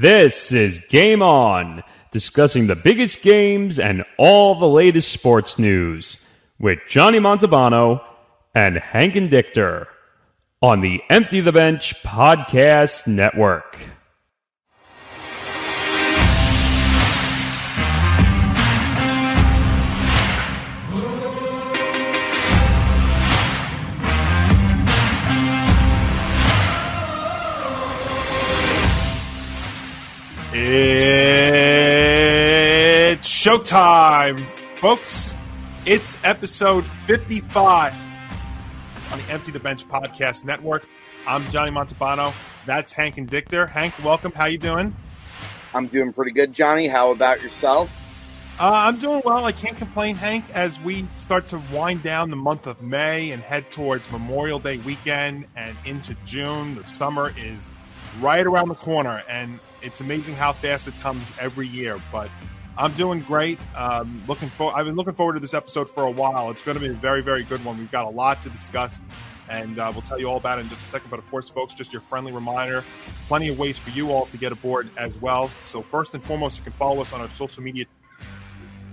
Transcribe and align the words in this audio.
This 0.00 0.50
is 0.50 0.78
Game 0.88 1.20
On, 1.20 1.82
discussing 2.10 2.68
the 2.68 2.74
biggest 2.74 3.20
games 3.20 3.78
and 3.78 4.02
all 4.16 4.54
the 4.54 4.66
latest 4.66 5.12
sports 5.12 5.58
news 5.58 6.24
with 6.58 6.78
Johnny 6.88 7.18
Montalbano 7.18 8.02
and 8.54 8.78
Hank 8.78 9.14
and 9.14 9.28
Dichter 9.28 9.88
on 10.62 10.80
the 10.80 11.02
Empty 11.10 11.42
the 11.42 11.52
Bench 11.52 12.02
Podcast 12.02 13.08
Network. 13.08 13.76
Showtime, 33.40 34.44
folks. 34.82 35.34
It's 35.86 36.18
episode 36.24 36.86
55 37.06 37.94
on 39.10 39.18
the 39.18 39.24
Empty 39.30 39.50
the 39.50 39.58
Bench 39.58 39.88
Podcast 39.88 40.44
Network. 40.44 40.86
I'm 41.26 41.42
Johnny 41.44 41.70
Montalbano. 41.70 42.34
That's 42.66 42.92
Hank 42.92 43.16
and 43.16 43.26
Dichter. 43.26 43.66
Hank, 43.66 43.94
welcome. 44.04 44.30
How 44.32 44.44
you 44.44 44.58
doing? 44.58 44.94
I'm 45.72 45.86
doing 45.86 46.12
pretty 46.12 46.32
good, 46.32 46.52
Johnny. 46.52 46.86
How 46.86 47.12
about 47.12 47.40
yourself? 47.40 47.90
Uh, 48.60 48.72
I'm 48.74 48.98
doing 48.98 49.22
well. 49.24 49.46
I 49.46 49.52
can't 49.52 49.78
complain, 49.78 50.16
Hank, 50.16 50.44
as 50.52 50.78
we 50.80 51.06
start 51.14 51.46
to 51.46 51.62
wind 51.72 52.02
down 52.02 52.28
the 52.28 52.36
month 52.36 52.66
of 52.66 52.82
May 52.82 53.30
and 53.30 53.42
head 53.42 53.70
towards 53.70 54.12
Memorial 54.12 54.58
Day 54.58 54.76
weekend 54.76 55.46
and 55.56 55.78
into 55.86 56.14
June. 56.26 56.74
The 56.74 56.84
summer 56.84 57.32
is 57.38 57.56
right 58.20 58.44
around 58.44 58.68
the 58.68 58.74
corner, 58.74 59.22
and 59.30 59.58
it's 59.80 60.02
amazing 60.02 60.34
how 60.34 60.52
fast 60.52 60.88
it 60.88 61.00
comes 61.00 61.32
every 61.40 61.68
year. 61.68 61.98
But 62.12 62.28
I'm 62.76 62.92
doing 62.94 63.20
great. 63.20 63.58
Um, 63.74 64.22
looking 64.26 64.48
for. 64.48 64.74
I've 64.76 64.86
been 64.86 64.96
looking 64.96 65.14
forward 65.14 65.34
to 65.34 65.40
this 65.40 65.54
episode 65.54 65.90
for 65.90 66.04
a 66.04 66.10
while. 66.10 66.50
It's 66.50 66.62
going 66.62 66.76
to 66.76 66.80
be 66.80 66.88
a 66.88 66.94
very, 66.94 67.22
very 67.22 67.44
good 67.44 67.64
one. 67.64 67.78
We've 67.78 67.90
got 67.90 68.06
a 68.06 68.10
lot 68.10 68.40
to 68.42 68.50
discuss, 68.50 69.00
and 69.48 69.78
uh, 69.78 69.90
we'll 69.92 70.02
tell 70.02 70.18
you 70.18 70.28
all 70.28 70.36
about 70.36 70.58
it 70.58 70.62
in 70.62 70.68
just 70.68 70.88
a 70.88 70.90
second. 70.90 71.10
But 71.10 71.18
of 71.18 71.28
course, 71.30 71.50
folks, 71.50 71.74
just 71.74 71.92
your 71.92 72.02
friendly 72.02 72.32
reminder: 72.32 72.82
plenty 73.28 73.48
of 73.48 73.58
ways 73.58 73.78
for 73.78 73.90
you 73.90 74.12
all 74.12 74.26
to 74.26 74.36
get 74.36 74.52
aboard 74.52 74.88
as 74.96 75.20
well. 75.20 75.48
So 75.64 75.82
first 75.82 76.14
and 76.14 76.22
foremost, 76.24 76.58
you 76.58 76.64
can 76.64 76.72
follow 76.72 77.00
us 77.00 77.12
on 77.12 77.20
our 77.20 77.28
social 77.30 77.62
media 77.62 77.84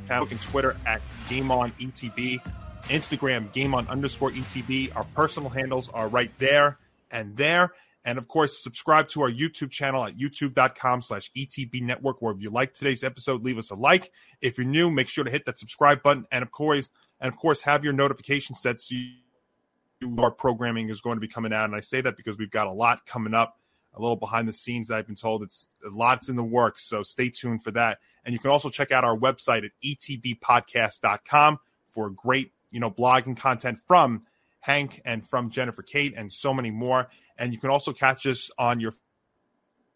channel 0.07 0.27
and 0.29 0.41
Twitter 0.41 0.75
at 0.85 1.01
Game 1.29 1.51
On 1.51 1.71
ETB, 1.73 2.39
Instagram 2.85 3.51
Game 3.53 3.73
On 3.73 3.87
underscore 3.87 4.31
ETB. 4.31 4.95
Our 4.95 5.03
personal 5.15 5.49
handles 5.49 5.89
are 5.89 6.07
right 6.07 6.31
there 6.39 6.77
and 7.11 7.37
there. 7.37 7.73
And 8.07 8.17
of 8.17 8.29
course, 8.29 8.57
subscribe 8.57 9.09
to 9.09 9.21
our 9.21 9.29
YouTube 9.29 9.69
channel 9.69 10.05
at 10.05 10.17
youtube.com 10.17 11.01
slash 11.01 11.29
ETB 11.33 11.81
network, 11.81 12.21
where 12.21 12.33
if 12.33 12.41
you 12.41 12.49
like 12.49 12.73
today's 12.73 13.03
episode, 13.03 13.43
leave 13.43 13.57
us 13.57 13.69
a 13.69 13.75
like. 13.75 14.13
If 14.41 14.57
you're 14.57 14.65
new, 14.65 14.89
make 14.89 15.09
sure 15.09 15.25
to 15.25 15.29
hit 15.29 15.45
that 15.45 15.59
subscribe 15.59 16.01
button. 16.01 16.25
And 16.31 16.41
of 16.41 16.49
course, 16.49 16.89
and 17.19 17.27
of 17.27 17.37
course, 17.37 17.59
have 17.63 17.83
your 17.83 17.91
notification 17.91 18.55
set 18.55 18.79
so 18.79 18.95
you, 18.95 20.15
our 20.19 20.31
programming 20.31 20.87
is 20.87 21.01
going 21.01 21.17
to 21.17 21.19
be 21.19 21.27
coming 21.27 21.51
out. 21.51 21.65
And 21.65 21.75
I 21.75 21.81
say 21.81 21.99
that 21.99 22.15
because 22.15 22.37
we've 22.37 22.49
got 22.49 22.67
a 22.67 22.71
lot 22.71 23.05
coming 23.05 23.33
up, 23.33 23.59
a 23.93 24.01
little 24.01 24.15
behind 24.15 24.47
the 24.47 24.53
scenes 24.53 24.87
that 24.87 24.99
I've 24.99 25.07
been 25.07 25.15
told. 25.17 25.43
It's 25.43 25.67
lot's 25.83 26.29
in 26.29 26.37
the 26.37 26.45
works. 26.45 26.85
So 26.85 27.03
stay 27.03 27.27
tuned 27.27 27.61
for 27.61 27.71
that. 27.71 27.99
And 28.23 28.31
you 28.31 28.39
can 28.39 28.51
also 28.51 28.69
check 28.69 28.93
out 28.93 29.03
our 29.03 29.17
website 29.17 29.65
at 29.65 29.71
etbpodcast.com 29.83 31.59
for 31.89 32.09
great, 32.11 32.53
you 32.71 32.79
know, 32.79 32.89
blogging 32.89 33.35
content 33.35 33.79
from 33.85 34.23
Hank 34.67 35.01
and 35.05 35.25
from 35.25 35.49
Jennifer 35.49 35.81
Kate 35.81 36.13
and 36.17 36.29
so 36.29 36.53
many 36.53 36.71
more. 36.71 37.07
And 37.37 37.53
you 37.53 37.57
can 37.57 37.69
also 37.69 37.93
catch 37.93 38.25
us 38.25 38.51
on 38.59 38.81
your 38.81 38.93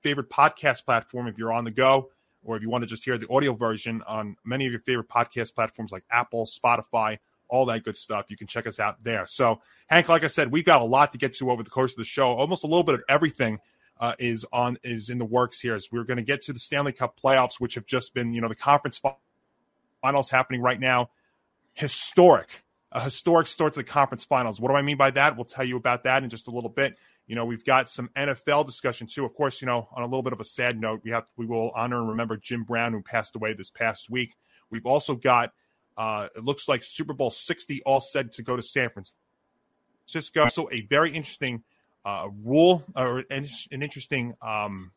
favorite 0.01 0.29
podcast 0.29 0.85
platform 0.85 1.27
if 1.27 1.37
you're 1.37 1.51
on 1.51 1.65
the 1.65 1.71
go, 1.71 2.09
or 2.41 2.55
if 2.55 2.61
you 2.61 2.69
want 2.69 2.83
to 2.83 2.87
just 2.87 3.03
hear 3.03 3.17
the 3.17 3.27
audio 3.29 3.53
version 3.53 4.01
on 4.07 4.37
many 4.45 4.65
of 4.65 4.71
your 4.71 4.79
favorite 4.79 5.09
podcast 5.09 5.55
platforms 5.55 5.91
like 5.91 6.05
Apple, 6.09 6.45
Spotify, 6.45 7.17
all 7.49 7.65
that 7.65 7.83
good 7.83 7.97
stuff. 7.97 8.27
You 8.29 8.37
can 8.37 8.47
check 8.47 8.65
us 8.65 8.79
out 8.79 9.03
there. 9.03 9.27
So, 9.27 9.59
Hank, 9.87 10.07
like 10.07 10.23
I 10.23 10.27
said, 10.27 10.53
we've 10.53 10.63
got 10.63 10.81
a 10.81 10.85
lot 10.85 11.11
to 11.11 11.17
get 11.17 11.33
to 11.35 11.51
over 11.51 11.63
the 11.63 11.69
course 11.69 11.91
of 11.91 11.97
the 11.97 12.05
show. 12.05 12.29
Almost 12.29 12.63
a 12.63 12.67
little 12.67 12.85
bit 12.85 12.95
of 12.95 13.03
everything 13.09 13.59
uh, 13.99 14.15
is 14.19 14.45
on 14.53 14.77
is 14.83 15.09
in 15.09 15.17
the 15.17 15.25
works 15.25 15.59
here. 15.59 15.75
As 15.75 15.89
we're 15.91 16.05
going 16.05 16.15
to 16.15 16.23
get 16.23 16.41
to 16.43 16.53
the 16.53 16.59
Stanley 16.59 16.93
Cup 16.93 17.19
playoffs, 17.21 17.59
which 17.59 17.75
have 17.75 17.85
just 17.85 18.13
been, 18.13 18.33
you 18.33 18.39
know, 18.39 18.47
the 18.47 18.55
conference 18.55 19.01
finals 20.01 20.29
happening 20.29 20.61
right 20.61 20.79
now. 20.79 21.09
Historic, 21.73 22.63
a 22.91 23.01
historic 23.01 23.47
start 23.47 23.73
to 23.73 23.79
the 23.79 23.83
conference 23.83 24.25
finals. 24.25 24.59
What 24.59 24.69
do 24.69 24.75
I 24.75 24.81
mean 24.81 24.97
by 24.97 25.11
that? 25.11 25.35
We'll 25.35 25.45
tell 25.45 25.63
you 25.63 25.77
about 25.77 26.03
that 26.03 26.23
in 26.23 26.29
just 26.29 26.47
a 26.47 26.51
little 26.51 26.69
bit. 26.69 26.97
You 27.27 27.35
know, 27.35 27.45
we've 27.45 27.63
got 27.63 27.89
some 27.89 28.09
NFL 28.15 28.65
discussion 28.65 29.07
too. 29.07 29.23
Of 29.23 29.33
course, 29.33 29.61
you 29.61 29.65
know, 29.65 29.87
on 29.93 30.03
a 30.03 30.05
little 30.05 30.23
bit 30.23 30.33
of 30.33 30.39
a 30.39 30.43
sad 30.43 30.79
note, 30.79 31.01
we 31.03 31.11
have 31.11 31.25
we 31.37 31.45
will 31.45 31.71
honor 31.75 31.99
and 31.99 32.09
remember 32.09 32.35
Jim 32.35 32.63
Brown, 32.63 32.93
who 32.93 33.01
passed 33.01 33.35
away 33.35 33.53
this 33.53 33.69
past 33.69 34.09
week. 34.09 34.33
We've 34.69 34.85
also 34.85 35.15
got 35.15 35.53
uh, 35.97 36.27
it 36.35 36.43
looks 36.43 36.67
like 36.67 36.83
Super 36.83 37.13
Bowl 37.13 37.31
60 37.31 37.81
all 37.83 38.01
set 38.01 38.33
to 38.33 38.43
go 38.43 38.55
to 38.55 38.61
San 38.61 38.89
Francisco. 38.89 40.47
So 40.47 40.69
a 40.71 40.81
very 40.81 41.11
interesting 41.11 41.63
uh, 42.03 42.29
rule 42.43 42.83
or 42.95 43.19
an, 43.29 43.47
an 43.71 43.83
interesting, 43.83 44.33
um, 44.41 44.91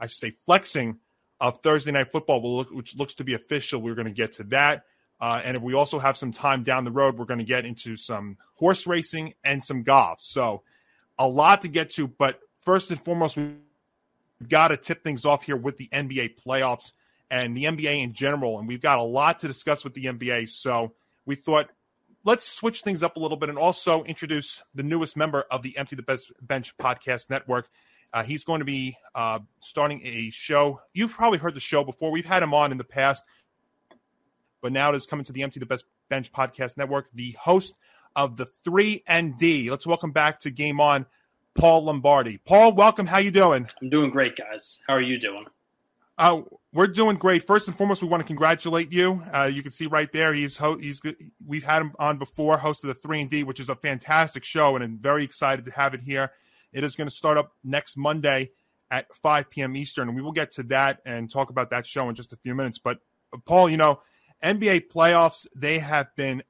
I 0.00 0.06
should 0.06 0.18
say, 0.18 0.30
flexing 0.30 0.98
of 1.40 1.58
Thursday 1.62 1.92
night 1.92 2.10
football, 2.10 2.64
which 2.64 2.96
looks 2.96 3.14
to 3.14 3.24
be 3.24 3.34
official. 3.34 3.80
We're 3.80 3.94
going 3.94 4.08
to 4.08 4.12
get 4.12 4.34
to 4.34 4.44
that. 4.44 4.84
Uh, 5.24 5.40
and 5.42 5.56
if 5.56 5.62
we 5.62 5.72
also 5.72 5.98
have 5.98 6.18
some 6.18 6.32
time 6.32 6.62
down 6.62 6.84
the 6.84 6.90
road, 6.90 7.16
we're 7.16 7.24
going 7.24 7.38
to 7.38 7.46
get 7.46 7.64
into 7.64 7.96
some 7.96 8.36
horse 8.56 8.86
racing 8.86 9.32
and 9.42 9.64
some 9.64 9.82
golf. 9.82 10.20
So 10.20 10.60
a 11.18 11.26
lot 11.26 11.62
to 11.62 11.68
get 11.68 11.88
to, 11.92 12.06
but 12.06 12.40
first 12.62 12.90
and 12.90 13.00
foremost, 13.00 13.38
we've 13.38 13.56
got 14.46 14.68
to 14.68 14.76
tip 14.76 15.02
things 15.02 15.24
off 15.24 15.44
here 15.44 15.56
with 15.56 15.78
the 15.78 15.88
NBA 15.90 16.42
playoffs 16.44 16.92
and 17.30 17.56
the 17.56 17.64
NBA 17.64 18.02
in 18.02 18.12
general. 18.12 18.58
And 18.58 18.68
we've 18.68 18.82
got 18.82 18.98
a 18.98 19.02
lot 19.02 19.38
to 19.38 19.46
discuss 19.46 19.82
with 19.82 19.94
the 19.94 20.04
NBA. 20.04 20.50
So 20.50 20.92
we 21.24 21.36
thought 21.36 21.70
let's 22.24 22.46
switch 22.46 22.82
things 22.82 23.02
up 23.02 23.16
a 23.16 23.18
little 23.18 23.38
bit 23.38 23.48
and 23.48 23.56
also 23.56 24.04
introduce 24.04 24.62
the 24.74 24.82
newest 24.82 25.16
member 25.16 25.46
of 25.50 25.62
the 25.62 25.78
Empty 25.78 25.96
the 25.96 26.02
Best 26.02 26.32
Bench 26.42 26.76
podcast 26.76 27.30
network. 27.30 27.70
Uh, 28.12 28.24
he's 28.24 28.44
going 28.44 28.58
to 28.58 28.66
be 28.66 28.98
uh, 29.14 29.38
starting 29.60 30.02
a 30.04 30.28
show. 30.28 30.82
You've 30.92 31.12
probably 31.12 31.38
heard 31.38 31.54
the 31.54 31.60
show 31.60 31.82
before. 31.82 32.10
We've 32.10 32.26
had 32.26 32.42
him 32.42 32.52
on 32.52 32.72
in 32.72 32.78
the 32.78 32.84
past, 32.84 33.24
but 34.64 34.72
now 34.72 34.90
it 34.90 34.96
is 34.96 35.04
coming 35.04 35.26
to 35.26 35.32
the 35.32 35.42
Empty 35.42 35.60
the 35.60 35.66
Best 35.66 35.84
Bench 36.08 36.32
podcast 36.32 36.78
network. 36.78 37.10
The 37.12 37.32
host 37.32 37.74
of 38.16 38.38
the 38.38 38.46
3 38.46 39.04
and 39.06 39.36
D. 39.36 39.70
Let's 39.70 39.86
welcome 39.86 40.10
back 40.10 40.40
to 40.40 40.50
Game 40.50 40.80
On, 40.80 41.04
Paul 41.54 41.84
Lombardi. 41.84 42.38
Paul, 42.38 42.72
welcome. 42.72 43.06
How 43.06 43.18
you 43.18 43.30
doing? 43.30 43.68
I'm 43.82 43.90
doing 43.90 44.08
great, 44.08 44.36
guys. 44.36 44.80
How 44.88 44.94
are 44.94 45.02
you 45.02 45.18
doing? 45.18 45.44
Uh, 46.16 46.40
we're 46.72 46.86
doing 46.86 47.18
great. 47.18 47.46
First 47.46 47.68
and 47.68 47.76
foremost, 47.76 48.00
we 48.00 48.08
want 48.08 48.22
to 48.22 48.26
congratulate 48.26 48.90
you. 48.90 49.22
Uh, 49.34 49.50
you 49.52 49.62
can 49.62 49.70
see 49.70 49.86
right 49.86 50.10
there, 50.14 50.32
he's 50.32 50.56
ho- 50.56 50.78
he's 50.78 51.02
we've 51.46 51.64
had 51.64 51.82
him 51.82 51.92
on 51.98 52.16
before, 52.16 52.56
host 52.56 52.84
of 52.84 52.88
the 52.88 52.94
Three 52.94 53.20
and 53.20 53.28
D, 53.28 53.44
which 53.44 53.60
is 53.60 53.68
a 53.68 53.76
fantastic 53.76 54.44
show, 54.44 54.76
and 54.76 54.82
I'm 54.82 54.96
very 54.96 55.24
excited 55.24 55.66
to 55.66 55.72
have 55.72 55.92
it 55.92 56.00
here. 56.00 56.32
It 56.72 56.84
is 56.84 56.96
going 56.96 57.08
to 57.08 57.14
start 57.14 57.36
up 57.36 57.52
next 57.62 57.98
Monday 57.98 58.52
at 58.90 59.14
5 59.14 59.50
p.m. 59.50 59.76
Eastern, 59.76 60.08
and 60.08 60.16
we 60.16 60.22
will 60.22 60.32
get 60.32 60.52
to 60.52 60.62
that 60.64 61.02
and 61.04 61.30
talk 61.30 61.50
about 61.50 61.68
that 61.68 61.86
show 61.86 62.08
in 62.08 62.14
just 62.14 62.32
a 62.32 62.38
few 62.38 62.54
minutes. 62.54 62.78
But 62.78 63.00
Paul, 63.44 63.68
you 63.68 63.76
know, 63.76 64.00
NBA 64.42 64.88
playoffs 64.92 65.46
they 65.54 65.78
have 65.78 66.14
been 66.16 66.42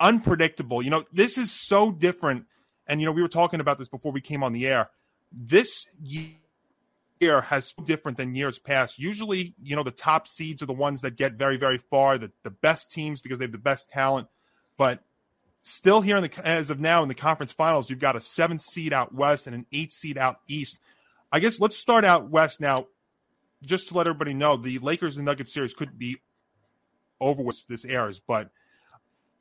unpredictable. 0.00 0.82
You 0.82 0.90
know, 0.90 1.04
this 1.12 1.38
is 1.38 1.50
so 1.50 1.90
different. 1.90 2.46
And, 2.86 3.00
you 3.00 3.06
know, 3.06 3.12
we 3.12 3.22
were 3.22 3.28
talking 3.28 3.60
about 3.60 3.78
this 3.78 3.88
before 3.88 4.12
we 4.12 4.20
came 4.20 4.42
on 4.42 4.52
the 4.52 4.66
air. 4.66 4.90
This 5.32 5.86
year 6.00 7.40
has 7.42 7.74
different 7.84 8.16
than 8.16 8.34
years 8.34 8.58
past. 8.58 8.98
Usually, 8.98 9.54
you 9.62 9.76
know, 9.76 9.82
the 9.82 9.90
top 9.90 10.26
seeds 10.26 10.62
are 10.62 10.66
the 10.66 10.72
ones 10.72 11.00
that 11.02 11.16
get 11.16 11.34
very, 11.34 11.56
very 11.56 11.78
far, 11.78 12.16
the, 12.16 12.32
the 12.44 12.50
best 12.50 12.90
teams 12.90 13.20
because 13.20 13.38
they 13.38 13.44
have 13.44 13.52
the 13.52 13.58
best 13.58 13.90
talent. 13.90 14.28
But 14.76 15.00
still 15.62 16.00
here 16.00 16.16
in 16.16 16.22
the 16.22 16.46
as 16.46 16.70
of 16.70 16.80
now 16.80 17.02
in 17.02 17.08
the 17.08 17.14
conference 17.14 17.52
finals, 17.52 17.90
you've 17.90 17.98
got 17.98 18.16
a 18.16 18.20
seven 18.20 18.58
seed 18.58 18.92
out 18.92 19.14
west 19.14 19.46
and 19.46 19.54
an 19.54 19.66
eight 19.72 19.92
seed 19.92 20.16
out 20.16 20.40
east. 20.46 20.78
I 21.30 21.40
guess 21.40 21.60
let's 21.60 21.76
start 21.76 22.04
out 22.04 22.30
west 22.30 22.60
now, 22.60 22.86
just 23.62 23.88
to 23.88 23.94
let 23.94 24.06
everybody 24.06 24.32
know 24.32 24.56
the 24.56 24.78
Lakers 24.78 25.16
and 25.16 25.26
Nuggets 25.26 25.52
series 25.52 25.74
could 25.74 25.98
be 25.98 26.18
over 27.20 27.42
with 27.42 27.66
this 27.66 27.84
airs, 27.84 28.20
but 28.20 28.50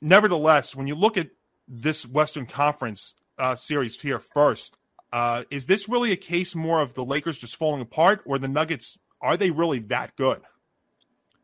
nevertheless, 0.01 0.75
when 0.75 0.87
you 0.87 0.95
look 0.95 1.17
at 1.17 1.29
this 1.67 2.05
Western 2.05 2.45
Conference 2.45 3.15
uh, 3.37 3.55
series 3.55 3.99
here 3.99 4.19
first, 4.19 4.77
uh, 5.13 5.43
is 5.49 5.67
this 5.67 5.87
really 5.87 6.11
a 6.11 6.17
case 6.17 6.55
more 6.55 6.81
of 6.81 6.93
the 6.93 7.05
Lakers 7.05 7.37
just 7.37 7.55
falling 7.55 7.81
apart, 7.81 8.21
or 8.25 8.37
the 8.37 8.47
Nuggets 8.47 8.97
are 9.21 9.37
they 9.37 9.51
really 9.51 9.79
that 9.79 10.15
good? 10.15 10.41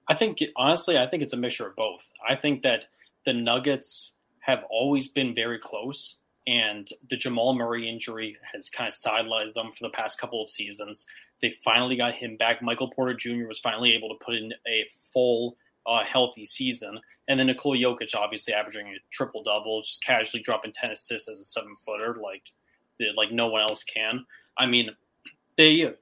I 0.08 0.16
think 0.16 0.40
honestly, 0.56 0.98
I 0.98 1.08
think 1.08 1.24
it's 1.24 1.34
a 1.34 1.38
mixture 1.38 1.68
of 1.68 1.76
both. 1.76 2.04
I 2.28 2.36
think 2.36 2.64
that 2.64 2.86
the 3.26 3.34
Nuggets 3.34 4.14
have 4.40 4.64
always 4.70 5.08
been 5.08 5.34
very 5.34 5.60
close, 5.60 6.18
and 6.46 6.88
the 7.10 7.16
Jamal 7.16 7.56
Murray 7.56 7.90
injury 7.90 8.38
has 8.52 8.70
kind 8.70 8.88
of 8.88 8.94
sidelined 8.94 9.54
them 9.54 9.72
for 9.72 9.86
the 9.86 9.90
past 9.90 10.20
couple 10.20 10.44
of 10.44 10.50
seasons. 10.50 11.06
They 11.42 11.52
finally 11.64 11.96
got 11.96 12.16
him 12.16 12.36
back. 12.36 12.62
Michael 12.62 12.92
Porter 12.92 13.14
Jr. 13.14 13.48
was 13.48 13.60
finally 13.60 13.94
able 13.94 14.10
to 14.10 14.24
put 14.24 14.36
in 14.36 14.54
a 14.68 14.86
full, 15.14 15.56
uh, 15.86 16.04
healthy 16.04 16.46
season. 16.46 17.00
And 17.28 17.40
then 17.40 17.48
Nikola 17.48 17.78
Jokic 17.78 18.16
obviously 18.16 18.54
averaging 18.54 18.88
a 18.88 18.98
triple 19.12 19.44
double, 19.44 19.82
just 19.82 20.04
casually 20.04 20.44
dropping 20.44 20.74
ten 20.74 20.92
assists 20.92 21.30
as 21.30 21.40
a 21.40 21.46
seven 21.46 21.76
footer, 21.78 22.18
like 22.22 22.44
like 23.16 23.32
no 23.32 23.48
one 23.48 23.62
else 23.62 23.84
can. 23.84 24.26
I 24.58 24.66
mean, 24.66 24.90
they 25.58 25.94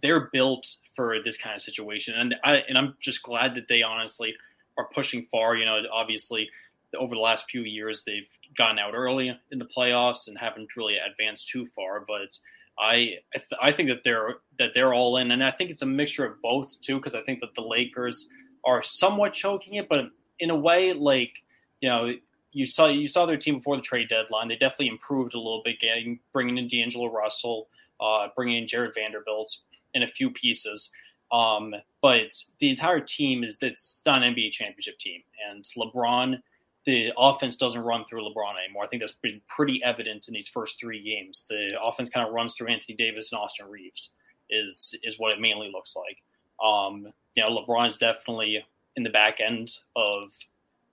they're 0.00 0.28
built 0.32 0.76
for 0.94 1.16
this 1.24 1.36
kind 1.36 1.56
of 1.56 1.62
situation, 1.62 2.14
and 2.14 2.36
I 2.44 2.58
and 2.68 2.78
I'm 2.78 2.94
just 3.00 3.22
glad 3.22 3.56
that 3.56 3.66
they 3.68 3.82
honestly 3.82 4.34
are 4.78 4.88
pushing 4.94 5.26
far. 5.32 5.56
You 5.56 5.64
know, 5.64 5.80
obviously 5.92 6.50
over 6.96 7.14
the 7.14 7.20
last 7.20 7.50
few 7.50 7.62
years 7.62 8.04
they've 8.04 8.28
gotten 8.56 8.78
out 8.78 8.94
early 8.94 9.28
in 9.50 9.58
the 9.58 9.68
playoffs 9.76 10.28
and 10.28 10.38
haven't 10.38 10.76
really 10.76 10.96
advanced 10.98 11.48
too 11.48 11.66
far, 11.74 12.04
but. 12.06 12.38
I 12.78 13.18
I, 13.34 13.38
th- 13.38 13.60
I 13.60 13.72
think 13.72 13.90
that 13.90 14.04
they're 14.04 14.36
that 14.58 14.70
they're 14.72 14.94
all 14.94 15.18
in, 15.18 15.32
and 15.32 15.44
I 15.44 15.50
think 15.50 15.70
it's 15.70 15.82
a 15.82 15.86
mixture 15.86 16.24
of 16.24 16.40
both 16.40 16.80
too, 16.80 16.96
because 16.96 17.14
I 17.14 17.20
think 17.22 17.40
that 17.40 17.54
the 17.54 17.60
Lakers 17.60 18.28
are 18.64 18.82
somewhat 18.82 19.32
choking 19.32 19.74
it, 19.74 19.88
but 19.88 20.00
in 20.38 20.50
a 20.50 20.56
way, 20.56 20.92
like 20.92 21.42
you 21.80 21.88
know, 21.88 22.12
you 22.52 22.66
saw 22.66 22.88
you 22.88 23.08
saw 23.08 23.26
their 23.26 23.36
team 23.36 23.58
before 23.58 23.76
the 23.76 23.82
trade 23.82 24.08
deadline. 24.08 24.48
They 24.48 24.56
definitely 24.56 24.88
improved 24.88 25.34
a 25.34 25.38
little 25.38 25.62
bit, 25.64 25.80
getting 25.80 26.20
bringing 26.32 26.58
in 26.58 26.68
D'Angelo 26.68 27.12
Russell, 27.12 27.68
uh, 28.00 28.28
bringing 28.34 28.62
in 28.62 28.68
Jared 28.68 28.94
Vanderbilt, 28.94 29.56
and 29.94 30.04
a 30.04 30.08
few 30.08 30.30
pieces. 30.30 30.90
Um, 31.32 31.74
but 32.02 32.32
the 32.58 32.70
entire 32.70 33.00
team 33.00 33.44
is 33.44 33.56
it's 33.60 34.02
not 34.04 34.22
an 34.22 34.34
NBA 34.34 34.52
championship 34.52 34.98
team, 34.98 35.22
and 35.48 35.64
LeBron, 35.76 36.40
the 36.86 37.12
offense 37.16 37.56
doesn't 37.56 37.80
run 37.80 38.04
through 38.08 38.22
LeBron 38.22 38.54
anymore. 38.64 38.84
I 38.84 38.88
think 38.88 39.02
that's 39.02 39.12
been 39.22 39.40
pretty 39.48 39.80
evident 39.84 40.26
in 40.26 40.34
these 40.34 40.48
first 40.48 40.80
three 40.80 41.00
games. 41.00 41.46
The 41.48 41.78
offense 41.80 42.10
kind 42.10 42.26
of 42.26 42.34
runs 42.34 42.54
through 42.54 42.68
Anthony 42.68 42.96
Davis 42.96 43.30
and 43.30 43.38
Austin 43.38 43.68
Reaves 43.68 44.14
is 44.48 44.98
is 45.04 45.18
what 45.18 45.32
it 45.32 45.40
mainly 45.40 45.70
looks 45.72 45.94
like. 45.94 46.18
Um, 46.64 47.12
you 47.40 47.54
know, 47.54 47.62
LeBron 47.62 47.88
is 47.88 47.96
definitely 47.96 48.64
in 48.96 49.02
the 49.02 49.10
back 49.10 49.40
end 49.40 49.78
of 49.96 50.32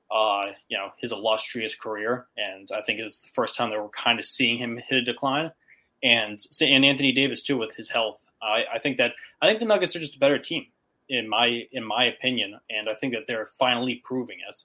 uh, 0.10 0.52
you 0.70 0.78
know 0.78 0.92
his 1.00 1.12
illustrious 1.12 1.76
career, 1.76 2.28
and 2.38 2.70
I 2.76 2.82
think 2.82 3.00
it's 3.00 3.22
the 3.22 3.30
first 3.34 3.56
time 3.56 3.70
that 3.72 3.82
we're 3.82 3.90
kind 3.90 4.20
of 4.20 4.26
seeing 4.26 4.58
him 4.58 4.78
hit 4.78 5.00
a 5.00 5.02
decline. 5.02 5.52
And 6.04 6.40
and 6.62 6.86
Anthony 6.86 7.12
Davis 7.12 7.42
too 7.42 7.58
with 7.58 7.76
his 7.76 7.90
health. 7.90 8.22
I, 8.42 8.66
I 8.76 8.80
think 8.80 8.98
that 8.98 9.14
I 9.42 9.48
think 9.48 9.60
the 9.60 9.66
Nuggets 9.66 9.96
are 9.96 10.00
just 10.00 10.16
a 10.16 10.20
better 10.20 10.38
team 10.40 10.68
in 11.10 11.28
my 11.28 11.64
in 11.72 11.84
my 11.84 12.06
opinion, 12.06 12.60
and 12.70 12.88
I 12.88 12.96
think 12.96 13.14
that 13.14 13.24
they're 13.28 13.50
finally 13.60 13.96
proving 14.04 14.38
it. 14.48 14.64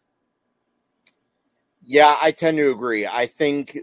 Yeah, 1.85 2.17
I 2.23 2.31
tend 2.31 2.59
to 2.59 2.71
agree. 2.71 3.09
I 3.09 3.27
think 3.27 3.81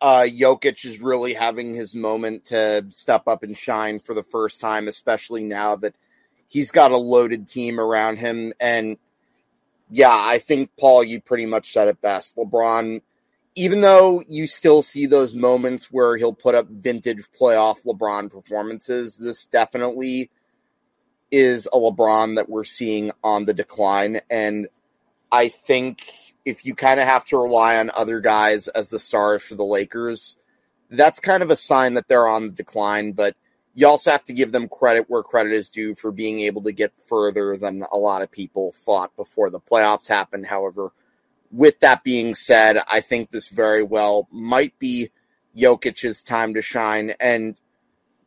uh, 0.00 0.22
Jokic 0.22 0.84
is 0.84 1.00
really 1.00 1.32
having 1.32 1.74
his 1.74 1.94
moment 1.94 2.46
to 2.46 2.84
step 2.88 3.28
up 3.28 3.44
and 3.44 3.56
shine 3.56 4.00
for 4.00 4.14
the 4.14 4.24
first 4.24 4.60
time, 4.60 4.88
especially 4.88 5.44
now 5.44 5.76
that 5.76 5.94
he's 6.48 6.70
got 6.70 6.92
a 6.92 6.96
loaded 6.96 7.48
team 7.48 7.80
around 7.80 8.18
him. 8.18 8.52
And 8.60 8.96
yeah, 9.90 10.12
I 10.12 10.38
think 10.38 10.70
Paul, 10.78 11.04
you 11.04 11.20
pretty 11.20 11.46
much 11.46 11.72
said 11.72 11.88
it 11.88 12.00
best. 12.00 12.36
LeBron, 12.36 13.02
even 13.54 13.80
though 13.80 14.22
you 14.28 14.46
still 14.46 14.82
see 14.82 15.06
those 15.06 15.34
moments 15.34 15.90
where 15.90 16.16
he'll 16.16 16.34
put 16.34 16.54
up 16.54 16.68
vintage 16.68 17.24
playoff 17.38 17.84
LeBron 17.84 18.30
performances, 18.30 19.16
this 19.16 19.46
definitely 19.46 20.30
is 21.30 21.66
a 21.72 21.76
LeBron 21.76 22.36
that 22.36 22.48
we're 22.48 22.64
seeing 22.64 23.10
on 23.22 23.44
the 23.44 23.54
decline. 23.54 24.20
And 24.30 24.68
I 25.32 25.48
think 25.48 26.02
if 26.44 26.64
you 26.64 26.74
kind 26.74 27.00
of 27.00 27.08
have 27.08 27.26
to 27.26 27.38
rely 27.38 27.78
on 27.78 27.90
other 27.94 28.20
guys 28.20 28.68
as 28.68 28.90
the 28.90 29.00
stars 29.00 29.42
for 29.42 29.56
the 29.56 29.64
Lakers, 29.64 30.36
that's 30.90 31.18
kind 31.18 31.42
of 31.42 31.50
a 31.50 31.56
sign 31.56 31.94
that 31.94 32.06
they're 32.08 32.28
on 32.28 32.44
the 32.44 32.52
decline. 32.52 33.12
But 33.12 33.36
you 33.76 33.86
also 33.86 34.10
have 34.10 34.24
to 34.24 34.32
give 34.32 34.52
them 34.52 34.68
credit 34.68 35.04
where 35.08 35.22
credit 35.22 35.52
is 35.52 35.70
due 35.70 35.94
for 35.94 36.10
being 36.10 36.40
able 36.40 36.62
to 36.62 36.72
get 36.72 36.94
further 37.08 37.58
than 37.58 37.84
a 37.92 37.98
lot 37.98 38.22
of 38.22 38.30
people 38.30 38.72
thought 38.72 39.14
before 39.16 39.50
the 39.50 39.60
playoffs 39.60 40.08
happened. 40.08 40.46
However, 40.46 40.92
with 41.52 41.78
that 41.80 42.02
being 42.02 42.34
said, 42.34 42.78
I 42.90 43.02
think 43.02 43.30
this 43.30 43.48
very 43.48 43.82
well 43.82 44.28
might 44.32 44.76
be 44.78 45.10
Jokic's 45.54 46.22
time 46.22 46.54
to 46.54 46.62
shine. 46.62 47.14
And 47.20 47.60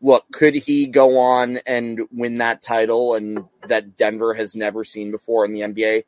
look, 0.02 0.32
could 0.32 0.54
he 0.54 0.86
go 0.86 1.18
on 1.18 1.58
and 1.66 2.02
win 2.12 2.36
that 2.38 2.62
title 2.62 3.16
and 3.16 3.44
that 3.68 3.98
Denver 3.98 4.36
has 4.36 4.56
never 4.56 4.84
seen 4.84 5.10
before 5.10 5.46
in 5.46 5.54
the 5.54 5.62
NBA? 5.62 6.04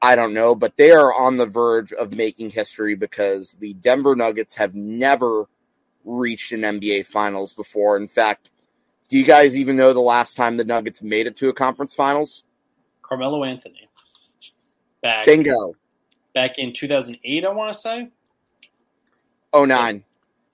I 0.00 0.14
don't 0.14 0.34
know, 0.34 0.54
but 0.54 0.76
they 0.76 0.92
are 0.92 1.12
on 1.12 1.36
the 1.36 1.46
verge 1.46 1.92
of 1.92 2.14
making 2.14 2.50
history 2.50 2.94
because 2.94 3.56
the 3.58 3.74
Denver 3.74 4.14
Nuggets 4.14 4.54
have 4.54 4.76
never 4.76 5.48
reached 6.04 6.52
an 6.52 6.60
NBA 6.60 7.06
finals 7.06 7.52
before. 7.52 7.96
In 7.96 8.06
fact, 8.06 8.50
do 9.08 9.18
you 9.18 9.24
guys 9.24 9.56
even 9.56 9.76
know 9.76 9.92
the 9.92 10.00
last 10.00 10.36
time 10.36 10.56
the 10.56 10.64
Nuggets 10.64 11.02
made 11.02 11.26
it 11.26 11.36
to 11.36 11.48
a 11.48 11.52
conference 11.52 11.94
finals? 11.94 12.44
Carmelo 13.02 13.44
Anthony. 13.44 13.88
Back 15.02 15.26
Bingo. 15.26 15.74
Back 16.34 16.58
in 16.58 16.72
2008, 16.72 17.44
I 17.44 17.48
want 17.50 17.72
to 17.72 17.78
say. 17.78 18.08
Oh 19.52 19.64
nine. 19.64 20.02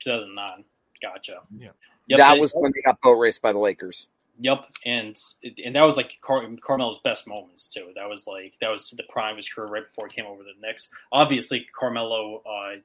2009. 0.01 0.65
Gotcha. 1.01 1.41
Yeah. 1.57 1.69
Yep, 2.09 2.19
that 2.19 2.39
was 2.39 2.53
when 2.55 2.73
they 2.75 2.83
got 2.83 3.01
boat 3.01 3.15
raced 3.15 3.41
by 3.41 3.53
the 3.53 3.59
Lakers. 3.59 4.09
Yep, 4.41 4.65
and 4.85 5.17
and 5.65 5.77
that 5.77 5.83
was 5.83 5.97
like 5.97 6.19
Car- 6.23 6.45
Carmelo's 6.61 6.99
best 7.05 7.29
moments 7.29 7.69
too. 7.69 7.93
That 7.95 8.09
was 8.09 8.27
like 8.27 8.55
that 8.61 8.69
was 8.69 8.91
the 8.91 9.05
prime 9.09 9.33
of 9.33 9.37
his 9.37 9.49
career 9.49 9.69
right 9.69 9.85
before 9.85 10.09
he 10.09 10.15
came 10.15 10.27
over 10.27 10.43
to 10.43 10.45
the 10.45 10.67
Knicks. 10.67 10.89
Obviously, 11.13 11.67
Carmelo 11.79 12.43
uh, 12.47 12.77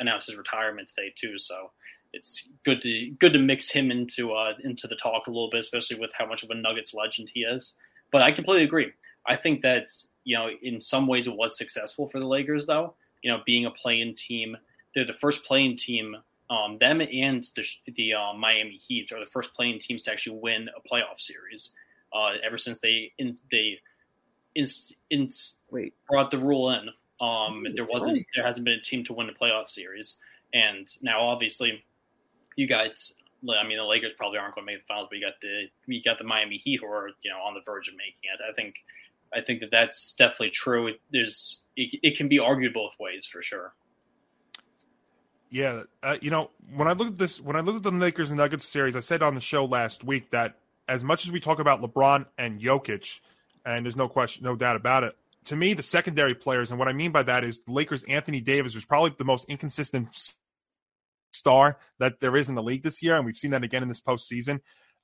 announced 0.00 0.26
his 0.26 0.36
retirement 0.36 0.88
today 0.88 1.12
too, 1.14 1.38
so 1.38 1.70
it's 2.12 2.48
good 2.64 2.80
to 2.82 3.10
good 3.18 3.32
to 3.32 3.38
mix 3.38 3.70
him 3.70 3.90
into 3.90 4.32
uh, 4.32 4.52
into 4.62 4.86
the 4.86 4.96
talk 4.96 5.26
a 5.26 5.30
little 5.30 5.50
bit, 5.50 5.60
especially 5.60 5.98
with 5.98 6.10
how 6.16 6.26
much 6.26 6.42
of 6.42 6.50
a 6.50 6.54
Nuggets 6.54 6.94
legend 6.94 7.30
he 7.32 7.40
is. 7.40 7.74
But 8.10 8.22
I 8.22 8.32
completely 8.32 8.64
agree. 8.64 8.92
I 9.26 9.36
think 9.36 9.62
that 9.62 9.86
you 10.24 10.36
know 10.36 10.48
in 10.62 10.80
some 10.80 11.06
ways 11.06 11.26
it 11.26 11.36
was 11.36 11.56
successful 11.56 12.08
for 12.08 12.20
the 12.20 12.28
Lakers, 12.28 12.66
though. 12.66 12.94
You 13.22 13.32
know, 13.32 13.38
being 13.46 13.66
a 13.66 13.70
playing 13.70 14.16
team, 14.16 14.56
they're 14.94 15.06
the 15.06 15.12
first 15.12 15.44
playing 15.44 15.76
team. 15.76 16.16
Um, 16.50 16.76
them 16.78 17.00
and 17.00 17.42
the, 17.56 17.66
the 17.96 18.12
uh, 18.12 18.34
Miami 18.34 18.76
Heat 18.76 19.10
are 19.10 19.20
the 19.20 19.30
first 19.30 19.54
playing 19.54 19.78
teams 19.78 20.02
to 20.02 20.12
actually 20.12 20.38
win 20.38 20.68
a 20.76 20.86
playoff 20.86 21.18
series 21.18 21.70
uh, 22.12 22.32
ever 22.44 22.58
since 22.58 22.78
they 22.80 23.12
in, 23.16 23.38
they 23.50 23.78
in, 24.54 24.66
in, 25.08 25.30
Wait. 25.70 25.94
brought 26.10 26.30
the 26.30 26.38
rule 26.38 26.70
in. 26.70 26.90
Um, 27.24 27.64
there 27.74 27.86
wasn't 27.86 28.16
right. 28.16 28.26
there 28.34 28.44
hasn't 28.44 28.64
been 28.64 28.74
a 28.74 28.82
team 28.82 29.04
to 29.04 29.14
win 29.14 29.30
a 29.30 29.32
playoff 29.32 29.70
series, 29.70 30.18
and 30.52 30.86
now 31.00 31.22
obviously 31.22 31.82
you 32.56 32.66
guys, 32.66 33.14
I 33.42 33.66
mean, 33.66 33.78
the 33.78 33.84
Lakers 33.84 34.12
probably 34.12 34.38
aren't 34.38 34.54
going 34.54 34.66
to 34.66 34.72
make 34.72 34.82
the 34.82 34.86
finals, 34.86 35.08
but 35.10 35.18
you 35.18 35.24
got 35.24 35.40
the 35.40 35.66
you 35.86 36.02
got 36.02 36.18
the 36.18 36.24
Miami 36.24 36.56
Heat 36.58 36.80
who 36.80 36.86
are 36.86 37.10
you 37.22 37.30
know 37.30 37.38
on 37.38 37.54
the 37.54 37.60
verge 37.64 37.88
of 37.88 37.94
making 37.94 38.30
it. 38.32 38.40
I 38.48 38.52
think 38.54 38.76
I 39.34 39.40
think 39.40 39.60
that 39.60 39.70
that's 39.70 40.14
definitely 40.14 40.50
true. 40.50 40.94
There's 41.10 41.62
it, 41.76 41.98
it 42.02 42.16
can 42.16 42.28
be 42.28 42.38
argued 42.38 42.74
both 42.74 42.92
ways 43.00 43.26
for 43.30 43.42
sure. 43.42 43.72
Yeah, 45.50 45.82
uh, 46.02 46.16
you 46.22 46.30
know, 46.30 46.50
when 46.74 46.88
I 46.88 46.92
look 46.92 47.08
at 47.08 47.18
this, 47.18 47.38
when 47.40 47.56
I 47.56 47.60
look 47.60 47.76
at 47.76 47.82
the 47.82 47.90
Lakers 47.90 48.30
and 48.30 48.38
Nuggets 48.38 48.66
series, 48.66 48.96
I 48.96 49.00
said 49.00 49.22
on 49.22 49.34
the 49.34 49.40
show 49.40 49.66
last 49.66 50.02
week 50.02 50.30
that 50.30 50.56
as 50.88 51.04
much 51.04 51.26
as 51.26 51.32
we 51.32 51.40
talk 51.40 51.58
about 51.58 51.82
LeBron 51.82 52.26
and 52.38 52.58
Jokic, 52.58 53.20
and 53.66 53.84
there's 53.84 53.96
no 53.96 54.08
question, 54.08 54.44
no 54.44 54.56
doubt 54.56 54.76
about 54.76 55.04
it, 55.04 55.14
to 55.46 55.56
me, 55.56 55.74
the 55.74 55.82
secondary 55.82 56.34
players, 56.34 56.70
and 56.70 56.78
what 56.78 56.88
I 56.88 56.92
mean 56.92 57.12
by 57.12 57.22
that 57.24 57.44
is 57.44 57.60
the 57.60 57.72
Lakers' 57.72 58.04
Anthony 58.04 58.40
Davis 58.40 58.74
was 58.74 58.84
probably 58.84 59.12
the 59.16 59.24
most 59.24 59.48
inconsistent 59.50 60.08
star 61.42 61.76
that 61.98 62.20
there 62.20 62.36
is 62.36 62.48
in 62.48 62.54
the 62.54 62.62
league 62.62 62.84
this 62.84 63.02
year, 63.02 63.16
and 63.16 63.26
we've 63.26 63.36
seen 63.36 63.50
that 63.50 63.64
again 63.64 63.82
in 63.82 63.88
this 63.88 64.00
postseason. 64.00 64.60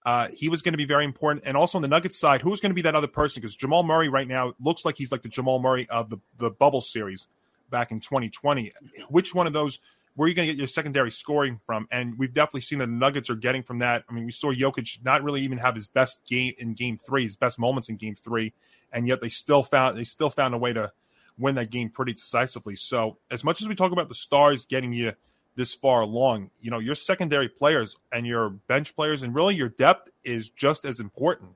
Uh, 0.07 0.29
he 0.33 0.49
was 0.49 0.63
going 0.63 0.73
to 0.73 0.79
be 0.79 0.85
very 0.85 1.05
important. 1.05 1.45
And 1.45 1.57
also 1.57 1.77
on 1.77 1.83
the 1.83 1.89
Nuggets 1.89 2.17
side, 2.17 2.41
who's 2.41 2.61
going 2.61 2.71
to 2.71 2.75
be 2.75 2.83
that 2.83 2.95
other 2.95 3.09
person? 3.09 3.41
Because 3.41 3.57
Jamal 3.57 3.83
Murray 3.83 4.09
right 4.09 4.29
now 4.29 4.55
looks 4.61 4.85
like 4.85 4.97
he's 4.97 5.11
like 5.11 5.23
the 5.23 5.29
Jamal 5.29 5.59
Murray 5.59 5.89
of 5.91 6.09
the, 6.09 6.19
the 6.39 6.51
bubble 6.51 6.81
series 6.81 7.27
back 7.69 7.91
in 7.91 7.99
2020. 7.99 8.73
Which 9.09 9.35
one 9.35 9.49
of 9.49 9.53
those, 9.53 9.81
where 10.15 10.27
are 10.27 10.29
you 10.29 10.37
going 10.37 10.47
to 10.47 10.55
get 10.55 10.59
your 10.59 10.69
secondary 10.69 11.11
scoring 11.11 11.61
from? 11.67 11.89
And 11.91 12.17
we've 12.17 12.33
definitely 12.33 12.61
seen 12.61 12.79
that 12.79 12.87
the 12.87 12.93
Nuggets 12.93 13.29
are 13.29 13.35
getting 13.35 13.65
from 13.65 13.81
that. 13.81 14.05
I 14.09 14.13
mean, 14.13 14.25
we 14.25 14.33
saw 14.33 14.53
Jokic 14.53 15.05
not 15.05 15.25
really 15.25 15.43
even 15.43 15.59
have 15.59 15.75
his 15.75 15.89
best 15.89 16.25
game 16.27 16.55
in 16.59 16.75
game 16.75 16.97
three, 16.97 17.25
his 17.25 17.37
best 17.37 17.59
moments 17.59 17.89
in 17.89 17.97
game 17.97 18.15
three. 18.15 18.55
And 18.93 19.09
yet 19.09 19.21
they 19.21 19.29
still 19.29 19.65
found, 19.65 19.99
they 19.99 20.05
still 20.05 20.31
found 20.31 20.55
a 20.55 20.59
way 20.59 20.73
to 20.73 20.93
win 21.37 21.57
that 21.57 21.71
game 21.71 21.91
pretty 21.91 22.15
decisively. 22.15 22.77
So 22.77 23.19
as 23.33 23.43
much 23.43 23.61
as 23.61 23.69
we 23.69 23.75
talk 23.75 23.93
about 23.93 24.09
the 24.09 24.15
stars 24.15 24.65
getting 24.65 24.93
you– 24.93 25.15
this 25.59 25.75
far 25.75 26.03
along, 26.03 26.51
you 26.61 26.71
know, 26.71 26.79
your 26.79 26.95
secondary 26.95 27.49
players 27.49 27.97
and 28.13 28.25
your 28.25 28.49
bench 28.49 28.95
players 28.95 29.23
and 29.23 29.35
really 29.35 29.57
your 29.57 29.69
depth 29.69 30.09
is 30.23 30.51
just 30.51 30.85
as 30.85 31.01
important. 31.01 31.51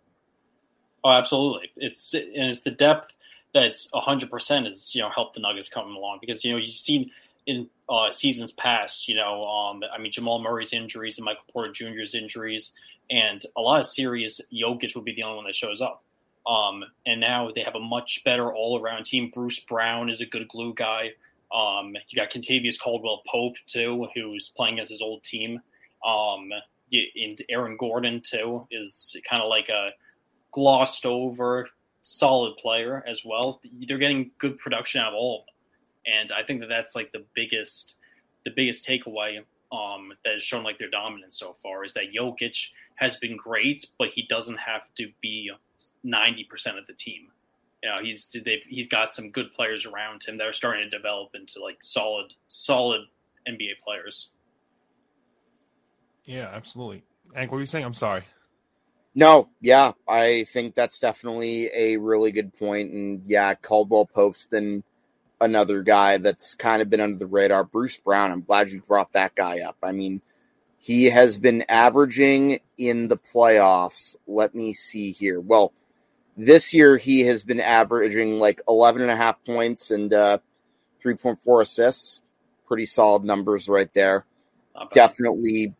Oh, 1.04 1.12
absolutely. 1.12 1.70
It's 1.76 2.12
and 2.12 2.48
it's 2.48 2.62
the 2.62 2.72
depth 2.72 3.14
that's 3.54 3.88
hundred 3.94 4.28
percent 4.28 4.66
is 4.66 4.92
you 4.92 5.02
know 5.02 5.08
helped 5.08 5.34
the 5.34 5.40
Nuggets 5.40 5.68
come 5.68 5.94
along 5.94 6.18
because 6.20 6.44
you 6.44 6.50
know 6.50 6.58
you've 6.58 6.74
seen 6.74 7.12
in 7.46 7.68
uh, 7.88 8.10
seasons 8.10 8.50
past, 8.50 9.06
you 9.06 9.14
know, 9.14 9.44
um, 9.44 9.84
I 9.94 9.98
mean 9.98 10.10
Jamal 10.10 10.42
Murray's 10.42 10.72
injuries 10.72 11.18
and 11.18 11.24
Michael 11.24 11.44
Porter 11.52 11.70
Jr.'s 11.70 12.16
injuries, 12.16 12.72
and 13.08 13.40
a 13.56 13.60
lot 13.60 13.78
of 13.78 13.86
series 13.86 14.40
Jokic 14.52 14.96
would 14.96 15.04
be 15.04 15.14
the 15.14 15.22
only 15.22 15.36
one 15.36 15.46
that 15.46 15.54
shows 15.54 15.80
up. 15.80 16.02
Um, 16.44 16.82
and 17.06 17.20
now 17.20 17.52
they 17.54 17.60
have 17.60 17.76
a 17.76 17.80
much 17.80 18.24
better 18.24 18.52
all 18.52 18.80
around 18.80 19.04
team. 19.04 19.30
Bruce 19.32 19.60
Brown 19.60 20.10
is 20.10 20.20
a 20.20 20.26
good 20.26 20.48
glue 20.48 20.74
guy. 20.74 21.12
Um, 21.54 21.94
you 22.08 22.16
got 22.16 22.30
Kentavious 22.30 22.80
Caldwell 22.80 23.22
Pope 23.26 23.56
too, 23.66 24.08
who's 24.14 24.50
playing 24.56 24.80
as 24.80 24.88
his 24.88 25.02
old 25.02 25.22
team. 25.22 25.60
Um, 26.06 26.50
and 26.92 27.38
Aaron 27.48 27.76
Gordon 27.76 28.20
too 28.24 28.66
is 28.70 29.16
kind 29.28 29.42
of 29.42 29.48
like 29.48 29.68
a 29.68 29.90
glossed 30.52 31.06
over 31.06 31.68
solid 32.02 32.56
player 32.56 33.02
as 33.06 33.22
well. 33.24 33.60
They're 33.86 33.98
getting 33.98 34.30
good 34.38 34.58
production 34.58 35.00
out 35.00 35.08
of 35.08 35.14
all 35.14 35.40
of 35.40 35.46
them, 35.46 36.14
and 36.20 36.32
I 36.32 36.42
think 36.44 36.60
that 36.60 36.68
that's 36.68 36.94
like 36.94 37.12
the 37.12 37.24
biggest 37.34 37.96
the 38.44 38.50
biggest 38.50 38.86
takeaway 38.86 39.38
um, 39.70 40.12
that 40.24 40.34
has 40.34 40.42
shown 40.42 40.64
like 40.64 40.78
their 40.78 40.90
dominance 40.90 41.38
so 41.38 41.56
far 41.62 41.84
is 41.84 41.94
that 41.94 42.12
Jokic 42.14 42.70
has 42.96 43.16
been 43.16 43.36
great, 43.36 43.86
but 43.98 44.08
he 44.08 44.26
doesn't 44.28 44.58
have 44.58 44.86
to 44.96 45.10
be 45.20 45.50
ninety 46.02 46.44
percent 46.44 46.78
of 46.78 46.86
the 46.86 46.94
team. 46.94 47.28
You 47.82 47.88
know, 47.88 48.02
he's 48.02 48.28
he's 48.68 48.86
got 48.86 49.14
some 49.14 49.30
good 49.30 49.52
players 49.54 49.86
around 49.86 50.22
him 50.24 50.38
that 50.38 50.46
are 50.46 50.52
starting 50.52 50.88
to 50.88 50.96
develop 50.96 51.30
into 51.34 51.60
like 51.60 51.78
solid, 51.82 52.32
solid 52.48 53.02
NBA 53.48 53.78
players. 53.84 54.28
Yeah, 56.24 56.48
absolutely. 56.52 57.02
Hank, 57.34 57.50
what 57.50 57.56
were 57.56 57.62
you 57.62 57.66
saying? 57.66 57.84
I'm 57.84 57.94
sorry. 57.94 58.22
No, 59.14 59.48
yeah, 59.60 59.92
I 60.08 60.44
think 60.44 60.74
that's 60.74 60.98
definitely 60.98 61.70
a 61.74 61.96
really 61.96 62.32
good 62.32 62.56
point. 62.56 62.92
And 62.92 63.22
yeah, 63.26 63.54
Caldwell 63.54 64.06
Pope's 64.06 64.46
been 64.46 64.82
another 65.40 65.82
guy 65.82 66.18
that's 66.18 66.54
kind 66.54 66.80
of 66.80 66.88
been 66.88 67.00
under 67.00 67.18
the 67.18 67.26
radar. 67.26 67.64
Bruce 67.64 67.96
Brown, 67.98 68.30
I'm 68.30 68.42
glad 68.42 68.70
you 68.70 68.80
brought 68.80 69.12
that 69.12 69.34
guy 69.34 69.60
up. 69.60 69.76
I 69.82 69.92
mean, 69.92 70.22
he 70.78 71.04
has 71.06 71.36
been 71.36 71.64
averaging 71.68 72.60
in 72.78 73.08
the 73.08 73.18
playoffs. 73.18 74.16
Let 74.26 74.54
me 74.54 74.72
see 74.72 75.10
here. 75.10 75.40
Well, 75.40 75.72
this 76.36 76.72
year 76.72 76.96
he 76.96 77.20
has 77.20 77.44
been 77.44 77.60
averaging 77.60 78.38
like 78.38 78.60
11 78.68 79.02
and 79.02 79.10
a 79.10 79.16
half 79.16 79.42
points 79.44 79.90
and 79.90 80.12
uh, 80.12 80.38
3.4 81.04 81.62
assists. 81.62 82.22
Pretty 82.66 82.86
solid 82.86 83.24
numbers 83.24 83.68
right 83.68 83.92
there. 83.92 84.24
Definitely 84.92 85.74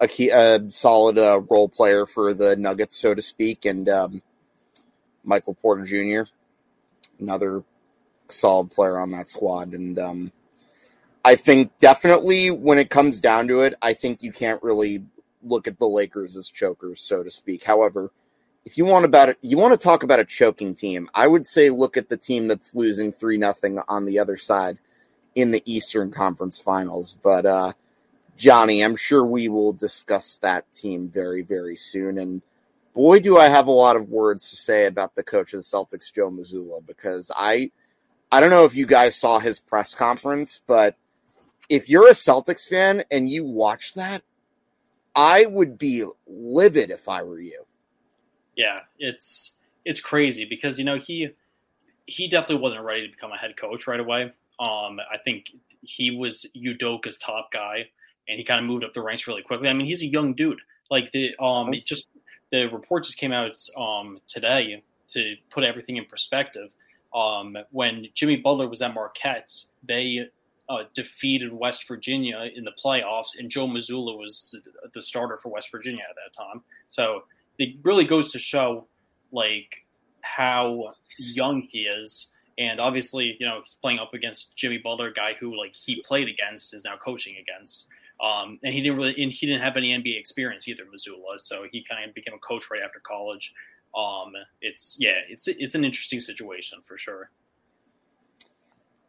a 0.00 0.06
key, 0.06 0.30
a 0.30 0.60
solid 0.70 1.18
uh, 1.18 1.40
role 1.50 1.68
player 1.68 2.06
for 2.06 2.34
the 2.34 2.54
Nuggets, 2.56 2.96
so 2.96 3.14
to 3.14 3.22
speak, 3.22 3.64
and 3.64 3.88
um, 3.88 4.22
Michael 5.24 5.54
Porter 5.54 5.84
Jr., 5.84 6.30
another 7.18 7.64
solid 8.28 8.70
player 8.70 8.98
on 8.98 9.10
that 9.10 9.28
squad. 9.28 9.72
And 9.72 9.98
um, 9.98 10.32
I 11.24 11.34
think 11.34 11.76
definitely 11.78 12.50
when 12.50 12.78
it 12.78 12.90
comes 12.90 13.20
down 13.20 13.48
to 13.48 13.62
it, 13.62 13.74
I 13.82 13.94
think 13.94 14.22
you 14.22 14.30
can't 14.30 14.62
really 14.62 15.04
look 15.42 15.66
at 15.66 15.78
the 15.78 15.88
Lakers 15.88 16.36
as 16.36 16.48
chokers, 16.50 17.00
so 17.00 17.22
to 17.22 17.30
speak. 17.30 17.64
However, 17.64 18.12
if 18.66 18.76
you 18.76 18.84
want 18.84 19.04
about 19.04 19.28
it, 19.28 19.38
you 19.42 19.56
want 19.56 19.78
to 19.78 19.82
talk 19.82 20.02
about 20.02 20.18
a 20.18 20.24
choking 20.24 20.74
team. 20.74 21.08
I 21.14 21.28
would 21.28 21.46
say 21.46 21.70
look 21.70 21.96
at 21.96 22.08
the 22.08 22.16
team 22.16 22.48
that's 22.48 22.74
losing 22.74 23.12
three 23.12 23.38
nothing 23.38 23.78
on 23.88 24.04
the 24.04 24.18
other 24.18 24.36
side 24.36 24.76
in 25.36 25.52
the 25.52 25.62
Eastern 25.64 26.10
Conference 26.10 26.60
Finals. 26.60 27.16
But 27.22 27.46
uh, 27.46 27.72
Johnny, 28.36 28.82
I'm 28.82 28.96
sure 28.96 29.24
we 29.24 29.48
will 29.48 29.72
discuss 29.72 30.38
that 30.38 30.70
team 30.74 31.08
very, 31.08 31.42
very 31.42 31.76
soon. 31.76 32.18
And 32.18 32.42
boy, 32.92 33.20
do 33.20 33.38
I 33.38 33.48
have 33.48 33.68
a 33.68 33.70
lot 33.70 33.94
of 33.94 34.08
words 34.08 34.50
to 34.50 34.56
say 34.56 34.86
about 34.86 35.14
the 35.14 35.22
coach 35.22 35.54
of 35.54 35.60
the 35.60 35.64
Celtics, 35.64 36.12
Joe 36.12 36.28
Mazzulla, 36.28 36.84
because 36.84 37.30
I, 37.36 37.70
I 38.32 38.40
don't 38.40 38.50
know 38.50 38.64
if 38.64 38.74
you 38.74 38.86
guys 38.86 39.14
saw 39.14 39.38
his 39.38 39.60
press 39.60 39.94
conference, 39.94 40.60
but 40.66 40.96
if 41.68 41.88
you're 41.88 42.08
a 42.08 42.14
Celtics 42.14 42.66
fan 42.66 43.04
and 43.12 43.30
you 43.30 43.44
watch 43.44 43.94
that, 43.94 44.22
I 45.14 45.46
would 45.46 45.78
be 45.78 46.04
livid 46.26 46.90
if 46.90 47.08
I 47.08 47.22
were 47.22 47.40
you. 47.40 47.65
Yeah, 48.56 48.80
it's 48.98 49.54
it's 49.84 50.00
crazy 50.00 50.46
because 50.48 50.78
you 50.78 50.84
know 50.84 50.96
he 50.96 51.28
he 52.06 52.28
definitely 52.28 52.62
wasn't 52.62 52.84
ready 52.84 53.06
to 53.06 53.12
become 53.12 53.32
a 53.32 53.36
head 53.36 53.56
coach 53.56 53.86
right 53.86 54.00
away. 54.00 54.32
Um, 54.58 54.98
I 55.12 55.18
think 55.24 55.50
he 55.82 56.10
was 56.10 56.46
Udoka's 56.56 57.18
top 57.18 57.52
guy 57.52 57.90
and 58.28 58.38
he 58.38 58.44
kind 58.44 58.60
of 58.60 58.66
moved 58.66 58.84
up 58.84 58.94
the 58.94 59.02
ranks 59.02 59.26
really 59.26 59.42
quickly. 59.42 59.68
I 59.68 59.72
mean, 59.72 59.86
he's 59.86 60.02
a 60.02 60.06
young 60.06 60.34
dude. 60.34 60.60
Like 60.90 61.12
the 61.12 61.36
um, 61.38 61.72
just 61.84 62.06
the 62.50 62.66
report 62.66 63.04
just 63.04 63.18
came 63.18 63.32
out 63.32 63.56
um 63.76 64.18
today 64.26 64.82
to 65.12 65.34
put 65.50 65.64
everything 65.64 65.96
in 65.96 66.04
perspective. 66.06 66.72
Um, 67.14 67.56
when 67.70 68.06
Jimmy 68.14 68.36
Butler 68.36 68.68
was 68.68 68.82
at 68.82 68.92
Marquette, 68.92 69.52
they 69.82 70.28
uh, 70.68 70.82
defeated 70.94 71.52
West 71.52 71.86
Virginia 71.88 72.48
in 72.54 72.64
the 72.64 72.72
playoffs, 72.84 73.38
and 73.38 73.50
Joe 73.50 73.66
Mazzulla 73.66 74.16
was 74.16 74.58
the 74.92 75.02
starter 75.02 75.36
for 75.36 75.48
West 75.48 75.70
Virginia 75.70 76.02
at 76.08 76.16
that 76.16 76.36
time. 76.36 76.62
So 76.88 77.22
it 77.58 77.76
really 77.84 78.04
goes 78.04 78.32
to 78.32 78.38
show 78.38 78.86
like 79.32 79.84
how 80.20 80.94
young 81.32 81.62
he 81.62 81.80
is. 81.80 82.30
And 82.58 82.80
obviously, 82.80 83.36
you 83.38 83.46
know, 83.46 83.60
he's 83.62 83.76
playing 83.82 83.98
up 83.98 84.14
against 84.14 84.56
Jimmy 84.56 84.78
Butler, 84.78 85.08
a 85.08 85.12
guy 85.12 85.34
who 85.38 85.56
like 85.58 85.74
he 85.74 86.02
played 86.02 86.28
against, 86.28 86.74
is 86.74 86.84
now 86.84 86.96
coaching 86.96 87.36
against. 87.36 87.86
Um, 88.22 88.58
and 88.62 88.72
he 88.72 88.80
didn't 88.80 88.96
really, 88.96 89.22
and 89.22 89.30
he 89.30 89.46
didn't 89.46 89.62
have 89.62 89.76
any 89.76 89.90
NBA 89.90 90.18
experience 90.18 90.66
either, 90.66 90.84
Mazzulla. 90.84 91.38
So 91.38 91.66
he 91.70 91.84
kind 91.88 92.08
of 92.08 92.14
became 92.14 92.34
a 92.34 92.38
coach 92.38 92.64
right 92.70 92.80
after 92.82 93.00
college. 93.06 93.52
Um, 93.94 94.32
it's 94.60 94.96
yeah, 94.98 95.20
it's 95.28 95.48
it's 95.48 95.74
an 95.74 95.84
interesting 95.84 96.20
situation 96.20 96.80
for 96.86 96.96
sure. 96.96 97.30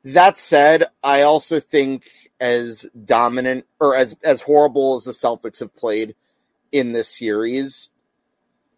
That 0.03 0.39
said, 0.39 0.85
I 1.03 1.21
also 1.21 1.59
think 1.59 2.29
as 2.39 2.85
dominant 3.05 3.65
or 3.79 3.95
as 3.95 4.15
as 4.23 4.41
horrible 4.41 4.95
as 4.95 5.05
the 5.05 5.11
Celtics 5.11 5.59
have 5.59 5.75
played 5.75 6.15
in 6.71 6.91
this 6.91 7.09
series, 7.09 7.89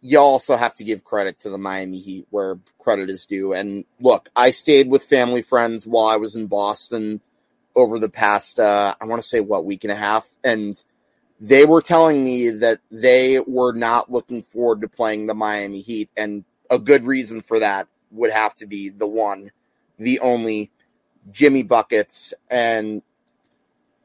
you 0.01 0.17
also 0.17 0.55
have 0.55 0.73
to 0.75 0.83
give 0.83 1.03
credit 1.03 1.39
to 1.39 1.49
the 1.49 1.57
Miami 1.57 1.97
Heat 1.97 2.27
where 2.29 2.57
credit 2.79 3.09
is 3.09 3.25
due. 3.25 3.53
And 3.53 3.85
look, 3.99 4.29
I 4.35 4.51
stayed 4.51 4.89
with 4.89 5.03
family 5.03 5.41
friends 5.41 5.85
while 5.85 6.07
I 6.07 6.15
was 6.15 6.35
in 6.35 6.47
Boston 6.47 7.21
over 7.75 7.99
the 7.99 8.09
past, 8.09 8.59
uh, 8.59 8.95
I 8.99 9.05
want 9.05 9.21
to 9.21 9.27
say, 9.27 9.39
what, 9.39 9.65
week 9.65 9.83
and 9.83 9.91
a 9.91 9.95
half. 9.95 10.27
And 10.43 10.81
they 11.39 11.65
were 11.65 11.81
telling 11.81 12.23
me 12.23 12.49
that 12.49 12.79
they 12.91 13.39
were 13.39 13.73
not 13.73 14.11
looking 14.11 14.41
forward 14.41 14.81
to 14.81 14.87
playing 14.87 15.27
the 15.27 15.35
Miami 15.35 15.81
Heat. 15.81 16.09
And 16.15 16.45
a 16.69 16.79
good 16.79 17.05
reason 17.05 17.41
for 17.41 17.59
that 17.59 17.87
would 18.11 18.31
have 18.31 18.55
to 18.55 18.65
be 18.65 18.89
the 18.89 19.07
one, 19.07 19.51
the 19.97 20.19
only 20.21 20.71
Jimmy 21.31 21.63
Buckets. 21.63 22.33
And 22.49 23.01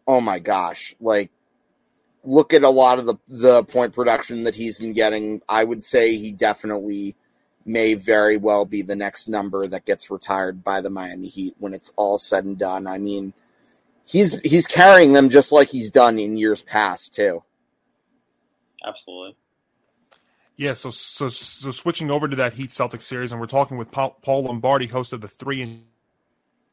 oh 0.07 0.21
my 0.21 0.41
gosh, 0.41 0.95
like, 1.01 1.31
look 2.25 2.53
at 2.53 2.63
a 2.63 2.71
lot 2.71 2.99
of 2.99 3.07
the, 3.07 3.17
the 3.29 3.65
point 3.65 3.95
production 3.95 4.45
that 4.45 4.55
he's 4.55 4.79
been 4.79 4.93
getting. 4.93 5.43
I 5.49 5.65
would 5.65 5.83
say 5.83 6.17
he 6.17 6.33
definitely 6.33 7.17
may 7.65 7.95
very 7.95 8.37
well 8.37 8.65
be 8.65 8.83
the 8.83 8.97
next 8.97 9.29
number 9.29 9.67
that 9.67 9.85
gets 9.85 10.11
retired 10.11 10.63
by 10.63 10.81
the 10.81 10.91
Miami 10.91 11.29
Heat 11.29 11.55
when 11.59 11.75
it's 11.75 11.93
all 11.97 12.19
said 12.19 12.45
and 12.45 12.59
done. 12.59 12.87
I 12.87 12.99
mean, 12.99 13.33
he's 14.07 14.39
he's 14.41 14.67
carrying 14.67 15.13
them 15.13 15.31
just 15.31 15.53
like 15.53 15.69
he's 15.69 15.91
done 15.91 16.19
in 16.19 16.37
years 16.37 16.63
past 16.63 17.15
too. 17.15 17.43
Absolutely. 18.85 19.37
Yeah, 20.57 20.75
so 20.75 20.91
so 20.91 21.29
so 21.29 21.71
switching 21.71 22.11
over 22.11 22.29
to 22.29 22.37
that 22.37 22.53
Heat 22.53 22.71
Celtics 22.71 23.03
series, 23.03 23.33
and 23.33 23.41
we're 23.41 23.47
talking 23.47 23.77
with 23.77 23.91
Paul, 23.91 24.17
Paul 24.23 24.45
Lombardi, 24.45 24.87
host 24.87 25.13
of 25.13 25.21
the 25.21 25.29
Three, 25.29 25.63
and 25.63 25.83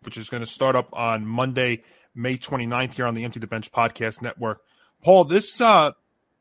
which 0.04 0.18
is 0.18 0.30
going 0.30 0.42
to 0.42 0.48
start 0.48 0.76
up 0.76 0.90
on 0.94 1.26
Monday, 1.26 1.84
May 2.14 2.38
29th 2.38 2.94
here 2.96 3.08
on 3.08 3.16
the 3.16 3.24
Empty 3.24 3.40
the 3.40 3.48
Bench 3.48 3.72
podcast 3.72 4.22
network. 4.22 4.62
Paul, 5.02 5.26
this 5.26 5.60
uh 5.62 5.92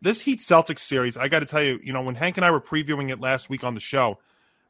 this 0.02 0.23
Heat 0.23 0.40
Celtics 0.40 0.81
series, 0.81 1.17
I 1.17 1.29
got 1.29 1.40
to 1.40 1.47
tell 1.47 1.62
you, 1.62 1.79
you 1.83 1.93
know, 1.93 2.02
when 2.02 2.14
Hank 2.14 2.38
and 2.38 2.45
I 2.45 2.50
were 2.50 2.61
previewing 2.61 3.11
it 3.11 3.21
last 3.21 3.50
week 3.50 3.64
on 3.64 3.75
the 3.75 3.81
show, 3.81 4.19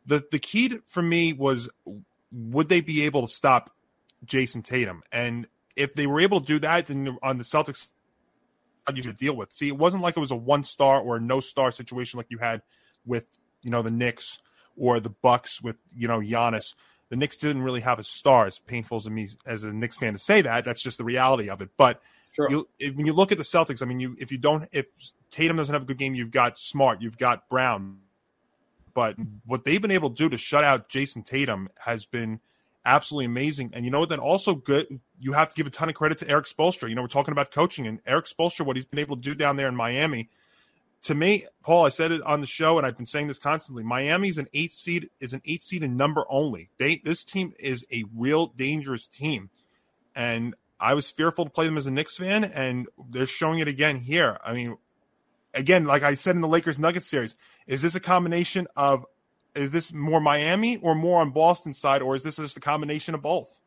the 0.07 0.25
the 0.31 0.39
key 0.39 0.79
for 0.87 1.03
me 1.03 1.33
was 1.33 1.69
would 2.33 2.69
they 2.69 2.81
be 2.81 3.05
able 3.05 3.23
to 3.23 3.29
stop 3.29 3.71
Jayson 4.25 4.63
Tatum? 4.63 5.03
And 5.13 5.47
if 5.77 5.95
they 5.95 6.07
were 6.07 6.21
able 6.21 6.41
to 6.41 6.47
do 6.47 6.59
that, 6.61 6.87
then 6.87 7.17
on 7.23 7.39
the 7.39 7.45
Celtics, 7.45 7.89
you 8.95 9.03
deal 9.13 9.37
with. 9.37 9.53
See, 9.53 9.69
it 9.69 9.77
wasn't 9.77 10.03
like 10.03 10.17
it 10.17 10.21
was 10.21 10.31
a 10.31 10.37
one 10.37 10.65
star 10.65 11.01
or 11.01 11.21
no 11.21 11.41
star 11.41 11.71
situation 11.71 12.19
like 12.19 12.27
you 12.29 12.39
had 12.39 12.63
with 13.07 13.25
you 13.63 13.71
know 13.71 13.83
the 13.83 13.91
Knicks 13.91 14.39
or 14.77 15.01
the 15.01 15.11
Bucks 15.11 15.63
with 15.63 15.77
you 15.95 16.09
know 16.09 16.21
Giannis. 16.21 16.75
The 17.09 17.17
Knicks 17.17 17.37
didn't 17.37 17.63
really 17.63 17.81
have 17.81 17.99
a 17.99 18.05
star. 18.05 18.47
As 18.47 18.59
painful 18.59 18.99
as 18.99 19.09
me 19.09 19.29
as 19.47 19.65
a 19.65 19.73
Knicks 19.73 19.99
fan 19.99 20.13
to 20.13 20.19
say 20.19 20.43
that, 20.43 20.65
that's 20.65 20.83
just 20.83 20.99
the 20.99 21.05
reality 21.05 21.49
of 21.49 21.61
it. 21.61 21.71
But 21.77 22.01
you, 22.39 22.69
if, 22.79 22.95
when 22.95 23.07
you 23.07 23.13
look 23.13 23.33
at 23.33 23.39
the 23.39 23.45
Celtics, 23.45 23.83
I 23.83 23.87
mean, 23.87 24.01
you 24.01 24.17
if 24.19 24.31
you 24.31 24.39
don't 24.39 24.69
if 24.73 24.87
Tatum 25.31 25.57
doesn't 25.57 25.73
have 25.73 25.83
a 25.83 25.87
good 25.87 25.99
game, 25.99 26.15
you've 26.15 26.31
got 26.31 26.59
Smart, 26.59 27.03
you've 27.03 27.19
got 27.19 27.49
Brown. 27.49 27.99
But 28.95 29.17
what 29.47 29.65
they've 29.65 29.81
been 29.81 29.91
able 29.91 30.11
to 30.11 30.17
do 30.17 30.29
to 30.29 30.39
shut 30.39 30.65
out 30.65 30.89
Jayson 30.89 31.25
Tatum 31.25 31.69
has 31.79 32.07
been 32.07 32.41
absolutely 32.85 33.27
amazing. 33.27 33.71
And 33.73 33.85
you 33.85 33.91
know 33.91 34.01
what? 34.01 34.09
Then 34.09 34.19
also 34.19 34.55
good. 34.55 35.01
You 35.19 35.33
have 35.33 35.51
to 35.51 35.55
give 35.55 35.67
a 35.67 35.71
ton 35.71 35.89
of 35.89 35.95
credit 35.95 36.19
to 36.19 36.29
Erik 36.29 36.47
Spoelstra. 36.47 36.89
You 36.89 36.95
know, 36.95 37.03
we're 37.03 37.09
talking 37.09 37.33
about 37.33 37.51
coaching 37.51 37.87
and 37.87 38.01
Erik 38.07 38.27
Spoelstra, 38.27 38.65
what 38.65 38.77
he's 38.77 38.87
been 38.87 38.99
able 38.99 39.17
to 39.17 39.23
do 39.23 39.35
down 39.35 39.57
there 39.57 39.69
in 39.69 39.77
Miami. 39.77 40.29
To 41.05 41.15
me, 41.15 41.47
Paul, 41.63 41.87
I 41.87 41.89
said 41.89 42.13
it 42.13 42.21
on 42.23 42.43
the 42.43 42.47
show, 42.47 42.77
and 42.77 42.87
I've 42.87 42.97
been 42.97 43.07
saying 43.07 43.29
this 43.29 43.39
constantly. 43.39 43.83
Miami's 43.83 44.37
an 44.37 44.49
eight 44.53 44.73
seed 44.73 45.09
is 45.19 45.33
an 45.33 45.41
eight 45.47 45.63
seed 45.63 45.83
in 45.83 45.97
number 45.97 46.25
only. 46.29 46.69
They 46.79 46.97
this 46.97 47.25
team 47.25 47.55
is 47.59 47.87
a 47.91 48.05
real 48.15 48.49
dangerous 48.49 49.07
team, 49.07 49.49
and 50.15 50.55
I 50.81 50.95
was 50.95 51.11
fearful 51.11 51.45
to 51.45 51.51
play 51.51 51.67
them 51.67 51.77
as 51.77 51.87
a 51.87 51.91
Knicks 51.91 52.17
fan, 52.17 52.43
and 52.45 52.89
they're 53.11 53.27
showing 53.27 53.59
it 53.59 53.69
again 53.69 53.97
here. 53.97 54.39
I 54.43 54.55
mean, 54.55 54.79
again, 55.53 55.85
like 55.85 56.03
I 56.03 56.15
said 56.15 56.35
in 56.35 56.41
the 56.41 56.49
Lakers 56.49 56.79
Nuggets 56.79 57.09
series, 57.09 57.37
is 57.67 57.83
this 57.83 57.95
a 57.95 58.01
combination 58.01 58.67
of 58.77 59.05
is 59.55 59.73
this 59.73 59.93
more 59.93 60.21
Miami 60.21 60.79
or 60.79 60.95
more 60.95 61.21
on 61.21 61.31
Boston 61.31 61.75
side, 61.75 62.03
or 62.03 62.15
is 62.15 62.23
this 62.23 62.37
just 62.37 62.57
a 62.57 62.61
combination 62.61 63.15
of 63.15 63.23
both? 63.23 63.61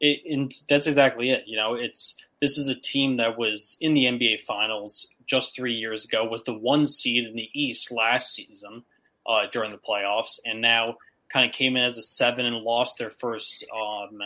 It, 0.00 0.20
and 0.30 0.52
that's 0.68 0.86
exactly 0.86 1.30
it. 1.30 1.44
You 1.46 1.56
know, 1.56 1.74
it's 1.74 2.16
this 2.40 2.58
is 2.58 2.68
a 2.68 2.74
team 2.74 3.16
that 3.16 3.38
was 3.38 3.76
in 3.80 3.94
the 3.94 4.04
NBA 4.04 4.40
Finals 4.40 5.08
just 5.26 5.56
three 5.56 5.74
years 5.74 6.04
ago, 6.04 6.24
was 6.24 6.42
the 6.44 6.52
one 6.52 6.86
seed 6.86 7.24
in 7.24 7.34
the 7.34 7.48
East 7.54 7.90
last 7.90 8.34
season 8.34 8.82
uh, 9.26 9.46
during 9.52 9.70
the 9.70 9.78
playoffs, 9.78 10.38
and 10.44 10.60
now 10.60 10.96
kind 11.32 11.48
of 11.48 11.54
came 11.54 11.76
in 11.76 11.84
as 11.84 11.96
a 11.96 12.02
seven 12.02 12.44
and 12.44 12.56
lost 12.56 12.98
their 12.98 13.10
first 13.10 13.64
um, 13.74 14.18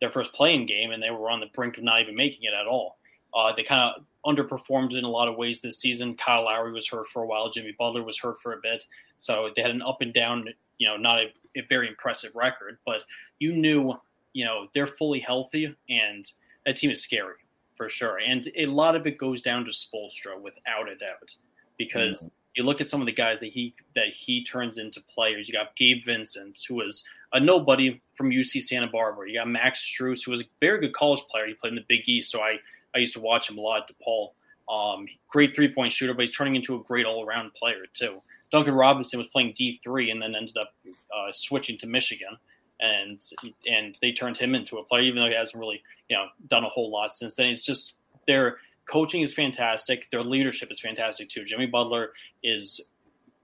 their 0.00 0.10
first 0.10 0.32
playing 0.32 0.66
game, 0.66 0.90
and 0.90 1.02
they 1.02 1.10
were 1.10 1.30
on 1.30 1.40
the 1.40 1.46
brink 1.46 1.78
of 1.78 1.84
not 1.84 2.00
even 2.00 2.14
making 2.14 2.42
it 2.42 2.54
at 2.54 2.66
all. 2.66 2.98
Uh, 3.34 3.52
they 3.54 3.62
kind 3.62 3.82
of 3.82 4.04
underperformed 4.26 4.96
in 4.96 5.04
a 5.04 5.08
lot 5.08 5.28
of 5.28 5.36
ways 5.36 5.60
this 5.60 5.78
season. 5.78 6.16
Kyle 6.16 6.44
Lowry 6.44 6.72
was 6.72 6.88
hurt 6.88 7.06
for 7.06 7.22
a 7.22 7.26
while. 7.26 7.50
Jimmy 7.50 7.74
Butler 7.78 8.02
was 8.02 8.18
hurt 8.18 8.40
for 8.42 8.54
a 8.54 8.58
bit. 8.62 8.84
So 9.18 9.50
they 9.54 9.62
had 9.62 9.70
an 9.70 9.82
up 9.82 10.00
and 10.00 10.12
down, 10.12 10.48
you 10.78 10.88
know, 10.88 10.96
not 10.96 11.18
a, 11.18 11.26
a 11.56 11.62
very 11.68 11.88
impressive 11.88 12.34
record, 12.34 12.78
but 12.84 13.02
you 13.38 13.54
knew, 13.54 13.94
you 14.32 14.44
know, 14.44 14.68
they're 14.74 14.86
fully 14.86 15.20
healthy 15.20 15.74
and 15.88 16.30
that 16.64 16.76
team 16.76 16.90
is 16.90 17.02
scary 17.02 17.36
for 17.76 17.88
sure. 17.88 18.18
And 18.18 18.50
a 18.56 18.66
lot 18.66 18.96
of 18.96 19.06
it 19.06 19.18
goes 19.18 19.42
down 19.42 19.64
to 19.64 19.70
Spoelstra 19.70 20.40
without 20.40 20.88
a 20.88 20.96
doubt 20.96 21.34
because 21.78 22.18
mm-hmm. 22.18 22.28
you 22.54 22.64
look 22.64 22.80
at 22.80 22.90
some 22.90 23.00
of 23.00 23.06
the 23.06 23.12
guys 23.12 23.38
that 23.40 23.50
he 23.50 23.74
that 23.94 24.08
he 24.14 24.44
turns 24.44 24.78
into 24.78 25.00
players. 25.02 25.46
You 25.46 25.54
got 25.54 25.76
Gabe 25.76 26.04
Vincent, 26.04 26.58
who 26.68 26.76
was 26.76 27.04
a 27.32 27.40
nobody 27.40 28.00
from 28.16 28.30
UC 28.30 28.62
Santa 28.62 28.86
Barbara. 28.86 29.28
You 29.28 29.38
got 29.38 29.48
Max 29.48 29.80
Strus, 29.80 30.24
who 30.24 30.30
was 30.30 30.42
a 30.42 30.44
very 30.60 30.80
good 30.80 30.94
college 30.94 31.22
player. 31.30 31.46
He 31.46 31.54
played 31.54 31.70
in 31.70 31.76
the 31.76 31.84
Big 31.88 32.08
East, 32.08 32.30
so 32.30 32.40
I 32.40 32.56
I 32.94 32.98
used 32.98 33.14
to 33.14 33.20
watch 33.20 33.50
him 33.50 33.58
a 33.58 33.60
lot 33.60 33.82
at 33.82 33.96
DePaul. 33.96 34.30
Um, 34.68 35.06
great 35.28 35.54
three 35.54 35.72
point 35.72 35.92
shooter, 35.92 36.14
but 36.14 36.22
he's 36.22 36.32
turning 36.32 36.56
into 36.56 36.74
a 36.74 36.82
great 36.82 37.06
all 37.06 37.24
around 37.24 37.54
player 37.54 37.84
too. 37.92 38.22
Duncan 38.50 38.74
Robinson 38.74 39.18
was 39.18 39.28
playing 39.28 39.54
D 39.56 39.80
three 39.82 40.10
and 40.10 40.20
then 40.20 40.34
ended 40.34 40.56
up 40.56 40.74
uh, 40.86 41.30
switching 41.30 41.78
to 41.78 41.86
Michigan, 41.86 42.36
and 42.80 43.20
and 43.66 43.96
they 44.00 44.12
turned 44.12 44.38
him 44.38 44.54
into 44.54 44.78
a 44.78 44.84
player, 44.84 45.02
even 45.02 45.22
though 45.22 45.28
he 45.28 45.34
hasn't 45.34 45.60
really 45.60 45.82
you 46.08 46.16
know 46.16 46.26
done 46.48 46.64
a 46.64 46.68
whole 46.68 46.90
lot 46.90 47.12
since 47.12 47.34
then. 47.34 47.46
It's 47.46 47.64
just 47.64 47.94
their 48.26 48.58
coaching 48.90 49.22
is 49.22 49.34
fantastic, 49.34 50.10
their 50.10 50.22
leadership 50.22 50.70
is 50.70 50.80
fantastic 50.80 51.28
too. 51.28 51.44
Jimmy 51.44 51.66
Butler 51.66 52.12
is 52.42 52.80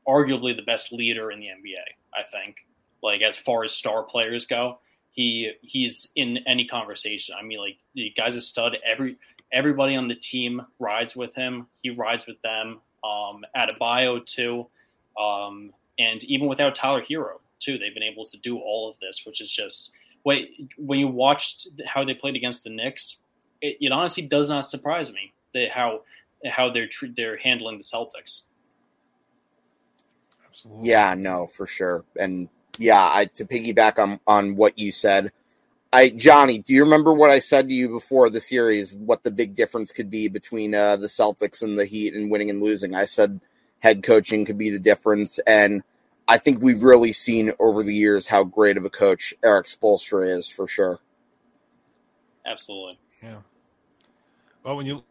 arguably 0.06 0.56
the 0.56 0.62
best 0.62 0.92
leader 0.92 1.30
in 1.30 1.40
the 1.40 1.46
NBA. 1.46 1.84
I 2.14 2.24
think, 2.30 2.56
like 3.02 3.22
as 3.22 3.36
far 3.36 3.64
as 3.64 3.72
star 3.72 4.02
players 4.02 4.46
go, 4.46 4.78
he 5.10 5.52
he's 5.60 6.08
in 6.16 6.38
any 6.46 6.66
conversation. 6.66 7.34
I 7.38 7.42
mean, 7.44 7.58
like 7.58 7.78
the 7.94 8.12
guy's 8.16 8.34
a 8.34 8.40
stud. 8.40 8.76
Every 8.84 9.18
everybody 9.52 9.94
on 9.94 10.08
the 10.08 10.14
team 10.14 10.62
rides 10.78 11.14
with 11.14 11.34
him. 11.34 11.66
He 11.82 11.90
rides 11.90 12.26
with 12.26 12.40
them. 12.42 12.80
Um, 13.04 13.44
Adebayo 13.56 14.24
too, 14.24 14.66
um, 15.20 15.72
and 15.98 16.22
even 16.24 16.46
without 16.46 16.74
Tyler 16.74 17.02
Herro 17.02 17.40
too, 17.58 17.78
they've 17.78 17.94
been 17.94 18.02
able 18.02 18.26
to 18.26 18.36
do 18.38 18.58
all 18.58 18.88
of 18.88 18.98
this, 19.00 19.24
which 19.26 19.40
is 19.40 19.50
just 19.50 19.90
wait. 20.24 20.70
When 20.78 21.00
you 21.00 21.08
watched 21.08 21.68
how 21.84 22.04
they 22.04 22.14
played 22.14 22.36
against 22.36 22.62
the 22.62 22.70
Knicks, 22.70 23.18
it, 23.60 23.76
it 23.80 23.92
honestly 23.92 24.22
does 24.22 24.48
not 24.48 24.68
surprise 24.68 25.12
me 25.12 25.32
that 25.52 25.70
how 25.70 26.02
how 26.48 26.70
they're 26.70 26.88
they're 27.16 27.36
handling 27.36 27.76
the 27.76 27.84
Celtics. 27.84 28.42
Absolutely. 30.48 30.88
Yeah, 30.88 31.14
no, 31.14 31.46
for 31.46 31.66
sure, 31.66 32.04
and 32.18 32.48
yeah, 32.78 33.00
I, 33.00 33.26
to 33.34 33.44
piggyback 33.44 33.98
on 33.98 34.20
on 34.26 34.56
what 34.56 34.78
you 34.78 34.92
said, 34.92 35.32
I 35.92 36.10
Johnny, 36.10 36.58
do 36.58 36.72
you 36.72 36.82
remember 36.84 37.12
what 37.12 37.30
I 37.30 37.38
said 37.38 37.68
to 37.68 37.74
you 37.74 37.88
before 37.88 38.30
the 38.30 38.40
series? 38.40 38.96
What 38.96 39.22
the 39.22 39.30
big 39.30 39.54
difference 39.54 39.92
could 39.92 40.10
be 40.10 40.28
between 40.28 40.74
uh, 40.74 40.96
the 40.96 41.06
Celtics 41.06 41.62
and 41.62 41.78
the 41.78 41.84
Heat 41.84 42.14
and 42.14 42.30
winning 42.30 42.50
and 42.50 42.62
losing? 42.62 42.94
I 42.94 43.04
said 43.04 43.40
head 43.80 44.02
coaching 44.02 44.44
could 44.44 44.58
be 44.58 44.70
the 44.70 44.78
difference, 44.78 45.38
and 45.46 45.82
I 46.26 46.38
think 46.38 46.62
we've 46.62 46.82
really 46.82 47.12
seen 47.12 47.52
over 47.58 47.82
the 47.82 47.94
years 47.94 48.28
how 48.28 48.44
great 48.44 48.76
of 48.76 48.84
a 48.84 48.90
coach 48.90 49.34
Erik 49.42 49.66
Spoelstra 49.66 50.26
is 50.26 50.48
for 50.48 50.66
sure. 50.66 50.98
Absolutely. 52.46 52.98
Yeah. 53.22 53.38
Well, 54.64 54.76
when 54.76 54.86
you 54.86 55.04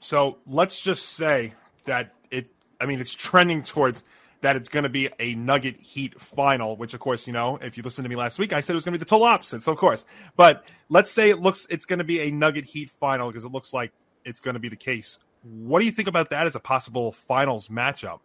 so 0.00 0.38
let's 0.46 0.80
just 0.80 1.10
say 1.10 1.54
that 1.84 2.12
it. 2.30 2.48
I 2.80 2.86
mean, 2.86 3.00
it's 3.00 3.14
trending 3.14 3.62
towards 3.62 4.04
that 4.46 4.54
it's 4.54 4.68
going 4.68 4.84
to 4.84 4.88
be 4.88 5.08
a 5.18 5.34
Nugget 5.34 5.80
Heat 5.80 6.20
final, 6.20 6.76
which 6.76 6.94
of 6.94 7.00
course, 7.00 7.26
you 7.26 7.32
know, 7.32 7.56
if 7.56 7.76
you 7.76 7.82
listened 7.82 8.04
to 8.04 8.08
me 8.08 8.14
last 8.14 8.38
week, 8.38 8.52
I 8.52 8.60
said 8.60 8.74
it 8.74 8.76
was 8.76 8.84
going 8.84 8.92
to 8.92 8.98
be 9.00 9.02
the 9.02 9.08
total 9.08 9.26
opposite. 9.26 9.60
So 9.64 9.72
of 9.72 9.78
course, 9.78 10.04
but 10.36 10.70
let's 10.88 11.10
say 11.10 11.30
it 11.30 11.40
looks 11.40 11.66
it's 11.68 11.84
going 11.84 11.98
to 11.98 12.04
be 12.04 12.20
a 12.20 12.30
Nugget 12.30 12.64
Heat 12.64 12.88
final 13.00 13.26
because 13.26 13.44
it 13.44 13.50
looks 13.50 13.74
like 13.74 13.90
it's 14.24 14.40
going 14.40 14.54
to 14.54 14.60
be 14.60 14.68
the 14.68 14.76
case. 14.76 15.18
What 15.42 15.80
do 15.80 15.84
you 15.84 15.90
think 15.90 16.06
about 16.06 16.30
that 16.30 16.46
as 16.46 16.54
a 16.54 16.60
possible 16.60 17.10
finals 17.10 17.66
matchup? 17.66 18.20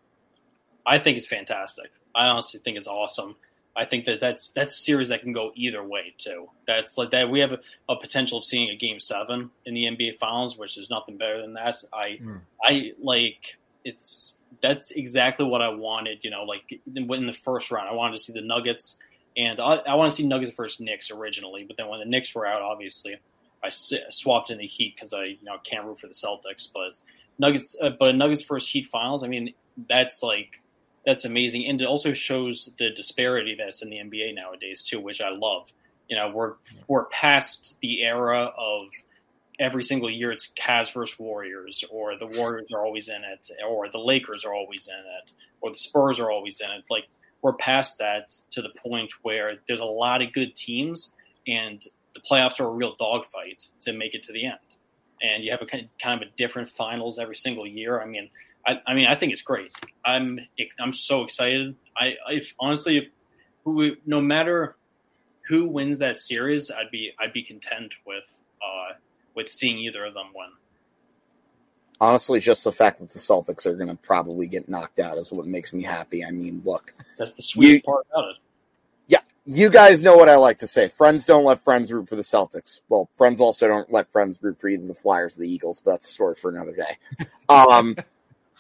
I 0.86 1.00
think 1.00 1.18
it's 1.18 1.26
fantastic. 1.26 1.90
I 2.14 2.28
honestly 2.28 2.60
think 2.64 2.78
it's 2.78 2.88
awesome. 2.88 3.36
I 3.76 3.86
think 3.86 4.06
that 4.06 4.20
that's 4.20 4.52
that's 4.52 4.76
a 4.76 4.80
series 4.80 5.10
that 5.10 5.24
can 5.24 5.34
go 5.34 5.52
either 5.56 5.84
way 5.84 6.14
too. 6.20 6.50
That's 6.68 7.00
like 7.00 7.10
that. 7.12 7.32
We 7.32 7.40
have 7.40 7.54
a, 7.54 7.60
a 7.90 7.96
potential 7.96 8.38
of 8.38 8.44
seeing 8.44 8.70
a 8.70 8.76
game 8.76 9.00
seven 9.00 9.50
in 9.66 9.74
the 9.74 9.86
NBA 9.86 10.20
Finals, 10.20 10.56
which 10.56 10.78
is 10.78 10.88
nothing 10.92 11.18
better 11.18 11.42
than 11.42 11.54
that. 11.54 11.78
I 11.92 12.20
mm. 12.22 12.42
I 12.64 12.92
like 13.02 13.58
it's 13.84 14.38
that's 14.62 14.92
exactly 14.92 15.46
what 15.46 15.62
I 15.62 15.70
wanted. 15.70 16.24
You 16.24 16.32
know, 16.32 16.44
like 16.44 16.82
in, 16.96 17.08
the 17.08 17.34
first 17.34 17.72
round, 17.72 17.90
I 17.90 17.94
wanted 17.94 18.16
to 18.16 18.22
see 18.22 18.34
the 18.34 18.42
Nuggets, 18.42 18.98
and 19.36 19.60
I, 19.60 19.76
I 19.76 19.96
want 19.96 20.12
to 20.12 20.16
see 20.16 20.26
Nuggets 20.26 20.54
versus 20.56 20.80
Knicks 20.80 21.12
originally. 21.12 21.66
But 21.68 21.78
then 21.78 21.88
when 21.88 22.00
the 22.00 22.06
Knicks 22.06 22.34
were 22.34 22.46
out, 22.46 22.62
obviously, 22.62 23.16
I 23.64 23.70
swapped 23.70 24.50
in 24.50 24.58
the 24.58 24.68
Heat 24.68 24.96
because 24.96 25.14
I 25.14 25.24
you 25.24 25.44
know 25.44 25.58
can't 25.64 25.86
root 25.86 26.00
for 26.00 26.08
the 26.08 26.14
Celtics. 26.14 26.68
But 26.74 27.02
Nuggets, 27.40 27.76
uh, 27.82 27.90
but 28.00 28.16
Nuggets 28.16 28.44
versus 28.44 28.70
Heat 28.70 28.88
finals. 28.88 29.24
I 29.24 29.28
mean, 29.28 29.54
that's 29.90 30.24
like 30.24 30.62
that's 31.06 31.26
amazing, 31.26 31.66
and 31.68 31.82
it 31.82 31.86
also 31.86 32.14
shows 32.14 32.74
the 32.78 32.92
disparity 32.92 33.56
that's 33.58 33.82
in 33.82 33.90
the 33.90 33.98
NBA 33.98 34.36
nowadays 34.36 34.84
too, 34.84 35.00
which 35.00 35.22
I 35.22 35.30
love. 35.30 35.72
You 36.08 36.18
know, 36.18 36.32
we're 36.34 36.54
we're 36.88 37.06
past 37.06 37.78
the 37.82 38.04
era 38.04 38.52
of 38.58 38.88
every 39.62 39.84
single 39.84 40.10
year 40.10 40.32
it's 40.32 40.50
Cavs 40.58 40.94
versus 40.94 41.18
Warriors, 41.20 41.86
or 41.92 42.18
the 42.18 42.34
Warriors 42.38 42.72
are 42.74 42.84
always 42.84 43.08
in 43.08 43.24
it, 43.24 43.50
or 43.66 43.90
the 43.90 44.00
Lakers 44.00 44.44
are 44.44 44.54
always 44.54 44.88
in 44.88 45.06
it, 45.24 45.34
or 45.62 45.72
the 45.72 45.78
Spurs 45.78 46.20
are 46.20 46.32
always 46.32 46.60
in 46.60 46.72
it. 46.72 46.84
Like 46.90 47.06
we're 47.42 47.54
past 47.54 48.00
that 48.00 48.32
to 48.52 48.62
the 48.62 48.70
point 48.70 49.14
where 49.22 49.54
there's 49.68 49.80
a 49.80 49.86
lot 49.86 50.22
of 50.22 50.34
good 50.34 50.56
teams, 50.56 51.14
and 51.48 51.82
the 52.14 52.20
playoffs 52.20 52.60
are 52.60 52.66
a 52.66 52.72
real 52.72 52.96
dogfight 52.98 53.68
to 53.82 53.94
make 53.94 54.16
it 54.16 54.24
to 54.24 54.34
the 54.34 54.46
end. 54.46 54.58
And 55.22 55.44
you 55.44 55.52
have 55.52 55.62
a 55.62 55.66
kind 55.66 55.88
of 56.06 56.28
a 56.28 56.32
different 56.36 56.70
finals 56.70 57.20
every 57.20 57.36
single 57.36 57.68
year. 57.68 58.02
I 58.02 58.06
mean, 58.06 58.30
I, 58.66 58.82
I 58.88 58.94
mean, 58.96 59.06
I 59.08 59.16
think 59.16 59.32
it's 59.32 59.44
great. 59.44 59.72
I'm 60.04 60.40
I'm 60.80 60.94
so 60.94 61.24
excited. 61.24 61.76
I, 61.96 62.16
I 62.28 62.42
honestly, 62.60 62.98
if, 62.98 63.04
who 63.64 63.96
no 64.06 64.20
matter 64.20 64.76
who 65.48 65.68
wins 65.68 66.00
that 66.00 66.18
series, 66.18 66.72
I'd 66.72 66.92
be 66.92 67.12
I'd 67.20 67.34
be 67.34 67.44
content 67.44 67.94
with 68.06 68.24
uh, 68.62 68.94
with 69.36 69.52
seeing 69.52 69.80
either 69.80 70.06
of 70.06 70.14
them 70.14 70.28
win. 70.36 70.50
Honestly, 72.00 72.40
just 72.40 72.64
the 72.64 72.72
fact 72.72 73.00
that 73.00 73.12
the 73.12 73.20
Celtics 73.20 73.66
are 73.66 73.76
going 73.76 73.90
to 73.90 73.96
probably 73.96 74.48
get 74.48 74.68
knocked 74.68 75.00
out 75.00 75.18
is 75.18 75.32
what 75.32 75.46
makes 75.46 75.72
me 75.72 75.84
happy. 75.84 76.26
I 76.26 76.32
mean, 76.32 76.62
look, 76.66 76.94
that's 77.18 77.34
the 77.34 77.44
sweet 77.44 77.86
part 77.86 78.08
about 78.12 78.30
it. 78.30 78.36
Yeah, 79.08 79.20
you 79.46 79.70
guys 79.70 80.02
know 80.02 80.18
what 80.18 80.28
I 80.28 80.36
like 80.38 80.60
to 80.60 80.68
say. 80.68 80.88
Friends 80.88 81.26
don't 81.26 81.44
let 81.44 81.64
friends 81.64 81.94
root 81.94 82.10
for 82.10 82.16
the 82.16 82.24
Celtics. 82.24 82.82
Well, 82.90 83.08
friends 83.18 83.40
also 83.40 83.68
don't 83.68 83.92
let 83.94 84.12
friends 84.12 84.40
root 84.42 84.60
for 84.60 84.68
either 84.68 84.88
the 84.88 84.96
Flyers 84.96 85.38
or 85.38 85.42
the 85.42 85.54
Eagles, 85.54 85.80
but 85.86 85.92
that's 85.92 86.10
a 86.10 86.14
story 86.14 86.36
for 86.36 86.50
another 86.50 86.76
day. 86.76 86.98
Um, 87.50 87.98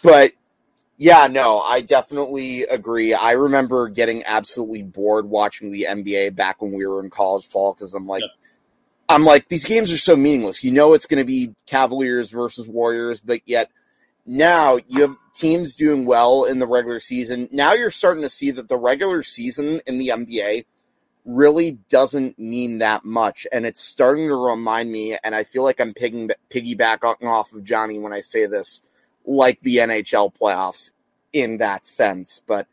but 0.03 0.33
yeah, 1.01 1.25
no, 1.25 1.59
I 1.59 1.81
definitely 1.81 2.61
agree. 2.61 3.15
I 3.15 3.31
remember 3.31 3.89
getting 3.89 4.23
absolutely 4.23 4.83
bored 4.83 5.27
watching 5.27 5.71
the 5.71 5.87
NBA 5.89 6.35
back 6.35 6.61
when 6.61 6.71
we 6.71 6.85
were 6.85 7.03
in 7.03 7.09
college 7.09 7.47
fall 7.47 7.73
because 7.73 7.95
I'm 7.95 8.05
like, 8.05 8.21
yep. 8.21 8.29
I'm 9.11 9.25
like, 9.25 9.47
these 9.49 9.65
games 9.65 9.91
are 9.91 9.97
so 9.97 10.15
meaningless. 10.15 10.63
You 10.63 10.71
know, 10.71 10.93
it's 10.93 11.05
going 11.05 11.19
to 11.19 11.25
be 11.25 11.53
Cavaliers 11.65 12.31
versus 12.31 12.67
Warriors, 12.67 13.21
but 13.21 13.41
yet 13.45 13.69
now 14.25 14.79
you 14.87 15.01
have 15.01 15.15
teams 15.33 15.75
doing 15.75 16.05
well 16.05 16.45
in 16.45 16.59
the 16.59 16.67
regular 16.67 16.99
season. 16.99 17.49
Now 17.51 17.73
you're 17.73 17.91
starting 17.91 18.23
to 18.23 18.29
see 18.29 18.51
that 18.51 18.67
the 18.67 18.77
regular 18.77 19.23
season 19.23 19.81
in 19.85 19.99
the 19.99 20.09
NBA 20.09 20.65
really 21.25 21.73
doesn't 21.89 22.39
mean 22.39 22.79
that 22.79 23.05
much. 23.05 23.45
And 23.51 23.65
it's 23.65 23.81
starting 23.81 24.27
to 24.27 24.35
remind 24.35 24.91
me, 24.91 25.17
and 25.23 25.35
I 25.35 25.43
feel 25.43 25.63
like 25.63 25.79
I'm 25.79 25.93
piggybacking 25.93 27.23
off 27.23 27.53
of 27.53 27.63
Johnny 27.63 27.99
when 27.99 28.13
I 28.13 28.21
say 28.21 28.45
this, 28.45 28.81
like 29.25 29.59
the 29.61 29.77
NHL 29.77 30.33
playoffs 30.35 30.91
in 31.33 31.57
that 31.57 31.85
sense. 31.85 32.41
But 32.45 32.67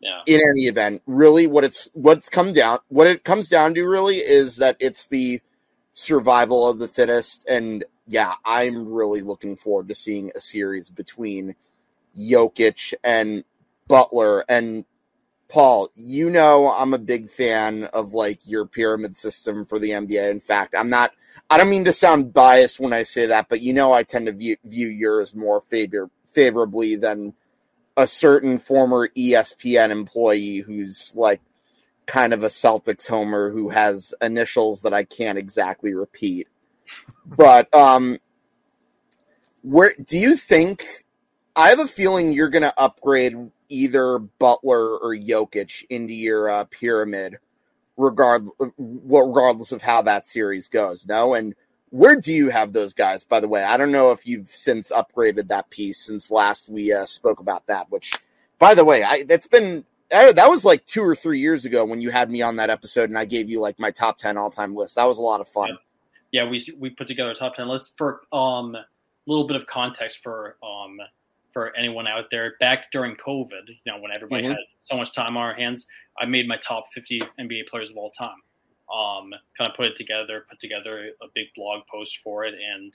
yeah. 0.00 0.22
in 0.26 0.40
any 0.40 0.64
event, 0.64 1.02
really 1.06 1.46
what 1.46 1.64
it's 1.64 1.88
what's 1.94 2.28
come 2.28 2.52
down 2.52 2.78
what 2.88 3.06
it 3.06 3.24
comes 3.24 3.48
down 3.48 3.74
to 3.74 3.84
really 3.84 4.18
is 4.18 4.56
that 4.56 4.76
it's 4.80 5.06
the 5.06 5.40
survival 5.94 6.68
of 6.68 6.78
the 6.78 6.88
fittest. 6.88 7.44
And 7.48 7.84
yeah, 8.06 8.34
I'm 8.44 8.92
really 8.92 9.22
looking 9.22 9.56
forward 9.56 9.88
to 9.88 9.94
seeing 9.94 10.30
a 10.34 10.40
series 10.40 10.90
between 10.90 11.54
Jokic 12.14 12.92
and 13.02 13.44
Butler. 13.88 14.44
And 14.48 14.84
Paul, 15.48 15.88
you 15.94 16.28
know 16.30 16.68
I'm 16.68 16.94
a 16.94 16.98
big 16.98 17.30
fan 17.30 17.84
of 17.84 18.12
like 18.12 18.40
your 18.46 18.66
pyramid 18.66 19.16
system 19.16 19.64
for 19.64 19.78
the 19.78 19.90
NBA. 19.90 20.30
In 20.30 20.40
fact, 20.40 20.74
I'm 20.76 20.90
not. 20.90 21.12
I 21.48 21.56
don't 21.58 21.70
mean 21.70 21.84
to 21.84 21.92
sound 21.92 22.32
biased 22.32 22.80
when 22.80 22.92
I 22.92 23.02
say 23.02 23.26
that, 23.26 23.48
but 23.48 23.60
you 23.60 23.72
know 23.72 23.92
I 23.92 24.02
tend 24.02 24.26
to 24.26 24.32
view, 24.32 24.56
view 24.64 24.88
yours 24.88 25.34
more 25.34 25.60
favor, 25.60 26.10
favorably 26.32 26.96
than 26.96 27.34
a 27.96 28.06
certain 28.06 28.58
former 28.58 29.08
ESPN 29.08 29.90
employee 29.90 30.58
who's 30.58 31.12
like 31.14 31.40
kind 32.06 32.32
of 32.32 32.42
a 32.44 32.48
Celtics 32.48 33.06
homer 33.06 33.50
who 33.50 33.70
has 33.70 34.14
initials 34.20 34.82
that 34.82 34.94
I 34.94 35.04
can't 35.04 35.38
exactly 35.38 35.94
repeat. 35.94 36.48
But 37.24 37.72
um 37.74 38.18
where 39.62 39.94
do 40.04 40.18
you 40.18 40.36
think 40.36 40.84
I 41.56 41.68
have 41.68 41.78
a 41.78 41.86
feeling 41.86 42.32
you're 42.32 42.48
going 42.48 42.62
to 42.62 42.80
upgrade 42.80 43.36
either 43.68 44.18
Butler 44.18 44.98
or 44.98 45.14
Jokic 45.16 45.84
into 45.88 46.12
your 46.12 46.48
uh, 46.50 46.64
pyramid 46.64 47.38
regard 47.96 48.48
regardless 48.76 49.72
of 49.72 49.80
how 49.80 50.02
that 50.02 50.26
series 50.26 50.68
goes. 50.68 51.06
No, 51.06 51.34
and 51.34 51.54
Where 51.90 52.16
do 52.16 52.32
you 52.32 52.48
have 52.50 52.72
those 52.72 52.92
guys, 52.92 53.22
by 53.22 53.38
the 53.38 53.46
way? 53.46 53.62
I 53.62 53.76
don't 53.76 53.92
know 53.92 54.10
if 54.10 54.26
you've 54.26 54.52
since 54.52 54.90
upgraded 54.90 55.46
that 55.48 55.70
piece 55.70 56.00
since 56.00 56.28
last 56.28 56.68
we 56.68 56.92
uh, 56.92 57.06
spoke 57.06 57.38
about 57.38 57.68
that, 57.68 57.88
which, 57.88 58.14
by 58.58 58.74
the 58.74 58.84
way, 58.84 59.04
I, 59.04 59.22
that's 59.22 59.46
been 59.46 59.84
that 60.10 60.48
was 60.48 60.64
like 60.64 60.84
two 60.86 61.02
or 61.02 61.14
three 61.14 61.38
years 61.38 61.64
ago 61.64 61.84
when 61.84 62.00
you 62.00 62.10
had 62.10 62.30
me 62.30 62.42
on 62.42 62.56
that 62.56 62.70
episode 62.70 63.10
and 63.10 63.18
I 63.18 63.24
gave 63.24 63.48
you 63.48 63.60
like 63.60 63.78
my 63.78 63.90
top 63.90 64.18
10 64.18 64.36
all 64.36 64.50
time 64.50 64.74
list. 64.74 64.96
That 64.96 65.04
was 65.04 65.18
a 65.18 65.22
lot 65.22 65.40
of 65.40 65.48
fun. 65.48 65.76
Yeah. 66.32 66.42
yeah, 66.42 66.50
we, 66.50 66.64
we 66.78 66.90
put 66.90 67.06
together 67.06 67.30
a 67.30 67.34
top 67.34 67.54
10 67.56 67.68
list 67.68 67.94
for 67.96 68.22
um, 68.32 68.74
a 68.74 68.84
little 69.26 69.46
bit 69.46 69.56
of 69.56 69.66
context 69.66 70.22
for 70.22 70.56
um, 70.62 70.98
for 71.52 71.74
anyone 71.76 72.06
out 72.06 72.24
there. 72.30 72.54
Back 72.60 72.90
during 72.90 73.16
COVID, 73.16 73.68
you 73.68 73.92
know, 73.92 73.98
when 74.00 74.10
everybody 74.12 74.42
mm-hmm. 74.42 74.52
had 74.52 74.58
so 74.80 74.96
much 74.96 75.14
time 75.14 75.36
on 75.36 75.42
our 75.42 75.54
hands, 75.54 75.86
I 76.18 76.26
made 76.26 76.46
my 76.46 76.58
top 76.58 76.92
50 76.92 77.22
NBA 77.40 77.68
players 77.68 77.90
of 77.90 77.96
all 77.96 78.10
time. 78.10 78.36
Um, 78.94 79.30
kind 79.56 79.70
of 79.70 79.76
put 79.76 79.86
it 79.86 79.96
together, 79.96 80.44
put 80.48 80.60
together 80.60 81.10
a 81.22 81.26
big 81.34 81.46
blog 81.56 81.82
post 81.90 82.20
for 82.22 82.44
it, 82.44 82.54
and 82.54 82.92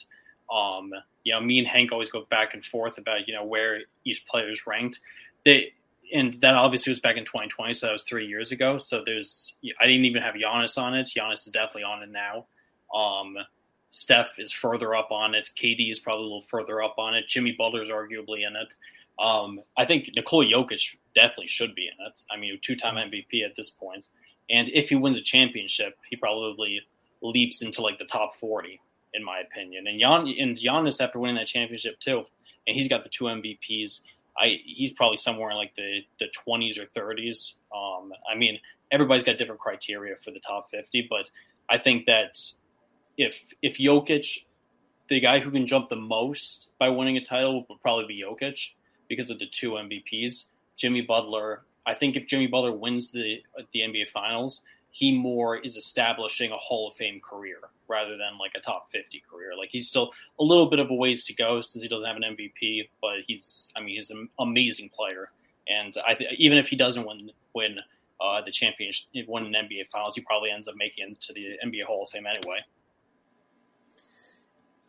um, 0.53 0.91
you 1.23 1.33
know, 1.33 1.41
me 1.41 1.59
and 1.59 1.67
Hank 1.67 1.91
always 1.91 2.09
go 2.09 2.25
back 2.29 2.53
and 2.53 2.63
forth 2.63 2.97
about 2.99 3.27
you 3.27 3.33
know 3.33 3.43
where 3.43 3.79
each 4.05 4.25
player 4.27 4.51
is 4.51 4.67
ranked. 4.67 4.99
They 5.45 5.73
and 6.13 6.33
that 6.41 6.55
obviously 6.55 6.91
was 6.91 6.99
back 6.99 7.17
in 7.17 7.25
2020, 7.25 7.73
so 7.73 7.87
that 7.87 7.93
was 7.93 8.03
three 8.03 8.27
years 8.27 8.51
ago. 8.51 8.77
So 8.77 9.03
there's 9.05 9.57
I 9.81 9.85
didn't 9.85 10.05
even 10.05 10.21
have 10.21 10.35
Giannis 10.35 10.77
on 10.77 10.95
it. 10.95 11.11
Giannis 11.15 11.47
is 11.47 11.53
definitely 11.53 11.83
on 11.83 12.03
it 12.03 12.09
now. 12.11 12.45
Um, 12.93 13.35
Steph 13.91 14.39
is 14.39 14.51
further 14.51 14.95
up 14.95 15.11
on 15.11 15.35
it. 15.35 15.49
KD 15.55 15.91
is 15.91 15.99
probably 15.99 16.21
a 16.21 16.25
little 16.25 16.41
further 16.41 16.81
up 16.81 16.95
on 16.97 17.15
it. 17.15 17.27
Jimmy 17.27 17.55
Butler's 17.57 17.89
arguably 17.89 18.47
in 18.47 18.55
it. 18.55 18.75
Um, 19.19 19.59
I 19.77 19.85
think 19.85 20.09
Nikola 20.15 20.45
Jokic 20.45 20.95
definitely 21.13 21.47
should 21.47 21.75
be 21.75 21.87
in 21.87 22.05
it. 22.05 22.23
I 22.31 22.37
mean, 22.37 22.57
two-time 22.61 22.95
MVP 22.95 23.43
at 23.43 23.55
this 23.55 23.69
point, 23.69 24.07
and 24.49 24.69
if 24.69 24.89
he 24.89 24.95
wins 24.95 25.19
a 25.19 25.23
championship, 25.23 25.97
he 26.09 26.15
probably 26.15 26.81
leaps 27.21 27.61
into 27.61 27.81
like 27.81 27.97
the 27.97 28.05
top 28.05 28.35
40 28.35 28.79
in 29.13 29.23
my 29.23 29.39
opinion. 29.39 29.87
And 29.87 29.99
Jan 29.99 30.27
and 30.39 30.57
Giannis 30.57 31.03
after 31.03 31.19
winning 31.19 31.37
that 31.37 31.47
championship 31.47 31.99
too, 31.99 32.23
and 32.67 32.77
he's 32.77 32.87
got 32.87 33.03
the 33.03 33.09
two 33.09 33.25
MVPs. 33.25 34.01
I 34.37 34.59
he's 34.65 34.91
probably 34.91 35.17
somewhere 35.17 35.51
in 35.51 35.57
like 35.57 35.75
the 35.75 36.01
the 36.19 36.27
20s 36.47 36.77
or 36.77 36.85
30s. 36.99 37.53
Um, 37.75 38.11
I 38.31 38.35
mean, 38.35 38.59
everybody's 38.91 39.23
got 39.23 39.37
different 39.37 39.59
criteria 39.59 40.15
for 40.23 40.31
the 40.31 40.39
top 40.39 40.69
50, 40.71 41.07
but 41.09 41.29
I 41.69 41.77
think 41.77 42.05
that 42.05 42.39
if 43.17 43.43
if 43.61 43.77
Jokic, 43.77 44.45
the 45.07 45.19
guy 45.19 45.39
who 45.39 45.51
can 45.51 45.67
jump 45.67 45.89
the 45.89 45.95
most 45.95 46.69
by 46.79 46.89
winning 46.89 47.17
a 47.17 47.23
title 47.23 47.65
would 47.69 47.81
probably 47.81 48.05
be 48.07 48.23
Jokic 48.23 48.71
because 49.07 49.29
of 49.29 49.39
the 49.39 49.47
two 49.47 49.71
MVPs. 49.71 50.45
Jimmy 50.77 51.01
Butler, 51.01 51.63
I 51.85 51.95
think 51.95 52.15
if 52.15 52.27
Jimmy 52.27 52.47
Butler 52.47 52.71
wins 52.71 53.11
the 53.11 53.41
the 53.73 53.79
NBA 53.79 54.09
Finals, 54.09 54.63
he 54.91 55.11
more 55.11 55.57
is 55.57 55.75
establishing 55.75 56.51
a 56.51 56.57
Hall 56.57 56.87
of 56.87 56.95
Fame 56.95 57.21
career 57.21 57.59
rather 57.87 58.11
than 58.11 58.37
like 58.39 58.51
a 58.55 58.59
top 58.59 58.91
50 58.91 59.23
career. 59.29 59.51
Like 59.57 59.69
he's 59.71 59.87
still 59.87 60.11
a 60.39 60.43
little 60.43 60.69
bit 60.69 60.79
of 60.79 60.89
a 60.89 60.93
ways 60.93 61.25
to 61.25 61.33
go 61.33 61.61
since 61.61 61.81
he 61.81 61.89
doesn't 61.89 62.07
have 62.07 62.17
an 62.17 62.23
MVP, 62.23 62.89
but 63.01 63.19
he's, 63.27 63.69
I 63.75 63.81
mean, 63.81 63.95
he's 63.95 64.09
an 64.09 64.29
amazing 64.39 64.89
player. 64.89 65.29
And 65.67 65.95
I 66.07 66.15
th- 66.15 66.33
even 66.37 66.57
if 66.57 66.67
he 66.67 66.75
doesn't 66.75 67.05
win, 67.05 67.31
win 67.53 67.77
uh, 68.19 68.41
the 68.43 68.51
championship, 68.51 69.07
win 69.27 69.45
an 69.45 69.53
NBA 69.53 69.89
Finals, 69.91 70.15
he 70.15 70.21
probably 70.21 70.51
ends 70.51 70.67
up 70.67 70.75
making 70.75 71.11
it 71.11 71.21
to 71.21 71.33
the 71.33 71.57
NBA 71.65 71.83
Hall 71.85 72.03
of 72.03 72.09
Fame 72.09 72.25
anyway. 72.25 72.59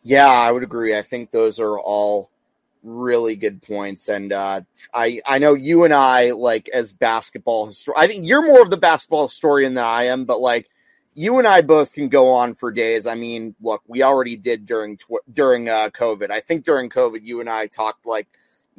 Yeah, 0.03 0.27
I 0.27 0.51
would 0.51 0.63
agree. 0.63 0.97
I 0.97 1.03
think 1.03 1.31
those 1.31 1.59
are 1.59 1.79
all 1.79 2.31
really 2.83 3.35
good 3.35 3.61
points. 3.61 4.09
And 4.09 4.31
uh, 4.33 4.61
I 4.93 5.21
I 5.25 5.37
know 5.37 5.53
you 5.53 5.83
and 5.83 5.93
I 5.93 6.31
like 6.31 6.69
as 6.69 6.93
basketball 6.93 7.67
histor- 7.67 7.93
I 7.95 8.07
think 8.07 8.27
you're 8.27 8.45
more 8.45 8.61
of 8.61 8.69
the 8.69 8.77
basketball 8.77 9.23
historian 9.23 9.73
than 9.73 9.85
I 9.85 10.05
am, 10.05 10.25
but 10.25 10.41
like 10.41 10.69
you 11.13 11.39
and 11.39 11.47
I 11.47 11.61
both 11.61 11.93
can 11.93 12.09
go 12.09 12.29
on 12.29 12.55
for 12.55 12.71
days. 12.71 13.05
I 13.05 13.15
mean, 13.15 13.55
look, 13.61 13.81
we 13.87 14.01
already 14.03 14.35
did 14.35 14.65
during 14.65 14.97
tw- 14.97 15.25
during 15.31 15.69
uh, 15.69 15.89
COVID. 15.89 16.31
I 16.31 16.39
think 16.39 16.65
during 16.65 16.89
COVID, 16.89 17.19
you 17.23 17.39
and 17.41 17.49
I 17.49 17.67
talked 17.67 18.05
like 18.05 18.27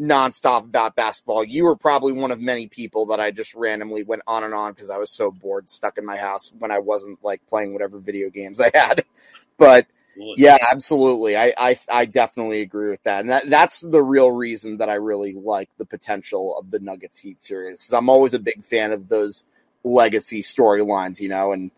nonstop 0.00 0.60
about 0.64 0.96
basketball. 0.96 1.44
You 1.44 1.64
were 1.64 1.76
probably 1.76 2.12
one 2.12 2.30
of 2.30 2.40
many 2.40 2.66
people 2.66 3.06
that 3.06 3.20
I 3.20 3.30
just 3.30 3.54
randomly 3.54 4.02
went 4.02 4.22
on 4.26 4.44
and 4.44 4.54
on 4.54 4.72
because 4.72 4.90
I 4.90 4.98
was 4.98 5.10
so 5.10 5.30
bored, 5.30 5.70
stuck 5.70 5.98
in 5.98 6.06
my 6.06 6.16
house 6.16 6.52
when 6.58 6.70
I 6.70 6.78
wasn't 6.78 7.22
like 7.22 7.44
playing 7.46 7.72
whatever 7.72 7.98
video 7.98 8.30
games 8.30 8.60
I 8.60 8.70
had. 8.74 9.04
But 9.58 9.86
yeah, 10.16 10.59
absolutely. 10.70 11.37
I, 11.37 11.53
I 11.57 11.79
I 11.90 12.05
definitely 12.05 12.61
agree 12.61 12.90
with 12.90 13.03
that, 13.05 13.20
and 13.20 13.31
that 13.31 13.48
that's 13.48 13.81
the 13.81 14.03
real 14.03 14.31
reason 14.31 14.79
that 14.79 14.88
I 14.88 14.94
really 14.94 15.35
like 15.35 15.70
the 15.79 15.87
potential 15.87 16.57
of 16.59 16.70
the 16.70 16.79
Nuggets 16.81 17.18
Heat 17.18 17.42
series. 17.42 17.77
Because 17.77 17.92
I'm 17.92 18.09
always 18.09 18.35
a 18.35 18.38
big 18.38 18.62
fan 18.64 18.92
of 18.92 19.09
those 19.09 19.44
legacy 19.85 20.42
storylines, 20.42 21.20
you 21.20 21.29
know, 21.29 21.53
and 21.53 21.70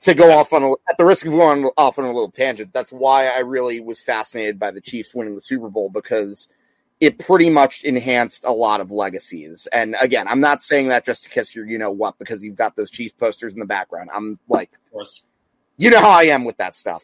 to 0.00 0.14
go 0.14 0.32
off 0.32 0.52
on 0.52 0.62
a, 0.62 0.70
at 0.88 0.96
the 0.98 1.04
risk 1.04 1.26
of 1.26 1.32
going 1.32 1.68
off 1.76 1.98
on 1.98 2.04
a 2.04 2.12
little 2.12 2.30
tangent, 2.30 2.72
that's 2.72 2.92
why 2.92 3.28
I 3.28 3.40
really 3.40 3.80
was 3.80 4.00
fascinated 4.00 4.58
by 4.58 4.70
the 4.70 4.80
Chiefs 4.80 5.14
winning 5.14 5.34
the 5.34 5.40
Super 5.40 5.68
Bowl 5.68 5.88
because 5.88 6.48
it 7.00 7.18
pretty 7.18 7.50
much 7.50 7.82
enhanced 7.82 8.44
a 8.44 8.52
lot 8.52 8.80
of 8.80 8.90
legacies. 8.90 9.66
And 9.72 9.96
again, 10.00 10.26
I'm 10.28 10.40
not 10.40 10.62
saying 10.62 10.88
that 10.88 11.04
just 11.04 11.24
to 11.24 11.30
kiss 11.30 11.54
your 11.54 11.66
you 11.66 11.78
know 11.78 11.90
what 11.90 12.18
because 12.18 12.42
you've 12.42 12.56
got 12.56 12.76
those 12.76 12.90
Chiefs 12.90 13.14
posters 13.14 13.54
in 13.54 13.60
the 13.60 13.66
background. 13.66 14.10
I'm 14.14 14.38
like, 14.48 14.70
you 15.78 15.90
know 15.90 16.00
how 16.00 16.10
I 16.10 16.24
am 16.24 16.44
with 16.44 16.56
that 16.58 16.74
stuff. 16.74 17.02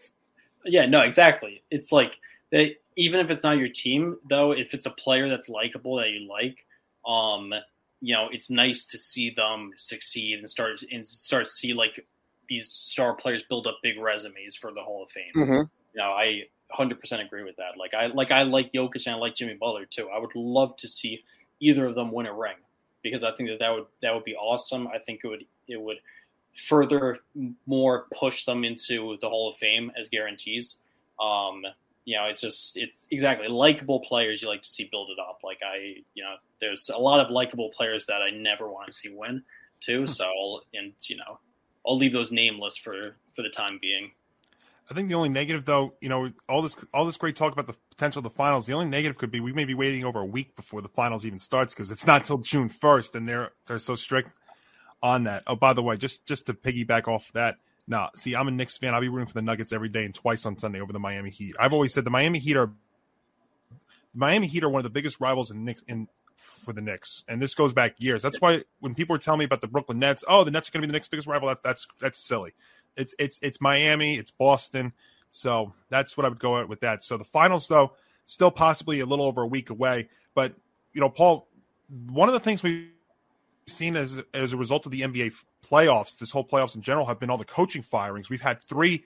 Yeah, 0.64 0.87
no, 0.87 1.01
exactly. 1.01 1.62
It's 1.70 1.92
like 1.92 2.18
they 2.51 2.77
even 2.96 3.20
if 3.20 3.31
it's 3.31 3.42
not 3.42 3.59
your 3.59 3.68
team, 3.68 4.18
though, 4.29 4.53
if 4.53 4.75
it's 4.75 4.87
a 4.87 4.90
player 4.90 5.29
that's 5.29 5.48
likable 5.48 5.96
that 5.96 6.11
you 6.11 6.29
like, 6.29 6.66
um, 7.07 7.53
you 8.01 8.14
know, 8.14 8.29
it's 8.31 8.51
nice 8.51 8.85
to 8.87 8.98
see 8.98 9.31
them 9.31 9.72
succeed 9.77 10.38
and 10.38 10.51
start 10.51 10.83
and 10.90 11.07
start 11.07 11.46
to 11.46 11.51
see 11.51 11.72
like 11.72 12.05
these 12.48 12.70
star 12.70 13.14
players 13.14 13.44
build 13.48 13.66
up 13.66 13.79
big 13.83 13.98
resumes 13.98 14.57
for 14.57 14.72
the 14.72 14.83
Hall 14.83 15.05
of 15.05 15.11
Fame. 15.11 15.33
Mm-hmm. 15.35 15.53
You 15.53 15.96
know, 15.96 16.11
I 16.11 16.42
100% 16.77 17.25
agree 17.25 17.44
with 17.44 17.57
that. 17.57 17.79
Like 17.79 17.94
I 17.94 18.07
like 18.07 18.31
I 18.31 18.42
like 18.42 18.72
Jokic 18.72 19.07
and 19.07 19.14
I 19.14 19.18
like 19.18 19.35
Jimmy 19.35 19.55
Butler 19.55 19.87
too. 19.87 20.09
I 20.14 20.18
would 20.18 20.35
love 20.35 20.77
to 20.77 20.88
see 20.88 21.22
either 21.61 21.87
of 21.87 21.94
them 21.94 22.12
win 22.12 22.27
a 22.27 22.35
ring 22.35 22.57
because 23.03 23.25
I 23.25 23.33
think 23.33 23.48
that 23.51 23.59
that 23.61 23.70
would 23.70 23.87
that 24.03 24.14
would 24.14 24.25
be 24.25 24.35
awesome. 24.35 24.88
I 24.88 24.98
think 24.98 25.20
it 25.25 25.29
would 25.29 25.44
it 25.68 25.81
would 25.81 25.98
further 26.56 27.18
more 27.66 28.06
push 28.18 28.44
them 28.44 28.64
into 28.64 29.16
the 29.20 29.28
Hall 29.28 29.50
of 29.50 29.56
Fame 29.56 29.90
as 29.98 30.08
guarantees. 30.08 30.76
Um, 31.20 31.62
you 32.04 32.16
know, 32.16 32.24
it's 32.26 32.40
just 32.40 32.76
it's 32.76 33.06
exactly 33.10 33.48
likable 33.48 34.00
players 34.00 34.42
you 34.42 34.48
like 34.48 34.62
to 34.62 34.68
see 34.68 34.88
build 34.90 35.10
it 35.10 35.18
up. 35.20 35.40
Like 35.44 35.60
I, 35.64 36.02
you 36.14 36.22
know, 36.22 36.34
there's 36.60 36.90
a 36.90 36.98
lot 36.98 37.20
of 37.20 37.30
likable 37.30 37.70
players 37.70 38.06
that 38.06 38.22
I 38.22 38.30
never 38.30 38.68
want 38.68 38.88
to 38.88 38.92
see 38.92 39.10
win 39.10 39.42
too. 39.80 40.00
Hmm. 40.00 40.06
So 40.06 40.24
I'll, 40.24 40.62
and 40.74 40.92
you 41.02 41.16
know, 41.16 41.38
I'll 41.86 41.96
leave 41.96 42.12
those 42.12 42.32
nameless 42.32 42.76
for 42.76 43.16
for 43.34 43.42
the 43.42 43.50
time 43.50 43.78
being. 43.80 44.10
I 44.90 44.94
think 44.94 45.08
the 45.08 45.14
only 45.14 45.28
negative, 45.28 45.64
though, 45.64 45.94
you 46.00 46.08
know, 46.08 46.30
all 46.48 46.60
this 46.60 46.76
all 46.92 47.06
this 47.06 47.16
great 47.16 47.36
talk 47.36 47.52
about 47.52 47.66
the 47.66 47.74
potential 47.90 48.18
of 48.18 48.24
the 48.24 48.30
finals. 48.30 48.66
The 48.66 48.72
only 48.74 48.86
negative 48.86 49.16
could 49.16 49.30
be 49.30 49.40
we 49.40 49.52
may 49.52 49.64
be 49.64 49.74
waiting 49.74 50.04
over 50.04 50.20
a 50.20 50.24
week 50.24 50.56
before 50.56 50.82
the 50.82 50.88
finals 50.88 51.24
even 51.24 51.38
starts 51.38 51.72
because 51.72 51.90
it's 51.90 52.06
not 52.06 52.24
till 52.24 52.38
June 52.38 52.68
first, 52.68 53.14
and 53.14 53.28
they're 53.28 53.52
they're 53.66 53.78
so 53.78 53.94
strict 53.94 54.30
on 55.02 55.24
that. 55.24 55.42
Oh, 55.46 55.56
by 55.56 55.72
the 55.72 55.82
way, 55.82 55.96
just 55.96 56.26
just 56.26 56.46
to 56.46 56.54
piggyback 56.54 57.08
off 57.08 57.30
that. 57.32 57.56
Nah, 57.86 58.10
see, 58.14 58.36
I'm 58.36 58.48
a 58.48 58.50
Knicks 58.50 58.78
fan. 58.78 58.94
I'll 58.94 59.00
be 59.00 59.08
rooting 59.08 59.26
for 59.26 59.34
the 59.34 59.42
Nuggets 59.42 59.72
every 59.72 59.88
day 59.88 60.04
and 60.04 60.14
twice 60.14 60.46
on 60.46 60.58
Sunday 60.58 60.80
over 60.80 60.92
the 60.92 61.00
Miami 61.00 61.30
Heat. 61.30 61.56
I've 61.58 61.72
always 61.72 61.92
said 61.92 62.04
the 62.04 62.10
Miami 62.10 62.38
Heat 62.38 62.56
are 62.56 62.70
Miami 64.14 64.46
Heat 64.46 64.62
are 64.62 64.68
one 64.68 64.80
of 64.80 64.84
the 64.84 64.90
biggest 64.90 65.20
rivals 65.20 65.50
in 65.50 65.64
Knicks 65.64 65.82
in 65.88 66.08
for 66.36 66.72
the 66.72 66.80
Knicks, 66.80 67.24
and 67.28 67.42
this 67.42 67.54
goes 67.54 67.72
back 67.72 67.94
years. 67.98 68.22
That's 68.22 68.40
why 68.40 68.62
when 68.80 68.94
people 68.94 69.16
are 69.16 69.18
telling 69.18 69.38
me 69.38 69.44
about 69.44 69.60
the 69.60 69.68
Brooklyn 69.68 69.98
Nets, 69.98 70.24
oh, 70.28 70.44
the 70.44 70.50
Nets 70.50 70.68
are 70.68 70.72
going 70.72 70.82
to 70.82 70.86
be 70.86 70.90
the 70.90 70.92
Knicks' 70.92 71.08
biggest 71.08 71.28
rival. 71.28 71.48
That's 71.48 71.62
that's 71.62 71.88
that's 72.00 72.24
silly. 72.24 72.52
It's 72.96 73.14
it's 73.18 73.38
it's 73.42 73.60
Miami, 73.60 74.16
it's 74.16 74.30
Boston, 74.30 74.92
so 75.30 75.72
that's 75.88 76.16
what 76.16 76.26
I 76.26 76.28
would 76.28 76.38
go 76.38 76.58
at 76.58 76.68
with 76.68 76.80
that. 76.80 77.02
So 77.02 77.16
the 77.16 77.24
finals, 77.24 77.66
though, 77.68 77.92
still 78.26 78.50
possibly 78.50 79.00
a 79.00 79.06
little 79.06 79.24
over 79.24 79.42
a 79.42 79.46
week 79.46 79.70
away. 79.70 80.08
But 80.34 80.54
you 80.92 81.00
know, 81.00 81.08
Paul, 81.08 81.48
one 82.08 82.28
of 82.28 82.32
the 82.32 82.40
things 82.40 82.62
we 82.62 82.90
seen 83.66 83.96
as 83.96 84.22
as 84.35 84.53
a 84.53 84.57
result 84.57 84.87
of 84.87 84.92
the 84.92 85.03
NBA 85.03 85.35
playoffs, 85.64 86.18
this 86.18 86.31
whole 86.31 86.44
playoffs 86.46 86.75
in 86.75 86.83
general, 86.83 87.07
have 87.07 87.20
been 87.20 87.31
all 87.31 87.38
the 87.38 87.44
coaching 87.44 87.83
firings. 87.83 88.29
We've 88.31 88.40
had 88.40 88.62
three 88.62 89.05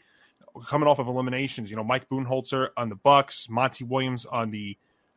coming 0.67 0.89
off 0.89 0.99
of 0.99 1.07
eliminations. 1.07 1.71
You 1.71 1.77
know, 1.77 1.85
Mike 1.85 2.09
Budenholzer 2.09 2.71
on 2.77 2.89
the 2.89 2.97
Bucks, 2.97 3.49
Monty 3.49 3.85
Williams 3.85 4.25
on 4.25 4.51
the 4.51 4.77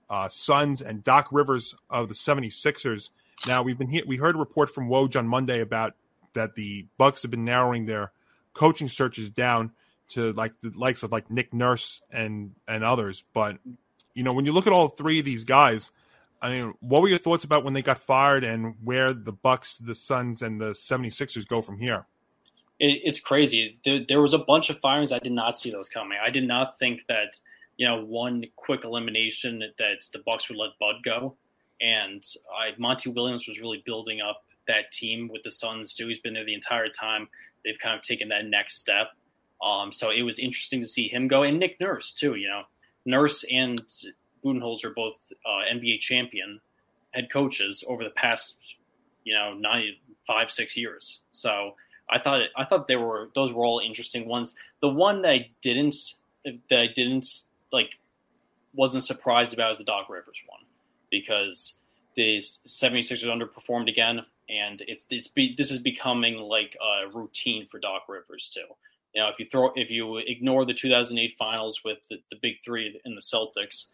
uh, 0.10 0.28
Suns, 0.30 0.82
and 0.82 1.04
Doc 1.04 1.30
Rivers 1.32 1.76
of 1.90 2.08
the 2.08 2.16
76ers. 2.16 3.10
Now 3.48 3.64
we've 3.64 3.78
been 3.78 3.88
here, 3.88 4.04
we 4.06 4.18
heard 4.18 4.36
a 4.36 4.40
report 4.40 4.70
from 4.70 4.90
Woj 4.90 5.16
on 5.18 5.28
Monday 5.28 5.62
about 5.62 5.94
that 6.34 6.56
the 6.56 6.86
Bucks 6.98 7.22
have 7.22 7.32
been 7.32 7.46
narrowing 7.46 7.86
their 7.86 8.12
coaching 8.54 8.88
searches 8.88 9.30
down 9.30 9.72
to 10.10 10.34
like 10.34 10.54
the 10.62 10.72
likes 10.76 11.04
of 11.04 11.12
like 11.12 11.30
Nick 11.30 11.54
Nurse 11.54 12.02
and 12.12 12.56
and 12.68 12.84
others. 12.84 13.24
But 13.34 13.58
you 14.14 14.24
know, 14.24 14.34
when 14.34 14.46
you 14.46 14.52
look 14.52 14.68
at 14.68 14.74
all 14.74 14.90
three 14.90 15.20
of 15.20 15.26
these 15.26 15.46
guys, 15.46 15.92
I 16.42 16.50
mean, 16.50 16.74
what 16.80 17.02
were 17.02 17.08
your 17.10 17.20
thoughts 17.20 17.44
about 17.44 17.64
when 17.64 17.74
they 17.74 17.82
got 17.82 17.98
fired 17.98 18.44
and 18.44 18.76
where 18.84 19.14
the 19.14 19.34
Bucks, 19.34 19.78
the 19.78 19.96
Suns, 19.96 20.42
and 20.42 20.60
the 20.60 20.72
76ers 20.72 21.48
go 21.48 21.62
from 21.62 21.80
here? 21.80 22.06
It, 22.80 23.02
it's 23.04 23.20
crazy. 23.20 23.78
There, 23.84 24.00
there, 24.08 24.22
was 24.22 24.34
a 24.34 24.40
bunch 24.40 24.70
of 24.70 24.80
firings. 24.80 25.12
I 25.12 25.20
did 25.20 25.34
not 25.34 25.60
see 25.60 25.70
those 25.70 25.90
coming. 25.90 26.18
I 26.24 26.30
did 26.30 26.48
not 26.48 26.80
think 26.80 27.02
that 27.10 27.40
you 27.78 27.88
know 27.88 28.04
one 28.04 28.46
quick 28.56 28.86
elimination 28.86 29.64
that, 29.78 30.00
the 30.14 30.20
Bucks 30.20 30.50
would 30.50 30.58
let 30.58 30.72
Bud 30.80 30.96
go, 31.04 31.36
and 31.82 32.24
I, 32.56 32.72
Monty 32.78 33.10
Williams 33.10 33.48
was 33.48 33.60
really 33.60 33.84
building 33.86 34.22
up 34.22 34.44
that 34.68 34.92
team 34.92 35.30
with 35.32 35.44
the 35.44 35.52
Suns 35.52 35.94
too. 35.94 36.08
He's 36.08 36.20
been 36.20 36.34
there 36.34 36.46
the 36.46 36.54
entire 36.54 36.90
time. 36.90 37.28
They've 37.66 37.80
kind 37.80 37.98
of 37.98 38.02
taken 38.02 38.30
that 38.30 38.46
next 38.46 38.78
step. 38.78 39.08
Um, 39.62 39.92
so 39.92 40.10
it 40.10 40.22
was 40.22 40.40
interesting 40.40 40.80
to 40.80 40.88
see 40.88 41.10
him 41.10 41.28
go, 41.28 41.44
and 41.44 41.60
Nick 41.60 41.82
Nurse 41.82 42.14
too. 42.14 42.36
You 42.36 42.48
know, 42.48 42.62
Nurse 43.06 43.44
and 43.52 43.82
Budenholzer 44.44 44.94
both 44.94 45.16
uh, 45.46 45.74
NBA 45.74 46.00
champion 46.00 46.62
head 47.12 47.30
coaches 47.32 47.84
over 47.88 48.04
the 48.04 48.10
past, 48.12 48.56
you 49.24 49.34
know, 49.34 49.54
nine, 49.54 49.96
five, 50.28 50.52
six 50.52 50.78
years. 50.78 51.20
So 51.32 51.76
I 52.10 52.20
thought 52.20 52.42
I 52.56 52.66
thought 52.66 52.88
they 52.88 52.96
were 52.96 53.30
those 53.36 53.54
were 53.54 53.66
all 53.66 53.80
interesting 53.80 54.28
ones. 54.28 54.56
The 54.82 54.90
one 54.90 55.22
that 55.22 55.32
I 55.32 55.50
didn't 55.62 55.96
that 56.44 56.80
I 56.80 56.88
didn't 56.88 57.28
like 57.72 57.98
wasn't 58.74 59.04
surprised 59.04 59.54
about 59.54 59.72
is 59.72 59.78
the 59.78 59.84
Doc 59.84 60.10
Rivers 60.10 60.42
one 60.48 60.62
because 61.12 61.78
the 62.16 62.40
76ers 62.40 63.26
underperformed 63.26 63.90
again, 63.90 64.22
and 64.50 64.82
it's 64.88 65.06
it's 65.10 65.28
be, 65.28 65.56
this 65.58 65.72
is 65.72 65.80
becoming 65.80 66.36
like 66.36 66.76
a 66.82 67.10
routine 67.10 67.68
for 67.70 67.80
Doc 67.80 68.04
Rivers 68.08 68.50
too. 68.54 68.66
You 69.14 69.22
know, 69.22 69.30
if 69.30 69.40
you 69.40 69.48
throw 69.52 69.72
if 69.76 69.90
you 69.90 70.18
ignore 70.18 70.66
the 70.66 70.74
2008 70.74 71.36
finals 71.38 71.84
with 71.84 72.00
the, 72.10 72.18
the 72.30 72.38
big 72.42 72.56
three 72.64 73.00
in 73.06 73.16
the 73.16 73.22
Celtics, 73.22 73.88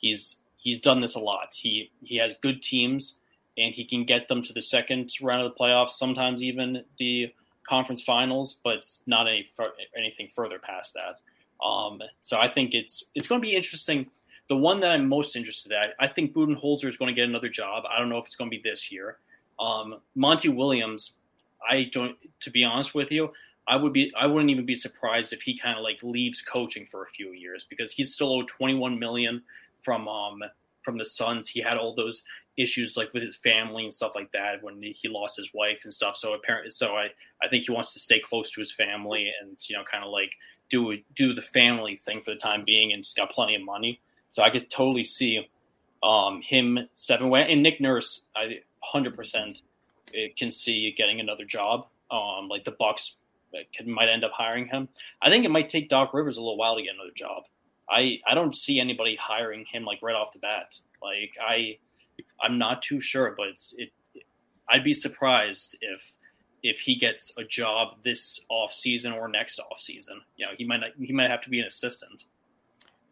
he's 0.00 0.40
he's 0.56 0.80
done 0.80 1.00
this 1.00 1.14
a 1.14 1.20
lot. 1.20 1.52
He 1.54 1.90
he 2.02 2.18
has 2.18 2.34
good 2.40 2.62
teams 2.62 3.18
and 3.58 3.74
he 3.74 3.84
can 3.84 4.04
get 4.04 4.28
them 4.28 4.42
to 4.42 4.52
the 4.52 4.62
second 4.62 5.10
round 5.20 5.42
of 5.42 5.52
the 5.52 5.58
playoffs, 5.58 5.90
sometimes 5.90 6.42
even 6.42 6.84
the 6.98 7.32
conference 7.68 8.02
finals, 8.02 8.58
but 8.64 8.86
not 9.06 9.28
any 9.28 9.48
anything 9.96 10.28
further 10.34 10.58
past 10.58 10.94
that. 10.94 11.20
Um, 11.64 12.00
so 12.22 12.38
I 12.38 12.50
think 12.50 12.74
it's 12.74 13.04
it's 13.14 13.28
going 13.28 13.40
to 13.40 13.46
be 13.46 13.54
interesting. 13.54 14.06
The 14.48 14.56
one 14.56 14.80
that 14.80 14.90
I'm 14.90 15.08
most 15.08 15.36
interested 15.36 15.72
at, 15.72 15.94
I 16.00 16.08
think 16.08 16.32
Budenholzer 16.32 16.88
is 16.88 16.96
going 16.96 17.08
to 17.08 17.14
get 17.14 17.28
another 17.28 17.48
job. 17.48 17.84
I 17.88 17.98
don't 17.98 18.08
know 18.08 18.18
if 18.18 18.26
it's 18.26 18.34
going 18.34 18.50
to 18.50 18.56
be 18.56 18.62
this 18.62 18.90
year. 18.90 19.18
Um, 19.60 20.00
Monty 20.16 20.48
Williams, 20.48 21.12
I 21.68 21.90
don't. 21.92 22.16
To 22.40 22.50
be 22.50 22.64
honest 22.64 22.94
with 22.94 23.12
you, 23.12 23.32
I 23.68 23.76
would 23.76 23.92
be. 23.92 24.12
I 24.18 24.26
wouldn't 24.26 24.50
even 24.50 24.66
be 24.66 24.76
surprised 24.76 25.32
if 25.32 25.42
he 25.42 25.58
kind 25.58 25.76
of 25.76 25.84
like 25.84 25.98
leaves 26.02 26.42
coaching 26.42 26.86
for 26.90 27.04
a 27.04 27.08
few 27.08 27.32
years 27.32 27.66
because 27.68 27.92
he's 27.92 28.12
still 28.12 28.32
owed 28.32 28.48
21 28.48 28.98
million 28.98 29.42
from 29.82 30.08
um 30.08 30.42
from 30.82 30.98
the 30.98 31.04
Suns. 31.04 31.48
He 31.48 31.60
had 31.60 31.76
all 31.76 31.94
those 31.94 32.24
issues 32.56 32.96
like 32.96 33.12
with 33.14 33.22
his 33.22 33.36
family 33.36 33.84
and 33.84 33.92
stuff 33.92 34.12
like 34.14 34.32
that 34.32 34.62
when 34.62 34.82
he 34.82 35.08
lost 35.08 35.36
his 35.36 35.50
wife 35.54 35.80
and 35.84 35.94
stuff. 35.94 36.16
So 36.16 36.32
apparently, 36.34 36.70
so 36.70 36.94
I 36.94 37.08
I 37.42 37.48
think 37.48 37.64
he 37.64 37.72
wants 37.72 37.92
to 37.94 38.00
stay 38.00 38.20
close 38.20 38.50
to 38.50 38.60
his 38.60 38.72
family 38.72 39.30
and 39.40 39.56
you 39.68 39.76
know 39.76 39.84
kind 39.90 40.04
of 40.04 40.10
like 40.10 40.32
do 40.70 40.96
do 41.14 41.34
the 41.34 41.42
family 41.42 41.96
thing 41.96 42.20
for 42.20 42.30
the 42.30 42.38
time 42.38 42.64
being, 42.64 42.92
and 42.92 43.00
he's 43.00 43.14
got 43.14 43.30
plenty 43.30 43.56
of 43.56 43.62
money. 43.62 44.00
So 44.30 44.42
I 44.42 44.50
could 44.50 44.70
totally 44.70 45.04
see 45.04 45.48
um, 46.02 46.40
him 46.40 46.88
stepping 46.94 47.26
away. 47.26 47.46
And 47.50 47.62
Nick 47.62 47.80
Nurse, 47.80 48.24
I 48.34 48.60
hundred 48.82 49.16
percent 49.16 49.62
can 50.36 50.50
see 50.50 50.92
getting 50.96 51.20
another 51.20 51.44
job. 51.44 51.86
Um, 52.10 52.48
like 52.48 52.64
the 52.64 52.72
Bucks 52.72 53.14
could, 53.76 53.86
might 53.86 54.08
end 54.08 54.24
up 54.24 54.32
hiring 54.32 54.66
him. 54.66 54.88
I 55.22 55.30
think 55.30 55.44
it 55.44 55.50
might 55.50 55.68
take 55.68 55.88
Doc 55.88 56.14
Rivers 56.14 56.36
a 56.36 56.40
little 56.40 56.56
while 56.56 56.76
to 56.76 56.82
get 56.82 56.94
another 56.94 57.12
job. 57.14 57.44
I 57.90 58.20
I 58.26 58.34
don't 58.34 58.54
see 58.54 58.80
anybody 58.80 59.16
hiring 59.16 59.64
him 59.64 59.84
like 59.84 60.00
right 60.02 60.14
off 60.14 60.32
the 60.32 60.38
bat. 60.38 60.74
Like 61.02 61.32
I 61.42 61.78
I'm 62.42 62.58
not 62.58 62.82
too 62.82 63.00
sure, 63.00 63.34
but 63.36 63.48
it 63.76 63.90
I'd 64.68 64.84
be 64.84 64.94
surprised 64.94 65.76
if 65.80 66.12
if 66.62 66.78
he 66.78 66.94
gets 66.94 67.32
a 67.38 67.44
job 67.44 67.96
this 68.04 68.40
off 68.48 68.72
season 68.72 69.12
or 69.12 69.28
next 69.28 69.58
off 69.60 69.80
season. 69.80 70.20
You 70.36 70.46
know, 70.46 70.52
he 70.56 70.64
might 70.64 70.80
not, 70.80 70.90
he 70.98 71.12
might 71.12 71.30
have 71.30 71.42
to 71.42 71.50
be 71.50 71.60
an 71.60 71.66
assistant. 71.66 72.24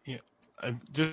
Yeah, 0.04 0.18
I 0.60 0.74
just 0.92 1.12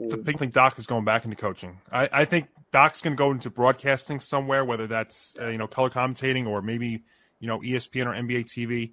I 0.00 0.32
think 0.32 0.52
Doc 0.52 0.78
is 0.78 0.86
going 0.86 1.04
back 1.04 1.24
into 1.24 1.36
coaching. 1.36 1.80
I, 1.90 2.08
I 2.12 2.24
think 2.24 2.48
Doc's 2.70 3.02
going 3.02 3.16
to 3.16 3.18
go 3.18 3.30
into 3.30 3.50
broadcasting 3.50 4.20
somewhere, 4.20 4.64
whether 4.64 4.86
that's 4.86 5.34
uh, 5.40 5.48
you 5.48 5.58
know 5.58 5.66
color 5.66 5.90
commentating 5.90 6.46
or 6.46 6.62
maybe 6.62 7.02
you 7.40 7.48
know 7.48 7.60
ESPN 7.60 8.06
or 8.06 8.12
NBA 8.12 8.44
TV. 8.46 8.92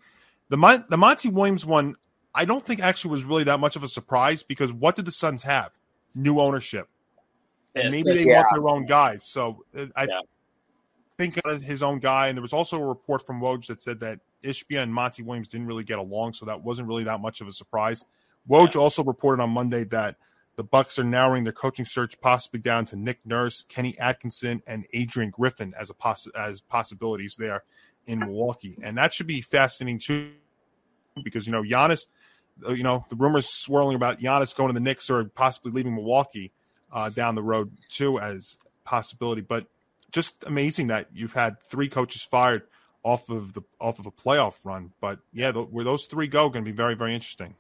The 0.49 0.57
Mon- 0.57 0.85
the 0.89 0.97
Monty 0.97 1.29
Williams 1.29 1.65
one, 1.65 1.95
I 2.35 2.43
don't 2.43 2.65
think 2.65 2.81
actually 2.81 3.11
was 3.11 3.23
really 3.23 3.45
that 3.45 3.61
much 3.61 3.77
of 3.77 3.83
a 3.83 3.87
surprise 3.87 4.43
because 4.43 4.73
what 4.73 4.97
did 4.97 5.05
the 5.05 5.11
Suns 5.11 5.41
have? 5.43 5.71
New 6.13 6.39
ownership, 6.39 6.89
and 7.73 7.91
maybe 7.91 8.11
they 8.11 8.25
yeah. 8.25 8.39
want 8.39 8.47
their 8.51 8.69
own 8.69 8.85
guys. 8.85 9.23
So 9.23 9.63
uh, 9.77 9.85
I 9.95 10.03
yeah. 10.03 10.19
think 11.17 11.39
his 11.63 11.81
own 11.81 11.99
guy. 11.99 12.27
And 12.27 12.37
there 12.37 12.41
was 12.41 12.53
also 12.53 12.79
a 12.79 12.85
report 12.85 13.25
from 13.25 13.39
Woj 13.39 13.67
that 13.67 13.79
said 13.81 14.01
that 14.01 14.19
Ishbia 14.43 14.83
and 14.83 14.93
Monty 14.93 15.23
Williams 15.23 15.47
didn't 15.47 15.67
really 15.67 15.83
get 15.85 15.97
along, 15.97 16.33
so 16.33 16.45
that 16.45 16.61
wasn't 16.61 16.87
really 16.87 17.05
that 17.05 17.21
much 17.21 17.41
of 17.41 17.47
a 17.47 17.51
surprise. 17.51 18.03
Woj 18.49 18.75
yeah. 18.75 18.81
also 18.81 19.03
reported 19.03 19.41
on 19.41 19.49
Monday 19.49 19.85
that 19.85 20.17
the 20.55 20.63
Bucks 20.63 20.99
are 20.99 21.03
narrowing 21.03 21.43
their 21.43 21.53
coaching 21.53 21.85
search 21.85 22.19
possibly 22.21 22.59
down 22.59 22.85
to 22.85 22.95
Nick 22.95 23.19
Nurse, 23.25 23.65
Kenny 23.67 23.97
Atkinson, 23.99 24.61
and 24.67 24.87
Adrian 24.93 25.29
Griffin 25.29 25.73
as 25.77 25.89
a 25.89 25.93
poss- 25.93 26.27
as 26.35 26.61
possibilities 26.61 27.35
there 27.37 27.63
in 28.07 28.19
Milwaukee, 28.19 28.77
and 28.81 28.97
that 28.97 29.13
should 29.13 29.27
be 29.27 29.41
fascinating 29.41 29.99
too, 29.99 30.31
because 31.23 31.45
you 31.45 31.51
know 31.51 31.63
Giannis, 31.63 32.05
you 32.69 32.83
know 32.83 33.05
the 33.09 33.15
rumors 33.15 33.49
swirling 33.49 33.95
about 33.95 34.19
Giannis 34.19 34.55
going 34.55 34.69
to 34.69 34.73
the 34.73 34.79
Knicks 34.79 35.09
or 35.09 35.25
possibly 35.25 35.71
leaving 35.71 35.95
Milwaukee 35.95 36.51
uh, 36.91 37.09
down 37.09 37.35
the 37.35 37.43
road 37.43 37.71
too 37.89 38.19
as 38.19 38.57
possibility. 38.83 39.41
But 39.41 39.65
just 40.11 40.43
amazing 40.45 40.87
that 40.87 41.07
you've 41.13 41.33
had 41.33 41.61
three 41.61 41.89
coaches 41.89 42.23
fired 42.23 42.63
off 43.03 43.29
of 43.29 43.53
the 43.53 43.61
off 43.79 43.99
of 43.99 44.05
a 44.05 44.11
playoff 44.11 44.63
run. 44.63 44.91
But 44.99 45.19
yeah, 45.33 45.51
the, 45.51 45.63
where 45.63 45.83
those 45.83 46.05
three 46.05 46.27
go, 46.27 46.49
going 46.49 46.63
to 46.63 46.71
be 46.71 46.75
very 46.75 46.95
very 46.95 47.13
interesting. 47.13 47.55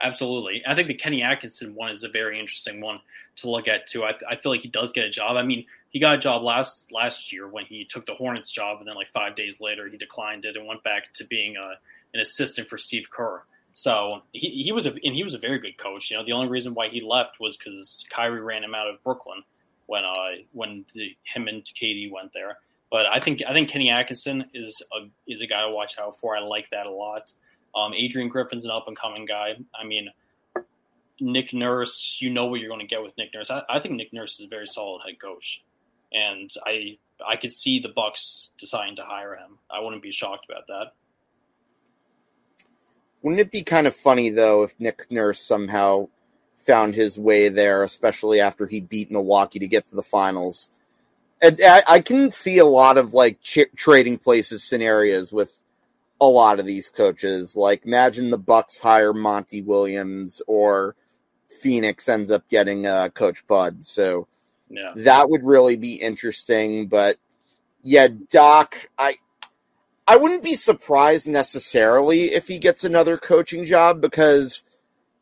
Absolutely, 0.00 0.62
I 0.66 0.74
think 0.74 0.88
the 0.88 0.94
Kenny 0.94 1.22
Atkinson 1.22 1.74
one 1.74 1.90
is 1.90 2.04
a 2.04 2.08
very 2.08 2.38
interesting 2.38 2.80
one 2.80 3.00
to 3.36 3.50
look 3.50 3.68
at 3.68 3.86
too. 3.86 4.04
I, 4.04 4.12
I 4.28 4.36
feel 4.36 4.52
like 4.52 4.60
he 4.60 4.68
does 4.68 4.92
get 4.92 5.04
a 5.04 5.10
job. 5.10 5.36
I 5.36 5.42
mean, 5.42 5.64
he 5.90 5.98
got 5.98 6.14
a 6.14 6.18
job 6.18 6.42
last 6.42 6.86
last 6.90 7.32
year 7.32 7.48
when 7.48 7.64
he 7.64 7.84
took 7.84 8.06
the 8.06 8.14
Hornets 8.14 8.50
job, 8.50 8.78
and 8.78 8.88
then 8.88 8.94
like 8.94 9.10
five 9.12 9.36
days 9.36 9.60
later 9.60 9.88
he 9.88 9.96
declined 9.96 10.44
it 10.44 10.56
and 10.56 10.66
went 10.66 10.82
back 10.82 11.12
to 11.14 11.24
being 11.24 11.56
a, 11.56 11.74
an 12.14 12.20
assistant 12.20 12.68
for 12.68 12.78
Steve 12.78 13.08
Kerr. 13.10 13.42
So 13.74 14.22
he, 14.32 14.62
he 14.64 14.72
was 14.72 14.86
a 14.86 14.90
and 14.90 15.14
he 15.14 15.22
was 15.22 15.34
a 15.34 15.38
very 15.38 15.58
good 15.58 15.78
coach. 15.78 16.10
You 16.10 16.18
know, 16.18 16.24
the 16.24 16.32
only 16.32 16.48
reason 16.48 16.74
why 16.74 16.88
he 16.88 17.00
left 17.00 17.40
was 17.40 17.56
because 17.56 18.06
Kyrie 18.10 18.40
ran 18.40 18.64
him 18.64 18.74
out 18.74 18.88
of 18.88 19.02
Brooklyn 19.02 19.42
when 19.86 20.04
uh 20.04 20.42
when 20.52 20.84
the, 20.94 21.16
him 21.24 21.48
and 21.48 21.62
KD 21.64 22.10
went 22.10 22.32
there. 22.32 22.58
But 22.90 23.06
I 23.06 23.20
think 23.20 23.42
I 23.46 23.52
think 23.52 23.70
Kenny 23.70 23.90
Atkinson 23.90 24.44
is 24.52 24.82
a 24.92 25.08
is 25.26 25.40
a 25.40 25.46
guy 25.46 25.66
to 25.66 25.72
watch 25.72 25.98
out 25.98 26.18
for. 26.18 26.36
I 26.36 26.40
like 26.40 26.68
that 26.70 26.86
a 26.86 26.90
lot. 26.90 27.32
Um, 27.74 27.94
Adrian 27.94 28.28
Griffin's 28.28 28.66
an 28.66 28.70
up 28.70 28.86
and 28.86 28.96
coming 28.96 29.24
guy. 29.24 29.56
I 29.74 29.86
mean, 29.86 30.10
Nick 31.20 31.54
Nurse, 31.54 32.18
you 32.20 32.28
know 32.28 32.44
what 32.44 32.60
you're 32.60 32.68
going 32.68 32.80
to 32.80 32.86
get 32.86 33.02
with 33.02 33.16
Nick 33.16 33.30
Nurse. 33.32 33.50
I, 33.50 33.62
I 33.66 33.80
think 33.80 33.94
Nick 33.94 34.12
Nurse 34.12 34.38
is 34.38 34.44
a 34.44 34.48
very 34.48 34.66
solid 34.66 35.00
head 35.06 35.18
coach 35.18 35.62
and 36.12 36.50
I 36.66 36.98
I 37.26 37.36
could 37.36 37.52
see 37.52 37.78
the 37.78 37.88
Bucks 37.88 38.50
deciding 38.58 38.96
to 38.96 39.02
hire 39.02 39.34
him. 39.34 39.58
I 39.70 39.80
wouldn't 39.80 40.02
be 40.02 40.12
shocked 40.12 40.46
about 40.50 40.66
that. 40.68 40.92
Wouldn't 43.22 43.40
it 43.40 43.50
be 43.50 43.62
kind 43.62 43.86
of 43.86 43.94
funny 43.94 44.30
though 44.30 44.64
if 44.64 44.78
Nick 44.78 45.10
Nurse 45.10 45.40
somehow 45.40 46.08
found 46.64 46.94
his 46.94 47.18
way 47.18 47.48
there, 47.48 47.82
especially 47.82 48.40
after 48.40 48.66
he 48.66 48.80
beat 48.80 49.10
Milwaukee 49.10 49.58
to 49.58 49.66
get 49.66 49.86
to 49.86 49.96
the 49.96 50.02
finals? 50.02 50.68
And 51.40 51.60
I, 51.64 51.82
I 51.88 52.00
can 52.00 52.30
see 52.30 52.58
a 52.58 52.64
lot 52.64 52.98
of 52.98 53.14
like 53.14 53.40
ch- 53.42 53.70
trading 53.76 54.18
places 54.18 54.62
scenarios 54.62 55.32
with 55.32 55.62
a 56.20 56.26
lot 56.26 56.60
of 56.60 56.66
these 56.66 56.88
coaches. 56.90 57.56
Like 57.56 57.84
imagine 57.84 58.30
the 58.30 58.38
Bucks 58.38 58.78
hire 58.78 59.12
Monty 59.12 59.62
Williams 59.62 60.42
or 60.46 60.94
Phoenix 61.60 62.08
ends 62.08 62.30
up 62.30 62.48
getting 62.48 62.86
uh, 62.86 63.08
Coach 63.10 63.46
Bud. 63.46 63.84
So 63.84 64.28
yeah. 64.72 64.92
That 64.96 65.28
would 65.28 65.44
really 65.44 65.76
be 65.76 65.94
interesting. 65.94 66.86
But 66.86 67.18
yeah, 67.82 68.08
Doc, 68.30 68.88
I 68.98 69.18
I 70.06 70.16
wouldn't 70.16 70.42
be 70.42 70.54
surprised 70.54 71.26
necessarily 71.26 72.32
if 72.32 72.48
he 72.48 72.58
gets 72.58 72.84
another 72.84 73.16
coaching 73.16 73.64
job 73.64 74.00
because 74.00 74.64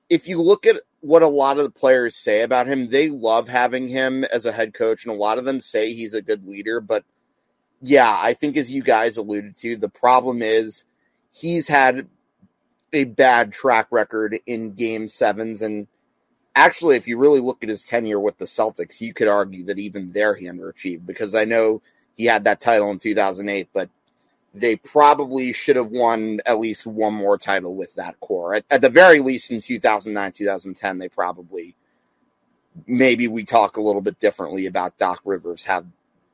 if 0.09 0.27
you 0.27 0.40
look 0.40 0.66
at 0.66 0.81
what 1.01 1.23
a 1.23 1.29
lot 1.29 1.59
of 1.59 1.64
the 1.64 1.71
players 1.71 2.16
say 2.16 2.43
about 2.43 2.66
him, 2.66 2.88
they 2.88 3.09
love 3.09 3.49
having 3.49 3.88
him 3.88 4.25
as 4.25 4.47
a 4.47 4.53
head 4.53 4.75
coach, 4.75 5.05
and 5.05 5.14
a 5.14 5.19
lot 5.19 5.38
of 5.38 5.45
them 5.45 5.61
say 5.61 5.93
he's 5.93 6.14
a 6.14 6.23
good 6.23 6.47
leader. 6.47 6.81
But 6.81 7.05
yeah, 7.81 8.19
I 8.21 8.35
think 8.35 8.57
as 8.57 8.71
you 8.71 8.83
guys 8.83 9.16
alluded 9.16 9.57
to, 9.59 9.77
the 9.77 9.88
problem 9.88 10.43
is 10.43 10.85
he's 11.33 11.69
had 11.69 12.09
a 12.93 13.05
bad 13.05 13.53
track 13.53 13.87
record 13.90 14.40
in 14.47 14.73
game 14.73 15.09
sevens 15.09 15.62
and 15.62 15.87
actually, 16.55 16.97
if 16.97 17.09
you 17.09 17.19
really 17.19 17.40
look 17.40 17.62
at 17.62 17.69
his 17.69 17.85
tenure 17.85 18.21
with 18.21 18.38
the 18.38 18.45
Celtics, 18.45 19.01
you 19.01 19.14
could 19.14 19.29
argue 19.29 19.64
that 19.64 19.79
even 19.79 20.12
there 20.12 20.35
he 20.35 20.47
underachieved 20.47 21.07
because 21.07 21.35
I 21.35 21.45
know 21.45 21.83
he 22.16 22.27
had 22.27 22.45
that 22.45 22.61
title 22.61 22.90
in 22.90 22.99
2008, 22.99 23.69
but 23.73 23.88
they 24.53 24.77
probably 24.77 25.53
should 25.53 25.77
have 25.77 25.91
won 25.91 26.41
at 26.45 26.59
least 26.59 26.87
one 26.87 27.15
more 27.15 27.39
title 27.39 27.75
with 27.75 27.95
that 27.95 28.19
core. 28.21 28.55
At, 28.55 28.65
at 28.71 28.81
the 28.81 28.89
very 28.89 29.21
least, 29.21 29.51
in 29.51 29.61
2009, 29.61 30.33
2010, 30.33 30.99
they 30.99 31.09
probably 31.09 31.75
maybe 32.87 33.29
we 33.29 33.45
talk 33.45 33.77
a 33.77 33.81
little 33.81 34.01
bit 34.01 34.19
differently 34.19 34.67
about 34.67 34.97
Doc 34.97 35.21
Rivers 35.25 35.65
have 35.65 35.87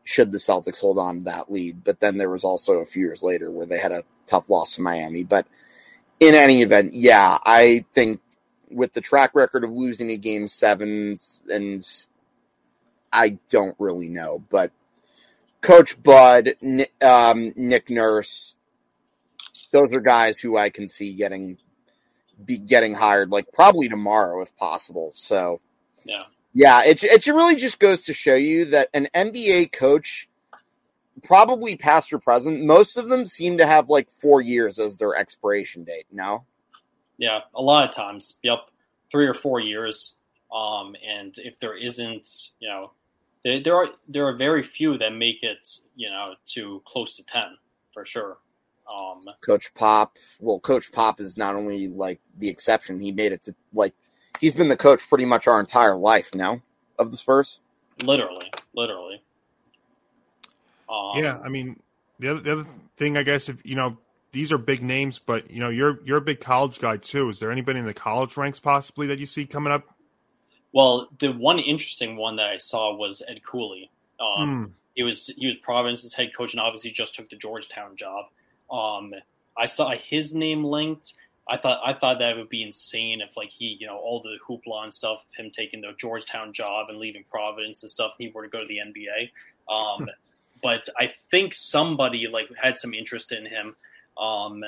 should 0.05 0.31
the 0.31 0.39
Celtics 0.39 0.81
hold 0.81 0.99
on 0.99 1.19
to 1.19 1.25
that 1.25 1.51
lead. 1.51 1.83
But 1.83 2.01
then 2.01 2.17
there 2.17 2.31
was 2.31 2.45
also 2.45 2.75
a 2.75 2.87
few 2.87 3.03
years 3.05 3.23
later 3.23 3.51
where 3.51 3.67
they 3.67 3.79
had 3.79 3.93
a 3.93 4.05
tough 4.27 4.49
loss 4.49 4.77
to 4.77 4.83
Miami. 4.83 5.25
But 5.25 5.47
in 6.21 6.35
any 6.35 6.63
event, 6.63 6.95
yeah, 6.95 7.39
I 7.45 7.85
think 7.93 8.21
with 8.71 8.93
the 8.93 9.01
track 9.01 9.33
record 9.35 9.65
of 9.65 9.71
losing 9.73 10.11
a 10.11 10.17
game 10.17 10.49
sevens, 10.49 11.43
and 11.51 11.85
I 13.13 13.39
don't 13.49 13.77
really 13.79 14.09
know, 14.09 14.43
but 14.49 14.71
Coach 15.67 16.01
Bud, 16.01 16.55
um, 17.03 17.53
Nick 17.57 17.91
Nurse, 17.91 18.55
those 19.73 19.93
are 19.93 20.01
guys 20.01 20.39
who 20.39 20.57
I 20.57 20.71
can 20.71 20.89
see 20.89 21.13
getting 21.13 21.59
be 22.45 22.57
getting 22.57 22.95
hired 22.95 23.31
like 23.31 23.51
probably 23.53 23.89
tomorrow 23.89 24.41
if 24.43 24.57
possible. 24.57 25.11
So 25.17 25.61
yeah, 26.05 26.23
yeah, 26.53 26.85
it 26.85 27.03
it 27.03 27.27
really 27.27 27.57
just 27.57 27.81
goes 27.81 28.05
to 28.05 28.15
show 28.15 28.37
you 28.37 28.67
that 28.67 28.91
an 28.95 29.09
NBA 29.13 29.73
coach, 29.73 30.29
probably 31.25 31.75
past 31.75 32.13
or 32.13 32.21
present, 32.21 32.63
most 32.63 32.97
of 32.97 33.09
them 33.09 33.27
seem 33.27 33.59
to 33.59 33.67
have 33.67 33.91
like 33.91 34.09
four 34.13 34.41
years 34.41 34.79
as 34.79 34.97
their 34.97 35.17
expiration 35.17 35.83
date. 35.83 36.07
No. 36.13 36.45
Yeah, 37.19 37.41
a 37.57 37.61
lot 37.61 37.89
of 37.89 37.93
times. 37.93 38.39
Yep, 38.45 38.71
three 39.11 39.27
or 39.27 39.35
four 39.35 39.59
years. 39.59 40.15
Um, 40.55 40.95
and 41.05 41.35
if 41.39 41.59
there 41.59 41.77
isn't, 41.77 42.51
you 42.61 42.69
know, 42.69 42.93
there, 43.47 43.61
there 43.63 43.77
are 43.77 43.89
there 44.09 44.27
are 44.27 44.37
very 44.37 44.63
few 44.65 44.99
that 44.99 45.13
make 45.13 45.43
it, 45.43 45.79
you 45.95 46.11
know, 46.11 46.35
to 46.47 46.83
close 46.85 47.17
to 47.17 47.25
ten 47.25 47.57
for 47.93 48.05
sure. 48.05 48.39
Um, 48.93 49.21
Coach 49.41 49.73
Pop, 49.75 50.17
well, 50.41 50.59
Coach 50.59 50.91
Pop 50.91 51.21
is 51.21 51.37
not 51.37 51.55
only 51.55 51.87
like 51.87 52.21
the 52.39 52.49
exception; 52.49 52.99
he 52.99 53.13
made 53.13 53.31
it 53.31 53.45
to 53.45 53.55
like 53.73 53.95
he's 54.41 54.55
been 54.55 54.69
the 54.69 54.77
coach 54.77 55.09
pretty 55.09 55.25
much 55.25 55.47
our 55.47 55.61
entire 55.61 55.95
life 55.95 56.35
now 56.35 56.61
of 56.99 57.13
the 57.13 57.17
Spurs. 57.17 57.61
Literally, 58.03 58.51
literally. 58.75 59.23
Um, 60.89 61.23
yeah, 61.23 61.39
I 61.45 61.49
mean, 61.49 61.81
the 62.19 62.29
other, 62.29 62.41
the 62.41 62.53
other 62.53 62.67
thing, 62.97 63.17
I 63.17 63.23
guess, 63.23 63.49
if 63.49 63.65
you 63.65 63.77
know, 63.77 63.97
these 64.33 64.51
are 64.51 64.59
big 64.59 64.83
names, 64.83 65.21
but 65.21 65.49
you 65.53 65.61
know, 65.61 65.69
you're 65.69 66.01
you're 66.05 66.19
a 66.19 66.23
big 66.23 66.41
college 66.41 66.81
guy 66.81 66.97
too. 66.97 67.29
Is 67.29 67.39
there 67.39 67.53
anybody 67.53 67.79
in 67.79 67.87
the 67.87 67.95
college 67.95 68.37
ranks 68.37 68.59
possibly 68.59 69.07
that 69.07 69.21
you 69.21 69.27
see 69.27 69.47
coming 69.47 69.73
up? 69.73 69.85
Well, 70.77 71.09
the 71.19 71.33
one 71.33 71.59
interesting 71.59 72.19
one 72.19 72.37
that 72.37 72.49
I 72.49 72.59
saw 72.59 72.95
was 72.95 73.23
Ed 73.27 73.43
Cooley. 73.43 73.91
Um, 74.21 74.67
mm. 74.67 74.71
He 74.95 75.05
was 75.05 75.29
he 75.29 75.47
was 75.47 75.57
Providence's 75.57 76.13
head 76.13 76.37
coach, 76.37 76.53
and 76.53 76.61
obviously 76.61 76.91
just 76.91 77.15
took 77.15 77.31
the 77.31 77.37
Georgetown 77.37 77.97
job. 77.97 78.27
Um, 78.71 79.15
I 79.57 79.65
saw 79.65 79.93
his 79.93 80.35
name 80.35 80.65
linked. 80.65 81.15
I 81.49 81.57
thought 81.57 81.81
I 81.83 81.95
thought 81.95 82.19
that 82.19 82.37
would 82.37 82.51
be 82.51 82.63
insane 82.63 83.23
if 83.23 83.39
like 83.39 83.49
he, 83.49 83.79
you 83.81 83.87
know, 83.87 83.97
all 83.97 84.21
the 84.21 84.37
hoopla 84.47 84.83
and 84.83 84.93
stuff, 84.93 85.25
him 85.35 85.51
taking 85.51 85.81
the 85.81 85.93
Georgetown 85.97 86.53
job 86.53 86.91
and 86.91 86.99
leaving 86.99 87.25
Providence 87.25 87.83
and 87.83 87.91
stuff, 87.91 88.13
and 88.19 88.29
he 88.29 88.35
were 88.35 88.43
to 88.43 88.51
go 88.51 88.61
to 88.61 88.67
the 88.67 88.77
NBA. 88.77 89.31
Um, 89.75 90.11
but 90.63 90.91
I 91.01 91.11
think 91.31 91.55
somebody 91.55 92.27
like 92.31 92.49
had 92.55 92.77
some 92.77 92.93
interest 92.93 93.33
in 93.33 93.47
him. 93.47 93.77
Um, 94.19 94.63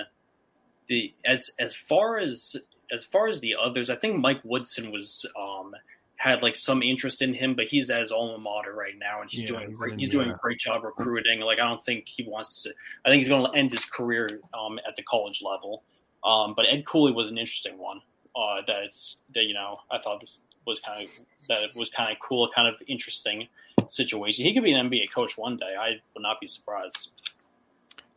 the 0.86 1.12
as 1.26 1.50
as 1.58 1.74
far 1.74 2.16
as 2.16 2.56
as 2.90 3.04
far 3.04 3.28
as 3.28 3.40
the 3.40 3.56
others, 3.62 3.90
I 3.90 3.96
think 3.96 4.16
Mike 4.16 4.40
Woodson 4.42 4.90
was 4.90 5.26
um, 5.38 5.74
had 6.18 6.42
like 6.42 6.56
some 6.56 6.82
interest 6.82 7.22
in 7.22 7.32
him, 7.32 7.54
but 7.54 7.66
he's 7.66 7.88
at 7.90 8.00
his 8.00 8.10
alma 8.10 8.38
mater 8.38 8.74
right 8.74 8.98
now, 8.98 9.22
and 9.22 9.30
he's 9.30 9.42
yeah, 9.42 9.58
doing 9.58 9.72
great. 9.72 9.98
He's 9.98 10.10
doing 10.10 10.30
a 10.30 10.34
great 10.34 10.58
job 10.58 10.82
recruiting. 10.82 11.40
Like 11.40 11.60
I 11.60 11.64
don't 11.64 11.84
think 11.84 12.08
he 12.08 12.24
wants 12.24 12.64
to. 12.64 12.74
I 13.06 13.08
think 13.08 13.20
he's 13.20 13.28
going 13.28 13.50
to 13.50 13.56
end 13.56 13.70
his 13.70 13.84
career 13.84 14.40
um, 14.52 14.78
at 14.86 14.96
the 14.96 15.04
college 15.04 15.42
level. 15.42 15.84
Um, 16.24 16.54
but 16.56 16.66
Ed 16.68 16.84
Cooley 16.86 17.12
was 17.12 17.28
an 17.28 17.38
interesting 17.38 17.78
one. 17.78 18.00
Uh, 18.36 18.62
that's 18.66 19.16
that 19.34 19.44
you 19.44 19.54
know 19.54 19.78
I 19.92 19.98
thought 19.98 20.20
was, 20.20 20.40
was 20.66 20.80
kind 20.80 21.04
of 21.04 21.10
that 21.48 21.76
was 21.76 21.88
kind 21.88 22.10
of 22.10 22.18
cool, 22.20 22.50
kind 22.52 22.66
of 22.66 22.82
interesting 22.88 23.46
situation. 23.88 24.44
He 24.44 24.52
could 24.52 24.64
be 24.64 24.72
an 24.72 24.90
NBA 24.90 25.12
coach 25.14 25.38
one 25.38 25.56
day. 25.56 25.74
I 25.78 26.00
would 26.14 26.22
not 26.22 26.40
be 26.40 26.48
surprised. 26.48 27.10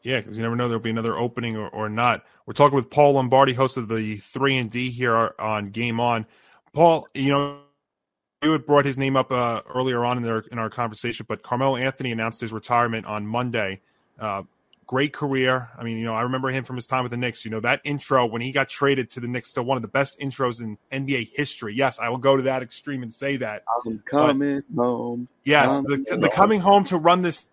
Yeah, 0.01 0.21
because 0.21 0.37
you 0.37 0.41
never 0.41 0.55
know 0.55 0.67
there'll 0.67 0.81
be 0.81 0.89
another 0.89 1.15
opening 1.15 1.55
or, 1.55 1.69
or 1.69 1.87
not. 1.87 2.25
We're 2.47 2.53
talking 2.53 2.75
with 2.75 2.89
Paul 2.89 3.13
Lombardi, 3.13 3.53
host 3.53 3.77
of 3.77 3.89
the 3.89 4.15
Three 4.15 4.57
and 4.57 4.71
D 4.71 4.89
here 4.89 5.35
on 5.37 5.69
Game 5.69 5.99
On. 5.99 6.25
Paul, 6.73 7.07
you 7.13 7.29
know 7.29 7.59
you 8.41 8.51
had 8.51 8.65
brought 8.65 8.85
his 8.85 8.97
name 8.97 9.15
up 9.15 9.31
uh, 9.31 9.61
earlier 9.69 10.03
on 10.03 10.17
in, 10.17 10.23
their, 10.23 10.39
in 10.51 10.57
our 10.57 10.69
conversation, 10.69 11.25
but 11.29 11.43
Carmelo 11.43 11.75
Anthony 11.75 12.11
announced 12.11 12.41
his 12.41 12.51
retirement 12.51 13.05
on 13.05 13.25
Monday. 13.25 13.81
Uh, 14.19 14.43
great 14.87 15.13
career. 15.13 15.69
I 15.77 15.83
mean, 15.83 15.97
you 15.97 16.05
know, 16.05 16.13
I 16.13 16.23
remember 16.23 16.49
him 16.49 16.63
from 16.63 16.75
his 16.75 16.85
time 16.87 17.03
with 17.03 17.11
the 17.11 17.17
Knicks. 17.17 17.45
You 17.45 17.51
know, 17.51 17.59
that 17.61 17.81
intro 17.83 18.25
when 18.25 18.41
he 18.41 18.51
got 18.51 18.67
traded 18.67 19.09
to 19.11 19.19
the 19.19 19.27
Knicks, 19.27 19.49
still 19.49 19.63
one 19.63 19.77
of 19.77 19.81
the 19.81 19.87
best 19.87 20.19
intros 20.19 20.59
in 20.59 20.77
NBA 20.91 21.31
history. 21.33 21.73
Yes, 21.75 21.99
I 21.99 22.09
will 22.09 22.17
go 22.17 22.35
to 22.35 22.43
that 22.43 22.63
extreme 22.63 23.03
and 23.03 23.13
say 23.13 23.37
that. 23.37 23.63
I'm 23.85 23.99
coming 23.99 24.63
but, 24.69 24.83
home. 24.83 25.27
Yes, 25.43 25.81
coming 25.81 26.03
the, 26.09 26.17
the 26.17 26.29
coming 26.29 26.59
home 26.59 26.83
to 26.85 26.97
run 26.97 27.21
this 27.21 27.47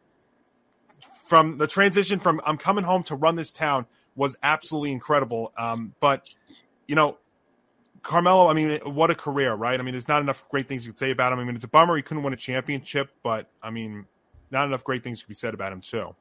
from 1.24 1.58
the 1.58 1.66
transition 1.66 2.18
from 2.18 2.40
I'm 2.44 2.58
coming 2.58 2.84
home 2.84 3.02
to 3.04 3.14
run 3.14 3.36
this 3.36 3.52
town 3.52 3.86
was 4.16 4.36
absolutely 4.42 4.90
incredible. 4.90 5.52
Um, 5.56 5.94
but 6.00 6.28
you 6.88 6.96
know, 6.96 7.18
Carmelo, 8.02 8.48
I 8.48 8.54
mean, 8.54 8.78
what 8.84 9.10
a 9.10 9.14
career, 9.14 9.54
right? 9.54 9.78
I 9.78 9.82
mean, 9.82 9.92
there's 9.92 10.08
not 10.08 10.22
enough 10.22 10.48
great 10.48 10.68
things 10.68 10.84
you 10.84 10.92
could 10.92 10.98
say 10.98 11.10
about 11.10 11.32
him. 11.32 11.38
I 11.38 11.44
mean, 11.44 11.54
it's 11.54 11.64
a 11.64 11.68
bummer 11.68 11.96
he 11.96 12.02
couldn't 12.02 12.22
win 12.22 12.32
a 12.32 12.36
championship, 12.36 13.10
but 13.22 13.50
I 13.62 13.70
mean, 13.70 14.06
not 14.50 14.66
enough 14.66 14.84
great 14.84 15.02
things 15.02 15.22
could 15.22 15.28
be 15.28 15.34
said 15.34 15.54
about 15.54 15.72
him 15.72 15.80
too. 15.80 16.14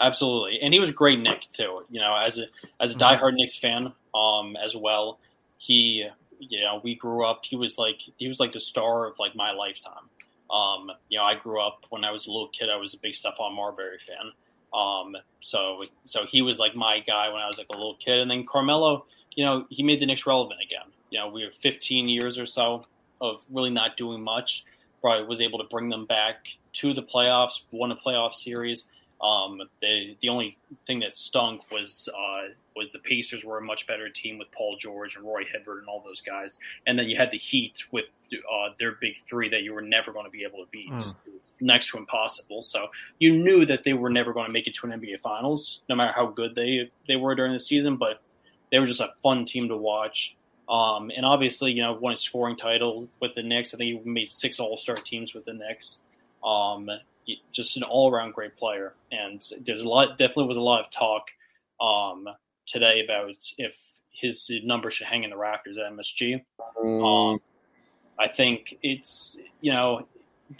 Absolutely, 0.00 0.60
and 0.62 0.72
he 0.72 0.80
was 0.80 0.90
a 0.90 0.94
great 0.94 1.18
Knick 1.18 1.48
too. 1.52 1.84
You 1.90 2.00
know, 2.00 2.16
as 2.16 2.38
a 2.38 2.44
as 2.80 2.92
a 2.92 2.94
mm-hmm. 2.94 3.24
diehard 3.24 3.34
Knicks 3.34 3.58
fan, 3.58 3.92
um, 4.14 4.56
as 4.56 4.74
well. 4.76 5.18
He, 5.58 6.08
you 6.40 6.60
know, 6.60 6.80
we 6.82 6.96
grew 6.96 7.24
up. 7.24 7.44
He 7.44 7.56
was 7.56 7.78
like 7.78 8.00
he 8.16 8.26
was 8.26 8.40
like 8.40 8.52
the 8.52 8.60
star 8.60 9.06
of 9.06 9.18
like 9.18 9.36
my 9.36 9.52
lifetime. 9.52 10.08
Um, 10.50 10.90
you 11.08 11.18
know, 11.18 11.24
I 11.24 11.34
grew 11.34 11.60
up 11.60 11.86
when 11.90 12.04
I 12.04 12.10
was 12.10 12.26
a 12.26 12.32
little 12.32 12.48
kid. 12.48 12.68
I 12.68 12.76
was 12.76 12.94
a 12.94 12.98
big 12.98 13.12
Stephon 13.12 13.54
Marbury 13.54 13.98
fan. 14.06 14.32
Um, 14.72 15.16
so 15.40 15.84
so 16.04 16.24
he 16.26 16.40
was 16.42 16.58
like 16.58 16.74
my 16.74 17.00
guy 17.00 17.28
when 17.28 17.42
I 17.42 17.46
was 17.46 17.58
like 17.58 17.68
a 17.70 17.76
little 17.76 17.96
kid, 17.96 18.20
and 18.20 18.30
then 18.30 18.46
Carmelo, 18.46 19.04
you 19.34 19.44
know, 19.44 19.66
he 19.68 19.82
made 19.82 20.00
the 20.00 20.06
Knicks 20.06 20.26
relevant 20.26 20.60
again 20.64 20.90
you 21.12 21.18
know, 21.18 21.28
we 21.28 21.42
have 21.42 21.54
15 21.56 22.08
years 22.08 22.38
or 22.38 22.46
so 22.46 22.86
of 23.20 23.44
really 23.52 23.70
not 23.70 23.96
doing 23.98 24.22
much. 24.22 24.64
Probably 25.02 25.26
was 25.26 25.42
able 25.42 25.58
to 25.58 25.66
bring 25.66 25.90
them 25.90 26.06
back 26.06 26.46
to 26.74 26.94
the 26.94 27.02
playoffs, 27.02 27.62
won 27.70 27.92
a 27.92 27.96
playoff 27.96 28.32
series. 28.32 28.86
Um, 29.20 29.60
they, 29.80 30.16
the 30.20 30.30
only 30.30 30.56
thing 30.86 31.00
that 31.00 31.12
stunk 31.12 31.70
was 31.70 32.08
uh, 32.08 32.48
was 32.74 32.90
the 32.92 32.98
Pacers 32.98 33.44
were 33.44 33.58
a 33.58 33.62
much 33.62 33.86
better 33.86 34.08
team 34.08 34.38
with 34.38 34.50
Paul 34.50 34.76
George 34.80 35.14
and 35.14 35.24
Roy 35.24 35.42
Hibbert 35.44 35.80
and 35.80 35.88
all 35.88 36.02
those 36.04 36.22
guys, 36.22 36.58
and 36.86 36.98
then 36.98 37.08
you 37.08 37.16
had 37.16 37.30
the 37.30 37.38
Heat 37.38 37.86
with 37.92 38.06
uh, 38.32 38.70
their 38.80 38.92
big 39.00 39.14
three 39.28 39.48
that 39.50 39.62
you 39.62 39.74
were 39.74 39.82
never 39.82 40.12
going 40.12 40.24
to 40.24 40.30
be 40.30 40.44
able 40.44 40.64
to 40.64 40.70
beat. 40.72 40.90
Mm. 40.90 41.14
It 41.26 41.34
was 41.34 41.54
next 41.60 41.90
to 41.90 41.98
impossible. 41.98 42.62
So 42.62 42.88
you 43.20 43.32
knew 43.32 43.64
that 43.66 43.84
they 43.84 43.92
were 43.92 44.10
never 44.10 44.32
going 44.32 44.46
to 44.46 44.52
make 44.52 44.66
it 44.66 44.74
to 44.74 44.86
an 44.86 45.00
NBA 45.00 45.20
Finals, 45.20 45.82
no 45.88 45.94
matter 45.94 46.12
how 46.12 46.26
good 46.26 46.54
they 46.54 46.90
they 47.06 47.16
were 47.16 47.34
during 47.34 47.52
the 47.52 47.60
season. 47.60 47.96
But 47.98 48.22
they 48.72 48.78
were 48.78 48.86
just 48.86 49.00
a 49.00 49.12
fun 49.22 49.44
team 49.44 49.68
to 49.68 49.76
watch. 49.76 50.34
Um, 50.72 51.10
and 51.14 51.26
obviously, 51.26 51.70
you 51.72 51.82
know, 51.82 51.92
won 51.92 52.14
a 52.14 52.16
scoring 52.16 52.56
title 52.56 53.06
with 53.20 53.34
the 53.34 53.42
Knicks. 53.42 53.74
I 53.74 53.76
think 53.76 54.02
he 54.02 54.08
made 54.08 54.30
six 54.30 54.58
All 54.58 54.78
Star 54.78 54.96
teams 54.96 55.34
with 55.34 55.44
the 55.44 55.52
Knicks. 55.52 55.98
Um, 56.42 56.88
just 57.52 57.76
an 57.76 57.82
all 57.82 58.10
around 58.10 58.32
great 58.32 58.56
player. 58.56 58.94
And 59.12 59.44
there's 59.60 59.82
a 59.82 59.88
lot, 59.88 60.16
definitely 60.16 60.46
was 60.46 60.56
a 60.56 60.62
lot 60.62 60.84
of 60.84 60.90
talk 60.90 61.28
um, 61.80 62.26
today 62.66 63.02
about 63.04 63.36
if 63.58 63.76
his 64.12 64.50
number 64.64 64.90
should 64.90 65.06
hang 65.06 65.24
in 65.24 65.30
the 65.30 65.36
rafters 65.36 65.76
at 65.76 65.92
MSG. 65.92 66.42
Mm. 66.82 67.34
Um, 67.34 67.40
I 68.18 68.28
think 68.28 68.78
it's 68.82 69.36
you 69.60 69.72
know 69.72 70.06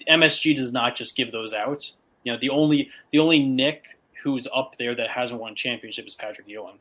MSG 0.09 0.57
does 0.57 0.73
not 0.73 0.97
just 0.97 1.17
give 1.17 1.33
those 1.33 1.53
out. 1.53 1.91
You 2.25 2.33
know 2.33 2.39
the 2.41 2.51
only 2.51 2.91
the 3.13 3.19
only 3.19 3.45
Knick 3.45 3.85
who's 4.23 4.47
up 4.55 4.77
there 4.79 4.95
that 4.95 5.11
hasn't 5.11 5.41
won 5.41 5.53
a 5.53 5.55
championship 5.55 6.07
is 6.07 6.15
Patrick 6.15 6.49
Ewing. 6.49 6.79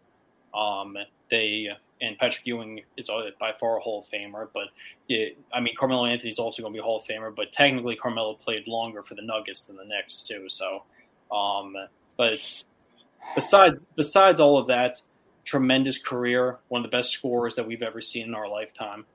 Um, 0.54 0.98
they 1.30 1.70
and 2.02 2.18
Patrick 2.18 2.46
Ewing 2.46 2.82
is 2.98 3.10
by 3.40 3.52
far 3.60 3.78
a 3.78 3.80
Hall 3.80 4.00
of 4.00 4.10
Famer. 4.10 4.48
But 4.54 4.66
it, 5.08 5.38
I 5.54 5.60
mean, 5.60 5.76
Carmelo 5.78 6.06
Anthony 6.06 6.32
is 6.32 6.40
also 6.40 6.62
going 6.62 6.74
to 6.74 6.78
be 6.78 6.80
a 6.80 6.84
Hall 6.84 6.98
of 6.98 7.06
Famer. 7.06 7.34
But 7.34 7.52
technically, 7.52 7.96
Carmelo 7.96 8.34
played 8.34 8.68
longer 8.68 9.04
for 9.04 9.16
the 9.16 9.22
Nuggets 9.22 9.66
than 9.66 9.78
the 9.78 9.86
Knicks 9.86 10.22
too. 10.22 10.46
So, 10.50 10.84
um, 11.32 11.76
but 12.18 12.64
besides 13.36 13.86
besides 13.96 14.40
all 14.40 14.58
of 14.58 14.68
that, 14.68 15.02
tremendous 15.46 16.00
career, 16.00 16.58
one 16.68 16.84
of 16.84 16.90
the 16.90 16.96
best 16.96 17.12
scorers 17.12 17.56
that 17.56 17.68
we've 17.68 17.84
ever 17.84 18.02
seen 18.02 18.28
in 18.28 18.36
our 18.36 18.48
lifetime. 18.48 19.06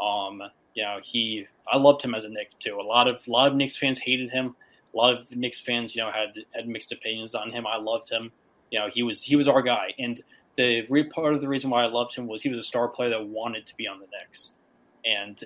Um, 0.00 0.42
you 0.74 0.82
know, 0.84 0.98
he 1.02 1.46
I 1.70 1.78
loved 1.78 2.02
him 2.02 2.14
as 2.14 2.24
a 2.24 2.28
Knick 2.28 2.50
too. 2.60 2.78
A 2.80 2.82
lot 2.82 3.08
of 3.08 3.22
a 3.26 3.30
lot 3.30 3.48
of 3.48 3.56
Knicks 3.56 3.76
fans 3.76 3.98
hated 3.98 4.30
him. 4.30 4.54
A 4.94 4.96
lot 4.96 5.14
of 5.14 5.36
Knicks 5.36 5.60
fans, 5.60 5.94
you 5.96 6.02
know, 6.02 6.10
had 6.10 6.44
had 6.54 6.68
mixed 6.68 6.92
opinions 6.92 7.34
on 7.34 7.50
him. 7.50 7.66
I 7.66 7.76
loved 7.76 8.08
him. 8.08 8.30
You 8.70 8.80
know, 8.80 8.88
he 8.92 9.02
was 9.02 9.22
he 9.22 9.36
was 9.36 9.48
our 9.48 9.62
guy, 9.62 9.94
and 9.98 10.20
the 10.56 10.86
real 10.88 11.06
part 11.14 11.34
of 11.34 11.40
the 11.40 11.48
reason 11.48 11.70
why 11.70 11.84
I 11.84 11.86
loved 11.86 12.14
him 12.14 12.26
was 12.26 12.42
he 12.42 12.48
was 12.48 12.58
a 12.58 12.62
star 12.62 12.88
player 12.88 13.10
that 13.10 13.26
wanted 13.26 13.66
to 13.66 13.76
be 13.76 13.86
on 13.86 14.00
the 14.00 14.06
Knicks. 14.06 14.52
And 15.04 15.42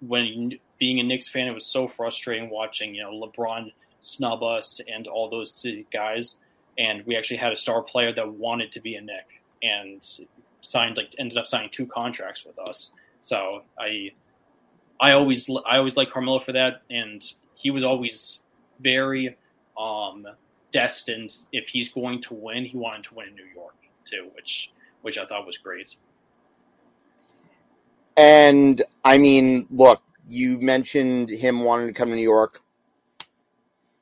when 0.00 0.58
being 0.78 1.00
a 1.00 1.02
Knicks 1.02 1.28
fan, 1.28 1.46
it 1.46 1.54
was 1.54 1.66
so 1.66 1.88
frustrating 1.88 2.50
watching 2.50 2.94
you 2.94 3.02
know 3.02 3.12
LeBron 3.12 3.72
snub 4.00 4.42
us 4.42 4.80
and 4.92 5.06
all 5.06 5.30
those 5.30 5.64
guys. 5.92 6.36
And 6.78 7.04
we 7.06 7.16
actually 7.16 7.36
had 7.36 7.52
a 7.52 7.56
star 7.56 7.82
player 7.82 8.12
that 8.12 8.32
wanted 8.32 8.72
to 8.72 8.80
be 8.80 8.94
a 8.96 9.00
Knick 9.00 9.42
and 9.62 10.06
signed 10.62 10.96
like 10.96 11.14
ended 11.18 11.38
up 11.38 11.46
signing 11.46 11.70
two 11.70 11.86
contracts 11.86 12.44
with 12.44 12.58
us. 12.58 12.92
So 13.22 13.62
I 13.78 14.10
I 15.00 15.12
always 15.12 15.48
I 15.48 15.76
always 15.78 15.96
like 15.96 16.10
Carmelo 16.10 16.40
for 16.40 16.52
that, 16.52 16.82
and 16.90 17.22
he 17.54 17.70
was 17.70 17.84
always 17.84 18.42
very 18.80 19.36
um, 19.78 20.26
destined. 20.72 21.32
If 21.52 21.68
he's 21.68 21.88
going 21.88 22.20
to 22.22 22.34
win, 22.34 22.64
he 22.64 22.76
wanted 22.76 23.04
to 23.04 23.14
win 23.14 23.28
in 23.28 23.34
New 23.34 23.48
York 23.54 23.74
too, 24.10 24.28
which 24.34 24.72
which 25.02 25.18
I 25.18 25.26
thought 25.26 25.46
was 25.46 25.58
great. 25.58 25.96
And 28.16 28.82
I 29.04 29.16
mean, 29.18 29.66
look, 29.70 30.02
you 30.28 30.58
mentioned 30.60 31.30
him 31.30 31.64
wanting 31.64 31.86
to 31.86 31.92
come 31.92 32.10
to 32.10 32.16
New 32.16 32.22
York. 32.22 32.60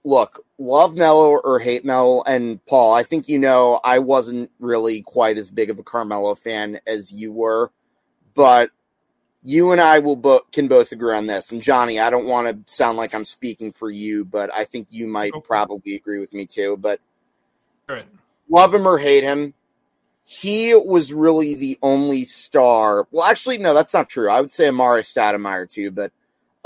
look, 0.04 0.44
love 0.58 0.96
Mello 0.96 1.36
or 1.36 1.58
hate 1.58 1.84
Mello, 1.84 2.22
and 2.26 2.64
Paul, 2.66 2.94
I 2.94 3.02
think 3.02 3.28
you 3.28 3.38
know 3.38 3.80
I 3.84 3.98
wasn't 3.98 4.50
really 4.58 5.02
quite 5.02 5.38
as 5.38 5.50
big 5.50 5.70
of 5.70 5.78
a 5.78 5.82
Carmelo 5.82 6.34
fan 6.34 6.80
as 6.86 7.12
you 7.12 7.32
were, 7.32 7.70
but 8.34 8.70
you 9.42 9.72
and 9.72 9.80
I 9.80 9.98
will 9.98 10.16
bo- 10.16 10.46
can 10.52 10.66
both 10.68 10.92
agree 10.92 11.14
on 11.14 11.26
this. 11.26 11.52
And 11.52 11.62
Johnny, 11.62 12.00
I 12.00 12.10
don't 12.10 12.26
want 12.26 12.66
to 12.66 12.72
sound 12.72 12.96
like 12.96 13.14
I'm 13.14 13.24
speaking 13.24 13.72
for 13.72 13.90
you, 13.90 14.24
but 14.24 14.52
I 14.52 14.64
think 14.64 14.88
you 14.90 15.06
might 15.06 15.32
okay. 15.32 15.46
probably 15.46 15.94
agree 15.94 16.18
with 16.18 16.32
me 16.32 16.46
too. 16.46 16.76
But 16.76 17.00
right. 17.88 18.04
love 18.48 18.74
him 18.74 18.86
or 18.86 18.98
hate 18.98 19.24
him, 19.24 19.54
he 20.30 20.74
was 20.74 21.10
really 21.10 21.54
the 21.54 21.78
only 21.82 22.26
star. 22.26 23.08
Well, 23.10 23.24
actually, 23.24 23.56
no, 23.56 23.72
that's 23.72 23.94
not 23.94 24.10
true. 24.10 24.28
I 24.28 24.42
would 24.42 24.52
say 24.52 24.66
Amar'e 24.66 25.00
Stoudemire 25.00 25.66
too, 25.66 25.90
but 25.90 26.12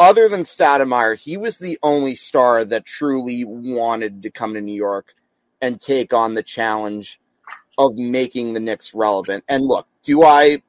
other 0.00 0.28
than 0.28 0.40
Stoudemire, 0.40 1.16
he 1.16 1.36
was 1.36 1.60
the 1.60 1.78
only 1.80 2.16
star 2.16 2.64
that 2.64 2.84
truly 2.84 3.44
wanted 3.44 4.24
to 4.24 4.32
come 4.32 4.54
to 4.54 4.60
New 4.60 4.74
York 4.74 5.14
and 5.60 5.80
take 5.80 6.12
on 6.12 6.34
the 6.34 6.42
challenge 6.42 7.20
of 7.78 7.94
making 7.94 8.52
the 8.52 8.58
Knicks 8.58 8.96
relevant. 8.96 9.44
And 9.48 9.64
look, 9.64 9.86
do 10.02 10.24
I 10.24 10.60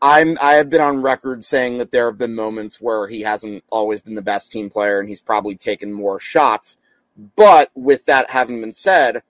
I'm 0.00 0.38
I 0.40 0.54
have 0.54 0.70
been 0.70 0.80
on 0.80 1.02
record 1.02 1.44
saying 1.44 1.76
that 1.78 1.90
there 1.90 2.06
have 2.06 2.16
been 2.16 2.34
moments 2.34 2.80
where 2.80 3.08
he 3.08 3.20
hasn't 3.20 3.62
always 3.68 4.00
been 4.00 4.14
the 4.14 4.22
best 4.22 4.50
team 4.50 4.70
player 4.70 5.00
and 5.00 5.08
he's 5.08 5.20
probably 5.20 5.56
taken 5.56 5.92
more 5.92 6.18
shots. 6.18 6.78
But 7.36 7.70
with 7.74 8.06
that 8.06 8.30
having 8.30 8.62
been 8.62 8.72
said, 8.72 9.22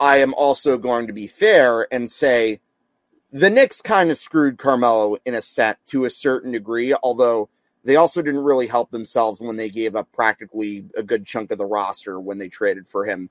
I 0.00 0.18
am 0.18 0.32
also 0.34 0.78
going 0.78 1.06
to 1.08 1.12
be 1.12 1.26
fair 1.26 1.86
and 1.92 2.10
say 2.10 2.60
the 3.30 3.50
Knicks 3.50 3.82
kind 3.82 4.10
of 4.10 4.18
screwed 4.18 4.58
Carmelo 4.58 5.18
in 5.26 5.34
a 5.34 5.42
set 5.42 5.78
to 5.88 6.06
a 6.06 6.10
certain 6.10 6.52
degree, 6.52 6.94
although 6.94 7.50
they 7.84 7.96
also 7.96 8.22
didn't 8.22 8.42
really 8.42 8.66
help 8.66 8.90
themselves 8.90 9.40
when 9.40 9.56
they 9.56 9.68
gave 9.68 9.94
up 9.94 10.10
practically 10.12 10.86
a 10.96 11.02
good 11.02 11.26
chunk 11.26 11.52
of 11.52 11.58
the 11.58 11.66
roster 11.66 12.18
when 12.18 12.38
they 12.38 12.48
traded 12.48 12.88
for 12.88 13.04
him 13.04 13.30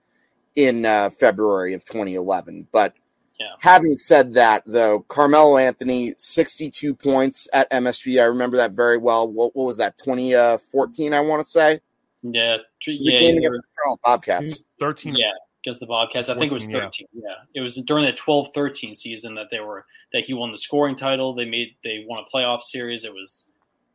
in 0.55 0.85
uh, 0.85 1.09
February 1.09 1.73
of 1.73 1.83
2011. 1.85 2.67
But 2.71 2.93
yeah. 3.39 3.47
having 3.59 3.97
said 3.97 4.33
that, 4.35 4.63
though, 4.65 4.99
Carmelo 5.07 5.57
Anthony, 5.57 6.13
62 6.17 6.95
points 6.95 7.47
at 7.51 7.69
MSG. 7.71 8.21
I 8.21 8.25
remember 8.25 8.57
that 8.57 8.71
very 8.71 8.97
well. 8.97 9.27
What, 9.27 9.55
what 9.55 9.65
was 9.65 9.77
that, 9.77 9.97
2014, 9.97 11.13
I 11.13 11.19
want 11.21 11.43
to 11.43 11.49
say? 11.49 11.79
Yeah. 12.21 12.57
The 12.85 12.93
yeah, 12.93 13.19
game 13.19 13.37
against 13.37 13.61
the 13.61 13.67
Charlotte 13.83 14.01
Bobcats. 14.03 14.63
13. 14.79 15.15
Yeah. 15.15 15.31
Against 15.69 15.81
the 15.81 15.85
Bobcats, 15.85 16.29
I 16.29 16.35
think 16.35 16.51
it 16.51 16.53
was 16.53 16.65
thirteen. 16.65 17.05
Yeah. 17.13 17.21
yeah, 17.29 17.35
it 17.53 17.61
was 17.61 17.75
during 17.85 18.03
the 18.03 18.13
12-13 18.13 18.95
season 18.95 19.35
that 19.35 19.51
they 19.51 19.59
were 19.59 19.85
that 20.13 20.23
he 20.23 20.33
won 20.33 20.51
the 20.51 20.57
scoring 20.57 20.95
title. 20.95 21.35
They 21.35 21.45
made 21.45 21.75
they 21.83 22.05
won 22.07 22.23
a 22.23 22.35
playoff 22.35 22.61
series. 22.61 23.05
It 23.05 23.13
was 23.13 23.43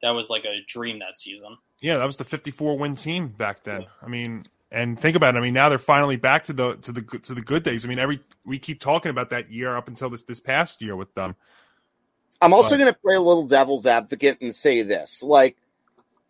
that 0.00 0.10
was 0.10 0.30
like 0.30 0.44
a 0.44 0.60
dream 0.68 1.00
that 1.00 1.18
season. 1.18 1.56
Yeah, 1.80 1.96
that 1.96 2.04
was 2.04 2.16
the 2.16 2.24
54 2.24 2.78
win 2.78 2.94
team 2.94 3.26
back 3.26 3.64
then. 3.64 3.80
Yeah. 3.80 3.88
I 4.02 4.06
mean, 4.06 4.44
and 4.70 4.98
think 4.98 5.16
about 5.16 5.34
it. 5.34 5.38
I 5.38 5.40
mean, 5.40 5.54
now 5.54 5.68
they're 5.68 5.78
finally 5.78 6.16
back 6.16 6.44
to 6.44 6.52
the 6.52 6.76
to 6.76 6.92
the 6.92 7.02
to 7.02 7.34
the 7.34 7.42
good 7.42 7.64
days. 7.64 7.84
I 7.84 7.88
mean, 7.88 7.98
every 7.98 8.20
we 8.44 8.58
keep 8.60 8.80
talking 8.80 9.10
about 9.10 9.30
that 9.30 9.50
year 9.50 9.76
up 9.76 9.88
until 9.88 10.10
this 10.10 10.22
this 10.22 10.38
past 10.38 10.80
year 10.80 10.94
with 10.94 11.12
them. 11.14 11.34
I'm 12.40 12.52
also 12.52 12.76
going 12.76 12.92
to 12.92 12.98
play 13.00 13.14
a 13.14 13.20
little 13.20 13.46
devil's 13.46 13.86
advocate 13.86 14.38
and 14.40 14.54
say 14.54 14.82
this. 14.82 15.22
Like, 15.22 15.56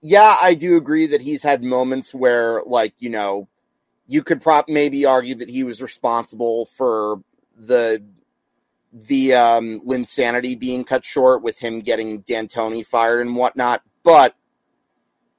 yeah, 0.01 0.37
I 0.41 0.55
do 0.55 0.77
agree 0.77 1.07
that 1.07 1.21
he's 1.21 1.43
had 1.43 1.65
moments 1.65 2.15
where, 2.15 2.63
like, 2.67 2.95
you 2.99 3.11
know, 3.11 3.49
you 4.07 4.23
could 4.23 4.41
prop 4.41 4.69
maybe 4.69 5.05
argue 5.05 5.35
that 5.37 5.49
he 5.49 5.65
was 5.65 5.83
responsible 5.83 6.67
for 6.67 7.21
the 7.57 8.05
the 8.93 9.35
um, 9.35 9.81
Linsanity 9.81 10.59
being 10.59 10.85
cut 10.85 11.05
short 11.05 11.43
with 11.43 11.59
him 11.59 11.81
getting 11.81 12.21
D'Antoni 12.21 12.87
fired 12.87 13.21
and 13.21 13.35
whatnot. 13.35 13.83
But 14.05 14.37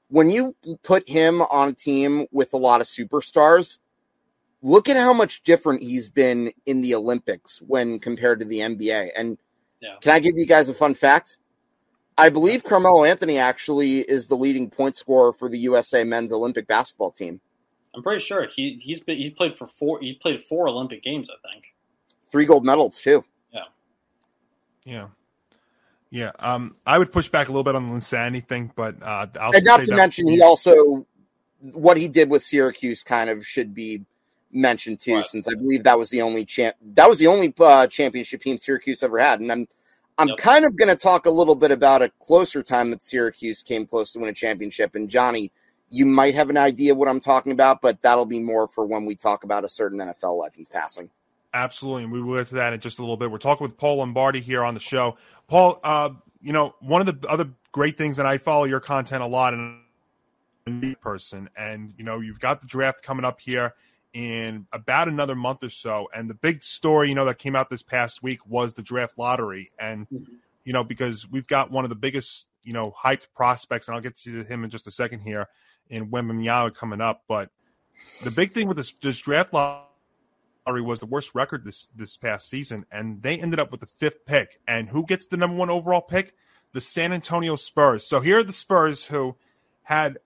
when 0.08 0.30
you 0.30 0.54
put 0.82 1.08
him 1.08 1.40
on 1.42 1.70
a 1.70 1.72
team 1.72 2.26
with 2.30 2.52
a 2.52 2.58
lot 2.58 2.82
of 2.82 2.86
superstars, 2.86 3.78
look 4.62 4.88
at 4.88 4.96
how 4.96 5.14
much 5.14 5.42
different 5.42 5.82
he's 5.82 6.08
been 6.10 6.52
in 6.66 6.82
the 6.82 6.94
Olympics 6.94 7.62
when 7.62 7.98
compared 7.98 8.40
to 8.40 8.44
the 8.44 8.58
NBA. 8.58 9.10
And 9.16 9.38
yeah. 9.80 9.96
can 10.00 10.12
I 10.12 10.18
give 10.18 10.34
you 10.36 10.46
guys 10.46 10.68
a 10.68 10.74
fun 10.74 10.94
fact? 10.94 11.38
I 12.18 12.28
believe 12.28 12.64
Carmelo 12.64 13.04
Anthony 13.04 13.38
actually 13.38 14.00
is 14.00 14.26
the 14.26 14.36
leading 14.36 14.70
point 14.70 14.96
scorer 14.96 15.32
for 15.32 15.48
the 15.48 15.58
USA 15.58 16.04
men's 16.04 16.32
Olympic 16.32 16.66
basketball 16.66 17.10
team. 17.10 17.40
I'm 17.96 18.02
pretty 18.02 18.20
sure 18.20 18.46
he 18.46 18.78
he's 18.80 19.00
been 19.00 19.16
he 19.16 19.30
played 19.30 19.56
for 19.56 19.66
four 19.66 19.98
he 20.00 20.14
played 20.14 20.42
four 20.42 20.68
Olympic 20.68 21.02
games, 21.02 21.30
I 21.30 21.48
think. 21.50 21.74
Three 22.30 22.44
gold 22.44 22.64
medals 22.64 23.00
too. 23.00 23.24
Yeah. 23.52 23.64
Yeah, 24.84 25.08
Yeah, 26.10 26.32
um, 26.38 26.76
I 26.86 26.98
would 26.98 27.10
push 27.10 27.28
back 27.28 27.48
a 27.48 27.50
little 27.50 27.64
bit 27.64 27.74
on 27.74 27.88
the 27.88 27.94
Linsanity 27.94 28.46
thing, 28.46 28.70
but 28.76 29.02
uh, 29.02 29.26
I'll 29.40 29.52
and 29.54 29.64
not 29.64 29.80
to 29.80 29.86
that- 29.86 29.96
mention 29.96 30.28
he 30.28 30.42
also 30.42 31.06
what 31.60 31.96
he 31.96 32.06
did 32.06 32.28
with 32.28 32.42
Syracuse 32.42 33.02
kind 33.02 33.30
of 33.30 33.46
should 33.46 33.74
be 33.74 34.04
mentioned 34.52 35.00
too, 35.00 35.16
right. 35.16 35.26
since 35.26 35.48
I 35.48 35.54
believe 35.54 35.84
that 35.84 35.98
was 35.98 36.10
the 36.10 36.22
only 36.22 36.44
champ 36.44 36.76
that 36.94 37.08
was 37.08 37.18
the 37.18 37.26
only 37.26 37.52
uh, 37.58 37.86
championship 37.86 38.42
team 38.42 38.58
Syracuse 38.58 39.02
ever 39.02 39.18
had, 39.18 39.40
and 39.40 39.50
I'm 39.50 39.66
I'm 40.18 40.28
yep. 40.28 40.38
kind 40.38 40.64
of 40.64 40.76
going 40.76 40.88
to 40.88 40.96
talk 40.96 41.26
a 41.26 41.30
little 41.30 41.54
bit 41.54 41.70
about 41.70 42.02
a 42.02 42.10
closer 42.22 42.62
time 42.62 42.90
that 42.90 43.02
Syracuse 43.02 43.62
came 43.62 43.86
close 43.86 44.12
to 44.12 44.18
win 44.18 44.28
a 44.28 44.34
championship, 44.34 44.94
and 44.94 45.08
Johnny, 45.08 45.52
you 45.90 46.06
might 46.06 46.34
have 46.34 46.50
an 46.50 46.56
idea 46.56 46.94
what 46.94 47.08
I'm 47.08 47.20
talking 47.20 47.52
about, 47.52 47.80
but 47.80 48.02
that'll 48.02 48.26
be 48.26 48.42
more 48.42 48.66
for 48.66 48.84
when 48.84 49.04
we 49.04 49.14
talk 49.14 49.44
about 49.44 49.64
a 49.64 49.68
certain 49.68 49.98
NFL 49.98 50.40
legends 50.40 50.68
passing. 50.68 51.10
Absolutely. 51.54 52.04
And 52.04 52.12
we 52.12 52.20
will 52.20 52.36
get 52.36 52.48
to 52.48 52.56
that 52.56 52.72
in 52.72 52.80
just 52.80 52.98
a 52.98 53.02
little 53.02 53.16
bit. 53.16 53.30
We're 53.30 53.38
talking 53.38 53.64
with 53.64 53.78
Paul 53.78 53.96
Lombardi 53.96 54.40
here 54.40 54.62
on 54.62 54.74
the 54.74 54.80
show. 54.80 55.16
Paul, 55.48 55.80
uh, 55.82 56.10
you 56.40 56.52
know, 56.52 56.74
one 56.80 57.06
of 57.06 57.20
the 57.20 57.28
other 57.28 57.48
great 57.72 57.96
things 57.96 58.16
that 58.16 58.26
I 58.26 58.38
follow 58.38 58.64
your 58.64 58.80
content 58.80 59.22
a 59.22 59.26
lot 59.26 59.54
and 59.54 59.80
person 61.00 61.48
and 61.56 61.94
you 61.96 62.02
know 62.02 62.18
you've 62.18 62.40
got 62.40 62.60
the 62.60 62.66
draft 62.66 63.00
coming 63.00 63.24
up 63.24 63.40
here 63.40 63.74
in 64.12 64.66
about 64.72 65.06
another 65.06 65.36
month 65.36 65.62
or 65.62 65.68
so 65.68 66.08
and 66.12 66.28
the 66.28 66.34
big 66.34 66.64
story 66.64 67.08
you 67.08 67.14
know 67.14 67.24
that 67.24 67.38
came 67.38 67.54
out 67.54 67.70
this 67.70 67.84
past 67.84 68.20
week 68.20 68.44
was 68.48 68.74
the 68.74 68.82
draft 68.82 69.16
lottery 69.16 69.70
and 69.78 70.08
mm-hmm. 70.08 70.34
you 70.64 70.72
know 70.72 70.82
because 70.82 71.30
we've 71.30 71.46
got 71.46 71.70
one 71.70 71.84
of 71.84 71.88
the 71.88 71.94
biggest 71.94 72.48
you 72.64 72.72
know 72.72 72.92
hyped 73.00 73.28
prospects 73.32 73.86
and 73.86 73.94
I'll 73.94 74.02
get 74.02 74.16
to 74.18 74.42
him 74.42 74.64
in 74.64 74.70
just 74.70 74.88
a 74.88 74.90
second 74.90 75.20
here 75.20 75.48
in 75.88 76.10
Wembanyama 76.10 76.74
coming 76.74 77.00
up 77.00 77.24
but 77.28 77.50
the 78.22 78.30
big 78.30 78.52
thing 78.52 78.68
with 78.68 78.76
this, 78.76 78.94
this 79.02 79.18
draft 79.18 79.52
lottery 79.52 80.82
was 80.82 81.00
the 81.00 81.06
worst 81.06 81.34
record 81.34 81.64
this 81.64 81.88
this 81.94 82.16
past 82.16 82.48
season, 82.48 82.86
and 82.90 83.22
they 83.22 83.38
ended 83.38 83.60
up 83.60 83.70
with 83.70 83.80
the 83.80 83.86
fifth 83.86 84.24
pick. 84.26 84.60
And 84.66 84.88
who 84.88 85.04
gets 85.04 85.26
the 85.26 85.36
number 85.36 85.56
one 85.56 85.70
overall 85.70 86.00
pick? 86.00 86.34
The 86.72 86.80
San 86.80 87.12
Antonio 87.12 87.56
Spurs. 87.56 88.06
So 88.06 88.20
here 88.20 88.38
are 88.38 88.44
the 88.44 88.52
Spurs 88.52 89.06
who 89.06 89.36
had 89.82 90.18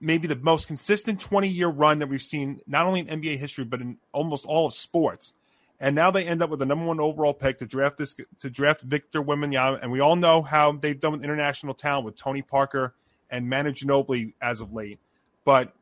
maybe 0.00 0.26
the 0.26 0.36
most 0.36 0.66
consistent 0.66 1.20
20 1.20 1.48
year 1.48 1.68
run 1.68 1.98
that 1.98 2.06
we've 2.06 2.22
seen, 2.22 2.60
not 2.66 2.86
only 2.86 3.00
in 3.00 3.20
NBA 3.20 3.36
history, 3.36 3.64
but 3.64 3.80
in 3.80 3.98
almost 4.12 4.46
all 4.46 4.66
of 4.66 4.72
sports. 4.72 5.34
And 5.78 5.94
now 5.94 6.10
they 6.10 6.26
end 6.26 6.42
up 6.42 6.50
with 6.50 6.60
the 6.60 6.66
number 6.66 6.84
one 6.84 7.00
overall 7.00 7.32
pick 7.32 7.58
to 7.58 7.66
draft 7.66 7.96
this 7.96 8.14
to 8.38 8.50
draft 8.50 8.82
Victor 8.82 9.22
Wembanyama. 9.22 9.80
And 9.82 9.90
we 9.90 10.00
all 10.00 10.16
know 10.16 10.42
how 10.42 10.72
they've 10.72 10.98
done 10.98 11.12
with 11.12 11.24
international 11.24 11.74
talent 11.74 12.04
with 12.04 12.16
Tony 12.16 12.42
Parker 12.42 12.94
and 13.30 13.48
Manu 13.48 13.72
Ginobili 13.72 14.34
as 14.40 14.60
of 14.60 14.72
late. 14.72 14.98
But 15.44 15.72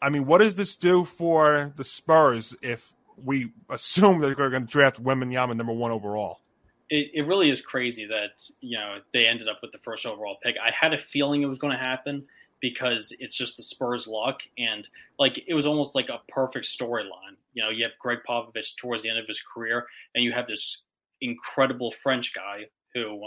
I 0.00 0.10
mean, 0.10 0.26
what 0.26 0.38
does 0.38 0.54
this 0.54 0.76
do 0.76 1.04
for 1.04 1.72
the 1.76 1.84
Spurs 1.84 2.54
if 2.62 2.94
we 3.22 3.52
assume 3.70 4.20
they're 4.20 4.34
going 4.34 4.52
to 4.52 4.60
draft 4.60 5.02
Wembanyama 5.02 5.56
number 5.56 5.72
one 5.72 5.90
overall. 5.90 6.40
It, 6.88 7.10
it 7.14 7.22
really 7.22 7.50
is 7.50 7.62
crazy 7.62 8.06
that 8.06 8.48
you 8.60 8.78
know 8.78 8.98
they 9.12 9.26
ended 9.26 9.48
up 9.48 9.58
with 9.62 9.72
the 9.72 9.78
first 9.78 10.06
overall 10.06 10.36
pick. 10.42 10.56
I 10.62 10.70
had 10.72 10.94
a 10.94 10.98
feeling 10.98 11.42
it 11.42 11.46
was 11.46 11.58
going 11.58 11.72
to 11.72 11.78
happen 11.78 12.24
because 12.60 13.14
it's 13.18 13.36
just 13.36 13.56
the 13.56 13.62
Spurs' 13.62 14.06
luck, 14.06 14.40
and 14.56 14.88
like 15.18 15.42
it 15.46 15.54
was 15.54 15.66
almost 15.66 15.94
like 15.94 16.08
a 16.08 16.20
perfect 16.28 16.66
storyline. 16.66 17.36
You 17.54 17.64
know, 17.64 17.70
you 17.70 17.84
have 17.84 17.98
Gregg 17.98 18.18
Popovich 18.28 18.76
towards 18.76 19.02
the 19.02 19.10
end 19.10 19.18
of 19.18 19.26
his 19.26 19.42
career, 19.42 19.86
and 20.14 20.22
you 20.22 20.32
have 20.32 20.46
this 20.46 20.82
incredible 21.20 21.92
French 22.02 22.32
guy 22.34 22.66
who 22.94 23.26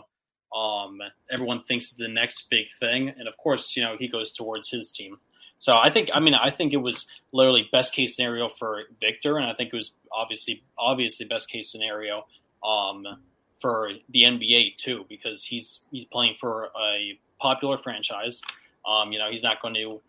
um, 0.56 1.00
everyone 1.32 1.64
thinks 1.64 1.94
the 1.94 2.08
next 2.08 2.50
big 2.50 2.68
thing, 2.80 3.10
and 3.10 3.28
of 3.28 3.38
course, 3.38 3.76
you 3.76 3.84
know 3.84 3.96
he 3.98 4.08
goes 4.08 4.32
towards 4.32 4.70
his 4.70 4.92
team. 4.92 5.18
So 5.60 5.76
I 5.76 5.90
think, 5.92 6.10
I 6.14 6.22
mean, 6.22 6.34
I 6.34 6.52
think 6.52 6.74
it 6.74 6.78
was 6.78 7.06
literally 7.34 7.68
best 7.70 7.94
case 7.94 8.16
scenario 8.16 8.48
for 8.48 8.84
Victor, 9.00 9.38
and 9.38 9.46
I 9.46 9.54
think 9.54 9.74
it 9.74 9.76
was 9.76 9.92
obviously, 10.12 10.64
obviously 10.78 11.26
best 11.26 11.50
case 11.50 11.70
scenario 11.70 12.26
um, 12.64 13.06
for 13.62 13.92
the 14.10 14.24
NBA 14.24 14.78
too, 14.78 15.06
because 15.10 15.44
he's 15.44 15.82
he's 15.92 16.06
playing 16.06 16.36
for 16.40 16.70
a 16.82 17.20
popular 17.40 17.78
franchise. 17.78 18.42
Um, 18.88 19.12
you 19.12 19.20
know, 19.20 19.30
he's 19.30 19.44
not 19.44 19.62
going 19.62 19.74
to 19.74 20.02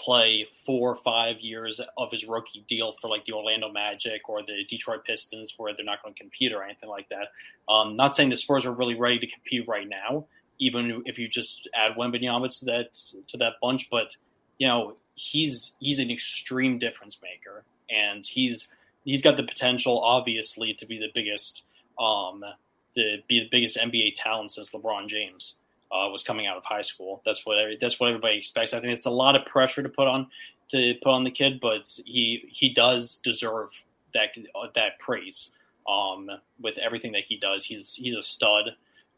play 0.00 0.46
four 0.64 0.90
or 0.90 0.96
five 0.96 1.40
years 1.40 1.80
of 1.98 2.10
his 2.10 2.26
rookie 2.26 2.64
deal 2.66 2.92
for 3.00 3.08
like 3.08 3.24
the 3.26 3.32
Orlando 3.32 3.70
Magic 3.70 4.28
or 4.28 4.42
the 4.42 4.64
Detroit 4.68 5.04
Pistons, 5.04 5.54
where 5.56 5.74
they're 5.74 5.84
not 5.84 6.02
going 6.02 6.14
to 6.14 6.20
compete 6.20 6.52
or 6.52 6.62
anything 6.62 6.88
like 6.88 7.08
that. 7.10 7.28
Um, 7.72 7.96
not 7.96 8.16
saying 8.16 8.30
the 8.30 8.36
Spurs 8.36 8.64
are 8.64 8.72
really 8.72 8.94
ready 8.94 9.18
to 9.18 9.26
compete 9.26 9.68
right 9.68 9.86
now, 9.86 10.26
even 10.58 11.02
if 11.04 11.18
you 11.18 11.28
just 11.28 11.68
add 11.74 11.96
Wembanyama 11.96 12.58
to 12.60 12.64
that 12.66 12.94
to 13.28 13.36
that 13.38 13.54
bunch, 13.60 13.90
but 13.90 14.16
you 14.58 14.66
know, 14.66 14.96
he's 15.14 15.76
he's 15.80 15.98
an 15.98 16.10
extreme 16.10 16.78
difference 16.78 17.18
maker, 17.22 17.64
and 17.90 18.26
he's 18.26 18.68
he's 19.04 19.22
got 19.22 19.36
the 19.36 19.42
potential, 19.42 20.00
obviously, 20.00 20.74
to 20.74 20.86
be 20.86 20.98
the 20.98 21.10
biggest 21.14 21.62
um, 21.98 22.42
to 22.94 23.18
be 23.28 23.40
the 23.40 23.48
biggest 23.50 23.78
NBA 23.78 24.14
talent 24.16 24.52
since 24.52 24.70
LeBron 24.70 25.08
James. 25.08 25.56
Uh, 25.92 26.08
was 26.08 26.22
coming 26.22 26.46
out 26.46 26.56
of 26.56 26.64
high 26.64 26.82
school. 26.82 27.20
That's 27.24 27.44
what 27.44 27.56
that's 27.80 27.98
what 27.98 28.08
everybody 28.08 28.38
expects. 28.38 28.72
I 28.72 28.80
think 28.80 28.92
it's 28.92 29.06
a 29.06 29.10
lot 29.10 29.36
of 29.36 29.44
pressure 29.46 29.82
to 29.82 29.88
put 29.88 30.06
on 30.06 30.28
to 30.70 30.94
put 31.02 31.10
on 31.10 31.24
the 31.24 31.30
kid, 31.30 31.60
but 31.60 31.98
he 32.04 32.44
he 32.48 32.72
does 32.72 33.18
deserve 33.18 33.70
that 34.14 34.30
that 34.74 34.98
praise. 34.98 35.50
Um, 35.88 36.30
with 36.60 36.78
everything 36.78 37.12
that 37.12 37.24
he 37.26 37.36
does, 37.36 37.64
he's 37.64 37.96
he's 37.96 38.14
a 38.14 38.22
stud. 38.22 38.70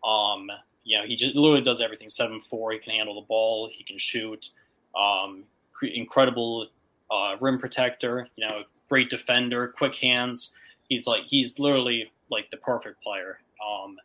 Um, 0.05 0.51
you 0.85 0.99
know, 0.99 1.05
he 1.05 1.17
just 1.17 1.35
literally 1.35 1.63
does 1.63 1.81
everything. 1.81 2.09
Seven 2.09 2.41
four, 2.41 2.73
he 2.73 2.79
can 2.79 2.93
handle 2.95 3.17
the 3.17 3.27
ball, 3.27 3.69
he 3.71 3.85
can 3.85 3.99
shoot. 3.99 4.51
Um, 4.97 5.45
incredible 5.83 6.69
uh, 7.11 7.37
rim 7.41 7.59
protector. 7.59 8.29
You 8.37 8.49
know, 8.49 8.63
great 8.89 9.11
defender, 9.11 9.69
quick 9.77 9.95
hands. 9.97 10.53
He's 10.89 11.07
like 11.07 11.25
he's 11.27 11.59
literally 11.59 12.11
like 12.31 12.51
the 12.51 12.57
perfect 12.57 13.03
player. 13.03 13.39
Um, 13.65 13.99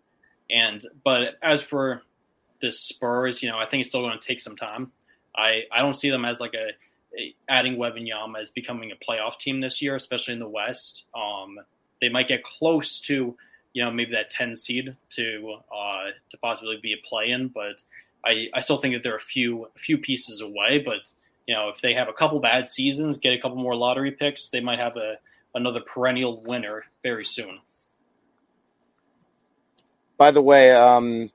and 0.49 0.82
but 1.03 1.38
as 1.41 1.61
for 1.61 2.01
the 2.61 2.71
Spurs, 2.71 3.41
you 3.41 3.49
know, 3.49 3.57
I 3.57 3.67
think 3.67 3.81
it's 3.81 3.89
still 3.89 4.01
going 4.01 4.17
to 4.17 4.25
take 4.27 4.39
some 4.39 4.55
time. 4.55 4.91
I 5.35 5.63
I 5.71 5.79
don't 5.79 5.93
see 5.93 6.09
them 6.09 6.25
as 6.25 6.39
like 6.39 6.53
a, 6.53 6.69
a 7.17 7.35
adding 7.49 7.77
Wembanyama 7.77 8.41
as 8.41 8.49
becoming 8.49 8.91
a 8.91 8.95
playoff 8.95 9.39
team 9.39 9.61
this 9.61 9.81
year, 9.81 9.95
especially 9.95 10.33
in 10.33 10.39
the 10.39 10.49
West. 10.49 11.03
Um, 11.15 11.59
they 12.01 12.09
might 12.09 12.27
get 12.27 12.43
close 12.43 12.99
to 13.01 13.35
you 13.73 13.83
know 13.83 13.91
maybe 13.91 14.11
that 14.11 14.29
10 14.31 14.55
seed 14.55 14.95
to 15.11 15.57
uh, 15.71 16.05
to 16.31 16.37
possibly 16.37 16.79
be 16.81 16.93
a 16.93 17.07
play 17.07 17.29
in, 17.31 17.49
but 17.49 17.83
I, 18.25 18.47
I 18.53 18.59
still 18.59 18.79
think 18.79 18.95
that 18.95 19.03
they're 19.03 19.15
a 19.15 19.19
few 19.19 19.65
a 19.75 19.79
few 19.79 19.97
pieces 19.97 20.41
away. 20.41 20.81
But 20.83 21.11
you 21.45 21.55
know 21.55 21.69
if 21.69 21.81
they 21.81 21.93
have 21.93 22.09
a 22.09 22.13
couple 22.13 22.39
bad 22.39 22.67
seasons, 22.67 23.17
get 23.17 23.33
a 23.33 23.39
couple 23.39 23.57
more 23.57 23.75
lottery 23.75 24.11
picks, 24.11 24.49
they 24.49 24.61
might 24.61 24.79
have 24.79 24.97
a 24.97 25.17
another 25.53 25.81
perennial 25.81 26.41
winner 26.41 26.85
very 27.03 27.25
soon. 27.25 27.59
By 30.17 30.31
the 30.31 30.41
way, 30.41 30.71
um, 30.71 31.29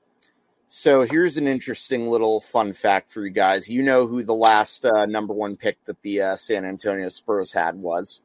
so 0.75 1.03
here's 1.03 1.37
an 1.37 1.47
interesting 1.47 2.07
little 2.07 2.41
fun 2.41 2.73
fact 2.73 3.11
for 3.11 3.23
you 3.23 3.29
guys. 3.29 3.69
You 3.69 3.83
know 3.83 4.07
who 4.07 4.23
the 4.23 4.33
last 4.33 4.83
uh, 4.87 5.05
number 5.05 5.31
one 5.31 5.55
pick 5.55 5.77
that 5.85 6.01
the 6.01 6.19
uh, 6.19 6.35
San 6.35 6.65
Antonio 6.65 7.09
Spurs 7.09 7.51
had 7.51 7.75
was? 7.75 8.21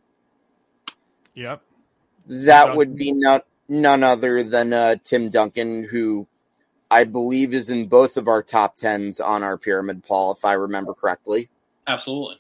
Yep. 1.35 1.61
That 2.27 2.75
would 2.75 2.97
be 2.97 3.13
not 3.13 3.45
none 3.69 4.03
other 4.03 4.43
than 4.43 4.73
uh, 4.73 4.97
Tim 5.05 5.29
Duncan, 5.29 5.85
who 5.85 6.27
I 6.91 7.05
believe 7.05 7.53
is 7.53 7.69
in 7.69 7.87
both 7.87 8.17
of 8.17 8.29
our 8.29 8.43
top 8.43 8.79
tens 8.79 9.21
on 9.21 9.43
our 9.43 9.59
pyramid, 9.59 10.03
Paul, 10.03 10.33
if 10.33 10.43
I 10.43 10.55
remember 10.55 10.95
correctly. 10.95 11.51
Absolutely. 11.87 12.37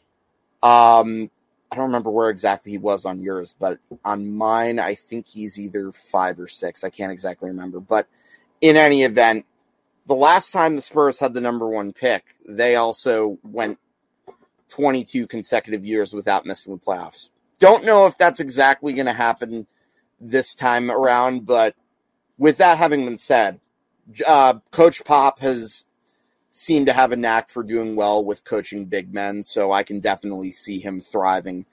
Um, 0.62 1.30
I 1.70 1.76
don't 1.76 1.84
remember 1.84 2.10
where 2.10 2.30
exactly 2.30 2.72
he 2.72 2.78
was 2.78 3.04
on 3.04 3.20
yours, 3.20 3.54
but 3.58 3.78
on 4.06 4.34
mine, 4.34 4.78
I 4.78 4.94
think 4.94 5.26
he's 5.26 5.60
either 5.60 5.92
five 5.92 6.40
or 6.40 6.48
six. 6.48 6.82
I 6.82 6.88
can't 6.88 7.12
exactly 7.12 7.50
remember. 7.50 7.78
But 7.78 8.08
in 8.62 8.78
any 8.78 9.02
event, 9.02 9.44
the 10.08 10.14
last 10.14 10.52
time 10.52 10.74
the 10.74 10.80
Spurs 10.80 11.20
had 11.20 11.34
the 11.34 11.40
number 11.40 11.68
one 11.68 11.92
pick, 11.92 12.34
they 12.48 12.76
also 12.76 13.38
went 13.44 13.78
22 14.68 15.26
consecutive 15.26 15.84
years 15.84 16.14
without 16.14 16.46
missing 16.46 16.74
the 16.74 16.80
playoffs. 16.80 17.30
Don't 17.58 17.84
know 17.84 18.06
if 18.06 18.16
that's 18.16 18.40
exactly 18.40 18.94
going 18.94 19.06
to 19.06 19.12
happen 19.12 19.66
this 20.18 20.54
time 20.54 20.90
around, 20.90 21.44
but 21.44 21.74
with 22.38 22.56
that 22.56 22.78
having 22.78 23.04
been 23.04 23.18
said, 23.18 23.60
uh, 24.26 24.54
Coach 24.70 25.04
Pop 25.04 25.40
has 25.40 25.84
seemed 26.50 26.86
to 26.86 26.94
have 26.94 27.12
a 27.12 27.16
knack 27.16 27.50
for 27.50 27.62
doing 27.62 27.94
well 27.94 28.24
with 28.24 28.44
coaching 28.44 28.86
big 28.86 29.12
men, 29.12 29.44
so 29.44 29.72
I 29.72 29.82
can 29.82 30.00
definitely 30.00 30.52
see 30.52 30.78
him 30.78 31.02
thriving 31.02 31.66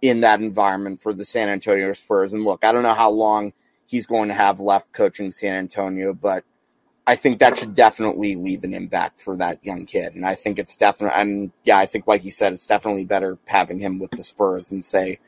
in 0.00 0.20
that 0.20 0.40
environment 0.40 1.02
for 1.02 1.12
the 1.12 1.24
San 1.24 1.48
Antonio 1.48 1.92
Spurs. 1.92 2.32
And 2.32 2.44
look, 2.44 2.64
I 2.64 2.70
don't 2.70 2.84
know 2.84 2.94
how 2.94 3.10
long 3.10 3.52
he's 3.86 4.06
going 4.06 4.28
to 4.28 4.34
have 4.34 4.60
left 4.60 4.92
coaching 4.92 5.32
San 5.32 5.56
Antonio, 5.56 6.14
but 6.14 6.44
I 7.06 7.16
think 7.16 7.40
that 7.40 7.58
should 7.58 7.74
definitely 7.74 8.36
leave 8.36 8.62
an 8.62 8.74
impact 8.74 9.20
for 9.20 9.36
that 9.36 9.58
young 9.64 9.86
kid. 9.86 10.14
And 10.14 10.24
I 10.24 10.34
think 10.34 10.58
it's 10.58 10.76
definitely, 10.76 11.20
and 11.20 11.52
yeah, 11.64 11.78
I 11.78 11.86
think, 11.86 12.06
like 12.06 12.24
you 12.24 12.30
said, 12.30 12.52
it's 12.52 12.66
definitely 12.66 13.04
better 13.04 13.38
having 13.46 13.80
him 13.80 13.98
with 13.98 14.10
the 14.12 14.22
Spurs 14.22 14.68
than, 14.68 14.82
say, 14.82 15.18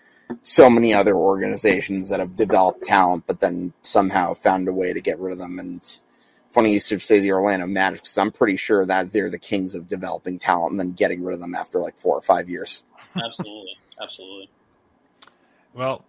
so 0.43 0.71
many 0.71 0.95
other 0.95 1.15
organizations 1.15 2.09
that 2.09 2.21
have 2.21 2.37
developed 2.37 2.85
talent, 2.85 3.25
but 3.27 3.41
then 3.41 3.73
somehow 3.83 4.33
found 4.35 4.69
a 4.69 4.73
way 4.73 4.93
to 4.93 5.01
get 5.01 5.19
rid 5.19 5.33
of 5.33 5.39
them. 5.39 5.59
And 5.59 6.01
funny 6.51 6.73
you 6.73 6.81
should 6.81 7.03
say 7.03 7.19
the 7.19 7.33
Orlando 7.33 7.67
Magic, 7.67 8.03
because 8.03 8.17
I'm 8.17 8.31
pretty 8.31 8.57
sure 8.57 8.87
that 8.87 9.13
they're 9.13 9.31
the 9.31 9.39
kings 9.39 9.75
of 9.75 9.89
developing 9.89 10.39
talent 10.39 10.73
and 10.73 10.81
then 10.81 10.93
getting 10.93 11.25
rid 11.25 11.35
of 11.35 11.41
them 11.41 11.55
after 11.55 11.81
like 11.81 11.99
four 11.99 12.17
or 12.17 12.23
five 12.23 12.49
years. 12.49 12.85
Absolutely. 13.17 13.77
Absolutely. 14.01 14.51
Well, 15.75 16.05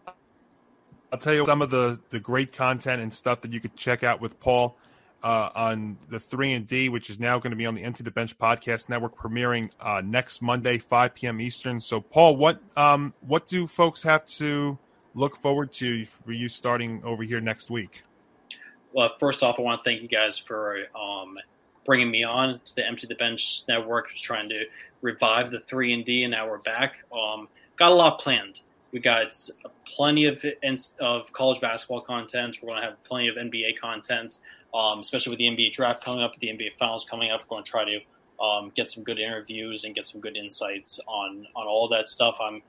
I'll 1.12 1.20
tell 1.20 1.34
you 1.34 1.46
some 1.46 1.62
of 1.62 1.70
the, 1.70 2.00
the 2.10 2.20
great 2.20 2.54
content 2.54 3.02
and 3.02 3.14
stuff 3.14 3.42
that 3.42 3.52
you 3.54 3.60
could 3.60 3.76
check 3.76 4.04
out 4.04 4.22
with 4.22 4.40
Paul 4.40 4.78
uh, 5.24 5.50
on 5.56 5.98
the 6.10 6.20
three 6.20 6.54
and 6.54 6.68
D, 6.68 6.90
which 6.90 7.10
is 7.10 7.20
now 7.20 7.40
going 7.40 7.52
to 7.52 7.58
be 7.58 7.66
on 7.66 7.76
the 7.76 7.84
Empty 7.84 8.04
the 8.04 8.12
Bench 8.12 8.38
podcast 8.38 8.90
network, 8.90 9.16
premiering 9.16 9.72
uh, 9.80 10.02
next 10.04 10.42
Monday, 10.42 10.78
5 10.78 11.16
p.m. 11.16 11.40
Eastern. 11.40 11.80
So, 11.80 12.02
Paul, 12.02 12.36
what 12.36 12.60
um, 12.76 13.14
what 13.22 13.48
do 13.48 13.66
folks 13.66 14.04
have 14.04 14.26
to 14.26 14.78
look 15.16 15.38
forward 15.38 15.72
to 15.74 16.06
for 16.06 16.34
you 16.34 16.50
starting 16.50 17.02
over 17.04 17.24
here 17.24 17.40
next 17.40 17.72
week? 17.72 18.04
Well, 18.92 19.10
first 19.20 19.42
off, 19.42 19.58
I 19.58 19.62
want 19.62 19.84
to 19.84 19.90
thank 19.90 20.02
you 20.02 20.08
guys 20.08 20.38
for 20.38 20.78
um, 20.94 21.38
bringing 21.86 22.12
me 22.12 22.24
on 22.24 22.60
to 22.66 22.76
the 22.76 22.86
Empty 22.86 23.08
the 23.08 23.16
Bench 23.16 23.64
network. 23.68 24.12
Just 24.12 24.24
trying 24.24 24.50
to 24.50 24.66
revive 25.02 25.52
the 25.52 25.62
three 25.62 25.94
and 25.94 26.04
D, 26.04 26.24
and 26.24 26.32
now 26.32 26.50
we're 26.50 26.58
back. 26.60 26.96
Um, 27.12 27.48
got 27.78 27.92
a 27.92 27.96
lot 27.96 28.20
planned. 28.20 28.62
We 28.92 29.00
got 29.00 29.28
plenty 29.86 30.26
of 30.26 30.44
of 31.00 31.32
college 31.32 31.62
basketball 31.62 32.02
content. 32.02 32.58
We're 32.62 32.70
going 32.72 32.82
to 32.82 32.90
have 32.90 33.04
plenty 33.06 33.30
of 33.30 33.36
NBA 33.36 33.80
content 33.80 34.38
um, 34.74 35.00
especially 35.00 35.32
with 35.32 35.40
the 35.40 35.46
NBA 35.46 35.74
draft 35.74 36.04
coming 36.04 36.24
up, 36.24 36.34
the 36.40 36.48
NBA 36.48 36.78
finals 36.78 37.06
coming 37.10 37.32
up. 37.32 37.48
Going 37.48 37.64
to 37.64 37.70
try 37.70 37.86
to 37.86 38.44
um, 38.44 38.72
get 38.76 38.88
some 38.88 39.04
good 39.04 39.20
interviews 39.20 39.84
and 39.84 39.94
get 39.94 40.06
some 40.06 40.22
good 40.22 40.36
insights 40.36 41.00
on 41.08 41.46
on 41.56 41.68
all 41.68 41.88
that 41.90 42.10
stuff. 42.10 42.38
I'm, 42.42 42.62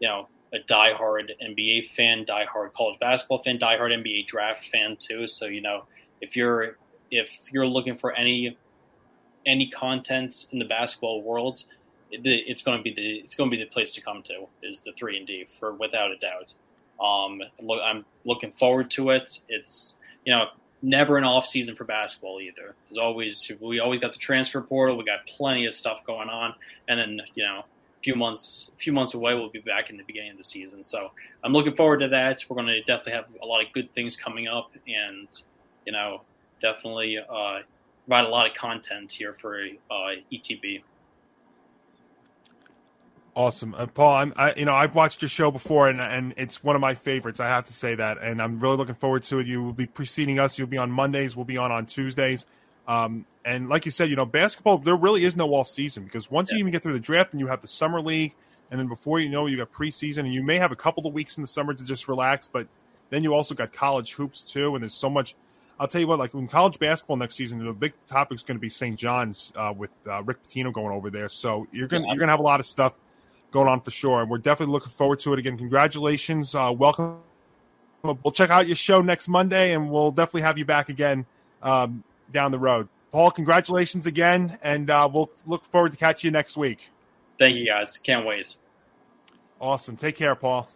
you 0.00 0.08
know, 0.08 0.28
a 0.52 0.58
diehard 0.58 1.30
NBA 1.42 1.90
fan, 1.90 2.24
diehard 2.24 2.72
college 2.72 2.98
basketball 2.98 3.42
fan, 3.42 3.58
diehard 3.58 3.92
NBA 3.92 4.26
draft 4.26 4.68
fan 4.68 4.96
too. 4.98 5.28
So 5.28 5.46
you 5.46 5.60
know, 5.60 5.84
if 6.20 6.36
you're 6.36 6.76
if 7.10 7.40
you're 7.52 7.66
looking 7.66 7.96
for 7.96 8.12
any 8.12 8.56
any 9.46 9.68
content 9.70 10.46
in 10.52 10.58
the 10.58 10.64
basketball 10.64 11.22
world, 11.22 11.64
it's 12.10 12.62
going 12.62 12.78
to 12.78 12.82
be 12.82 12.92
the 12.92 13.18
it's 13.18 13.34
going 13.34 13.50
to 13.50 13.56
be 13.56 13.62
the 13.62 13.68
place 13.68 13.92
to 13.94 14.00
come 14.00 14.22
to 14.24 14.46
is 14.62 14.80
the 14.84 14.92
three 14.92 15.16
and 15.16 15.26
D 15.26 15.46
for 15.58 15.72
without 15.72 16.10
a 16.10 16.16
doubt. 16.16 16.54
Um, 17.04 17.40
look, 17.62 17.80
I'm 17.84 18.04
looking 18.24 18.52
forward 18.52 18.90
to 18.92 19.10
it. 19.10 19.38
It's 19.48 19.94
you 20.24 20.32
know 20.32 20.46
never 20.82 21.18
an 21.18 21.24
off 21.24 21.46
season 21.46 21.74
for 21.76 21.84
basketball 21.84 22.40
either. 22.40 22.74
There's 22.88 22.98
always 22.98 23.50
we 23.60 23.80
always 23.80 24.00
got 24.00 24.12
the 24.12 24.18
transfer 24.18 24.60
portal. 24.60 24.96
We 24.96 25.04
got 25.04 25.26
plenty 25.26 25.66
of 25.66 25.74
stuff 25.74 26.04
going 26.06 26.28
on, 26.28 26.54
and 26.88 26.98
then 26.98 27.20
you 27.34 27.44
know 27.44 27.60
a 27.60 28.02
few 28.02 28.14
months 28.14 28.70
a 28.74 28.78
few 28.78 28.92
months 28.92 29.14
away 29.14 29.34
we'll 29.34 29.50
be 29.50 29.60
back 29.60 29.90
in 29.90 29.96
the 29.96 30.04
beginning 30.04 30.32
of 30.32 30.38
the 30.38 30.44
season. 30.44 30.82
So 30.82 31.10
I'm 31.44 31.52
looking 31.52 31.76
forward 31.76 32.00
to 32.00 32.08
that. 32.08 32.44
We're 32.48 32.56
going 32.56 32.68
to 32.68 32.80
definitely 32.82 33.12
have 33.12 33.26
a 33.42 33.46
lot 33.46 33.64
of 33.64 33.72
good 33.72 33.92
things 33.92 34.16
coming 34.16 34.48
up, 34.48 34.70
and 34.86 35.28
you 35.86 35.92
know 35.92 36.22
definitely 36.60 37.18
uh, 37.18 37.60
provide 38.06 38.24
a 38.24 38.28
lot 38.28 38.48
of 38.48 38.56
content 38.56 39.12
here 39.12 39.34
for 39.34 39.62
uh, 39.90 39.94
ETB. 40.32 40.82
Awesome, 43.36 43.74
uh, 43.74 43.86
Paul. 43.86 44.16
I'm, 44.16 44.32
I, 44.36 44.54
you 44.54 44.64
know, 44.64 44.74
I've 44.74 44.94
watched 44.94 45.22
your 45.22 45.28
show 45.28 45.50
before, 45.52 45.88
and 45.88 46.00
and 46.00 46.34
it's 46.36 46.64
one 46.64 46.74
of 46.74 46.80
my 46.80 46.94
favorites. 46.94 47.38
I 47.38 47.46
have 47.46 47.64
to 47.66 47.72
say 47.72 47.94
that, 47.94 48.18
and 48.18 48.42
I'm 48.42 48.58
really 48.58 48.76
looking 48.76 48.96
forward 48.96 49.22
to 49.24 49.38
it. 49.38 49.46
You 49.46 49.62
will 49.62 49.72
be 49.72 49.86
preceding 49.86 50.40
us. 50.40 50.58
You'll 50.58 50.66
be 50.68 50.78
on 50.78 50.90
Mondays. 50.90 51.36
We'll 51.36 51.44
be 51.44 51.56
on 51.56 51.70
on 51.70 51.86
Tuesdays. 51.86 52.44
Um, 52.88 53.24
and 53.44 53.68
like 53.68 53.84
you 53.86 53.92
said, 53.92 54.10
you 54.10 54.16
know, 54.16 54.26
basketball 54.26 54.78
there 54.78 54.96
really 54.96 55.24
is 55.24 55.36
no 55.36 55.54
off 55.54 55.68
season 55.68 56.04
because 56.04 56.30
once 56.30 56.50
yeah. 56.50 56.56
you 56.56 56.60
even 56.60 56.72
get 56.72 56.82
through 56.82 56.92
the 56.92 57.00
draft, 57.00 57.32
and 57.32 57.40
you 57.40 57.46
have 57.46 57.60
the 57.60 57.68
summer 57.68 58.00
league, 58.00 58.34
and 58.70 58.80
then 58.80 58.88
before 58.88 59.20
you 59.20 59.28
know, 59.28 59.46
you 59.46 59.56
got 59.56 59.72
preseason, 59.72 60.20
and 60.20 60.34
you 60.34 60.42
may 60.42 60.58
have 60.58 60.72
a 60.72 60.76
couple 60.76 61.06
of 61.06 61.14
weeks 61.14 61.38
in 61.38 61.42
the 61.42 61.48
summer 61.48 61.72
to 61.72 61.84
just 61.84 62.08
relax, 62.08 62.48
but 62.48 62.66
then 63.10 63.22
you 63.22 63.32
also 63.32 63.54
got 63.54 63.72
college 63.72 64.14
hoops 64.14 64.42
too, 64.42 64.74
and 64.74 64.82
there's 64.82 64.94
so 64.94 65.08
much. 65.08 65.36
I'll 65.78 65.88
tell 65.88 66.00
you 66.00 66.08
what, 66.08 66.18
like 66.18 66.34
in 66.34 66.48
college 66.48 66.80
basketball 66.80 67.16
next 67.16 67.36
season, 67.36 67.64
the 67.64 67.72
big 67.72 67.94
topic 68.08 68.36
is 68.36 68.42
going 68.42 68.56
to 68.56 68.60
be 68.60 68.68
St. 68.68 68.98
John's 68.98 69.52
uh, 69.56 69.72
with 69.74 69.90
uh, 70.06 70.22
Rick 70.24 70.42
Pitino 70.42 70.72
going 70.72 70.92
over 70.92 71.10
there. 71.10 71.28
So 71.28 71.68
you're 71.70 71.88
gonna 71.88 72.08
you're 72.08 72.16
gonna 72.16 72.32
have 72.32 72.40
a 72.40 72.42
lot 72.42 72.60
of 72.60 72.66
stuff 72.66 72.92
going 73.50 73.68
on 73.68 73.80
for 73.80 73.90
sure. 73.90 74.20
And 74.20 74.30
we're 74.30 74.38
definitely 74.38 74.72
looking 74.72 74.92
forward 74.92 75.20
to 75.20 75.32
it 75.32 75.38
again. 75.38 75.56
Congratulations. 75.56 76.54
Uh, 76.54 76.72
welcome. 76.76 77.18
We'll 78.02 78.32
check 78.32 78.50
out 78.50 78.66
your 78.66 78.76
show 78.76 79.02
next 79.02 79.28
Monday 79.28 79.74
and 79.74 79.90
we'll 79.90 80.10
definitely 80.10 80.42
have 80.42 80.56
you 80.56 80.64
back 80.64 80.88
again 80.88 81.26
um, 81.62 82.02
down 82.32 82.50
the 82.50 82.58
road. 82.58 82.88
Paul, 83.12 83.30
congratulations 83.30 84.06
again. 84.06 84.58
And 84.62 84.88
uh, 84.90 85.08
we'll 85.12 85.30
look 85.46 85.64
forward 85.66 85.92
to 85.92 85.98
catch 85.98 86.24
you 86.24 86.30
next 86.30 86.56
week. 86.56 86.88
Thank 87.38 87.56
you, 87.56 87.66
guys. 87.66 87.98
Can't 87.98 88.26
wait. 88.26 88.54
Awesome. 89.60 89.96
Take 89.96 90.16
care, 90.16 90.34
Paul. 90.34 90.68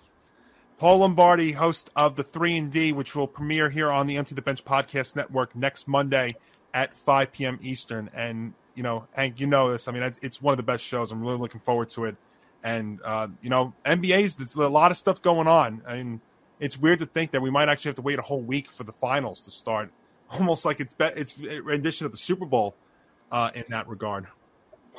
Paul 0.78 0.98
Lombardi, 0.98 1.52
host 1.52 1.90
of 1.94 2.16
the 2.16 2.22
3 2.22 2.58
and 2.58 2.72
D, 2.72 2.92
which 2.92 3.14
will 3.14 3.28
premiere 3.28 3.70
here 3.70 3.90
on 3.90 4.06
the 4.06 4.16
Empty 4.16 4.34
the 4.34 4.42
Bench 4.42 4.64
podcast 4.64 5.14
network 5.14 5.54
next 5.54 5.86
Monday 5.86 6.34
at 6.74 6.94
5 6.94 7.32
p.m. 7.32 7.58
Eastern. 7.62 8.10
And, 8.12 8.54
you 8.74 8.82
know, 8.82 9.06
Hank, 9.12 9.38
you 9.40 9.46
know 9.46 9.70
this. 9.70 9.88
I 9.88 9.92
mean, 9.92 10.02
it's 10.20 10.42
one 10.42 10.52
of 10.52 10.56
the 10.56 10.64
best 10.64 10.84
shows. 10.84 11.12
I'm 11.12 11.22
really 11.22 11.38
looking 11.38 11.60
forward 11.60 11.90
to 11.90 12.06
it. 12.06 12.16
And 12.64 12.98
uh, 13.04 13.28
you 13.42 13.50
know, 13.50 13.74
NBA's 13.84 14.34
there's 14.36 14.56
a 14.56 14.68
lot 14.68 14.90
of 14.90 14.96
stuff 14.96 15.22
going 15.22 15.46
on. 15.46 15.82
and 15.86 16.20
it's 16.60 16.78
weird 16.78 17.00
to 17.00 17.06
think 17.06 17.30
that 17.32 17.42
we 17.42 17.50
might 17.50 17.68
actually 17.68 17.90
have 17.90 17.96
to 17.96 18.02
wait 18.02 18.18
a 18.18 18.22
whole 18.22 18.40
week 18.40 18.70
for 18.70 18.84
the 18.84 18.92
finals 18.92 19.40
to 19.42 19.50
start, 19.50 19.92
almost 20.30 20.64
like 20.64 20.80
it's 20.80 20.94
be- 20.94 21.04
it's 21.04 21.38
rendition 21.38 22.06
of 22.06 22.12
the 22.12 22.18
Super 22.18 22.46
Bowl. 22.46 22.74
uh, 23.30 23.50
in 23.54 23.64
that 23.68 23.88
regard. 23.88 24.26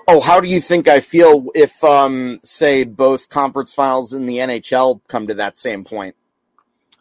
Oh, 0.07 0.19
how 0.19 0.39
do 0.41 0.47
you 0.47 0.59
think 0.61 0.87
I 0.87 0.99
feel 0.99 1.47
if, 1.55 1.81
um, 1.83 2.39
say, 2.43 2.83
both 2.83 3.29
conference 3.29 3.71
finals 3.73 4.13
in 4.13 4.25
the 4.25 4.37
NHL 4.37 4.99
come 5.07 5.27
to 5.27 5.33
that 5.35 5.57
same 5.57 5.83
point? 5.85 6.15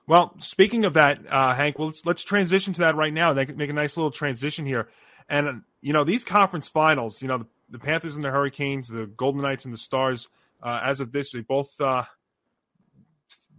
Well, 0.06 0.34
speaking 0.38 0.84
of 0.84 0.94
that, 0.94 1.20
uh, 1.28 1.54
Hank, 1.54 1.78
well, 1.78 1.88
let's 1.88 2.06
let's 2.06 2.22
transition 2.22 2.72
to 2.74 2.80
that 2.80 2.94
right 2.94 3.12
now. 3.12 3.32
Make, 3.32 3.56
make 3.56 3.70
a 3.70 3.74
nice 3.74 3.96
little 3.96 4.10
transition 4.10 4.64
here. 4.64 4.88
And 5.28 5.62
you 5.80 5.92
know, 5.92 6.04
these 6.04 6.24
conference 6.24 6.68
finals, 6.68 7.20
you 7.20 7.28
know, 7.28 7.38
the, 7.38 7.46
the 7.70 7.78
Panthers 7.78 8.14
and 8.14 8.24
the 8.24 8.30
Hurricanes, 8.30 8.88
the 8.88 9.06
Golden 9.06 9.40
Knights 9.42 9.64
and 9.64 9.72
the 9.74 9.78
Stars. 9.78 10.28
Uh, 10.64 10.80
as 10.82 11.00
of 11.00 11.12
this, 11.12 11.30
they 11.30 11.42
both 11.42 11.78
uh, 11.80 12.04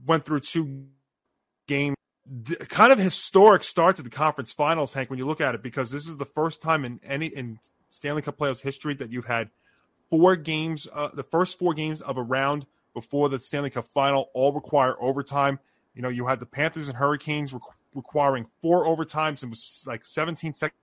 went 0.06 0.26
through 0.26 0.40
two 0.40 0.88
game 1.68 1.94
kind 2.70 2.92
of 2.92 2.98
historic 2.98 3.64
start 3.64 3.96
to 3.98 4.02
the 4.02 4.10
conference 4.10 4.52
finals, 4.52 4.94
Hank, 4.94 5.10
when 5.12 5.20
you 5.20 5.26
look 5.26 5.42
at 5.42 5.54
it, 5.54 5.62
because 5.62 5.92
this 5.92 6.08
is 6.08 6.18
the 6.18 6.26
first 6.26 6.62
time 6.62 6.84
in 6.84 7.00
any 7.04 7.28
in 7.28 7.60
Stanley 7.90 8.24
Cup 8.24 8.38
playoffs 8.38 8.62
history 8.62 8.96
that 8.96 9.12
you've 9.12 9.26
had 9.26 9.52
four 10.10 10.36
games, 10.36 10.88
uh, 10.92 11.10
the 11.14 11.24
first 11.24 11.60
four 11.60 11.74
games 11.74 12.02
of 12.02 12.18
a 12.18 12.24
round 12.24 12.66
before 12.94 13.30
the 13.30 13.40
Stanley 13.40 13.70
Cup 13.70 13.86
final 13.94 14.30
all 14.34 14.52
require 14.54 14.96
overtime. 15.00 15.60
You 15.94 16.02
know, 16.02 16.10
you 16.10 16.26
had 16.26 16.40
the 16.40 16.46
Panthers 16.46 16.88
and 16.88 16.98
Hurricanes 16.98 17.54
re- 17.54 17.60
requiring 17.94 18.48
four 18.62 18.86
overtimes 18.86 19.44
and 19.44 19.52
was 19.52 19.84
like 19.86 20.04
17 20.04 20.54
seconds 20.54 20.76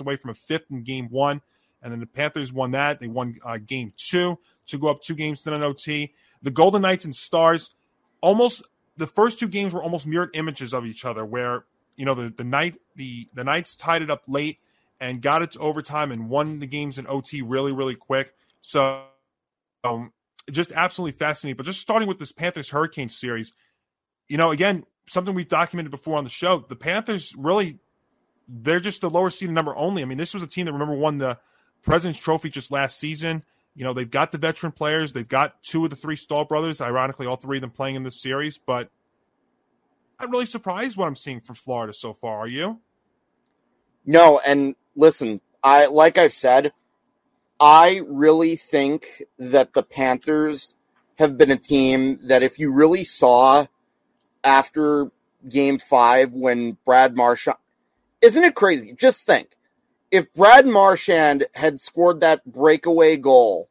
away 0.00 0.16
from 0.16 0.30
a 0.30 0.34
fifth 0.34 0.70
in 0.70 0.82
game 0.82 1.08
one. 1.10 1.40
And 1.82 1.92
then 1.92 2.00
the 2.00 2.06
Panthers 2.06 2.52
won 2.52 2.72
that. 2.72 3.00
They 3.00 3.08
won 3.08 3.38
uh, 3.44 3.58
game 3.58 3.92
two 3.96 4.38
to 4.68 4.78
go 4.78 4.88
up 4.88 5.02
two 5.02 5.14
games 5.14 5.42
to 5.42 5.54
an 5.54 5.62
OT. 5.62 6.14
The 6.42 6.50
Golden 6.50 6.82
Knights 6.82 7.04
and 7.04 7.14
Stars 7.14 7.74
almost 8.20 8.62
the 8.96 9.06
first 9.06 9.38
two 9.38 9.48
games 9.48 9.72
were 9.72 9.82
almost 9.82 10.06
mirrored 10.06 10.30
images 10.34 10.74
of 10.74 10.84
each 10.84 11.04
other 11.04 11.24
where 11.24 11.64
you 11.96 12.04
know 12.04 12.14
the 12.14 12.30
the 12.30 12.44
night 12.44 12.76
the 12.96 13.28
the 13.34 13.44
Knights 13.44 13.76
tied 13.76 14.02
it 14.02 14.10
up 14.10 14.22
late 14.26 14.58
and 15.00 15.22
got 15.22 15.42
it 15.42 15.52
to 15.52 15.58
overtime 15.60 16.10
and 16.10 16.28
won 16.28 16.58
the 16.58 16.66
games 16.66 16.98
in 16.98 17.06
OT 17.06 17.42
really 17.42 17.72
really 17.72 17.94
quick. 17.94 18.32
So 18.60 19.02
um, 19.84 20.12
just 20.50 20.72
absolutely 20.72 21.16
fascinating. 21.18 21.56
But 21.56 21.66
just 21.66 21.80
starting 21.80 22.08
with 22.08 22.18
this 22.18 22.32
Panthers 22.32 22.70
Hurricanes 22.70 23.16
series, 23.16 23.52
you 24.28 24.36
know, 24.36 24.50
again, 24.50 24.84
something 25.06 25.34
we've 25.34 25.48
documented 25.48 25.90
before 25.90 26.18
on 26.18 26.24
the 26.24 26.30
show. 26.30 26.64
The 26.68 26.76
Panthers 26.76 27.34
really, 27.36 27.78
they're 28.48 28.80
just 28.80 29.00
the 29.00 29.10
lower 29.10 29.30
seeded 29.30 29.54
number 29.54 29.76
only. 29.76 30.02
I 30.02 30.04
mean, 30.04 30.18
this 30.18 30.34
was 30.34 30.42
a 30.42 30.46
team 30.46 30.66
that 30.66 30.72
remember 30.72 30.94
won 30.94 31.18
the 31.18 31.38
President's 31.82 32.18
Trophy 32.18 32.50
just 32.50 32.70
last 32.70 32.98
season. 32.98 33.42
You 33.78 33.84
know, 33.84 33.92
they've 33.92 34.10
got 34.10 34.32
the 34.32 34.38
veteran 34.38 34.72
players. 34.72 35.12
They've 35.12 35.28
got 35.28 35.62
two 35.62 35.84
of 35.84 35.90
the 35.90 35.94
three 35.94 36.16
Staal 36.16 36.44
brothers. 36.44 36.80
Ironically, 36.80 37.28
all 37.28 37.36
three 37.36 37.58
of 37.58 37.60
them 37.60 37.70
playing 37.70 37.94
in 37.94 38.02
this 38.02 38.20
series. 38.20 38.58
But 38.58 38.90
I'm 40.18 40.32
really 40.32 40.46
surprised 40.46 40.96
what 40.96 41.06
I'm 41.06 41.14
seeing 41.14 41.40
from 41.40 41.54
Florida 41.54 41.92
so 41.92 42.12
far. 42.12 42.38
Are 42.38 42.48
you? 42.48 42.80
No, 44.04 44.40
and 44.44 44.74
listen, 44.96 45.40
I 45.62 45.86
like 45.86 46.18
I've 46.18 46.32
said, 46.32 46.72
I 47.60 48.02
really 48.08 48.56
think 48.56 49.22
that 49.38 49.74
the 49.74 49.84
Panthers 49.84 50.74
have 51.14 51.38
been 51.38 51.52
a 51.52 51.56
team 51.56 52.18
that 52.24 52.42
if 52.42 52.58
you 52.58 52.72
really 52.72 53.04
saw 53.04 53.64
after 54.42 55.12
game 55.48 55.78
five 55.78 56.32
when 56.32 56.76
Brad 56.84 57.14
Marchand. 57.14 57.58
Isn't 58.20 58.42
it 58.42 58.56
crazy? 58.56 58.92
Just 58.92 59.24
think 59.24 59.50
if 60.10 60.32
Brad 60.32 60.66
Marchand 60.66 61.46
had 61.54 61.80
scored 61.80 62.20
that 62.20 62.44
breakaway 62.50 63.16
goal, 63.16 63.68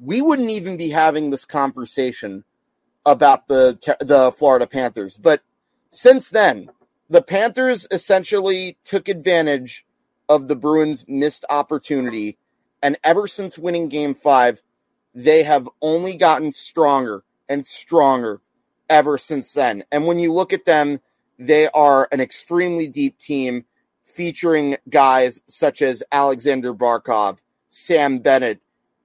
we 0.00 0.20
wouldn't 0.20 0.50
even 0.50 0.76
be 0.76 0.88
having 0.90 1.30
this 1.30 1.44
conversation 1.44 2.44
about 3.06 3.46
the 3.48 3.78
the 4.00 4.32
Florida 4.32 4.66
Panthers. 4.66 5.16
But 5.16 5.42
since 5.90 6.30
then, 6.30 6.70
the 7.08 7.22
Panthers 7.22 7.86
essentially 7.90 8.76
took 8.84 9.08
advantage 9.08 9.86
of 10.28 10.48
the 10.48 10.56
Bruins' 10.56 11.04
missed 11.06 11.44
opportunity, 11.48 12.38
and 12.82 12.98
ever 13.04 13.26
since 13.26 13.58
winning 13.58 13.88
Game 13.88 14.14
Five, 14.14 14.60
they 15.14 15.44
have 15.44 15.68
only 15.80 16.16
gotten 16.16 16.52
stronger 16.52 17.22
and 17.48 17.64
stronger 17.64 18.40
ever 18.88 19.16
since 19.18 19.52
then. 19.52 19.84
And 19.92 20.06
when 20.06 20.18
you 20.18 20.32
look 20.32 20.52
at 20.52 20.64
them, 20.64 21.00
they 21.38 21.68
are 21.68 22.08
an 22.10 22.20
extremely 22.20 22.88
deep 22.88 23.18
team 23.18 23.64
featuring 24.14 24.76
guys 24.88 25.40
such 25.46 25.82
as 25.82 26.02
Alexander 26.10 26.72
Barkov, 26.72 27.38
Sam 27.68 28.18
Bennett, 28.20 28.60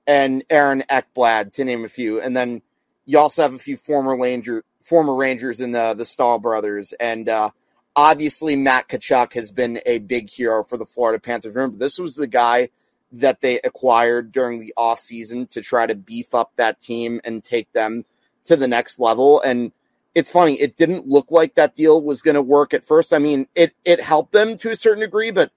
and 0.08 0.44
Aaron 0.50 0.84
Ekblad, 0.90 1.52
to 1.54 1.66
name 1.66 1.86
a 1.86 1.90
few. 1.90 2.22
And 2.22 2.36
then 2.36 2.62
you 3.06 3.20
also 3.20 3.44
have 3.44 3.54
a 3.54 3.60
few 3.60 3.78
former 3.78 4.18
Ranger, 4.18 4.64
former 4.82 5.16
Rangers 5.16 5.62
in 5.62 5.72
the 5.72 5.94
the 5.96 6.06
Staal 6.06 6.40
brothers, 6.40 6.94
and 6.94 7.28
uh, 7.28 7.50
obviously 7.96 8.56
Matt 8.56 8.88
Tkachuk 8.88 9.34
has 9.34 9.52
been 9.52 9.82
a 9.86 10.00
big 10.00 10.30
hero 10.30 10.64
for 10.64 10.78
the 10.78 10.86
Florida 10.86 11.20
Panthers. 11.20 11.56
Remember, 11.56 11.78
this 11.78 12.00
was 12.00 12.16
the 12.16 12.28
guy 12.28 12.70
that 13.12 13.42
they 13.42 13.60
acquired 13.62 14.32
during 14.32 14.60
the 14.60 14.74
offseason 14.78 15.50
to 15.50 15.62
try 15.62 15.86
to 15.86 15.96
beef 15.96 16.36
up 16.36 16.52
that 16.56 16.80
team 16.80 17.20
and 17.24 17.44
take 17.44 17.72
them 17.74 18.06
to 18.46 18.56
the 18.56 18.68
next 18.68 19.00
level. 19.00 19.42
And 19.42 19.72
it's 20.16 20.32
funny, 20.32 20.60
it 20.60 20.76
didn't 20.76 21.08
look 21.08 21.28
like 21.30 21.56
that 21.56 21.76
deal 21.76 22.02
was 22.02 22.22
going 22.22 22.36
to 22.36 22.42
work 22.42 22.74
at 22.74 22.84
first. 22.84 23.14
I 23.14 23.20
mean, 23.20 23.48
it 23.56 23.74
it 23.86 24.00
helped 24.00 24.32
them 24.32 24.58
to 24.58 24.72
a 24.72 24.76
certain 24.76 25.02
degree, 25.02 25.32
but 25.32 25.52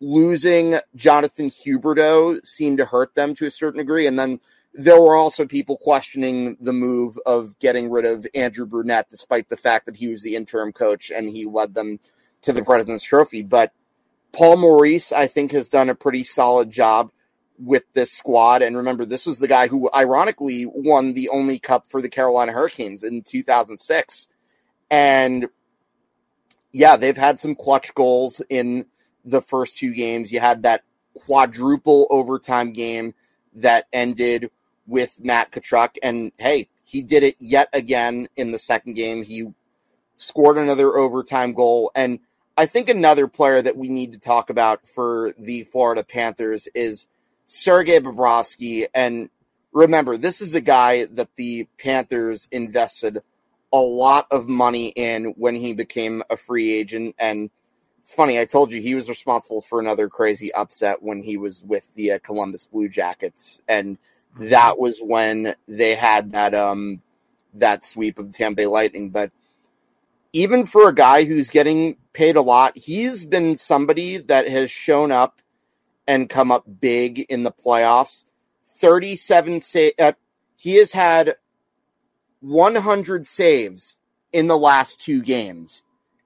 losing 0.00 0.78
Jonathan 0.94 1.50
Huberdeau 1.50 2.44
seemed 2.44 2.78
to 2.78 2.84
hurt 2.84 3.14
them 3.14 3.34
to 3.36 3.46
a 3.46 3.50
certain 3.50 3.78
degree. 3.78 4.06
And 4.06 4.18
then 4.18 4.40
there 4.74 5.00
were 5.00 5.16
also 5.16 5.46
people 5.46 5.76
questioning 5.78 6.56
the 6.60 6.72
move 6.72 7.18
of 7.24 7.58
getting 7.58 7.90
rid 7.90 8.04
of 8.04 8.26
Andrew 8.34 8.66
Brunette, 8.66 9.08
despite 9.08 9.48
the 9.48 9.56
fact 9.56 9.86
that 9.86 9.96
he 9.96 10.08
was 10.08 10.22
the 10.22 10.36
interim 10.36 10.72
coach 10.72 11.10
and 11.10 11.28
he 11.28 11.46
led 11.46 11.74
them 11.74 12.00
to 12.42 12.52
the 12.52 12.64
President's 12.64 13.04
Trophy. 13.04 13.42
But 13.42 13.72
Paul 14.32 14.56
Maurice, 14.56 15.12
I 15.12 15.28
think, 15.28 15.52
has 15.52 15.68
done 15.68 15.88
a 15.88 15.94
pretty 15.94 16.24
solid 16.24 16.70
job 16.70 17.10
with 17.58 17.84
this 17.94 18.12
squad. 18.12 18.62
And 18.62 18.76
remember, 18.76 19.04
this 19.04 19.26
was 19.26 19.38
the 19.38 19.48
guy 19.48 19.68
who 19.68 19.90
ironically 19.94 20.66
won 20.66 21.14
the 21.14 21.28
only 21.28 21.58
cup 21.58 21.86
for 21.86 22.02
the 22.02 22.08
Carolina 22.08 22.52
Hurricanes 22.52 23.02
in 23.02 23.22
2006. 23.22 24.28
And 24.90 25.46
yeah, 26.72 26.96
they've 26.96 27.16
had 27.16 27.38
some 27.38 27.54
clutch 27.54 27.94
goals 27.94 28.42
in 28.48 28.86
the 29.24 29.40
first 29.40 29.78
two 29.78 29.94
games. 29.94 30.32
You 30.32 30.40
had 30.40 30.64
that 30.64 30.82
quadruple 31.14 32.06
overtime 32.10 32.72
game 32.72 33.14
that 33.54 33.86
ended 33.92 34.50
with 34.86 35.18
Matt 35.22 35.52
Tkachuk. 35.52 35.96
And 36.02 36.32
hey, 36.38 36.68
he 36.82 37.02
did 37.02 37.22
it 37.22 37.36
yet 37.38 37.68
again 37.72 38.28
in 38.36 38.50
the 38.50 38.58
second 38.58 38.94
game. 38.94 39.22
He 39.22 39.46
scored 40.16 40.58
another 40.58 40.96
overtime 40.96 41.54
goal. 41.54 41.90
And 41.94 42.18
I 42.56 42.66
think 42.66 42.88
another 42.88 43.26
player 43.26 43.62
that 43.62 43.76
we 43.76 43.88
need 43.88 44.12
to 44.12 44.18
talk 44.18 44.50
about 44.50 44.86
for 44.86 45.34
the 45.38 45.62
Florida 45.64 46.04
Panthers 46.04 46.68
is 46.74 47.06
Sergei 47.54 48.00
Bobrovsky. 48.00 48.86
And 48.94 49.30
remember, 49.72 50.16
this 50.16 50.40
is 50.40 50.54
a 50.54 50.60
guy 50.60 51.04
that 51.04 51.28
the 51.36 51.68
Panthers 51.78 52.48
invested 52.50 53.22
a 53.72 53.78
lot 53.78 54.26
of 54.30 54.48
money 54.48 54.88
in 54.88 55.34
when 55.36 55.54
he 55.54 55.74
became 55.74 56.22
a 56.30 56.36
free 56.36 56.72
agent. 56.72 57.14
And 57.18 57.50
it's 58.00 58.12
funny, 58.12 58.38
I 58.38 58.44
told 58.44 58.72
you 58.72 58.80
he 58.80 58.94
was 58.94 59.08
responsible 59.08 59.60
for 59.60 59.80
another 59.80 60.08
crazy 60.08 60.52
upset 60.52 61.02
when 61.02 61.22
he 61.22 61.36
was 61.36 61.62
with 61.62 61.92
the 61.94 62.12
uh, 62.12 62.18
Columbus 62.18 62.66
Blue 62.66 62.88
Jackets. 62.88 63.60
And 63.68 63.98
that 64.38 64.78
was 64.78 64.98
when 64.98 65.54
they 65.68 65.94
had 65.94 66.32
that 66.32 66.54
um 66.54 67.00
that 67.54 67.84
sweep 67.84 68.18
of 68.18 68.32
the 68.32 68.36
Tampa 68.36 68.56
Bay 68.56 68.66
Lightning. 68.66 69.10
But 69.10 69.30
even 70.32 70.66
for 70.66 70.88
a 70.88 70.94
guy 70.94 71.24
who's 71.24 71.50
getting 71.50 71.96
paid 72.12 72.34
a 72.34 72.42
lot, 72.42 72.76
he's 72.76 73.24
been 73.24 73.56
somebody 73.56 74.18
that 74.18 74.48
has 74.48 74.70
shown 74.72 75.12
up 75.12 75.40
and 76.06 76.28
come 76.28 76.52
up 76.52 76.64
big 76.80 77.20
in 77.20 77.42
the 77.42 77.52
playoffs. 77.52 78.24
37 78.76 79.60
save. 79.60 79.92
Uh, 79.98 80.12
he 80.56 80.76
has 80.76 80.92
had 80.92 81.36
100 82.40 83.26
saves 83.26 83.96
in 84.32 84.46
the 84.48 84.58
last 84.58 85.00
two 85.00 85.22
games 85.22 85.82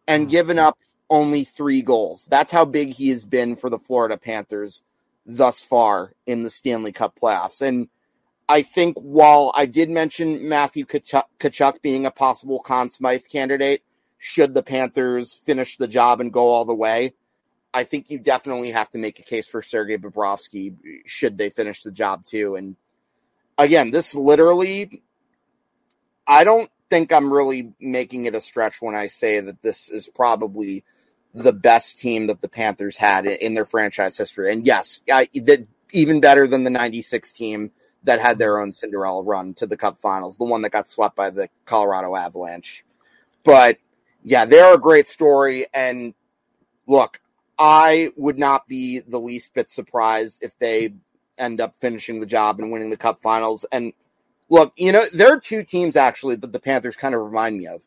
and 0.06 0.24
mm-hmm. 0.24 0.30
given 0.30 0.58
up 0.58 0.78
only 1.10 1.44
three 1.44 1.82
goals. 1.82 2.26
That's 2.30 2.52
how 2.52 2.64
big 2.64 2.90
he 2.90 3.10
has 3.10 3.24
been 3.24 3.56
for 3.56 3.70
the 3.70 3.78
Florida 3.78 4.16
Panthers 4.16 4.82
thus 5.24 5.60
far 5.60 6.12
in 6.26 6.42
the 6.42 6.50
Stanley 6.50 6.92
Cup 6.92 7.18
playoffs. 7.20 7.62
And 7.62 7.88
I 8.48 8.62
think 8.62 8.96
while 8.98 9.52
I 9.54 9.66
did 9.66 9.90
mention 9.90 10.48
Matthew 10.48 10.86
Tkachuk 10.86 11.82
being 11.82 12.06
a 12.06 12.10
possible 12.10 12.60
Conn 12.60 12.88
Smythe 12.90 13.26
candidate, 13.30 13.82
should 14.16 14.54
the 14.54 14.62
Panthers 14.62 15.34
finish 15.34 15.76
the 15.76 15.86
job 15.86 16.20
and 16.20 16.32
go 16.32 16.48
all 16.48 16.64
the 16.64 16.74
way, 16.74 17.14
I 17.72 17.84
think 17.84 18.10
you 18.10 18.18
definitely 18.18 18.70
have 18.70 18.90
to 18.90 18.98
make 18.98 19.18
a 19.18 19.22
case 19.22 19.46
for 19.46 19.62
Sergei 19.62 19.98
Bobrovsky 19.98 20.74
should 21.06 21.36
they 21.36 21.50
finish 21.50 21.82
the 21.82 21.92
job 21.92 22.24
too. 22.24 22.56
And 22.56 22.76
again, 23.58 23.90
this 23.90 24.14
literally, 24.14 25.02
I 26.26 26.44
don't 26.44 26.70
think 26.90 27.12
I'm 27.12 27.32
really 27.32 27.72
making 27.78 28.24
it 28.24 28.34
a 28.34 28.40
stretch 28.40 28.80
when 28.80 28.94
I 28.94 29.08
say 29.08 29.40
that 29.40 29.62
this 29.62 29.90
is 29.90 30.08
probably 30.08 30.84
the 31.34 31.52
best 31.52 32.00
team 32.00 32.26
that 32.28 32.40
the 32.40 32.48
Panthers 32.48 32.96
had 32.96 33.26
in 33.26 33.54
their 33.54 33.66
franchise 33.66 34.16
history. 34.16 34.52
And 34.52 34.66
yes, 34.66 35.02
I, 35.12 35.28
even 35.92 36.20
better 36.20 36.46
than 36.46 36.64
the 36.64 36.70
96 36.70 37.32
team 37.32 37.70
that 38.04 38.20
had 38.20 38.38
their 38.38 38.60
own 38.60 38.72
Cinderella 38.72 39.22
run 39.22 39.52
to 39.54 39.66
the 39.66 39.76
cup 39.76 39.98
finals, 39.98 40.38
the 40.38 40.44
one 40.44 40.62
that 40.62 40.70
got 40.70 40.88
swept 40.88 41.16
by 41.16 41.30
the 41.30 41.48
Colorado 41.66 42.16
Avalanche. 42.16 42.84
But 43.44 43.76
yeah, 44.24 44.46
they're 44.46 44.74
a 44.74 44.78
great 44.78 45.06
story. 45.06 45.66
And 45.74 46.14
look, 46.86 47.20
I 47.58 48.12
would 48.16 48.38
not 48.38 48.68
be 48.68 49.00
the 49.00 49.18
least 49.18 49.54
bit 49.54 49.70
surprised 49.70 50.42
if 50.42 50.56
they 50.58 50.94
end 51.36 51.60
up 51.60 51.74
finishing 51.80 52.20
the 52.20 52.26
job 52.26 52.58
and 52.60 52.70
winning 52.70 52.90
the 52.90 52.96
Cup 52.96 53.20
Finals. 53.20 53.64
And 53.72 53.92
look, 54.48 54.72
you 54.76 54.92
know, 54.92 55.04
there 55.12 55.32
are 55.32 55.40
two 55.40 55.64
teams 55.64 55.96
actually 55.96 56.36
that 56.36 56.52
the 56.52 56.60
Panthers 56.60 56.96
kind 56.96 57.14
of 57.14 57.22
remind 57.22 57.58
me 57.58 57.66
of. 57.66 57.82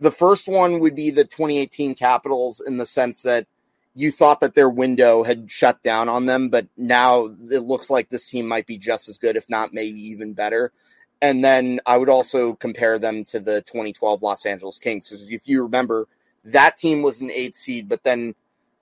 The 0.00 0.12
first 0.12 0.46
one 0.46 0.78
would 0.80 0.94
be 0.94 1.10
the 1.10 1.24
2018 1.24 1.96
Capitals 1.96 2.60
in 2.64 2.76
the 2.76 2.86
sense 2.86 3.22
that 3.22 3.46
you 3.94 4.12
thought 4.12 4.40
that 4.40 4.54
their 4.54 4.70
window 4.70 5.24
had 5.24 5.50
shut 5.50 5.82
down 5.82 6.08
on 6.08 6.26
them, 6.26 6.50
but 6.50 6.68
now 6.76 7.34
it 7.50 7.62
looks 7.62 7.90
like 7.90 8.08
this 8.08 8.30
team 8.30 8.46
might 8.46 8.66
be 8.66 8.78
just 8.78 9.08
as 9.08 9.18
good, 9.18 9.36
if 9.36 9.50
not 9.50 9.74
maybe 9.74 10.00
even 10.00 10.34
better. 10.34 10.72
And 11.20 11.44
then 11.44 11.80
I 11.84 11.96
would 11.96 12.08
also 12.08 12.54
compare 12.54 13.00
them 13.00 13.24
to 13.26 13.40
the 13.40 13.62
2012 13.62 14.22
Los 14.22 14.46
Angeles 14.46 14.78
Kings. 14.78 15.10
If 15.28 15.48
you 15.48 15.64
remember, 15.64 16.06
that 16.44 16.76
team 16.76 17.02
was 17.02 17.20
an 17.20 17.32
eight 17.32 17.56
seed, 17.56 17.88
but 17.88 18.04
then 18.04 18.36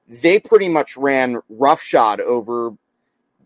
they 0.08 0.38
pretty 0.38 0.68
much 0.68 0.96
ran 0.96 1.40
roughshod 1.48 2.20
over 2.20 2.72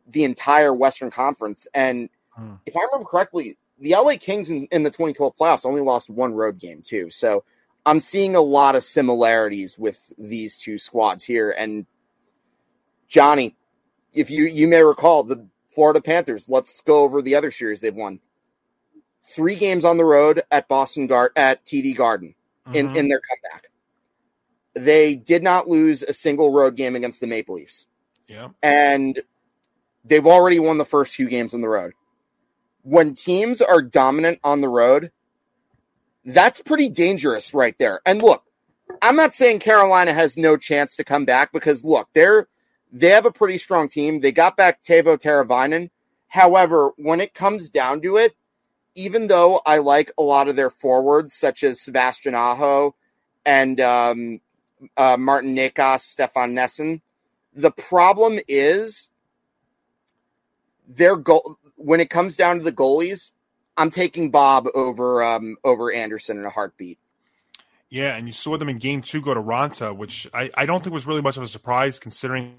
the 0.08 0.24
entire 0.24 0.74
Western 0.74 1.11
Conference. 1.11 1.66
And 1.74 2.08
hmm. 2.30 2.54
if 2.66 2.76
I 2.76 2.80
remember 2.80 3.08
correctly, 3.08 3.56
the 3.78 3.94
LA 3.94 4.16
Kings 4.18 4.50
in, 4.50 4.66
in, 4.70 4.82
the 4.82 4.90
2012 4.90 5.36
playoffs 5.36 5.64
only 5.64 5.80
lost 5.80 6.11
one 6.11 6.34
road 6.34 6.58
game, 6.58 6.82
too. 6.82 7.08
So 7.11 7.44
I'm 7.86 8.00
seeing 8.00 8.36
a 8.36 8.40
lot 8.40 8.74
of 8.74 8.84
similarities 8.84 9.78
with 9.78 10.12
these 10.18 10.58
two 10.58 10.78
squads 10.78 11.24
here. 11.24 11.50
And 11.50 11.86
Johnny, 13.08 13.56
if 14.12 14.30
you 14.30 14.44
you 14.44 14.68
may 14.68 14.82
recall 14.82 15.24
the 15.24 15.46
Florida 15.74 16.00
Panthers, 16.00 16.48
let's 16.48 16.80
go 16.82 17.02
over 17.02 17.22
the 17.22 17.34
other 17.36 17.50
series 17.50 17.80
they've 17.80 17.94
won. 17.94 18.20
Three 19.24 19.56
games 19.56 19.84
on 19.84 19.96
the 19.96 20.04
road 20.04 20.42
at 20.50 20.68
Boston 20.68 21.06
Guard 21.06 21.32
at 21.36 21.64
TD 21.64 21.96
Garden 21.96 22.34
in, 22.74 22.88
mm-hmm. 22.88 22.96
in 22.96 23.08
their 23.08 23.20
comeback. 23.20 23.70
They 24.75 25.16
did 25.16 25.43
not 25.43 25.68
lose 25.68 26.03
a 26.03 26.12
single 26.12 26.53
road 26.53 26.77
game 26.77 26.97
against 26.97 27.21
the 27.21 27.27
Maple 27.27 27.57
Leafs. 27.57 27.87
Yeah. 28.29 28.49
And 28.62 29.21
they've 30.05 30.27
already 30.27 30.59
won 30.59 30.79
the 30.79 30.85
first 30.85 31.14
few 31.14 31.29
games 31.29 31.55
on 31.55 31.61
the 31.61 31.68
road. 31.68 31.93
When 32.83 33.14
teams 33.14 33.61
are 33.61 33.83
dominant 33.83 34.41
on 34.45 34.61
the 34.61 34.68
road, 34.68 35.11
that's 36.25 36.61
pretty 36.62 36.89
dangerous 36.89 37.53
right 37.53 37.77
there. 37.79 38.01
And 38.07 38.23
look, 38.23 38.45
I'm 39.03 39.16
not 39.16 39.35
saying 39.35 39.61
Carolina 39.61 40.12
has 40.12 40.37
no 40.37 40.57
chance 40.57 40.97
to 40.97 41.05
come 41.05 41.25
back 41.25 41.53
because 41.53 41.85
look, 41.85 42.09
they're 42.12 42.47
they 42.93 43.09
have 43.09 43.27
a 43.27 43.33
pretty 43.33 43.59
strong 43.59 43.89
team. 43.89 44.21
They 44.21 44.33
got 44.33 44.57
back 44.57 44.83
Teuvo 44.83 45.16
Teravainen. 45.16 45.91
However, 46.29 46.91
when 46.97 47.21
it 47.21 47.35
comes 47.35 47.71
down 47.71 48.01
to 48.03 48.16
it, 48.16 48.35
even 48.95 49.29
though 49.29 49.61
I 49.64 49.79
like 49.79 50.11
a 50.18 50.23
lot 50.23 50.49
of 50.49 50.57
their 50.57 50.71
forwards, 50.71 51.35
such 51.35 51.62
as 51.62 51.81
Sebastian 51.81 52.35
Aho 52.35 52.95
and 53.47 53.81
um, 53.81 54.41
uh, 54.97 55.16
Martin 55.18 55.55
Necas, 55.55 56.01
Stefan 56.01 56.55
Noesen, 56.55 57.01
the 57.55 57.70
problem 57.70 58.39
is 58.49 59.11
their 60.89 61.16
goal 61.16 61.59
when 61.76 62.01
it 62.01 62.11
comes 62.11 62.37
down 62.37 62.59
to 62.59 62.64
the 62.64 62.72
goalies, 62.72 63.33
I'm 63.76 63.91
taking 63.91 64.31
Bob 64.31 64.68
over 64.74 65.22
um, 65.22 65.57
over 65.64 65.93
Anderson 65.93 66.39
in 66.39 66.45
a 66.45 66.51
heartbeat. 66.51 66.99
Yeah, 67.89 68.16
and 68.16 68.28
you 68.28 68.33
saw 68.33 68.57
them 68.57 68.68
in 68.68 68.78
game 68.78 69.01
two 69.01 69.20
go 69.20 69.35
to 69.35 69.43
Raanta, 69.43 69.97
which 69.97 70.28
I, 70.33 70.51
I 70.55 70.66
don't 70.66 70.83
think 70.83 70.95
was 70.95 71.07
really 71.07 71.22
much 71.22 71.37
of 71.37 71.43
a 71.43 71.49
surprise 71.49 71.99
considering. 71.99 72.57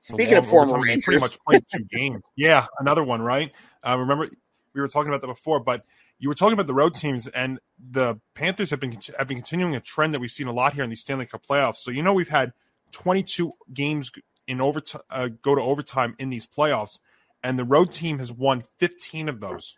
Speaking 0.00 0.34
of 0.34 0.46
former 0.46 0.80
Rangers, 0.80 1.04
pretty 1.04 1.20
much 1.20 1.38
played 1.44 1.64
two 1.72 1.84
games. 1.84 2.22
Yeah, 2.36 2.66
another 2.78 3.04
one, 3.04 3.20
right? 3.20 3.52
Uh, 3.86 3.98
remember 3.98 4.28
we 4.72 4.80
were 4.80 4.88
talking 4.88 5.08
about 5.08 5.20
that 5.20 5.26
before, 5.26 5.60
but 5.60 5.84
you 6.18 6.28
were 6.28 6.34
talking 6.34 6.52
about 6.52 6.66
the 6.66 6.74
road 6.74 6.94
teams, 6.94 7.26
and 7.28 7.60
the 7.78 8.20
Panthers 8.34 8.70
have 8.70 8.80
been 8.80 8.96
have 9.18 9.28
been 9.28 9.36
continuing 9.36 9.76
a 9.76 9.80
trend 9.80 10.14
that 10.14 10.20
we've 10.20 10.30
seen 10.30 10.46
a 10.46 10.52
lot 10.52 10.74
here 10.74 10.84
in 10.84 10.90
these 10.90 11.00
Stanley 11.00 11.26
Cup 11.26 11.46
playoffs. 11.46 11.76
So 11.76 11.90
you 11.90 12.02
know 12.02 12.12
we've 12.12 12.28
had 12.28 12.52
22 12.92 13.52
games 13.72 14.10
in 14.46 14.60
overtime 14.60 15.02
uh, 15.10 15.28
go 15.42 15.54
to 15.54 15.60
overtime 15.60 16.16
in 16.18 16.30
these 16.30 16.46
playoffs, 16.46 16.98
and 17.42 17.58
the 17.58 17.64
road 17.64 17.92
team 17.92 18.18
has 18.18 18.32
won 18.32 18.64
15 18.78 19.28
of 19.28 19.40
those. 19.40 19.76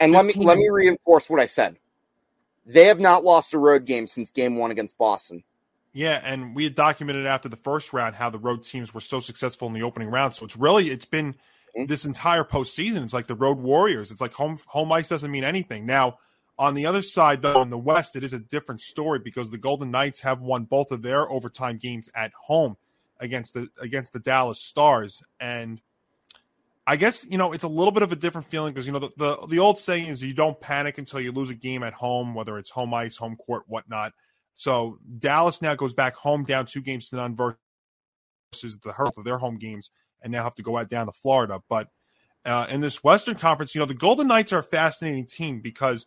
And 0.00 0.12
let 0.12 0.24
me 0.24 0.32
let 0.34 0.56
me 0.56 0.68
reinforce 0.68 1.28
what 1.28 1.40
I 1.40 1.46
said. 1.46 1.76
They 2.64 2.86
have 2.86 2.98
not 2.98 3.24
lost 3.24 3.54
a 3.54 3.58
road 3.58 3.84
game 3.84 4.06
since 4.06 4.30
game 4.30 4.56
one 4.56 4.70
against 4.70 4.98
Boston. 4.98 5.44
Yeah, 5.92 6.20
and 6.22 6.54
we 6.54 6.64
had 6.64 6.74
documented 6.74 7.24
after 7.24 7.48
the 7.48 7.56
first 7.56 7.92
round 7.92 8.16
how 8.16 8.28
the 8.28 8.38
road 8.38 8.64
teams 8.64 8.92
were 8.92 9.00
so 9.00 9.20
successful 9.20 9.68
in 9.68 9.74
the 9.74 9.82
opening 9.82 10.10
round. 10.10 10.34
So 10.34 10.44
it's 10.44 10.56
really 10.56 10.90
it's 10.90 11.06
been 11.06 11.36
mm-hmm. 11.76 11.86
this 11.86 12.04
entire 12.04 12.44
postseason. 12.44 13.02
It's 13.02 13.12
like 13.12 13.26
the 13.26 13.34
road 13.34 13.58
warriors. 13.58 14.10
It's 14.10 14.20
like 14.20 14.32
home 14.32 14.58
home 14.66 14.92
ice 14.92 15.08
doesn't 15.08 15.30
mean 15.30 15.44
anything. 15.44 15.86
Now, 15.86 16.18
on 16.58 16.74
the 16.74 16.86
other 16.86 17.02
side, 17.02 17.42
though, 17.42 17.62
in 17.62 17.70
the 17.70 17.78
West, 17.78 18.16
it 18.16 18.24
is 18.24 18.32
a 18.32 18.38
different 18.38 18.80
story 18.80 19.18
because 19.18 19.50
the 19.50 19.58
Golden 19.58 19.90
Knights 19.90 20.20
have 20.20 20.40
won 20.40 20.64
both 20.64 20.90
of 20.90 21.02
their 21.02 21.30
overtime 21.30 21.78
games 21.78 22.08
at 22.14 22.32
home 22.32 22.76
against 23.20 23.54
the 23.54 23.68
against 23.80 24.12
the 24.12 24.20
Dallas 24.20 24.60
Stars. 24.62 25.22
And 25.38 25.80
I 26.86 26.96
guess 26.96 27.26
you 27.28 27.36
know 27.36 27.52
it's 27.52 27.64
a 27.64 27.68
little 27.68 27.92
bit 27.92 28.02
of 28.02 28.12
a 28.12 28.16
different 28.16 28.46
feeling 28.46 28.72
because 28.72 28.86
you 28.86 28.92
know 28.92 29.00
the, 29.00 29.10
the, 29.16 29.46
the 29.48 29.58
old 29.58 29.78
saying 29.78 30.06
is 30.06 30.22
you 30.22 30.34
don't 30.34 30.60
panic 30.60 30.98
until 30.98 31.20
you 31.20 31.32
lose 31.32 31.50
a 31.50 31.54
game 31.54 31.82
at 31.82 31.92
home, 31.92 32.34
whether 32.34 32.58
it's 32.58 32.70
home 32.70 32.94
ice, 32.94 33.16
home 33.16 33.36
court, 33.36 33.64
whatnot. 33.66 34.12
So 34.54 34.98
Dallas 35.18 35.60
now 35.60 35.74
goes 35.74 35.92
back 35.92 36.14
home 36.14 36.42
down 36.44 36.64
two 36.64 36.80
games 36.80 37.10
to 37.10 37.16
none 37.16 37.36
versus 37.36 38.78
the 38.82 38.92
hurt 38.92 39.12
of 39.18 39.24
their 39.24 39.36
home 39.36 39.58
games, 39.58 39.90
and 40.22 40.32
now 40.32 40.44
have 40.44 40.54
to 40.56 40.62
go 40.62 40.76
out 40.78 40.88
down 40.88 41.06
to 41.06 41.12
Florida. 41.12 41.60
But 41.68 41.88
uh, 42.44 42.66
in 42.70 42.80
this 42.80 43.02
Western 43.02 43.36
Conference, 43.36 43.74
you 43.74 43.80
know 43.80 43.86
the 43.86 43.94
Golden 43.94 44.28
Knights 44.28 44.52
are 44.52 44.58
a 44.58 44.64
fascinating 44.64 45.26
team 45.26 45.60
because 45.60 46.06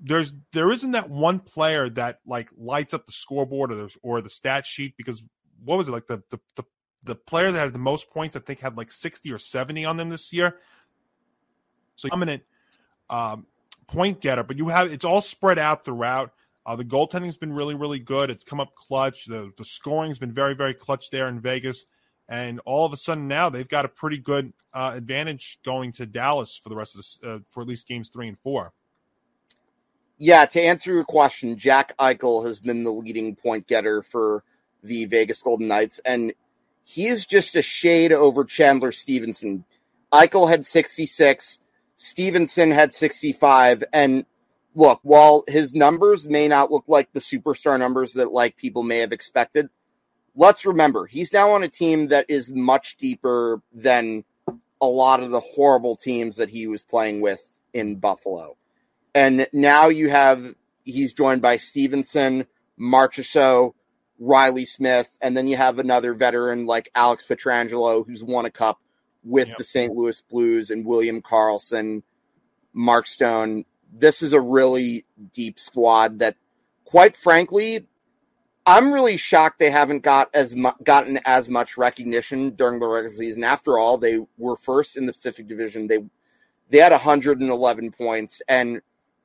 there's 0.00 0.32
there 0.52 0.70
isn't 0.70 0.92
that 0.92 1.08
one 1.08 1.40
player 1.40 1.88
that 1.90 2.20
like 2.26 2.50
lights 2.56 2.94
up 2.94 3.06
the 3.06 3.12
scoreboard 3.12 3.72
or 3.72 3.76
the, 3.76 3.96
or 4.02 4.20
the 4.20 4.30
stat 4.30 4.66
sheet 4.66 4.94
because 4.96 5.22
what 5.64 5.78
was 5.78 5.88
it 5.88 5.92
like 5.92 6.06
the 6.06 6.22
the, 6.30 6.40
the 6.56 6.64
the 7.04 7.14
player 7.14 7.52
that 7.52 7.58
had 7.58 7.72
the 7.72 7.78
most 7.78 8.10
points, 8.10 8.36
I 8.36 8.40
think, 8.40 8.60
had 8.60 8.76
like 8.76 8.90
60 8.90 9.30
or 9.32 9.38
70 9.38 9.84
on 9.84 9.96
them 9.96 10.08
this 10.08 10.32
year. 10.32 10.56
So 11.96 12.08
dominant 12.08 12.42
um, 13.10 13.46
point 13.86 14.20
getter, 14.20 14.42
but 14.42 14.56
you 14.56 14.68
have 14.68 14.90
it's 14.92 15.04
all 15.04 15.20
spread 15.20 15.58
out 15.58 15.84
throughout. 15.84 16.32
Uh, 16.66 16.76
the 16.76 16.84
goaltending's 16.84 17.36
been 17.36 17.52
really, 17.52 17.74
really 17.74 17.98
good. 17.98 18.30
It's 18.30 18.42
come 18.42 18.58
up 18.58 18.74
clutch. 18.74 19.26
The 19.26 19.52
the 19.56 19.64
scoring's 19.64 20.18
been 20.18 20.32
very, 20.32 20.54
very 20.54 20.74
clutch 20.74 21.10
there 21.10 21.28
in 21.28 21.40
Vegas. 21.40 21.84
And 22.28 22.60
all 22.64 22.86
of 22.86 22.92
a 22.92 22.96
sudden 22.96 23.28
now 23.28 23.50
they've 23.50 23.68
got 23.68 23.84
a 23.84 23.88
pretty 23.88 24.18
good 24.18 24.52
uh, 24.72 24.92
advantage 24.94 25.58
going 25.64 25.92
to 25.92 26.06
Dallas 26.06 26.60
for 26.62 26.68
the 26.68 26.76
rest 26.76 26.94
of 26.94 26.98
this, 26.98 27.20
uh, 27.24 27.38
for 27.48 27.62
at 27.62 27.68
least 27.68 27.86
games 27.86 28.08
three 28.08 28.28
and 28.28 28.38
four. 28.38 28.72
Yeah, 30.18 30.46
to 30.46 30.60
answer 30.60 30.92
your 30.92 31.04
question, 31.04 31.56
Jack 31.56 31.96
Eichel 31.98 32.46
has 32.46 32.60
been 32.60 32.84
the 32.84 32.92
leading 32.92 33.34
point 33.34 33.66
getter 33.66 34.02
for 34.02 34.44
the 34.82 35.06
Vegas 35.06 35.42
Golden 35.42 35.68
Knights, 35.68 36.00
and 36.04 36.32
he's 36.84 37.26
just 37.26 37.56
a 37.56 37.62
shade 37.62 38.12
over 38.12 38.44
Chandler 38.44 38.92
Stephenson. 38.92 39.64
Eichel 40.12 40.48
had 40.48 40.64
66, 40.64 41.58
Stephenson 41.96 42.70
had 42.70 42.94
65, 42.94 43.84
and 43.92 44.24
look, 44.74 45.00
while 45.02 45.44
his 45.48 45.74
numbers 45.74 46.28
may 46.28 46.46
not 46.46 46.70
look 46.70 46.84
like 46.86 47.12
the 47.12 47.20
superstar 47.20 47.78
numbers 47.78 48.12
that 48.14 48.32
like 48.32 48.56
people 48.56 48.82
may 48.82 48.98
have 48.98 49.12
expected, 49.12 49.68
let's 50.36 50.66
remember 50.66 51.06
he's 51.06 51.32
now 51.32 51.52
on 51.52 51.62
a 51.62 51.68
team 51.68 52.08
that 52.08 52.26
is 52.28 52.50
much 52.52 52.96
deeper 52.96 53.60
than 53.72 54.24
a 54.80 54.86
lot 54.86 55.22
of 55.22 55.30
the 55.30 55.40
horrible 55.40 55.96
teams 55.96 56.36
that 56.36 56.50
he 56.50 56.66
was 56.66 56.82
playing 56.82 57.20
with 57.20 57.42
in 57.72 57.96
Buffalo. 57.96 58.56
And 59.14 59.46
now 59.52 59.88
you 59.88 60.10
have 60.10 60.54
he's 60.82 61.14
joined 61.14 61.42
by 61.42 61.56
Stephenson, 61.56 62.46
Marchessault, 62.78 63.74
Reilly 64.18 64.64
Smith, 64.64 65.10
and 65.20 65.36
then 65.36 65.46
you 65.46 65.56
have 65.56 65.78
another 65.78 66.14
veteran 66.14 66.66
like 66.66 66.90
Alex 66.94 67.24
Pietrangelo, 67.28 68.06
who's 68.06 68.22
won 68.22 68.44
a 68.44 68.50
cup 68.50 68.80
with 69.22 69.48
yep. 69.48 69.56
the 69.56 69.64
St. 69.64 69.92
Louis 69.92 70.20
Blues, 70.22 70.70
and 70.70 70.86
William 70.86 71.22
Karlsson, 71.22 72.02
Mark 72.72 73.06
Stone. 73.06 73.64
This 73.92 74.22
is 74.22 74.32
a 74.32 74.40
really 74.40 75.06
deep 75.32 75.58
squad 75.58 76.18
that, 76.18 76.36
quite 76.84 77.16
frankly, 77.16 77.86
I'm 78.66 78.92
really 78.92 79.16
shocked 79.16 79.58
they 79.58 79.70
haven't 79.70 80.00
got 80.00 80.30
as 80.34 80.56
mu- 80.56 80.70
gotten 80.82 81.20
as 81.26 81.50
much 81.50 81.76
recognition 81.76 82.50
during 82.50 82.80
the 82.80 82.86
regular 82.86 83.14
season. 83.14 83.44
After 83.44 83.78
all, 83.78 83.98
they 83.98 84.20
were 84.38 84.56
first 84.56 84.96
in 84.96 85.06
the 85.06 85.12
Pacific 85.12 85.46
Division. 85.46 85.86
They 85.86 85.98
they 86.70 86.78
had 86.78 86.92
111 86.92 87.92
points, 87.92 88.40
and 88.48 88.80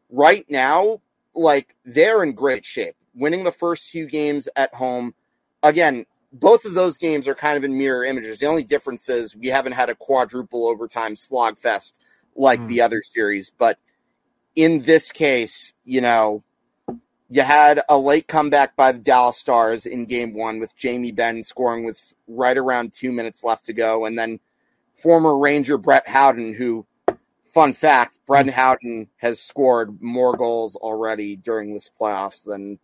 right 0.10 0.46
now, 0.50 1.02
like 1.34 1.76
they're 1.86 2.24
in 2.24 2.34
great 2.34 2.66
shape 2.66 2.96
winning 3.20 3.44
the 3.44 3.52
first 3.52 3.90
few 3.90 4.08
games 4.08 4.48
at 4.56 4.74
home. 4.74 5.14
Again, 5.62 6.06
both 6.32 6.66
of 6.66 6.74
those 6.74 6.98
games 6.98 7.28
are 7.28 7.36
kind 7.36 7.58
of 7.58 7.64
in 7.64 7.78
mirror 7.78 8.06
images. 8.06 8.40
The 8.40 8.48
only 8.48 8.64
difference 8.64 9.10
is 9.10 9.36
we 9.36 9.48
haven't 9.48 9.74
had 9.74 9.90
a 9.90 9.96
quadruple 9.96 10.68
overtime 10.68 11.16
slogfest 11.16 11.94
like 12.36 12.60
mm. 12.60 12.68
the 12.68 12.82
other 12.82 13.02
series. 13.04 13.52
But 13.52 13.78
in 14.56 14.80
this 14.80 15.12
case, 15.12 15.74
you 15.84 16.02
know, 16.02 16.44
you 17.30 17.44
had 17.44 17.82
a 17.88 17.98
late 17.98 18.28
comeback 18.28 18.76
by 18.76 18.92
the 18.92 19.00
Dallas 19.00 19.38
Stars 19.38 19.86
in 19.86 20.06
game 20.06 20.34
one 20.34 20.60
with 20.60 20.76
Jamie 20.76 21.12
Benn 21.12 21.44
scoring 21.44 21.86
with 21.86 22.14
right 22.28 22.58
around 22.58 22.92
two 22.92 23.12
minutes 23.12 23.44
left 23.44 23.66
to 23.66 23.74
go. 23.74 24.06
And 24.06 24.18
then 24.18 24.40
former 24.96 25.38
Ranger 25.38 25.78
Brett 25.78 26.08
Howden, 26.08 26.56
who, 26.56 26.88
fun 27.54 27.74
fact, 27.74 28.18
Brett 28.26 28.46
hmm. 28.46 28.52
Howden 28.52 29.08
has 29.18 29.40
scored 29.40 30.02
more 30.02 30.36
goals 30.36 30.76
already 30.76 31.36
during 31.36 31.74
this 31.74 31.90
playoffs 32.00 32.46
than 32.46 32.80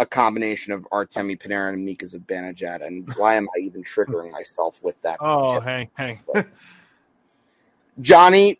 a 0.00 0.04
combination 0.04 0.72
of 0.72 0.82
Artemi 0.92 1.40
Panarin 1.40 1.74
and 1.74 1.84
Mika 1.84 2.06
Zibanejad. 2.06 2.84
And 2.84 3.08
why 3.16 3.36
am 3.36 3.46
I 3.56 3.60
even 3.60 3.84
triggering 3.84 4.32
myself 4.32 4.82
with 4.82 5.00
that? 5.02 5.18
Oh, 5.20 5.60
hang, 5.60 5.90
hang. 5.94 6.20
Johnny, 8.00 8.58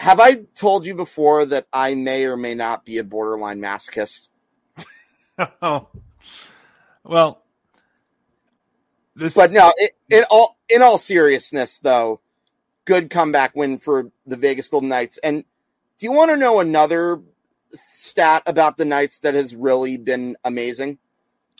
have 0.00 0.18
I 0.18 0.36
told 0.54 0.86
you 0.86 0.94
before 0.94 1.44
that 1.44 1.66
I 1.74 1.94
may 1.94 2.24
or 2.24 2.34
may 2.34 2.54
not 2.54 2.86
be 2.86 2.96
a 2.96 3.04
borderline 3.04 3.60
masochist? 3.60 4.30
oh, 5.60 5.88
well, 7.04 7.42
this. 9.14 9.34
But 9.34 9.52
no, 9.52 9.74
it, 9.76 9.94
it 10.08 10.24
all 10.30 10.56
in 10.70 10.80
all 10.80 10.96
seriousness, 10.96 11.80
though, 11.80 12.22
good 12.86 13.10
comeback 13.10 13.54
win 13.54 13.76
for 13.76 14.10
the 14.26 14.38
Vegas 14.38 14.70
Golden 14.70 14.88
Knights. 14.88 15.18
And 15.18 15.44
do 15.98 16.06
you 16.06 16.12
want 16.12 16.30
to 16.30 16.38
know 16.38 16.60
another 16.60 17.20
stat 17.92 18.42
about 18.46 18.78
the 18.78 18.86
Knights 18.86 19.18
that 19.18 19.34
has 19.34 19.54
really 19.54 19.98
been 19.98 20.34
amazing? 20.42 20.96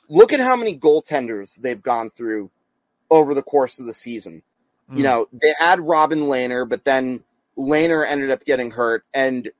Look 0.08 0.32
at 0.32 0.40
how 0.40 0.56
many 0.56 0.78
goaltenders 0.78 1.56
they've 1.56 1.82
gone 1.82 2.08
through 2.08 2.50
over 3.10 3.34
the 3.34 3.42
course 3.42 3.78
of 3.78 3.84
the 3.84 3.92
season. 3.92 4.42
Mm. 4.90 4.96
You 4.96 5.02
know, 5.02 5.28
they 5.30 5.52
had 5.58 5.78
Robin 5.78 6.20
Lehner, 6.20 6.66
but 6.66 6.86
then 6.86 7.22
Lehner 7.56 8.06
ended 8.06 8.30
up 8.30 8.44
getting 8.44 8.70
hurt, 8.70 9.04
and 9.12 9.50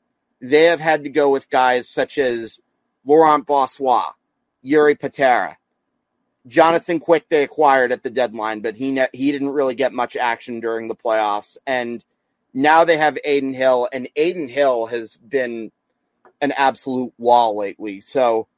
they 0.40 0.64
have 0.64 0.80
had 0.80 1.04
to 1.04 1.10
go 1.10 1.30
with 1.30 1.50
guys 1.50 1.88
such 1.88 2.18
as 2.18 2.60
Laurent 3.04 3.46
Brossoit, 3.46 4.12
Yuri 4.62 4.94
Patera, 4.94 5.56
Jonathan 6.46 7.00
Quick. 7.00 7.26
They 7.28 7.42
acquired 7.42 7.92
at 7.92 8.02
the 8.02 8.10
deadline, 8.10 8.60
but 8.60 8.74
he 8.74 8.92
ne- 8.92 9.08
he 9.12 9.32
didn't 9.32 9.50
really 9.50 9.74
get 9.74 9.92
much 9.92 10.16
action 10.16 10.60
during 10.60 10.88
the 10.88 10.96
playoffs, 10.96 11.56
and 11.66 12.04
now 12.52 12.84
they 12.84 12.96
have 12.96 13.18
Adin 13.24 13.54
Hill, 13.54 13.88
and 13.92 14.08
Adin 14.16 14.48
Hill 14.48 14.86
has 14.86 15.16
been 15.16 15.70
an 16.40 16.52
absolute 16.52 17.12
wall 17.18 17.56
lately. 17.56 18.00
So 18.00 18.48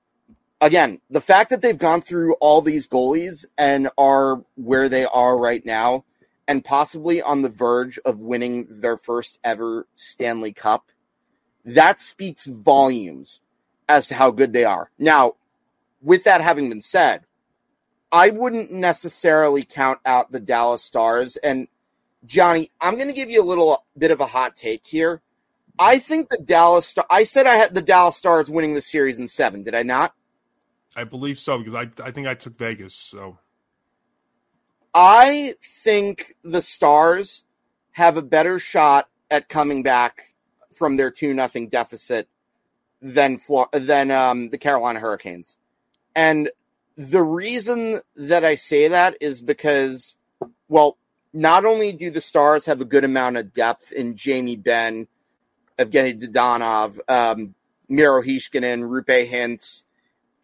again, 0.60 1.00
the 1.10 1.20
fact 1.20 1.50
that 1.50 1.60
they've 1.60 1.76
gone 1.76 2.00
through 2.00 2.34
all 2.34 2.62
these 2.62 2.86
goalies 2.86 3.44
and 3.58 3.90
are 3.98 4.42
where 4.54 4.88
they 4.88 5.04
are 5.04 5.36
right 5.36 5.64
now, 5.66 6.04
and 6.48 6.64
possibly 6.64 7.22
on 7.22 7.42
the 7.42 7.48
verge 7.48 7.98
of 8.04 8.18
winning 8.18 8.66
their 8.68 8.96
first 8.96 9.38
ever 9.44 9.86
Stanley 9.94 10.52
Cup, 10.52 10.90
that 11.64 12.00
speaks 12.00 12.46
volumes 12.46 13.40
as 13.88 14.08
to 14.08 14.14
how 14.14 14.30
good 14.30 14.52
they 14.52 14.64
are. 14.64 14.90
Now, 14.98 15.34
with 16.00 16.24
that 16.24 16.40
having 16.40 16.68
been 16.68 16.80
said, 16.82 17.24
I 18.10 18.30
wouldn't 18.30 18.70
necessarily 18.70 19.62
count 19.62 20.00
out 20.04 20.32
the 20.32 20.40
Dallas 20.40 20.82
Stars. 20.82 21.36
And 21.36 21.68
Johnny, 22.24 22.70
I'm 22.80 22.96
going 22.96 23.08
to 23.08 23.14
give 23.14 23.30
you 23.30 23.42
a 23.42 23.46
little 23.46 23.84
bit 23.96 24.10
of 24.10 24.20
a 24.20 24.26
hot 24.26 24.54
take 24.56 24.84
here. 24.84 25.22
I 25.78 25.98
think 25.98 26.28
the 26.28 26.38
Dallas 26.38 26.86
Star. 26.86 27.06
I 27.08 27.22
said 27.22 27.46
I 27.46 27.54
had 27.54 27.74
the 27.74 27.80
Dallas 27.80 28.16
Stars 28.16 28.50
winning 28.50 28.74
the 28.74 28.82
series 28.82 29.18
in 29.18 29.26
seven. 29.28 29.62
Did 29.62 29.74
I 29.74 29.82
not? 29.82 30.14
I 30.94 31.04
believe 31.04 31.38
so 31.38 31.58
because 31.58 31.74
I 31.74 31.90
I 32.04 32.10
think 32.10 32.26
I 32.26 32.34
took 32.34 32.58
Vegas. 32.58 32.94
So 32.94 33.38
I 34.94 35.54
think 35.62 36.34
the 36.42 36.62
Stars 36.62 37.44
have 37.92 38.16
a 38.16 38.22
better 38.22 38.58
shot 38.58 39.08
at 39.30 39.48
coming 39.48 39.82
back 39.82 40.34
from 40.72 40.96
their 40.96 41.10
two 41.10 41.34
nothing 41.34 41.68
deficit 41.68 42.28
than 43.00 43.38
than 43.72 44.10
um, 44.10 44.50
the 44.50 44.58
Carolina 44.58 45.00
Hurricanes, 45.00 45.56
and 46.14 46.50
the 46.96 47.22
reason 47.22 48.00
that 48.16 48.44
I 48.44 48.54
say 48.54 48.88
that 48.88 49.16
is 49.20 49.40
because, 49.40 50.16
well, 50.68 50.98
not 51.32 51.64
only 51.64 51.92
do 51.92 52.10
the 52.10 52.20
Stars 52.20 52.66
have 52.66 52.80
a 52.80 52.86
good 52.86 53.04
amount 53.04 53.38
of 53.38 53.52
depth 53.52 53.92
in 53.92 54.16
Jamie 54.16 54.56
Benn 54.56 55.08
Evgeny 55.78 56.20
Dadonov, 56.20 56.98
um, 57.08 57.54
Miro 57.88 58.22
Heiskanen, 58.22 58.82
Roope 58.88 59.28
Hintz, 59.28 59.84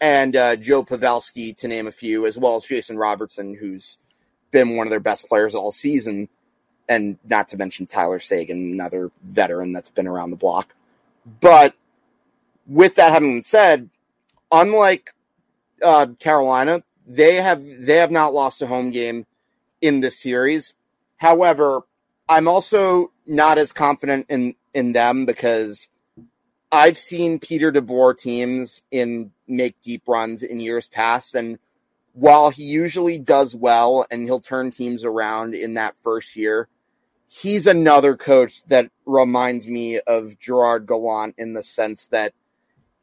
and 0.00 0.34
uh, 0.36 0.56
Joe 0.56 0.84
Pavelski, 0.84 1.56
to 1.58 1.68
name 1.68 1.86
a 1.86 1.92
few, 1.92 2.26
as 2.26 2.38
well 2.38 2.56
as 2.56 2.64
Jason 2.64 2.96
Robertson, 2.96 3.54
who's 3.54 3.98
been 4.50 4.76
one 4.76 4.86
of 4.86 4.90
their 4.90 5.00
best 5.00 5.28
players 5.28 5.54
all 5.54 5.70
season, 5.70 6.28
and 6.88 7.18
not 7.24 7.48
to 7.48 7.56
mention 7.56 7.86
Tyler 7.86 8.18
Seguin, 8.18 8.72
another 8.72 9.10
veteran 9.22 9.72
that's 9.72 9.90
been 9.90 10.06
around 10.06 10.30
the 10.30 10.36
block. 10.36 10.74
But 11.40 11.74
with 12.66 12.94
that 12.96 13.12
having 13.12 13.36
been 13.36 13.42
said, 13.42 13.90
unlike 14.50 15.14
uh, 15.82 16.06
Carolina, 16.18 16.82
they 17.06 17.36
have 17.36 17.64
they 17.64 17.96
have 17.96 18.10
not 18.10 18.34
lost 18.34 18.62
a 18.62 18.66
home 18.66 18.90
game 18.90 19.26
in 19.80 20.00
this 20.00 20.18
series. 20.18 20.74
However, 21.16 21.82
I'm 22.28 22.48
also 22.48 23.12
not 23.26 23.58
as 23.58 23.72
confident 23.72 24.26
in 24.28 24.54
in 24.74 24.92
them 24.92 25.26
because 25.26 25.88
I've 26.70 26.98
seen 26.98 27.38
Peter 27.38 27.72
DeBoer 27.72 28.16
teams 28.16 28.82
in 28.90 29.32
make 29.46 29.80
deep 29.82 30.02
runs 30.06 30.42
in 30.42 30.60
years 30.60 30.86
past, 30.86 31.34
and 31.34 31.58
while 32.18 32.50
he 32.50 32.64
usually 32.64 33.16
does 33.16 33.54
well 33.54 34.04
and 34.10 34.24
he'll 34.24 34.40
turn 34.40 34.72
teams 34.72 35.04
around 35.04 35.54
in 35.54 35.74
that 35.74 35.96
first 36.02 36.34
year, 36.34 36.68
he's 37.30 37.68
another 37.68 38.16
coach 38.16 38.60
that 38.66 38.90
reminds 39.06 39.68
me 39.68 40.00
of 40.00 40.36
Gerard 40.40 40.86
Gallant 40.86 41.36
in 41.38 41.52
the 41.52 41.62
sense 41.62 42.08
that 42.08 42.32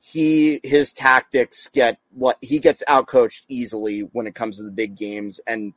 he 0.02 0.60
his 0.64 0.92
tactics 0.92 1.70
get 1.70 1.98
what 2.12 2.38
he 2.42 2.60
gets 2.60 2.84
outcoached 2.90 3.44
easily 3.48 4.02
when 4.02 4.28
it 4.28 4.36
comes 4.36 4.58
to 4.58 4.64
the 4.64 4.72
big 4.72 4.96
games 4.96 5.40
and 5.48 5.74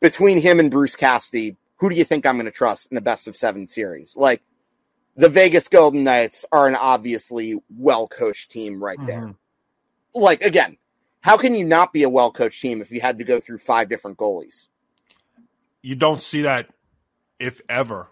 between 0.00 0.40
him 0.40 0.60
and 0.60 0.70
Bruce 0.70 0.96
Cassidy, 0.96 1.56
who 1.76 1.90
do 1.90 1.96
you 1.96 2.04
think 2.04 2.24
I'm 2.24 2.36
going 2.36 2.46
to 2.46 2.52
trust 2.52 2.90
in 2.90 2.96
a 2.96 3.00
best 3.00 3.26
of 3.26 3.36
7 3.36 3.66
series? 3.66 4.16
Like 4.16 4.42
the 5.16 5.28
Vegas 5.28 5.66
Golden 5.66 6.04
Knights 6.04 6.44
are 6.52 6.68
an 6.68 6.76
obviously 6.76 7.60
well 7.76 8.06
coached 8.06 8.52
team 8.52 8.82
right 8.82 8.98
there. 9.06 9.22
Mm-hmm. 9.22 10.20
Like, 10.20 10.42
again, 10.42 10.76
how 11.22 11.36
can 11.36 11.54
you 11.54 11.64
not 11.64 11.92
be 11.92 12.02
a 12.02 12.08
well 12.08 12.30
coached 12.30 12.60
team 12.60 12.82
if 12.82 12.90
you 12.90 13.00
had 13.00 13.18
to 13.18 13.24
go 13.24 13.40
through 13.40 13.58
five 13.58 13.88
different 13.88 14.18
goalies? 14.18 14.66
You 15.80 15.94
don't 15.94 16.20
see 16.20 16.42
that, 16.42 16.68
if 17.38 17.60
ever. 17.68 18.08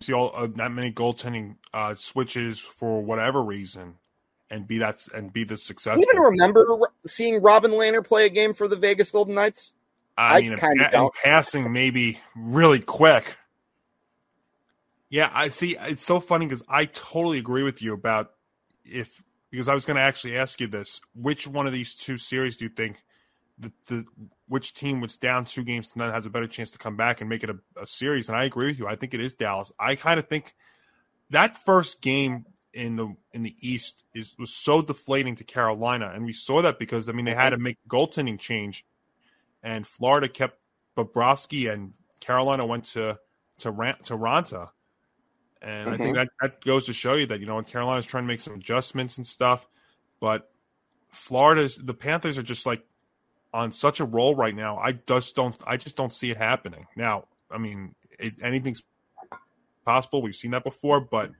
See 0.00 0.14
all 0.14 0.32
uh, 0.34 0.48
that 0.56 0.72
many 0.72 0.90
goaltending 0.90 1.56
uh, 1.74 1.94
switches 1.94 2.60
for 2.60 3.02
whatever 3.02 3.42
reason, 3.42 3.96
and 4.50 4.66
be 4.66 4.78
that 4.78 5.06
and 5.14 5.30
be 5.32 5.44
the 5.44 5.58
success. 5.58 5.98
You 6.00 6.06
even 6.10 6.22
remember 6.22 6.78
seeing 7.06 7.42
Robin 7.42 7.72
Lehner 7.72 8.04
play 8.04 8.24
a 8.24 8.30
game 8.30 8.54
for 8.54 8.66
the 8.66 8.76
Vegas 8.76 9.10
Golden 9.10 9.34
Knights? 9.34 9.74
I, 10.16 10.38
I 10.38 10.40
mean, 10.40 10.56
kind 10.56 10.80
of 10.94 11.10
passing 11.22 11.70
maybe 11.70 12.18
really 12.34 12.80
quick. 12.80 13.36
Yeah, 15.10 15.30
I 15.34 15.48
see. 15.48 15.76
It's 15.78 16.04
so 16.04 16.20
funny 16.20 16.46
because 16.46 16.62
I 16.68 16.86
totally 16.86 17.38
agree 17.38 17.62
with 17.62 17.82
you 17.82 17.92
about 17.92 18.32
if 18.84 19.22
because 19.50 19.68
I 19.68 19.74
was 19.74 19.84
going 19.84 19.96
to 19.96 20.02
actually 20.02 20.36
ask 20.36 20.60
you 20.60 20.66
this: 20.66 21.00
which 21.14 21.46
one 21.46 21.66
of 21.66 21.72
these 21.72 21.94
two 21.94 22.16
series 22.16 22.56
do 22.56 22.66
you 22.66 22.70
think 22.70 23.02
the, 23.58 23.72
the 23.86 24.06
which 24.48 24.74
team 24.74 25.00
was 25.00 25.16
down 25.16 25.44
two 25.44 25.64
games 25.64 25.92
to 25.92 25.98
none 25.98 26.12
has 26.12 26.26
a 26.26 26.30
better 26.30 26.46
chance 26.46 26.70
to 26.72 26.78
come 26.78 26.96
back 26.96 27.20
and 27.20 27.28
make 27.28 27.42
it 27.42 27.50
a, 27.50 27.58
a 27.76 27.86
series? 27.86 28.28
And 28.28 28.36
I 28.36 28.44
agree 28.44 28.66
with 28.66 28.78
you. 28.78 28.86
I 28.86 28.96
think 28.96 29.14
it 29.14 29.20
is 29.20 29.34
Dallas. 29.34 29.72
I 29.78 29.94
kind 29.94 30.18
of 30.18 30.28
think 30.28 30.54
that 31.30 31.56
first 31.56 32.00
game 32.00 32.46
in 32.72 32.96
the 32.96 33.14
in 33.32 33.42
the 33.42 33.56
East 33.60 34.04
is 34.14 34.34
was 34.38 34.52
so 34.54 34.82
deflating 34.82 35.36
to 35.36 35.44
Carolina, 35.44 36.12
and 36.14 36.24
we 36.24 36.32
saw 36.32 36.62
that 36.62 36.78
because 36.78 37.08
I 37.08 37.12
mean 37.12 37.24
they 37.24 37.34
had 37.34 37.50
to 37.50 37.58
make 37.58 37.78
goaltending 37.88 38.38
change, 38.38 38.84
and 39.62 39.86
Florida 39.86 40.28
kept 40.28 40.58
Bobrovsky, 40.96 41.72
and 41.72 41.94
Carolina 42.20 42.66
went 42.66 42.84
to 42.86 43.18
to 43.58 43.96
to 44.04 44.16
Raanta 44.16 44.70
and 45.62 45.86
mm-hmm. 45.86 45.94
I 45.94 45.96
think 45.96 46.16
mm-hmm. 46.16 46.16
that, 46.16 46.28
that 46.40 46.64
goes 46.64 46.86
to 46.86 46.92
show 46.92 47.14
you 47.14 47.26
that, 47.26 47.40
you 47.40 47.46
know, 47.46 47.60
Carolina's 47.62 48.06
trying 48.06 48.24
to 48.24 48.28
make 48.28 48.40
some 48.40 48.54
adjustments 48.54 49.18
and 49.18 49.26
stuff. 49.26 49.66
But 50.20 50.50
Florida's, 51.10 51.76
the 51.76 51.94
Panthers 51.94 52.38
are 52.38 52.42
just 52.42 52.66
like 52.66 52.84
on 53.52 53.72
such 53.72 54.00
a 54.00 54.04
roll 54.04 54.34
right 54.34 54.54
now. 54.54 54.78
I 54.78 54.92
just 54.92 55.34
don't, 55.36 55.56
I 55.66 55.76
just 55.76 55.96
don't 55.96 56.12
see 56.12 56.30
it 56.30 56.36
happening. 56.36 56.86
Now, 56.96 57.24
I 57.50 57.58
mean, 57.58 57.94
it, 58.18 58.34
anything's 58.42 58.82
possible. 59.84 60.22
We've 60.22 60.36
seen 60.36 60.52
that 60.52 60.64
before, 60.64 61.00
but 61.00 61.30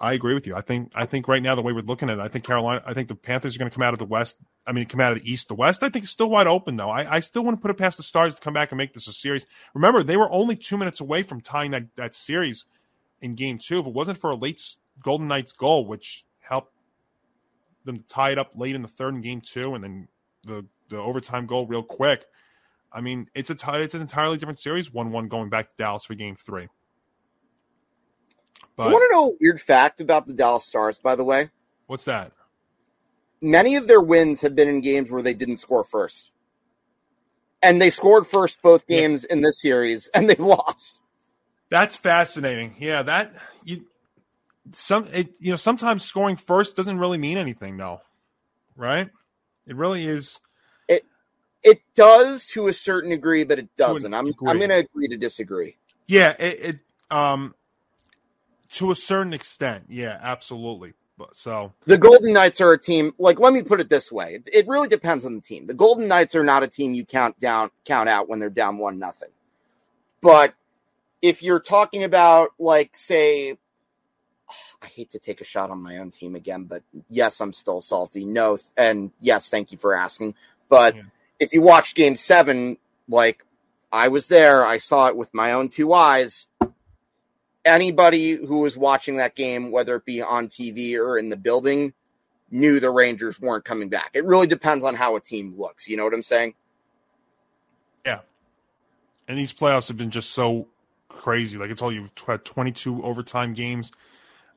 I 0.00 0.12
agree 0.12 0.34
with 0.34 0.46
you. 0.46 0.54
I 0.54 0.60
think, 0.60 0.92
I 0.94 1.06
think 1.06 1.26
right 1.26 1.42
now, 1.42 1.54
the 1.54 1.62
way 1.62 1.72
we're 1.72 1.80
looking 1.80 2.10
at 2.10 2.18
it, 2.18 2.22
I 2.22 2.28
think 2.28 2.44
Carolina, 2.44 2.82
I 2.84 2.94
think 2.94 3.08
the 3.08 3.14
Panthers 3.14 3.56
are 3.56 3.58
going 3.58 3.70
to 3.70 3.74
come 3.74 3.82
out 3.82 3.92
of 3.92 3.98
the 3.98 4.04
West. 4.04 4.38
I 4.66 4.72
mean, 4.72 4.86
come 4.86 5.00
out 5.00 5.12
of 5.12 5.22
the 5.22 5.30
East. 5.30 5.48
The 5.48 5.54
West, 5.54 5.82
I 5.82 5.88
think, 5.88 6.04
is 6.04 6.10
still 6.10 6.28
wide 6.28 6.46
open, 6.46 6.76
though. 6.76 6.90
I, 6.90 7.16
I 7.16 7.20
still 7.20 7.44
want 7.44 7.56
to 7.56 7.62
put 7.62 7.70
it 7.70 7.78
past 7.78 7.96
the 7.96 8.02
Stars 8.02 8.34
to 8.34 8.40
come 8.40 8.52
back 8.52 8.72
and 8.72 8.78
make 8.78 8.92
this 8.92 9.08
a 9.08 9.12
series. 9.12 9.46
Remember, 9.74 10.02
they 10.02 10.16
were 10.16 10.30
only 10.30 10.56
two 10.56 10.76
minutes 10.76 11.00
away 11.00 11.22
from 11.22 11.40
tying 11.40 11.70
that, 11.70 11.84
that 11.96 12.14
series 12.14 12.66
in 13.20 13.34
game 13.34 13.58
two. 13.58 13.80
If 13.80 13.86
it 13.86 13.92
wasn't 13.92 14.18
for 14.18 14.30
a 14.30 14.36
late 14.36 14.62
Golden 15.02 15.28
Knights 15.28 15.52
goal, 15.52 15.86
which 15.86 16.24
helped 16.40 16.72
them 17.84 17.98
to 17.98 18.04
tie 18.08 18.30
it 18.30 18.38
up 18.38 18.52
late 18.54 18.74
in 18.74 18.82
the 18.82 18.88
third 18.88 19.14
in 19.14 19.20
game 19.20 19.40
two, 19.40 19.74
and 19.74 19.82
then 19.82 20.08
the 20.44 20.66
the 20.88 20.98
overtime 20.98 21.46
goal 21.46 21.66
real 21.66 21.82
quick. 21.82 22.24
I 22.92 23.00
mean, 23.00 23.28
it's 23.34 23.50
a 23.50 23.54
t- 23.54 23.70
it's 23.72 23.94
an 23.94 24.00
entirely 24.00 24.36
different 24.38 24.58
series. 24.58 24.92
One 24.92 25.12
one 25.12 25.28
going 25.28 25.50
back 25.50 25.70
to 25.70 25.82
Dallas 25.82 26.04
for 26.04 26.14
game 26.14 26.36
three. 26.36 26.68
But, 28.76 28.84
Do 28.84 28.88
you 28.90 28.94
want 28.94 29.10
to 29.10 29.14
know 29.14 29.28
a 29.30 29.36
weird 29.40 29.60
fact 29.60 30.00
about 30.00 30.26
the 30.26 30.34
Dallas 30.34 30.66
Stars? 30.66 30.98
By 30.98 31.16
the 31.16 31.24
way, 31.24 31.50
what's 31.86 32.04
that? 32.04 32.32
Many 33.40 33.76
of 33.76 33.86
their 33.86 34.00
wins 34.00 34.40
have 34.42 34.54
been 34.54 34.68
in 34.68 34.80
games 34.80 35.10
where 35.10 35.22
they 35.22 35.34
didn't 35.34 35.56
score 35.56 35.84
first, 35.84 36.32
and 37.62 37.80
they 37.80 37.90
scored 37.90 38.26
first 38.26 38.62
both 38.62 38.86
games 38.86 39.26
yeah. 39.28 39.36
in 39.36 39.42
this 39.42 39.60
series, 39.60 40.08
and 40.08 40.28
they 40.28 40.34
lost. 40.38 41.02
That's 41.70 41.96
fascinating. 41.96 42.76
Yeah, 42.78 43.02
that 43.02 43.34
you 43.64 43.86
some 44.72 45.08
it 45.12 45.36
you 45.40 45.50
know 45.50 45.56
sometimes 45.56 46.04
scoring 46.04 46.36
first 46.36 46.76
doesn't 46.76 46.98
really 46.98 47.18
mean 47.18 47.38
anything 47.38 47.76
though. 47.76 48.00
right? 48.76 49.08
It 49.66 49.76
really 49.76 50.04
is. 50.06 50.40
It 50.88 51.04
it 51.62 51.80
does 51.94 52.46
to 52.48 52.68
a 52.68 52.72
certain 52.72 53.10
degree, 53.10 53.44
but 53.44 53.58
it 53.58 53.74
doesn't. 53.76 54.14
I'm 54.14 54.26
degree. 54.26 54.50
I'm 54.50 54.58
going 54.58 54.70
to 54.70 54.76
agree 54.76 55.08
to 55.08 55.16
disagree. 55.16 55.76
Yeah, 56.06 56.34
it, 56.38 56.60
it 56.60 56.78
um 57.10 57.54
to 58.72 58.90
a 58.90 58.94
certain 58.94 59.32
extent. 59.32 59.86
Yeah, 59.88 60.18
absolutely. 60.20 60.94
But 61.18 61.34
so 61.34 61.72
The 61.86 61.96
Golden 61.96 62.34
Knights 62.34 62.60
are 62.60 62.72
a 62.72 62.78
team. 62.78 63.14
Like, 63.18 63.40
let 63.40 63.54
me 63.54 63.62
put 63.62 63.80
it 63.80 63.88
this 63.88 64.12
way: 64.12 64.34
it, 64.34 64.48
it 64.52 64.68
really 64.68 64.88
depends 64.88 65.24
on 65.24 65.34
the 65.34 65.40
team. 65.40 65.66
The 65.66 65.74
Golden 65.74 66.06
Knights 66.06 66.34
are 66.34 66.44
not 66.44 66.62
a 66.62 66.68
team 66.68 66.92
you 66.92 67.04
count 67.06 67.40
down, 67.40 67.70
count 67.84 68.08
out 68.08 68.28
when 68.28 68.38
they're 68.38 68.50
down 68.50 68.76
one 68.78 68.98
nothing. 68.98 69.30
But 70.20 70.54
if 71.22 71.42
you're 71.42 71.60
talking 71.60 72.04
about, 72.04 72.50
like, 72.58 72.94
say, 72.94 73.52
I 74.82 74.86
hate 74.86 75.10
to 75.10 75.18
take 75.18 75.40
a 75.40 75.44
shot 75.44 75.70
on 75.70 75.82
my 75.82 75.98
own 75.98 76.10
team 76.10 76.34
again, 76.34 76.64
but 76.64 76.82
yes, 77.08 77.40
I'm 77.40 77.52
still 77.52 77.80
salty. 77.80 78.24
No, 78.24 78.58
and 78.76 79.10
yes, 79.20 79.50
thank 79.50 79.72
you 79.72 79.78
for 79.78 79.94
asking. 79.94 80.34
But 80.68 80.96
Yeah. 80.96 81.02
if 81.40 81.52
you 81.52 81.62
watch 81.62 81.94
Game 81.94 82.16
Seven, 82.16 82.78
like 83.08 83.44
I 83.92 84.08
was 84.08 84.28
there, 84.28 84.64
I 84.64 84.78
saw 84.78 85.08
it 85.08 85.16
with 85.16 85.32
my 85.34 85.52
own 85.52 85.68
two 85.68 85.92
eyes. 85.92 86.48
Anybody 87.64 88.32
who 88.32 88.58
was 88.58 88.76
watching 88.76 89.16
that 89.16 89.34
game, 89.34 89.72
whether 89.72 89.96
it 89.96 90.04
be 90.04 90.22
on 90.22 90.46
TV 90.48 90.96
or 90.96 91.18
in 91.18 91.28
the 91.30 91.36
building, 91.36 91.92
knew 92.50 92.78
the 92.78 92.90
Rangers 92.90 93.40
weren't 93.40 93.64
coming 93.64 93.88
back. 93.88 94.10
It 94.14 94.24
really 94.24 94.46
depends 94.46 94.84
on 94.84 94.94
how 94.94 95.16
a 95.16 95.20
team 95.20 95.54
looks. 95.56 95.88
You 95.88 95.96
know 95.96 96.04
what 96.04 96.14
I'm 96.14 96.22
saying? 96.22 96.54
Yeah. 98.04 98.20
And 99.26 99.36
these 99.36 99.52
playoffs 99.52 99.88
have 99.88 99.96
been 99.96 100.12
just 100.12 100.30
so 100.30 100.68
crazy. 101.08 101.58
Like 101.58 101.70
I 101.70 101.74
told 101.74 101.94
you, 101.94 102.02
we've 102.02 102.26
had 102.26 102.44
22 102.44 103.02
overtime 103.02 103.54
games, 103.54 103.92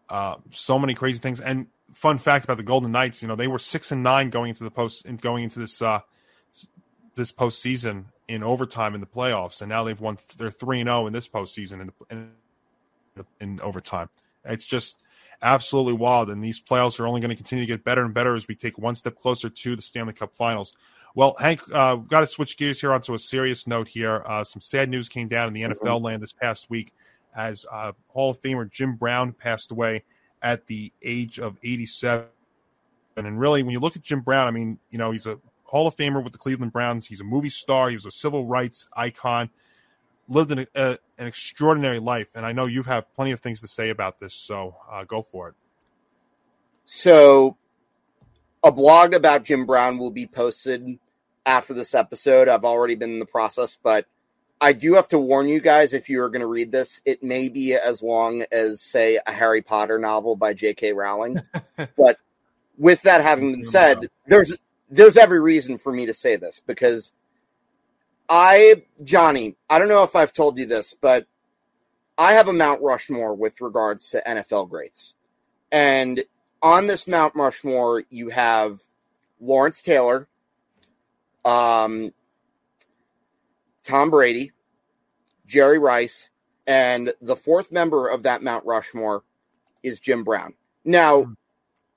uh, 0.09 0.35
so 0.51 0.79
many 0.79 0.93
crazy 0.93 1.19
things. 1.19 1.39
And 1.39 1.67
fun 1.93 2.17
fact 2.17 2.45
about 2.45 2.57
the 2.57 2.63
Golden 2.63 2.91
Knights, 2.91 3.21
you 3.21 3.27
know, 3.27 3.35
they 3.35 3.47
were 3.47 3.59
six 3.59 3.91
and 3.91 4.03
nine 4.03 4.29
going 4.29 4.49
into 4.49 4.63
the 4.63 4.71
post, 4.71 5.05
in- 5.05 5.17
going 5.17 5.43
into 5.43 5.59
this 5.59 5.81
uh, 5.81 5.99
this 7.15 7.31
postseason 7.31 8.05
in 8.27 8.43
overtime 8.43 8.95
in 8.95 9.01
the 9.01 9.07
playoffs, 9.07 9.61
and 9.61 9.69
now 9.69 9.83
they've 9.83 9.99
won. 9.99 10.17
They're 10.37 10.51
three 10.51 10.79
and 10.79 10.87
zero 10.87 11.07
in 11.07 11.13
this 11.13 11.27
postseason 11.27 11.81
in 11.81 11.87
the, 11.87 11.93
in, 12.15 13.25
in 13.39 13.61
overtime. 13.61 14.09
It's 14.45 14.65
just 14.65 15.01
absolutely 15.41 15.93
wild, 15.93 16.29
and 16.29 16.43
these 16.43 16.61
playoffs 16.61 16.99
are 16.99 17.07
only 17.07 17.21
going 17.21 17.29
to 17.29 17.35
continue 17.35 17.65
to 17.65 17.67
get 17.67 17.83
better 17.83 18.03
and 18.03 18.13
better 18.13 18.35
as 18.35 18.47
we 18.47 18.55
take 18.55 18.77
one 18.77 18.95
step 18.95 19.15
closer 19.15 19.49
to 19.49 19.75
the 19.75 19.81
Stanley 19.81 20.13
Cup 20.13 20.35
Finals. 20.35 20.75
Well, 21.15 21.35
Hank, 21.39 21.61
uh, 21.73 21.97
we've 21.99 22.07
got 22.07 22.21
to 22.21 22.27
switch 22.27 22.57
gears 22.57 22.79
here 22.79 22.93
onto 22.93 23.13
a 23.13 23.19
serious 23.19 23.67
note 23.67 23.87
here. 23.87 24.23
Uh, 24.25 24.43
some 24.43 24.61
sad 24.61 24.89
news 24.89 25.09
came 25.09 25.27
down 25.27 25.47
in 25.47 25.53
the 25.53 25.61
NFL 25.63 26.01
land 26.01 26.21
this 26.21 26.31
past 26.31 26.69
week 26.69 26.93
as 27.35 27.65
uh, 27.71 27.93
Hall 28.07 28.31
of 28.31 28.41
Famer 28.41 28.69
Jim 28.69 28.95
Brown 28.95 29.33
passed 29.33 29.71
away 29.71 30.03
at 30.41 30.67
the 30.67 30.91
age 31.01 31.39
of 31.39 31.57
87. 31.63 32.27
And 33.17 33.39
really, 33.39 33.63
when 33.63 33.71
you 33.71 33.79
look 33.79 33.95
at 33.95 34.01
Jim 34.01 34.21
Brown, 34.21 34.47
I 34.47 34.51
mean, 34.51 34.79
you 34.91 34.97
know, 34.97 35.11
he's 35.11 35.27
a 35.27 35.39
Hall 35.63 35.87
of 35.87 35.95
Famer 35.95 36.23
with 36.23 36.33
the 36.33 36.39
Cleveland 36.39 36.71
Browns. 36.71 37.07
He's 37.07 37.21
a 37.21 37.25
movie 37.25 37.49
star. 37.49 37.89
He 37.89 37.95
was 37.95 38.05
a 38.05 38.11
civil 38.11 38.45
rights 38.45 38.87
icon. 38.93 39.49
Lived 40.27 40.51
in 40.51 40.59
a, 40.59 40.67
a, 40.75 40.97
an 41.17 41.27
extraordinary 41.27 41.99
life, 41.99 42.29
and 42.35 42.45
I 42.45 42.51
know 42.51 42.67
you 42.67 42.83
have 42.83 43.11
plenty 43.15 43.31
of 43.31 43.39
things 43.39 43.61
to 43.61 43.67
say 43.67 43.89
about 43.89 44.19
this. 44.19 44.35
So 44.35 44.75
uh, 44.89 45.03
go 45.03 45.23
for 45.23 45.49
it. 45.49 45.55
So, 46.85 47.57
a 48.63 48.71
blog 48.71 49.13
about 49.13 49.43
Jim 49.43 49.65
Brown 49.65 49.97
will 49.97 50.11
be 50.11 50.25
posted 50.25 50.99
after 51.45 51.73
this 51.73 51.95
episode. 51.95 52.47
I've 52.47 52.65
already 52.65 52.95
been 52.95 53.11
in 53.11 53.19
the 53.19 53.25
process, 53.25 53.77
but 53.81 54.05
I 54.61 54.73
do 54.73 54.93
have 54.95 55.07
to 55.09 55.19
warn 55.19 55.47
you 55.47 55.61
guys 55.61 55.93
if 55.93 56.09
you 56.09 56.21
are 56.21 56.29
going 56.29 56.41
to 56.41 56.47
read 56.47 56.71
this, 56.71 56.99
it 57.05 57.23
may 57.23 57.47
be 57.47 57.75
as 57.75 58.03
long 58.03 58.43
as, 58.51 58.81
say, 58.81 59.19
a 59.25 59.31
Harry 59.31 59.61
Potter 59.61 59.97
novel 59.97 60.35
by 60.35 60.53
J.K. 60.53 60.91
Rowling. 60.93 61.37
but 61.97 62.17
with 62.77 63.01
that 63.03 63.21
having 63.21 63.51
been 63.51 63.63
said, 63.63 64.09
there's 64.27 64.57
there's 64.89 65.17
every 65.17 65.39
reason 65.39 65.77
for 65.77 65.93
me 65.93 66.07
to 66.07 66.13
say 66.13 66.35
this 66.35 66.61
because 66.65 67.11
I, 68.27 68.83
Johnny, 69.03 69.55
I 69.69 69.79
don't 69.79 69.87
know 69.87 70.03
if 70.03 70.15
I've 70.15 70.33
told 70.33 70.57
you 70.57 70.65
this, 70.65 70.93
but 70.93 71.27
I 72.17 72.33
have 72.33 72.47
a 72.47 72.53
Mount 72.53 72.81
Rushmore 72.81 73.33
with 73.33 73.61
regards 73.61 74.09
to 74.11 74.23
NFL 74.25 74.69
greats. 74.69 75.15
And 75.71 76.23
on 76.61 76.87
this 76.87 77.07
Mount 77.07 77.35
Rushmore, 77.35 78.03
you 78.09 78.29
have 78.29 78.79
Lawrence 79.39 79.81
Taylor, 79.81 80.27
um, 81.45 82.13
Tom 83.83 84.09
Brady, 84.09 84.51
Jerry 85.45 85.79
Rice, 85.79 86.29
and 86.67 87.13
the 87.21 87.35
fourth 87.35 87.71
member 87.71 88.07
of 88.07 88.23
that 88.23 88.43
Mount 88.43 88.65
Rushmore 88.65 89.23
is 89.81 89.99
Jim 89.99 90.23
Brown. 90.23 90.53
Now, 90.85 91.35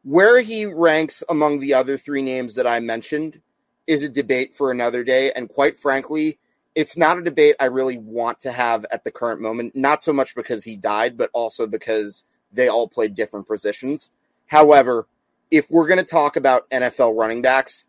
where 0.02 0.40
he 0.40 0.66
ranks 0.66 1.22
among 1.28 1.60
the 1.60 1.74
other 1.74 1.96
three 1.96 2.22
names 2.22 2.54
that 2.56 2.66
I 2.66 2.80
mentioned 2.80 3.40
is 3.86 4.02
a 4.02 4.08
debate 4.08 4.54
for 4.54 4.70
another 4.70 5.04
day. 5.04 5.32
And 5.32 5.48
quite 5.48 5.76
frankly, 5.76 6.38
it's 6.74 6.96
not 6.96 7.18
a 7.18 7.22
debate 7.22 7.56
I 7.60 7.66
really 7.66 7.98
want 7.98 8.40
to 8.40 8.52
have 8.52 8.86
at 8.90 9.04
the 9.04 9.10
current 9.10 9.40
moment, 9.40 9.76
not 9.76 10.02
so 10.02 10.12
much 10.12 10.34
because 10.34 10.64
he 10.64 10.76
died, 10.76 11.16
but 11.16 11.30
also 11.32 11.66
because 11.66 12.24
they 12.52 12.68
all 12.68 12.88
played 12.88 13.14
different 13.14 13.46
positions. 13.46 14.10
However, 14.52 15.08
if 15.50 15.70
we're 15.70 15.86
going 15.86 15.96
to 15.96 16.04
talk 16.04 16.36
about 16.36 16.68
NFL 16.68 17.18
running 17.18 17.40
backs, 17.40 17.86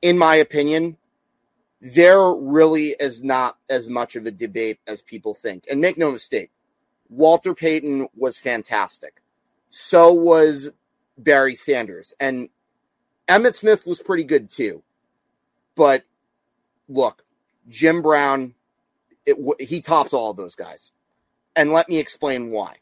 in 0.00 0.16
my 0.16 0.36
opinion, 0.36 0.96
there 1.82 2.32
really 2.32 2.96
is 2.98 3.22
not 3.22 3.58
as 3.68 3.90
much 3.90 4.16
of 4.16 4.24
a 4.24 4.30
debate 4.30 4.78
as 4.86 5.02
people 5.02 5.34
think. 5.34 5.66
And 5.70 5.82
make 5.82 5.98
no 5.98 6.10
mistake, 6.10 6.50
Walter 7.10 7.54
Payton 7.54 8.08
was 8.16 8.38
fantastic. 8.38 9.20
So 9.68 10.14
was 10.14 10.70
Barry 11.18 11.56
Sanders. 11.56 12.14
And 12.18 12.48
Emmitt 13.28 13.54
Smith 13.54 13.86
was 13.86 14.00
pretty 14.00 14.24
good 14.24 14.48
too. 14.48 14.82
But 15.74 16.04
look, 16.88 17.22
Jim 17.68 18.00
Brown, 18.00 18.54
it, 19.26 19.36
he 19.60 19.82
tops 19.82 20.14
all 20.14 20.30
of 20.30 20.38
those 20.38 20.54
guys. 20.54 20.90
And 21.54 21.70
let 21.70 21.90
me 21.90 21.98
explain 21.98 22.50
why. 22.50 22.76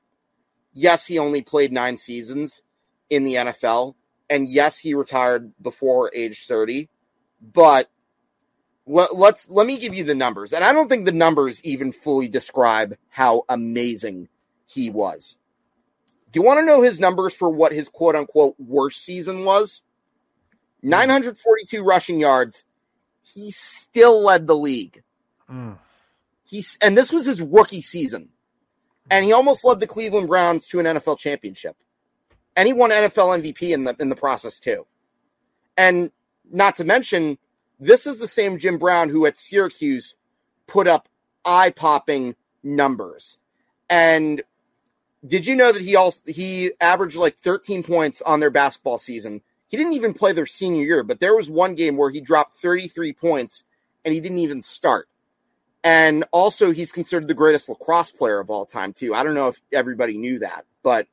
Yes, 0.72 1.06
he 1.06 1.18
only 1.18 1.42
played 1.42 1.72
nine 1.72 1.96
seasons 1.96 2.62
in 3.10 3.24
the 3.24 3.34
NFL. 3.34 3.94
And 4.30 4.48
yes, 4.48 4.78
he 4.78 4.94
retired 4.94 5.52
before 5.60 6.10
age 6.14 6.46
30. 6.46 6.88
But 7.42 7.90
let, 8.86 9.14
let's 9.14 9.48
let 9.50 9.66
me 9.66 9.78
give 9.78 9.94
you 9.94 10.04
the 10.04 10.14
numbers. 10.14 10.52
And 10.52 10.64
I 10.64 10.72
don't 10.72 10.88
think 10.88 11.04
the 11.04 11.12
numbers 11.12 11.62
even 11.64 11.92
fully 11.92 12.28
describe 12.28 12.96
how 13.08 13.44
amazing 13.48 14.28
he 14.66 14.90
was. 14.90 15.36
Do 16.32 16.40
you 16.40 16.46
want 16.46 16.60
to 16.60 16.66
know 16.66 16.80
his 16.80 17.00
numbers 17.00 17.34
for 17.34 17.50
what 17.50 17.72
his 17.72 17.88
quote 17.88 18.14
unquote 18.14 18.54
worst 18.58 19.04
season 19.04 19.44
was? 19.44 19.82
942 20.82 21.82
rushing 21.82 22.20
yards. 22.20 22.64
He 23.22 23.50
still 23.50 24.22
led 24.22 24.46
the 24.46 24.56
league. 24.56 25.02
Mm. 25.50 25.78
He's 26.44 26.78
and 26.80 26.96
this 26.96 27.12
was 27.12 27.26
his 27.26 27.42
rookie 27.42 27.82
season. 27.82 28.30
And 29.10 29.24
he 29.24 29.32
almost 29.32 29.64
led 29.64 29.80
the 29.80 29.88
Cleveland 29.88 30.28
Browns 30.28 30.66
to 30.68 30.78
an 30.78 30.86
NFL 30.86 31.18
championship. 31.18 31.76
And 32.56 32.66
he 32.66 32.72
won 32.72 32.90
NFL 32.90 33.40
MVP 33.42 33.72
in 33.72 33.84
the 33.84 33.96
in 33.98 34.08
the 34.08 34.16
process 34.16 34.58
too. 34.58 34.86
And 35.76 36.10
not 36.50 36.76
to 36.76 36.84
mention, 36.84 37.38
this 37.78 38.06
is 38.06 38.18
the 38.18 38.28
same 38.28 38.58
Jim 38.58 38.76
Brown 38.76 39.08
who 39.08 39.24
at 39.26 39.38
Syracuse 39.38 40.16
put 40.66 40.86
up 40.86 41.08
eye-popping 41.44 42.34
numbers. 42.62 43.38
And 43.88 44.42
did 45.26 45.46
you 45.46 45.54
know 45.54 45.72
that 45.72 45.82
he 45.82 45.96
also 45.96 46.22
he 46.26 46.72
averaged 46.80 47.16
like 47.16 47.38
13 47.38 47.82
points 47.82 48.22
on 48.22 48.40
their 48.40 48.50
basketball 48.50 48.98
season? 48.98 49.42
He 49.68 49.76
didn't 49.76 49.92
even 49.92 50.12
play 50.12 50.32
their 50.32 50.46
senior 50.46 50.84
year, 50.84 51.04
but 51.04 51.20
there 51.20 51.36
was 51.36 51.48
one 51.48 51.74
game 51.74 51.96
where 51.96 52.10
he 52.10 52.20
dropped 52.20 52.56
33 52.56 53.12
points 53.12 53.64
and 54.04 54.12
he 54.12 54.20
didn't 54.20 54.38
even 54.38 54.62
start. 54.62 55.08
And 55.82 56.24
also, 56.30 56.72
he's 56.72 56.92
considered 56.92 57.28
the 57.28 57.34
greatest 57.34 57.68
lacrosse 57.68 58.10
player 58.10 58.38
of 58.38 58.50
all 58.50 58.66
time, 58.66 58.92
too. 58.92 59.14
I 59.14 59.22
don't 59.22 59.34
know 59.34 59.48
if 59.48 59.60
everybody 59.72 60.18
knew 60.18 60.40
that, 60.40 60.66
but 60.82 61.06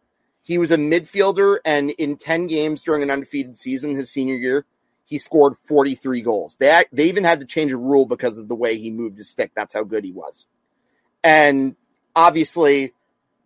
he 0.48 0.58
was 0.58 0.72
a 0.72 0.78
midfielder, 0.78 1.58
and 1.66 1.90
in 1.90 2.16
10 2.16 2.48
games 2.48 2.82
during 2.82 3.04
an 3.04 3.12
undefeated 3.12 3.58
season 3.58 3.94
his 3.94 4.10
senior 4.10 4.36
year, 4.36 4.66
he 5.04 5.20
scored 5.20 5.58
43 5.58 6.22
goals. 6.22 6.56
They, 6.56 6.86
they 6.94 7.10
even 7.10 7.26
had 7.26 7.42
to 7.42 7.46
change 7.46 7.74
a 7.74 7.78
rule 7.78 8.06
because 8.06 8.40
of 8.40 8.48
the 8.48 8.56
way 8.56 8.78
he 8.78 8.90
moved 8.90 9.18
his 9.18 9.30
stick. 9.30 9.52
That's 9.54 9.74
how 9.74 9.84
good 9.84 10.06
he 10.06 10.14
was. 10.14 10.48
And 11.22 11.76
obviously, 12.16 12.94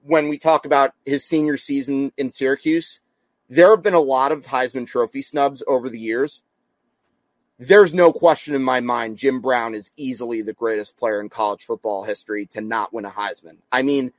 when 0.04 0.28
we 0.28 0.38
talk 0.38 0.68
about 0.68 0.94
his 1.04 1.26
senior 1.26 1.58
season 1.58 2.14
in 2.18 2.30
Syracuse, 2.30 3.00
there 3.50 3.72
have 3.72 3.82
been 3.82 3.96
a 3.96 4.00
lot 4.00 4.32
of 4.32 4.46
Heisman 4.46 4.86
Trophy 4.86 5.24
snubs 5.24 5.64
over 5.66 5.90
the 5.90 5.98
years. 5.98 6.44
There's 7.58 7.96
no 7.96 8.14
question 8.14 8.54
in 8.54 8.62
my 8.62 8.80
mind 8.80 9.18
Jim 9.18 9.42
Brown 9.42 9.74
is 9.74 9.90
easily 9.98 10.44
the 10.44 10.54
greatest 10.54 10.98
player 10.98 11.20
in 11.20 11.30
college 11.30 11.66
football 11.66 12.04
history 12.04 12.46
to 12.52 12.62
not 12.62 12.94
win 12.94 13.06
a 13.06 13.10
Heisman. 13.10 13.58
I 13.72 13.82
mean, 13.82 14.14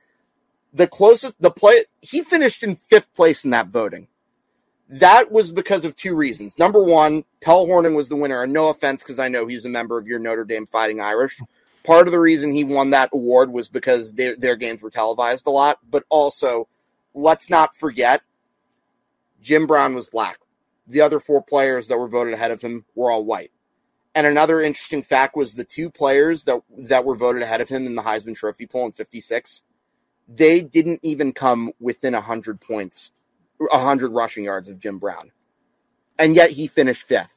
the 0.73 0.87
closest 0.87 1.35
the 1.39 1.51
play 1.51 1.85
he 2.01 2.21
finished 2.21 2.63
in 2.63 2.75
fifth 2.75 3.13
place 3.13 3.45
in 3.45 3.51
that 3.51 3.67
voting. 3.67 4.07
That 4.89 5.31
was 5.31 5.51
because 5.51 5.85
of 5.85 5.95
two 5.95 6.15
reasons. 6.15 6.57
Number 6.59 6.83
one, 6.83 7.23
Paul 7.41 7.67
Hornung 7.67 7.95
was 7.95 8.09
the 8.09 8.15
winner, 8.15 8.43
and 8.43 8.53
no 8.53 8.69
offense, 8.69 9.01
because 9.01 9.19
I 9.19 9.27
know 9.27 9.47
he 9.47 9.55
was 9.55 9.65
a 9.65 9.69
member 9.69 9.97
of 9.97 10.07
your 10.07 10.19
Notre 10.19 10.43
Dame 10.43 10.65
Fighting 10.65 10.99
Irish. 10.99 11.39
Part 11.83 12.07
of 12.07 12.11
the 12.11 12.19
reason 12.19 12.51
he 12.51 12.63
won 12.63 12.91
that 12.91 13.09
award 13.13 13.51
was 13.51 13.69
because 13.69 14.13
their, 14.13 14.35
their 14.35 14.55
games 14.55 14.81
were 14.81 14.89
televised 14.89 15.47
a 15.47 15.51
lot, 15.51 15.79
but 15.89 16.03
also, 16.09 16.67
let's 17.13 17.49
not 17.49 17.75
forget, 17.75 18.21
Jim 19.41 19.67
Brown 19.67 19.95
was 19.95 20.07
black. 20.07 20.39
The 20.87 21.01
other 21.01 21.19
four 21.19 21.41
players 21.41 21.87
that 21.87 21.97
were 21.97 22.07
voted 22.07 22.33
ahead 22.33 22.51
of 22.51 22.61
him 22.61 22.85
were 22.95 23.09
all 23.09 23.25
white. 23.25 23.51
And 24.15 24.27
another 24.27 24.61
interesting 24.61 25.01
fact 25.01 25.35
was 25.35 25.55
the 25.55 25.63
two 25.63 25.89
players 25.89 26.43
that 26.43 26.61
that 26.77 27.03
were 27.03 27.15
voted 27.15 27.41
ahead 27.41 27.61
of 27.61 27.69
him 27.69 27.85
in 27.87 27.95
the 27.95 28.03
Heisman 28.03 28.35
Trophy 28.35 28.67
poll 28.67 28.85
in 28.85 28.91
56, 28.91 29.63
they 30.27 30.61
didn't 30.61 30.99
even 31.03 31.33
come 31.33 31.71
within 31.79 32.13
100 32.13 32.61
points, 32.61 33.11
100 33.57 34.11
rushing 34.11 34.45
yards 34.45 34.69
of 34.69 34.79
Jim 34.79 34.99
Brown. 34.99 35.31
And 36.19 36.35
yet 36.35 36.51
he 36.51 36.67
finished 36.67 37.03
fifth. 37.03 37.33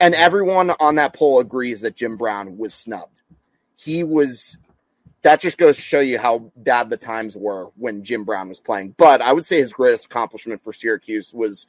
And 0.00 0.14
everyone 0.14 0.70
on 0.80 0.96
that 0.96 1.14
poll 1.14 1.40
agrees 1.40 1.80
that 1.80 1.96
Jim 1.96 2.16
Brown 2.16 2.58
was 2.58 2.74
snubbed. 2.74 3.22
He 3.76 4.04
was 4.04 4.58
that 5.22 5.40
just 5.40 5.58
goes 5.58 5.74
to 5.74 5.82
show 5.82 5.98
you 5.98 6.18
how 6.18 6.52
bad 6.56 6.88
the 6.88 6.96
times 6.96 7.36
were 7.36 7.70
when 7.76 8.04
Jim 8.04 8.22
Brown 8.22 8.48
was 8.48 8.60
playing. 8.60 8.94
But 8.96 9.20
I 9.20 9.32
would 9.32 9.44
say 9.44 9.58
his 9.58 9.72
greatest 9.72 10.06
accomplishment 10.06 10.62
for 10.62 10.72
Syracuse 10.72 11.34
was 11.34 11.66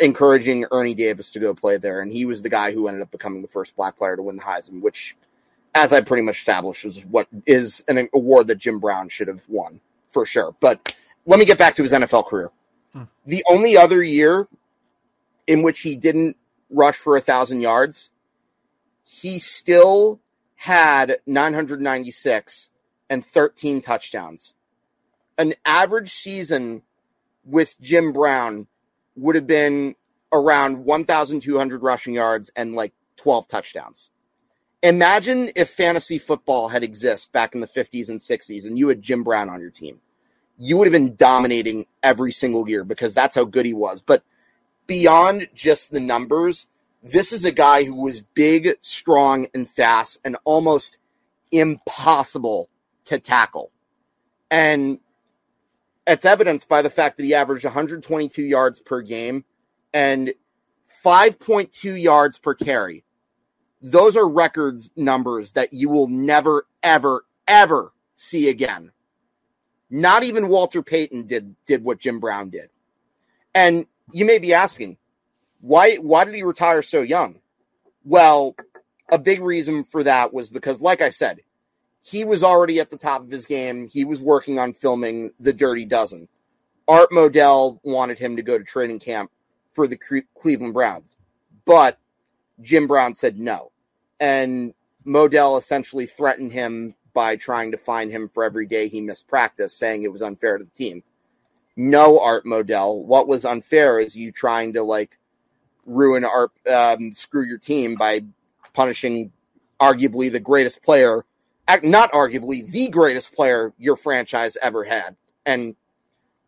encouraging 0.00 0.64
Ernie 0.70 0.94
Davis 0.94 1.30
to 1.32 1.40
go 1.40 1.52
play 1.52 1.76
there, 1.76 2.00
and 2.00 2.10
he 2.10 2.24
was 2.24 2.40
the 2.40 2.48
guy 2.48 2.72
who 2.72 2.88
ended 2.88 3.02
up 3.02 3.10
becoming 3.10 3.42
the 3.42 3.48
first 3.48 3.76
black 3.76 3.98
player 3.98 4.16
to 4.16 4.22
win 4.22 4.36
the 4.36 4.42
Heisman, 4.42 4.80
which, 4.80 5.14
as 5.74 5.92
I 5.92 6.00
pretty 6.00 6.22
much 6.22 6.38
established, 6.38 6.84
is 6.84 7.04
what 7.06 7.28
is 7.46 7.84
an 7.88 8.08
award 8.14 8.46
that 8.48 8.58
Jim 8.58 8.78
Brown 8.78 9.08
should 9.08 9.28
have 9.28 9.42
won 9.48 9.80
for 10.08 10.24
sure. 10.24 10.54
But 10.60 10.96
let 11.26 11.38
me 11.38 11.44
get 11.44 11.58
back 11.58 11.74
to 11.76 11.82
his 11.82 11.92
NFL 11.92 12.26
career. 12.26 12.50
Hmm. 12.92 13.02
The 13.26 13.44
only 13.48 13.76
other 13.76 14.02
year 14.02 14.48
in 15.46 15.62
which 15.62 15.80
he 15.80 15.96
didn't 15.96 16.36
rush 16.70 16.96
for 16.96 17.16
a 17.16 17.20
thousand 17.20 17.60
yards, 17.60 18.10
he 19.04 19.38
still 19.38 20.20
had 20.54 21.18
996 21.26 22.70
and 23.10 23.24
13 23.24 23.80
touchdowns. 23.80 24.54
An 25.36 25.54
average 25.64 26.12
season 26.12 26.82
with 27.44 27.78
Jim 27.80 28.12
Brown 28.12 28.66
would 29.16 29.34
have 29.34 29.46
been 29.46 29.94
around 30.32 30.84
1,200 30.84 31.82
rushing 31.82 32.14
yards 32.14 32.50
and 32.56 32.74
like 32.74 32.92
12 33.16 33.48
touchdowns. 33.48 34.10
Imagine 34.84 35.50
if 35.56 35.70
fantasy 35.70 36.18
football 36.18 36.68
had 36.68 36.84
existed 36.84 37.32
back 37.32 37.54
in 37.54 37.62
the 37.62 37.66
50s 37.66 38.10
and 38.10 38.20
60s 38.20 38.66
and 38.66 38.78
you 38.78 38.88
had 38.88 39.00
Jim 39.00 39.24
Brown 39.24 39.48
on 39.48 39.62
your 39.62 39.70
team. 39.70 39.98
You 40.58 40.76
would 40.76 40.86
have 40.86 40.92
been 40.92 41.16
dominating 41.16 41.86
every 42.02 42.32
single 42.32 42.68
year 42.68 42.84
because 42.84 43.14
that's 43.14 43.34
how 43.34 43.44
good 43.44 43.64
he 43.64 43.72
was. 43.72 44.02
But 44.02 44.24
beyond 44.86 45.48
just 45.54 45.90
the 45.90 46.00
numbers, 46.00 46.66
this 47.02 47.32
is 47.32 47.46
a 47.46 47.50
guy 47.50 47.84
who 47.84 47.94
was 47.98 48.20
big, 48.20 48.76
strong, 48.80 49.46
and 49.54 49.66
fast, 49.66 50.18
and 50.22 50.36
almost 50.44 50.98
impossible 51.50 52.68
to 53.06 53.18
tackle. 53.18 53.70
And 54.50 54.98
it's 56.06 56.26
evidenced 56.26 56.68
by 56.68 56.82
the 56.82 56.90
fact 56.90 57.16
that 57.16 57.24
he 57.24 57.32
averaged 57.32 57.64
122 57.64 58.42
yards 58.42 58.80
per 58.80 59.00
game 59.00 59.46
and 59.94 60.34
5.2 61.02 61.98
yards 61.98 62.36
per 62.36 62.52
carry. 62.52 63.02
Those 63.84 64.16
are 64.16 64.26
records 64.26 64.90
numbers 64.96 65.52
that 65.52 65.74
you 65.74 65.90
will 65.90 66.08
never, 66.08 66.66
ever, 66.82 67.26
ever 67.46 67.92
see 68.14 68.48
again. 68.48 68.90
Not 69.90 70.22
even 70.22 70.48
Walter 70.48 70.82
Payton 70.82 71.26
did 71.26 71.54
did 71.66 71.84
what 71.84 71.98
Jim 71.98 72.18
Brown 72.18 72.48
did. 72.48 72.70
And 73.54 73.86
you 74.10 74.24
may 74.24 74.38
be 74.38 74.54
asking, 74.54 74.96
why 75.60 75.96
why 75.96 76.24
did 76.24 76.34
he 76.34 76.42
retire 76.42 76.80
so 76.80 77.02
young? 77.02 77.40
Well, 78.06 78.56
a 79.12 79.18
big 79.18 79.42
reason 79.42 79.84
for 79.84 80.02
that 80.02 80.32
was 80.32 80.48
because, 80.48 80.80
like 80.80 81.02
I 81.02 81.10
said, 81.10 81.40
he 82.02 82.24
was 82.24 82.42
already 82.42 82.80
at 82.80 82.88
the 82.88 82.96
top 82.96 83.20
of 83.20 83.30
his 83.30 83.44
game. 83.44 83.86
He 83.86 84.06
was 84.06 84.18
working 84.18 84.58
on 84.58 84.72
filming 84.72 85.30
The 85.40 85.52
Dirty 85.52 85.84
Dozen. 85.84 86.26
Art 86.88 87.10
Modell 87.10 87.80
wanted 87.84 88.18
him 88.18 88.34
to 88.36 88.42
go 88.42 88.56
to 88.56 88.64
training 88.64 89.00
camp 89.00 89.30
for 89.74 89.86
the 89.86 89.98
Cleveland 90.38 90.72
Browns, 90.72 91.18
but 91.66 91.98
Jim 92.62 92.86
Brown 92.86 93.12
said 93.12 93.38
no. 93.38 93.72
And 94.20 94.74
Modell 95.06 95.58
essentially 95.58 96.06
threatened 96.06 96.52
him 96.52 96.94
by 97.12 97.36
trying 97.36 97.70
to 97.70 97.78
fine 97.78 98.10
him 98.10 98.28
for 98.28 98.44
every 98.44 98.66
day 98.66 98.88
he 98.88 99.00
missed 99.00 99.28
practice, 99.28 99.76
saying 99.76 100.02
it 100.02 100.12
was 100.12 100.22
unfair 100.22 100.58
to 100.58 100.64
the 100.64 100.70
team. 100.70 101.02
No, 101.76 102.20
Art 102.20 102.44
Modell. 102.44 103.02
What 103.02 103.28
was 103.28 103.44
unfair 103.44 103.98
is 103.98 104.14
you 104.16 104.32
trying 104.32 104.74
to 104.74 104.82
like 104.82 105.18
ruin 105.86 106.24
our 106.24 106.50
um, 106.72 107.12
screw 107.12 107.44
your 107.44 107.58
team 107.58 107.96
by 107.96 108.22
punishing 108.72 109.32
arguably 109.80 110.30
the 110.30 110.40
greatest 110.40 110.82
player, 110.82 111.24
not 111.82 112.12
arguably 112.12 112.68
the 112.70 112.88
greatest 112.88 113.34
player 113.34 113.72
your 113.78 113.96
franchise 113.96 114.56
ever 114.60 114.84
had. 114.84 115.16
And 115.46 115.76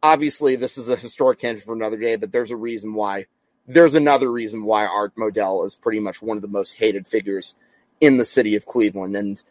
obviously, 0.02 0.56
this 0.56 0.78
is 0.78 0.88
a 0.88 0.96
historic 0.96 1.38
tangent 1.38 1.64
for 1.64 1.74
another 1.74 1.98
day, 1.98 2.16
but 2.16 2.32
there's 2.32 2.50
a 2.50 2.56
reason 2.56 2.94
why. 2.94 3.26
There's 3.66 3.94
another 3.94 4.30
reason 4.30 4.64
why 4.64 4.86
Art 4.86 5.14
Modell 5.16 5.66
is 5.66 5.76
pretty 5.76 6.00
much 6.00 6.22
one 6.22 6.36
of 6.36 6.42
the 6.42 6.48
most 6.48 6.74
hated 6.74 7.06
figures 7.06 7.54
in 8.00 8.16
the 8.16 8.24
city 8.24 8.54
of 8.56 8.66
Cleveland. 8.66 9.16
And 9.16 9.42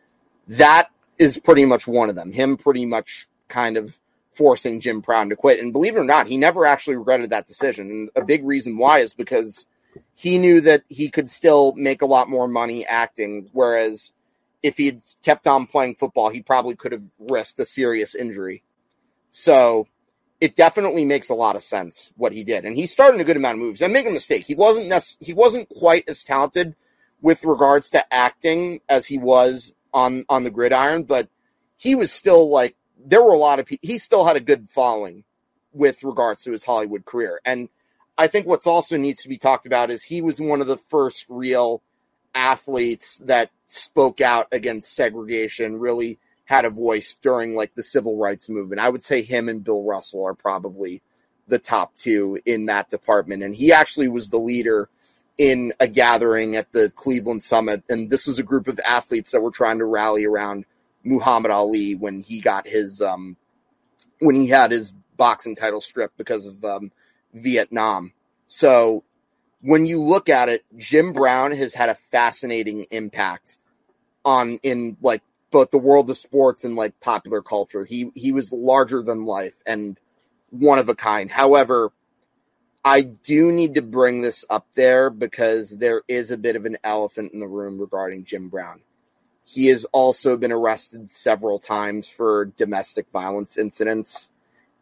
that 0.47 0.89
is 1.17 1.37
pretty 1.37 1.65
much 1.65 1.87
one 1.87 2.09
of 2.09 2.15
them. 2.15 2.31
Him 2.31 2.57
pretty 2.57 2.85
much 2.85 3.27
kind 3.47 3.77
of 3.77 3.97
forcing 4.31 4.79
Jim 4.79 4.99
Brown 4.99 5.29
to 5.29 5.35
quit. 5.35 5.59
And 5.59 5.73
believe 5.73 5.95
it 5.95 5.99
or 5.99 6.05
not, 6.05 6.27
he 6.27 6.37
never 6.37 6.65
actually 6.65 6.97
regretted 6.97 7.29
that 7.29 7.47
decision. 7.47 7.89
And 7.89 8.09
a 8.15 8.25
big 8.25 8.45
reason 8.45 8.77
why 8.77 8.99
is 8.99 9.13
because 9.13 9.65
he 10.15 10.37
knew 10.37 10.61
that 10.61 10.83
he 10.89 11.09
could 11.09 11.29
still 11.29 11.73
make 11.75 12.01
a 12.01 12.07
lot 12.07 12.29
more 12.29 12.47
money 12.47 12.85
acting. 12.85 13.49
Whereas 13.53 14.13
if 14.61 14.77
he'd 14.77 15.01
kept 15.23 15.47
on 15.47 15.67
playing 15.67 15.95
football, 15.95 16.29
he 16.29 16.41
probably 16.41 16.75
could 16.75 16.91
have 16.91 17.03
risked 17.19 17.59
a 17.59 17.65
serious 17.65 18.15
injury. 18.15 18.63
So 19.31 19.87
it 20.45 20.55
definitely 20.55 21.05
makes 21.05 21.29
a 21.29 21.33
lot 21.33 21.55
of 21.55 21.63
sense 21.63 22.11
what 22.17 22.31
he 22.31 22.43
did, 22.43 22.65
and 22.65 22.75
he 22.75 22.85
started 22.85 23.19
a 23.19 23.23
good 23.23 23.35
amount 23.35 23.55
of 23.55 23.61
moves. 23.61 23.81
And 23.81 23.91
make 23.91 24.05
a 24.05 24.11
mistake, 24.11 24.45
he 24.45 24.53
wasn't 24.53 24.87
nec- 24.87 25.17
he 25.19 25.33
wasn't 25.33 25.67
quite 25.69 26.07
as 26.07 26.23
talented 26.23 26.75
with 27.19 27.43
regards 27.43 27.89
to 27.89 28.13
acting 28.13 28.79
as 28.87 29.07
he 29.07 29.17
was 29.17 29.73
on 29.91 30.23
on 30.29 30.43
the 30.43 30.51
gridiron, 30.51 31.01
but 31.01 31.29
he 31.77 31.95
was 31.95 32.11
still 32.11 32.47
like 32.47 32.75
there 33.03 33.23
were 33.23 33.33
a 33.33 33.39
lot 33.39 33.57
of 33.57 33.65
people. 33.65 33.89
He 33.89 33.97
still 33.97 34.23
had 34.23 34.35
a 34.35 34.39
good 34.39 34.69
following 34.69 35.23
with 35.73 36.03
regards 36.03 36.43
to 36.43 36.51
his 36.51 36.63
Hollywood 36.63 37.05
career, 37.05 37.41
and 37.43 37.67
I 38.15 38.27
think 38.27 38.45
what's 38.45 38.67
also 38.67 38.97
needs 38.97 39.23
to 39.23 39.29
be 39.29 39.39
talked 39.39 39.65
about 39.65 39.89
is 39.89 40.03
he 40.03 40.21
was 40.21 40.39
one 40.39 40.61
of 40.61 40.67
the 40.67 40.77
first 40.77 41.25
real 41.27 41.81
athletes 42.35 43.17
that 43.25 43.49
spoke 43.65 44.21
out 44.21 44.47
against 44.51 44.93
segregation, 44.93 45.79
really 45.79 46.19
had 46.45 46.65
a 46.65 46.69
voice 46.69 47.15
during 47.21 47.55
like 47.55 47.73
the 47.75 47.83
civil 47.83 48.17
rights 48.17 48.49
movement. 48.49 48.79
I 48.79 48.89
would 48.89 49.03
say 49.03 49.21
him 49.21 49.49
and 49.49 49.63
Bill 49.63 49.83
Russell 49.83 50.25
are 50.25 50.35
probably 50.35 51.01
the 51.47 51.59
top 51.59 51.95
two 51.95 52.39
in 52.45 52.67
that 52.67 52.89
department. 52.89 53.43
And 53.43 53.55
he 53.55 53.71
actually 53.71 54.07
was 54.07 54.29
the 54.29 54.39
leader 54.39 54.89
in 55.37 55.73
a 55.79 55.87
gathering 55.87 56.55
at 56.55 56.71
the 56.71 56.91
Cleveland 56.95 57.43
Summit. 57.43 57.83
And 57.89 58.09
this 58.09 58.27
was 58.27 58.39
a 58.39 58.43
group 58.43 58.67
of 58.67 58.79
athletes 58.79 59.31
that 59.31 59.41
were 59.41 59.51
trying 59.51 59.79
to 59.79 59.85
rally 59.85 60.25
around 60.25 60.65
Muhammad 61.03 61.51
Ali 61.51 61.95
when 61.95 62.21
he 62.21 62.39
got 62.39 62.67
his 62.67 63.01
um 63.01 63.37
when 64.19 64.35
he 64.35 64.47
had 64.47 64.71
his 64.71 64.91
boxing 65.17 65.55
title 65.55 65.81
stripped 65.81 66.17
because 66.17 66.45
of 66.45 66.63
um 66.65 66.91
Vietnam. 67.33 68.13
So 68.47 69.03
when 69.61 69.85
you 69.85 70.01
look 70.01 70.29
at 70.29 70.49
it, 70.49 70.63
Jim 70.77 71.13
Brown 71.13 71.51
has 71.51 71.73
had 71.73 71.89
a 71.89 71.95
fascinating 71.95 72.87
impact 72.91 73.57
on 74.23 74.59
in 74.63 74.97
like 75.01 75.21
both 75.55 75.71
the 75.71 75.77
world 75.77 76.09
of 76.09 76.17
sports 76.17 76.65
and 76.65 76.75
like 76.75 76.99
popular 76.99 77.41
culture. 77.41 77.85
He 77.85 78.11
he 78.13 78.33
was 78.33 78.51
larger 78.51 79.01
than 79.01 79.23
life 79.23 79.53
and 79.65 79.97
one 80.49 80.79
of 80.79 80.89
a 80.89 80.95
kind. 80.95 81.31
However, 81.31 81.93
I 82.83 83.03
do 83.03 83.53
need 83.53 83.75
to 83.75 83.81
bring 83.81 84.21
this 84.21 84.43
up 84.49 84.67
there 84.75 85.09
because 85.09 85.77
there 85.77 86.01
is 86.09 86.29
a 86.29 86.37
bit 86.37 86.57
of 86.57 86.65
an 86.65 86.77
elephant 86.83 87.31
in 87.31 87.39
the 87.39 87.47
room 87.47 87.79
regarding 87.79 88.25
Jim 88.25 88.49
Brown. 88.49 88.81
He 89.45 89.67
has 89.67 89.85
also 89.93 90.35
been 90.35 90.51
arrested 90.51 91.09
several 91.09 91.57
times 91.57 92.09
for 92.09 92.51
domestic 92.57 93.09
violence 93.13 93.57
incidents 93.57 94.27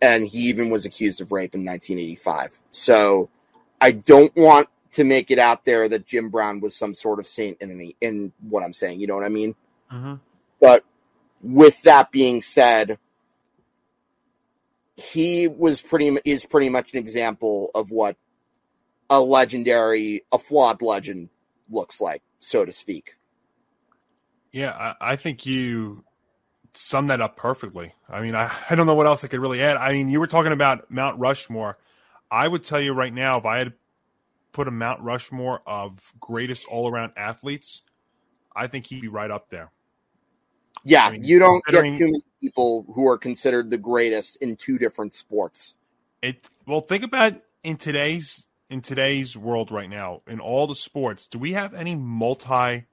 and 0.02 0.26
he 0.26 0.40
even 0.40 0.72
was 0.72 0.88
accused 0.88 1.22
of 1.22 1.32
rape 1.32 1.54
in 1.54 1.64
1985. 1.64 2.58
So 2.72 3.30
I 3.80 3.91
don't 3.91 4.36
want 4.36 4.70
to 4.94 5.04
make 5.04 5.30
it 5.30 5.38
out 5.38 5.66
there 5.66 5.88
that 5.88 6.08
Jim 6.08 6.30
Brown 6.30 6.62
was 6.62 6.76
some 6.76 6.95
sort 6.95 7.20
of 7.20 7.28
saint 7.28 7.60
in 7.62 7.70
any, 7.70 7.95
in 8.02 8.34
what 8.50 8.64
I'm 8.64 8.74
saying. 8.74 9.02
You 9.02 9.06
know 9.06 9.16
what 9.16 9.24
I 9.24 9.30
mean? 9.30 9.54
Mm-hmm. 9.91 10.16
But 10.64 10.85
with 11.41 11.81
that 11.81 12.10
being 12.10 12.41
said, 12.41 12.98
he 14.95 15.49
was 15.49 15.81
pretty 15.81 16.18
is 16.23 16.45
pretty 16.45 16.69
much 16.69 16.94
an 16.94 16.99
example 16.99 17.69
of 17.76 17.91
what 17.91 18.15
a 19.10 19.19
legendary, 19.19 20.23
a 20.31 20.40
flawed 20.40 20.81
legend 20.81 21.30
looks 21.69 21.99
like, 21.99 22.22
so 22.40 22.64
to 22.64 22.72
speak. 22.72 23.18
Yeah, 24.53 24.72
I, 24.72 25.11
I 25.11 25.15
think 25.18 25.45
you 25.45 26.06
sum 26.73 27.07
that 27.07 27.19
up 27.19 27.35
perfectly. 27.35 27.94
I 28.07 28.22
mean, 28.22 28.34
I, 28.34 28.49
I 28.69 28.76
don't 28.76 28.88
know 28.88 28.95
what 28.95 29.06
else 29.06 29.26
I 29.26 29.27
could 29.27 29.41
really 29.41 29.61
add. 29.61 29.76
I 29.76 29.91
mean, 29.91 30.07
you 30.07 30.22
were 30.22 30.27
talking 30.27 30.53
about 30.53 30.90
Mount 30.90 31.19
Rushmore. 31.19 31.77
I 32.31 32.48
would 32.48 32.64
tell 32.64 32.80
you 32.80 32.94
right 32.94 33.14
now, 33.14 33.38
if 33.38 33.45
I 33.45 33.57
had 33.57 33.73
put 34.53 34.69
a 34.69 34.72
Mount 34.72 35.02
Rushmore 35.02 35.61
of 35.68 36.14
greatest 36.22 36.65
all 36.69 36.90
around 36.90 37.11
athletes, 37.18 37.81
I 38.56 38.68
think 38.68 38.88
he'd 38.88 39.02
be 39.02 39.10
right 39.10 39.30
up 39.30 39.49
there. 39.49 39.69
Yeah, 40.84 41.05
I 41.05 41.11
mean, 41.11 41.23
you 41.23 41.39
don't 41.39 41.64
get 41.65 41.81
too 41.81 42.05
many 42.05 42.23
people 42.41 42.85
who 42.93 43.07
are 43.07 43.18
considered 43.18 43.69
the 43.69 43.77
greatest 43.77 44.38
in 44.38 44.55
two 44.55 44.77
different 44.77 45.14
sports. 45.14 45.76
It 46.22 46.47
well, 46.65 46.81
think 46.81 47.03
about 47.03 47.35
in 47.64 47.77
today's 47.77 48.47
in 48.69 48.81
today's 48.81 49.38
world 49.38 49.72
right 49.72 49.89
now, 49.89 50.22
in 50.27 50.39
all 50.39 50.68
the 50.68 50.76
sports, 50.76 51.27
do 51.27 51.38
we 51.38 51.53
have 51.53 51.73
any 51.73 51.95
multi 51.95 52.85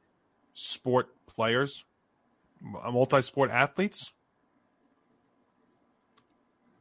sport 0.52 1.08
players, 1.26 1.84
multi 2.60 3.22
sport 3.22 3.50
athletes? 3.50 4.12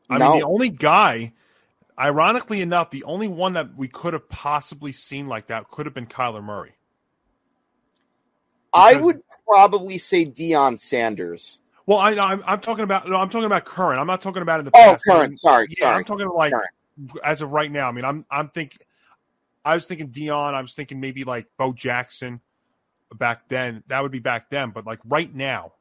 I 0.10 0.18
No. 0.18 0.31
mean, 0.31 0.40
the 0.40 0.45
only 0.48 0.69
guy, 0.69 1.34
ironically 1.98 2.61
enough, 2.61 2.90
the 2.90 3.03
only 3.03 3.27
one 3.27 3.53
that 3.53 3.76
we 3.77 3.88
could 3.88 4.14
have 4.14 4.27
possibly 4.27 4.91
seen 4.91 5.27
like 5.27 5.48
that 5.48 5.69
could 5.69 5.86
have 5.86 5.94
been 5.94 6.07
Kyler 6.07 6.44
Murray. 6.44 6.73
I 8.74 8.96
would 8.96 9.22
probably 9.48 9.98
say 9.98 10.26
Deion 10.26 10.80
Sanders. 10.80 11.60
Well, 11.86 11.98
I, 11.98 12.12
I'm, 12.12 12.44
I'm 12.46 12.60
talking 12.60 12.84
about 12.84 13.10
no, 13.10 13.16
I'm 13.18 13.30
talking 13.30 13.46
about 13.48 13.66
current. 13.66 14.00
I'm 14.00 14.06
not 14.08 14.22
talking 14.22 14.41
about 14.44 14.60
in 14.60 14.66
the 14.66 14.72
Oh, 14.76 14.91
past. 14.94 15.04
I 15.10 15.12
current. 15.14 15.30
mean, 15.32 15.38
Sorry, 15.38 15.68
yeah, 15.72 15.86
sorry. 15.86 15.96
I'm 15.98 16.04
talking 16.04 16.30
like 16.30 16.54
Current. 16.54 16.70
as 17.24 17.41
of 17.41 17.52
right 17.52 17.72
now. 17.72 17.90
I 17.90 17.91
mean, 17.91 18.06
I'm 18.06 18.26
I'm 18.30 18.50
thinking. 18.50 18.80
I 19.66 19.76
was 19.76 19.88
thinking 19.88 20.10
Deion. 20.10 20.54
I 20.54 20.62
was 20.62 20.74
thinking 20.74 21.00
maybe 21.00 21.24
like 21.24 21.48
Bo 21.58 21.74
Jackson. 21.74 22.41
Back 23.16 23.50
then, 23.50 23.84
that 23.88 24.04
would 24.04 24.12
be 24.12 24.20
back 24.20 24.52
then. 24.52 24.70
But 24.70 24.86
like 24.86 25.00
right 25.04 25.34
now, 25.34 25.74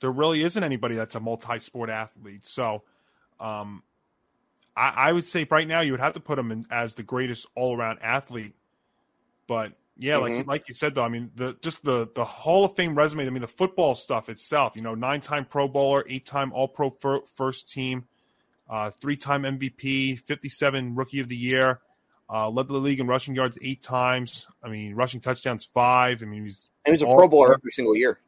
there 0.00 0.10
really 0.10 0.42
isn't 0.42 0.62
anybody 0.62 0.96
that's 0.96 1.14
a 1.14 1.20
multi-sport 1.20 1.88
athlete. 1.88 2.44
So, 2.44 2.82
um, 3.38 3.84
I, 4.76 4.88
I 4.96 5.12
would 5.12 5.24
say 5.24 5.46
right 5.48 5.68
now 5.68 5.80
you 5.80 5.92
would 5.92 6.00
have 6.00 6.14
to 6.14 6.20
put 6.20 6.36
him 6.36 6.50
in 6.50 6.66
as 6.68 6.94
the 6.94 7.04
greatest 7.04 7.46
all-around 7.54 8.00
athlete. 8.02 8.54
But 9.46 9.74
yeah, 9.98 10.16
like 10.16 10.32
Mhm. 10.32 10.46
like 10.46 10.68
you 10.68 10.74
said 10.74 10.94
though, 10.94 11.04
I 11.04 11.08
mean 11.08 11.30
the 11.34 11.56
just 11.62 11.84
the 11.84 12.10
the 12.14 12.24
Hall 12.24 12.64
of 12.64 12.74
Fame 12.76 12.94
resume. 12.94 13.26
I 13.26 13.30
mean 13.30 13.42
the 13.42 13.48
football 13.48 13.94
stuff 13.94 14.28
itself. 14.28 14.72
You 14.76 14.82
know, 14.82 14.94
nine-time 14.94 15.44
Pro 15.44 15.68
Bowler, 15.68 16.04
eight-time 16.08 16.52
All-Pro 16.52 16.90
fir- 17.00 17.22
first 17.34 17.68
team, 17.68 18.06
uh, 18.68 18.90
three-time 18.90 19.42
MVP, 19.44 20.16
fifty-seven 20.16 20.94
Rookie 20.94 21.20
of 21.20 21.28
the 21.28 21.36
Year. 21.36 21.80
Uh, 22.30 22.48
led 22.48 22.66
the 22.68 22.78
league 22.78 22.98
in 22.98 23.06
rushing 23.06 23.34
yards 23.34 23.58
eight 23.60 23.82
times. 23.82 24.46
I 24.62 24.68
mean, 24.70 24.94
rushing 24.94 25.20
touchdowns 25.20 25.64
five. 25.64 26.22
I 26.22 26.26
mean, 26.26 26.44
he's 26.44 26.70
And 26.86 26.96
he 26.96 27.02
was 27.04 27.12
a 27.12 27.14
Pro 27.14 27.28
Bowler 27.28 27.52
every 27.54 27.72
single 27.72 27.94
year. 27.94 28.18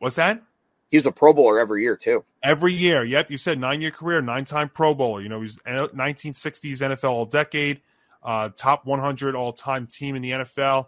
what's 0.00 0.16
that? 0.16 0.42
He 0.90 0.96
was 0.96 1.06
a 1.06 1.12
Pro 1.12 1.32
Bowler 1.32 1.60
every 1.60 1.82
year 1.82 1.96
too. 1.96 2.24
Every 2.42 2.72
year. 2.74 3.04
Yep. 3.04 3.30
You 3.30 3.38
said 3.38 3.60
nine 3.60 3.80
year 3.80 3.92
career, 3.92 4.20
nine 4.20 4.44
time 4.44 4.68
Pro 4.68 4.92
Bowler. 4.94 5.20
You 5.20 5.28
know, 5.28 5.40
he's 5.40 5.58
1960s 5.60 6.80
NFL 6.80 7.10
All 7.10 7.26
Decade, 7.26 7.80
uh, 8.22 8.50
top 8.56 8.86
100 8.86 9.34
all 9.34 9.52
time 9.52 9.86
team 9.86 10.16
in 10.16 10.22
the 10.22 10.30
NFL. 10.30 10.86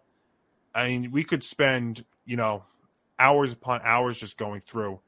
I 0.74 0.88
mean, 0.88 1.10
we 1.10 1.24
could 1.24 1.42
spend, 1.42 2.04
you 2.24 2.36
know, 2.36 2.64
hours 3.18 3.52
upon 3.52 3.80
hours 3.84 4.18
just 4.18 4.36
going 4.36 4.60
through, 4.60 5.00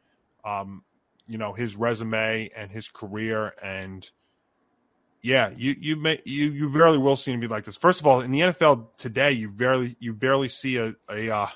um, 0.44 0.84
you 1.26 1.38
know, 1.38 1.52
his 1.52 1.76
resume 1.76 2.50
and 2.56 2.70
his 2.70 2.88
career. 2.88 3.54
And 3.62 4.08
yeah, 5.22 5.50
you, 5.56 5.74
you 5.78 5.96
may, 5.96 6.20
you, 6.24 6.50
you 6.50 6.70
barely 6.70 6.98
will 6.98 7.16
see 7.16 7.32
him 7.32 7.40
be 7.40 7.48
like 7.48 7.64
this. 7.64 7.76
First 7.76 8.00
of 8.00 8.06
all, 8.06 8.20
in 8.20 8.30
the 8.30 8.40
NFL 8.40 8.96
today, 8.96 9.32
you 9.32 9.50
barely, 9.50 9.96
you 10.00 10.12
barely 10.12 10.48
see 10.48 10.76
a, 10.76 10.94
a, 11.10 11.30
uh, 11.30 11.48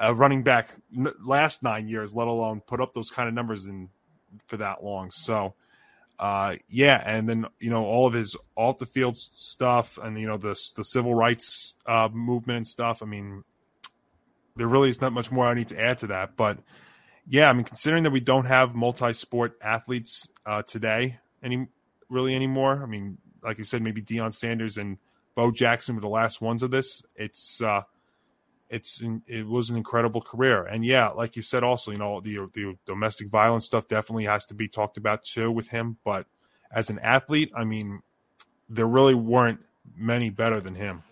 a 0.00 0.14
running 0.14 0.42
back 0.42 0.70
last 1.24 1.62
nine 1.62 1.88
years, 1.88 2.14
let 2.14 2.28
alone 2.28 2.60
put 2.60 2.80
up 2.80 2.94
those 2.94 3.10
kind 3.10 3.28
of 3.28 3.34
numbers 3.34 3.66
in 3.66 3.88
for 4.46 4.56
that 4.58 4.82
long. 4.82 5.10
So, 5.10 5.54
uh, 6.18 6.56
yeah, 6.68 7.02
and 7.04 7.28
then 7.28 7.46
you 7.60 7.70
know 7.70 7.84
all 7.84 8.06
of 8.06 8.14
his 8.14 8.36
off 8.56 8.78
the 8.78 8.86
field 8.86 9.16
stuff, 9.16 9.98
and 10.02 10.18
you 10.18 10.26
know 10.26 10.36
the 10.36 10.58
the 10.76 10.84
civil 10.84 11.14
rights 11.14 11.76
uh, 11.86 12.08
movement 12.12 12.56
and 12.58 12.68
stuff. 12.68 13.02
I 13.02 13.06
mean, 13.06 13.44
there 14.56 14.68
really 14.68 14.90
is 14.90 15.00
not 15.00 15.12
much 15.12 15.30
more 15.30 15.46
I 15.46 15.54
need 15.54 15.68
to 15.68 15.80
add 15.80 15.98
to 15.98 16.08
that, 16.08 16.36
but 16.36 16.58
yeah, 17.26 17.50
I 17.50 17.52
mean, 17.52 17.64
considering 17.64 18.04
that 18.04 18.10
we 18.10 18.20
don't 18.20 18.46
have 18.46 18.74
multi 18.74 19.12
sport 19.12 19.58
athletes 19.62 20.28
uh, 20.46 20.62
today 20.62 21.18
any 21.42 21.66
really 22.08 22.34
anymore. 22.34 22.80
I 22.82 22.86
mean, 22.86 23.18
like 23.42 23.58
you 23.58 23.64
said, 23.64 23.82
maybe 23.82 24.02
Deion 24.02 24.32
Sanders 24.32 24.78
and 24.78 24.98
Bo 25.34 25.50
Jackson 25.50 25.94
were 25.94 26.00
the 26.00 26.08
last 26.08 26.40
ones 26.40 26.62
of 26.62 26.70
this. 26.70 27.02
It's 27.14 27.60
uh, 27.60 27.82
it's 28.70 29.02
it 29.26 29.46
was 29.46 29.70
an 29.70 29.76
incredible 29.76 30.20
career. 30.20 30.64
And 30.64 30.84
yeah 30.84 31.08
like 31.08 31.36
you 31.36 31.42
said 31.42 31.62
also 31.62 31.90
you 31.90 31.98
know 31.98 32.20
the 32.20 32.48
the 32.52 32.76
domestic 32.86 33.28
violence 33.28 33.64
stuff 33.64 33.88
definitely 33.88 34.24
has 34.24 34.46
to 34.46 34.54
be 34.54 34.68
talked 34.68 34.96
about 34.96 35.24
too 35.24 35.50
with 35.50 35.68
him. 35.68 35.96
But 36.04 36.26
as 36.70 36.90
an 36.90 36.98
athlete 36.98 37.50
i 37.56 37.64
mean 37.64 38.02
there 38.68 38.86
really 38.86 39.14
weren't 39.14 39.60
many 39.96 40.30
better 40.30 40.60
than 40.60 40.74
him 40.74 41.02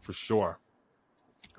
for 0.00 0.12
sure. 0.12 0.58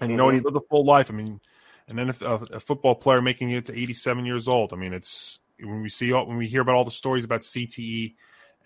And 0.01 0.09
you 0.09 0.17
know 0.17 0.29
he 0.29 0.37
mm-hmm. 0.37 0.45
lived 0.47 0.57
a 0.57 0.67
full 0.69 0.83
life. 0.83 1.11
I 1.11 1.13
mean 1.13 1.39
and 1.87 1.97
then 1.97 2.09
a, 2.21 2.33
a 2.53 2.59
football 2.59 2.95
player 2.95 3.21
making 3.21 3.51
it 3.51 3.65
to 3.67 3.77
87 3.77 4.25
years 4.25 4.47
old. 4.47 4.73
I 4.73 4.75
mean 4.75 4.93
it's 4.93 5.39
when 5.59 5.81
we 5.81 5.89
see 5.89 6.13
all, 6.13 6.25
when 6.25 6.37
we 6.37 6.47
hear 6.47 6.61
about 6.61 6.75
all 6.75 6.85
the 6.85 6.91
stories 6.91 7.25
about 7.25 7.41
cte 7.41 8.15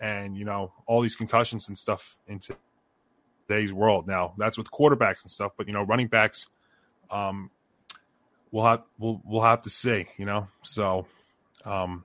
and 0.00 0.36
you 0.36 0.44
know 0.44 0.72
all 0.86 1.00
these 1.00 1.16
concussions 1.16 1.68
and 1.68 1.76
stuff 1.76 2.16
into 2.26 2.56
today's 3.46 3.72
world. 3.72 4.06
Now 4.06 4.34
that's 4.38 4.56
with 4.56 4.70
quarterbacks 4.70 5.22
and 5.22 5.30
stuff 5.30 5.52
but 5.56 5.66
you 5.66 5.74
know 5.74 5.82
running 5.82 6.08
backs 6.08 6.48
um 7.10 7.50
we'll 8.50 8.64
have 8.64 8.82
we'll 8.98 9.20
we'll 9.24 9.42
have 9.42 9.62
to 9.62 9.70
see 9.70 10.06
you 10.16 10.24
know? 10.24 10.48
So 10.62 11.06
um 11.64 12.04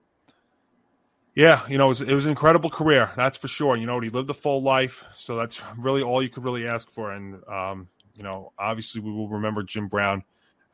yeah 1.35 1.61
you 1.67 1.77
know 1.77 1.85
it 1.85 1.89
was, 1.89 2.01
it 2.01 2.13
was 2.13 2.25
an 2.25 2.31
incredible 2.31 2.69
career 2.69 3.11
that's 3.15 3.37
for 3.37 3.47
sure. 3.47 3.75
You 3.75 3.85
know 3.85 3.99
he 3.99 4.09
lived 4.09 4.29
a 4.29 4.33
full 4.33 4.61
life 4.61 5.05
so 5.15 5.35
that's 5.35 5.61
really 5.77 6.01
all 6.01 6.21
you 6.21 6.29
could 6.29 6.43
really 6.43 6.67
ask 6.67 6.89
for. 6.91 7.11
And 7.11 7.43
um 7.47 7.87
you 8.15 8.23
know 8.23 8.51
obviously 8.57 9.01
we 9.01 9.11
will 9.11 9.29
remember 9.29 9.63
jim 9.63 9.87
brown 9.87 10.23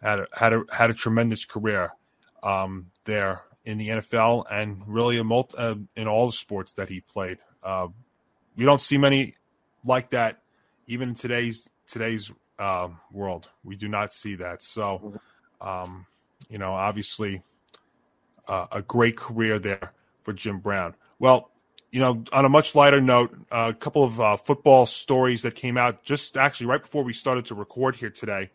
had 0.02 0.20
a, 0.20 0.28
had 0.34 0.54
a 0.54 0.64
had 0.72 0.90
a 0.90 0.94
tremendous 0.94 1.46
career 1.46 1.92
um 2.44 2.88
there 3.06 3.40
in 3.66 3.78
the 3.80 3.90
NFL 3.90 4.46
and 4.52 4.84
really 4.86 5.18
a 5.18 5.24
multi, 5.24 5.58
uh, 5.58 5.76
in 5.96 6.08
all 6.08 6.28
the 6.28 6.32
sports 6.32 6.74
that 6.74 6.88
he 6.90 7.02
played. 7.02 7.40
Uh 7.64 7.88
we 8.56 8.64
don't 8.66 8.82
see 8.82 8.98
many 8.98 9.36
like 9.84 10.12
that 10.12 10.40
even 10.88 11.10
in 11.10 11.16
today's 11.16 11.70
today's 11.88 12.32
um, 12.60 13.00
world. 13.12 13.50
We 13.64 13.76
do 13.76 13.88
not 13.88 14.14
see 14.14 14.36
that. 14.36 14.64
So, 14.64 15.20
um, 15.62 16.06
you 16.50 16.58
know, 16.58 16.74
obviously, 16.74 17.44
uh, 18.48 18.68
a 18.72 18.82
great 18.82 19.18
career 19.18 19.60
there 19.60 19.94
for 20.24 20.34
Jim 20.34 20.60
Brown. 20.60 20.96
Well, 21.20 21.52
you 21.92 22.00
know, 22.00 22.24
on 22.34 22.46
a 22.46 22.50
much 22.50 22.76
lighter 22.76 23.02
note, 23.02 23.36
a 23.52 23.74
couple 23.74 24.04
of 24.04 24.20
uh, 24.20 24.38
football 24.38 24.86
stories 24.86 25.44
that 25.44 25.56
came 25.56 25.78
out 25.78 26.04
just 26.04 26.36
actually 26.38 26.68
right 26.68 26.82
before 26.82 27.04
we 27.04 27.14
started 27.14 27.46
to 27.48 27.56
record 27.56 27.96
here 27.96 28.10
today. 28.10 28.52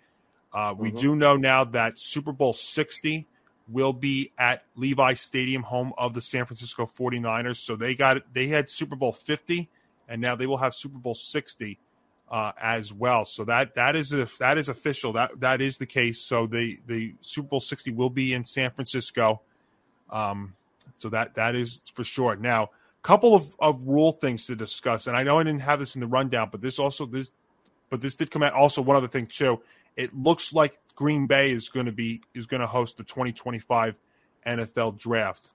Uh, 0.52 0.74
we 0.76 0.90
Mhm. 0.90 0.98
do 1.00 1.16
know 1.16 1.36
now 1.36 1.64
that 1.64 1.98
Super 1.98 2.32
Bowl 2.32 2.52
60 2.52 3.26
will 3.68 3.92
be 3.92 4.32
at 4.36 4.64
Levi 4.74 5.14
Stadium, 5.14 5.62
home 5.62 5.92
of 5.96 6.12
the 6.12 6.20
San 6.20 6.44
Francisco 6.44 6.86
49ers. 6.86 7.56
So 7.58 7.76
they 7.76 7.94
got 7.94 8.16
it. 8.18 8.24
They 8.34 8.48
had 8.48 8.68
Super 8.68 8.96
Bowl 8.96 9.12
50, 9.12 9.70
and 10.08 10.20
now 10.20 10.34
they 10.34 10.46
will 10.46 10.56
have 10.58 10.74
Super 10.74 10.98
Bowl 10.98 11.14
60 11.14 11.78
uh, 12.30 12.52
as 12.60 12.92
well. 12.92 13.24
So 13.24 13.44
that 13.44 13.74
that 13.74 13.96
is 13.96 14.12
if 14.12 14.38
that 14.38 14.56
is 14.56 14.68
official. 14.68 15.12
That 15.14 15.40
that 15.40 15.60
is 15.60 15.78
the 15.78 15.86
case. 15.86 16.20
So 16.22 16.46
the 16.46 16.78
the 16.86 17.14
Super 17.20 17.48
Bowl 17.48 17.60
60 17.60 17.90
will 17.92 18.10
be 18.10 18.32
in 18.34 18.44
San 18.44 18.70
Francisco. 18.70 19.40
Um, 20.10 20.54
so 20.98 21.08
that 21.08 21.34
that 21.34 21.54
is 21.54 21.82
for 21.94 22.04
sure. 22.04 22.36
Now, 22.36 22.64
a 22.64 22.68
couple 23.02 23.34
of, 23.34 23.54
of 23.58 23.82
rule 23.86 24.12
things 24.12 24.46
to 24.46 24.54
discuss, 24.54 25.06
and 25.06 25.16
I 25.16 25.24
know 25.24 25.38
I 25.38 25.44
didn't 25.44 25.62
have 25.62 25.80
this 25.80 25.94
in 25.94 26.00
the 26.00 26.06
rundown, 26.06 26.50
but 26.52 26.60
this 26.60 26.78
also 26.78 27.06
this 27.06 27.32
but 27.88 28.00
this 28.00 28.14
did 28.14 28.30
come 28.30 28.42
out. 28.42 28.52
Also, 28.52 28.80
one 28.80 28.96
other 28.96 29.08
thing 29.08 29.26
too. 29.26 29.60
It 29.96 30.14
looks 30.14 30.52
like 30.52 30.78
Green 30.94 31.26
Bay 31.26 31.50
is 31.50 31.68
going 31.68 31.86
to 31.86 31.92
be 31.92 32.22
is 32.34 32.46
going 32.46 32.60
to 32.60 32.66
host 32.66 32.96
the 32.96 33.04
2025 33.04 33.96
NFL 34.46 34.98
Draft. 34.98 35.50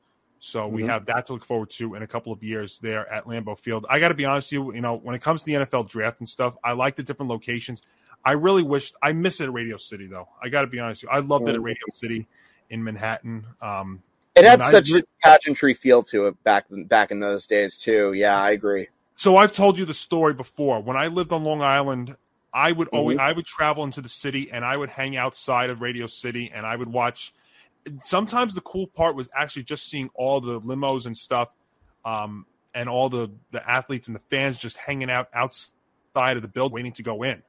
So 0.45 0.67
we 0.67 0.83
Mhm. 0.83 0.87
have 0.89 1.05
that 1.07 1.25
to 1.25 1.33
look 1.33 1.43
forward 1.43 1.71
to 1.71 1.95
in 1.95 2.03
a 2.03 2.07
couple 2.07 2.31
of 2.31 2.43
years 2.43 2.77
there 2.77 3.11
at 3.11 3.25
Lambeau 3.25 3.57
Field. 3.57 3.87
I 3.89 3.99
got 3.99 4.09
to 4.09 4.13
be 4.13 4.25
honest 4.25 4.51
with 4.51 4.53
you, 4.53 4.73
you 4.75 4.81
know, 4.81 4.93
when 4.95 5.15
it 5.15 5.21
comes 5.21 5.41
to 5.41 5.45
the 5.47 5.55
NFL 5.55 5.85
draft 5.85 6.19
and 6.19 6.29
stuff, 6.29 6.55
I 6.63 6.73
like 6.73 6.95
the 6.95 7.01
different 7.03 7.31
locations. 7.31 7.81
I 8.23 8.33
really 8.33 8.61
wish 8.61 8.93
I 9.01 9.13
miss 9.13 9.41
it 9.41 9.45
at 9.45 9.53
Radio 9.53 9.77
City 9.77 10.05
though. 10.05 10.27
I 10.41 10.49
got 10.49 10.61
to 10.61 10.67
be 10.67 10.79
honest 10.79 11.01
with 11.03 11.11
you. 11.11 11.17
I 11.17 11.19
loved 11.21 11.49
it 11.49 11.55
at 11.55 11.61
Radio 11.63 11.83
City 11.91 12.27
in 12.69 12.83
Manhattan. 12.83 13.45
Um, 13.61 14.03
It 14.35 14.43
had 14.45 14.61
such 14.63 14.89
agree- 14.89 15.01
a 15.01 15.03
pageantry 15.27 15.73
feel 15.73 16.03
to 16.03 16.27
it 16.27 16.43
back 16.43 16.65
back 16.69 17.09
in 17.09 17.19
those 17.21 17.47
days 17.47 17.79
too. 17.79 18.13
Yeah, 18.13 18.39
I 18.39 18.51
agree. 18.51 18.87
so 19.15 19.37
I've 19.37 19.53
told 19.53 19.77
you 19.79 19.85
the 19.85 19.93
story 19.93 20.33
before. 20.33 20.79
When 20.81 20.97
I 20.97 21.07
lived 21.07 21.31
on 21.31 21.43
Long 21.43 21.61
Island, 21.61 22.17
I 22.53 22.71
would 22.71 22.87
Mm-hmm. 22.89 22.95
always 22.97 23.17
I 23.17 23.31
would 23.31 23.45
travel 23.45 23.83
into 23.83 24.01
the 24.01 24.09
city 24.09 24.51
and 24.51 24.63
I 24.65 24.77
would 24.77 24.89
hang 24.89 25.15
outside 25.17 25.69
of 25.69 25.81
Radio 25.81 26.05
City 26.05 26.51
and 26.53 26.65
I 26.65 26.75
would 26.75 26.89
watch. 26.89 27.33
Sometimes 28.03 28.55
the 28.55 28.61
cool 28.61 28.87
part 28.87 29.15
was 29.15 29.29
actually 29.35 29.63
just 29.63 29.89
seeing 29.89 30.09
all 30.13 30.41
the 30.41 30.59
limos 30.61 31.05
and 31.05 31.15
stuff, 31.15 31.49
um, 32.03 32.45
and 32.73 32.89
all 32.89 33.09
the 33.09 33.31
the 33.51 33.67
athletes 33.69 34.07
and 34.07 34.15
the 34.15 34.21
fans 34.31 34.57
just 34.57 34.77
hanging 34.77 35.09
out 35.09 35.29
outside 35.33 36.35
of 36.35 36.41
the 36.41 36.47
build, 36.47 36.71
waiting 36.71 36.93
to 36.93 37.03
go 37.03 37.23
in. 37.23 37.41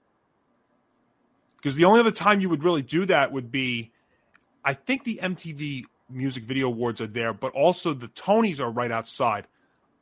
Because 1.57 1.75
the 1.75 1.85
only 1.85 2.01
other 2.01 2.13
time 2.13 2.41
you 2.41 2.49
would 2.49 2.63
really 2.63 2.83
do 2.83 3.07
that 3.07 3.33
would 3.33 3.51
be, 3.51 3.91
I 4.65 4.75
think 4.75 5.05
the 5.05 5.19
MTV 5.23 5.85
Music 6.09 6.45
Video 6.45 6.69
Awards 6.69 7.01
are 7.01 7.07
there, 7.07 7.33
but 7.33 7.53
also 7.53 7.93
the 7.93 8.09
Tonys 8.09 8.61
are 8.61 8.71
right 8.71 8.93
outside 8.93 9.47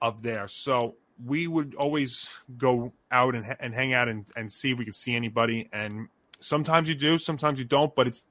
of 0.02 0.23
there. 0.23 0.48
So 0.48 0.97
we 1.24 1.47
would 1.47 1.74
always 1.77 2.28
go 2.59 2.93
out 3.11 3.35
and, 3.35 3.56
and 3.61 3.74
hang 3.74 3.93
out 3.93 4.09
and, 4.09 4.27
and 4.36 4.52
see 4.52 4.73
if 4.73 4.78
we 4.78 4.85
could 4.85 4.94
see 4.94 5.15
anybody. 5.15 5.69
And 5.73 6.09
sometimes 6.40 6.89
you 6.89 6.94
do, 6.94 7.19
sometimes 7.19 7.59
you 7.59 7.65
don't, 7.65 7.94
but 7.94 8.06
it's, 8.09 8.24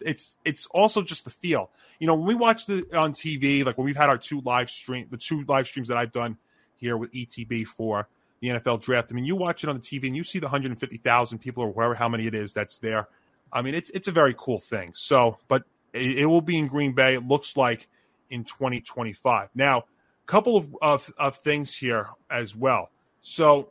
it's, 0.00 0.36
it's, 0.44 0.66
also 0.66 1.02
just 1.02 1.24
the 1.24 1.30
feel, 1.30 1.70
you 1.98 2.06
know, 2.06 2.14
when 2.14 2.26
we 2.26 2.34
watch 2.34 2.66
the 2.66 2.86
on 2.96 3.12
TV, 3.12 3.64
like 3.64 3.76
when 3.78 3.84
we've 3.84 3.96
had 3.96 4.08
our 4.08 4.18
two 4.18 4.40
live 4.42 4.70
stream, 4.70 5.06
the 5.10 5.16
two 5.16 5.44
live 5.48 5.66
streams 5.66 5.88
that 5.88 5.96
I've 5.96 6.12
done 6.12 6.36
here 6.76 6.96
with 6.96 7.12
ETB 7.12 7.66
for, 7.66 8.08
the 8.40 8.48
NFL 8.48 8.82
draft. 8.82 9.10
I 9.10 9.14
mean, 9.14 9.24
you 9.24 9.36
watch 9.36 9.64
it 9.64 9.70
on 9.70 9.76
the 9.76 9.82
TV 9.82 10.06
and 10.06 10.16
you 10.16 10.22
see 10.24 10.38
the 10.38 10.46
150,000 10.46 11.38
people 11.38 11.64
or 11.64 11.72
whoever 11.72 11.94
how 11.94 12.08
many 12.08 12.26
it 12.26 12.34
is 12.34 12.52
that's 12.52 12.78
there. 12.78 13.08
I 13.52 13.62
mean, 13.62 13.74
it's 13.74 13.90
it's 13.90 14.08
a 14.08 14.12
very 14.12 14.34
cool 14.36 14.60
thing. 14.60 14.92
So, 14.94 15.38
but 15.48 15.64
it, 15.92 16.18
it 16.20 16.26
will 16.26 16.40
be 16.40 16.58
in 16.58 16.68
Green 16.68 16.92
Bay. 16.92 17.14
It 17.14 17.26
looks 17.26 17.56
like 17.56 17.88
in 18.30 18.44
2025. 18.44 19.48
Now, 19.54 19.78
a 19.78 19.82
couple 20.26 20.56
of, 20.56 20.76
of, 20.82 21.12
of 21.18 21.36
things 21.36 21.74
here 21.74 22.08
as 22.30 22.54
well. 22.54 22.90
So, 23.22 23.70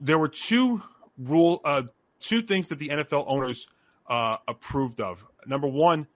there 0.00 0.18
were 0.18 0.28
two 0.28 0.82
rule 1.18 1.60
uh, 1.64 1.82
two 2.20 2.42
things 2.42 2.68
that 2.68 2.78
the 2.78 2.88
NFL 2.88 3.24
owners 3.26 3.68
uh, 4.06 4.36
approved 4.46 5.00
of. 5.00 5.24
Number 5.46 5.66
one, 5.66 6.06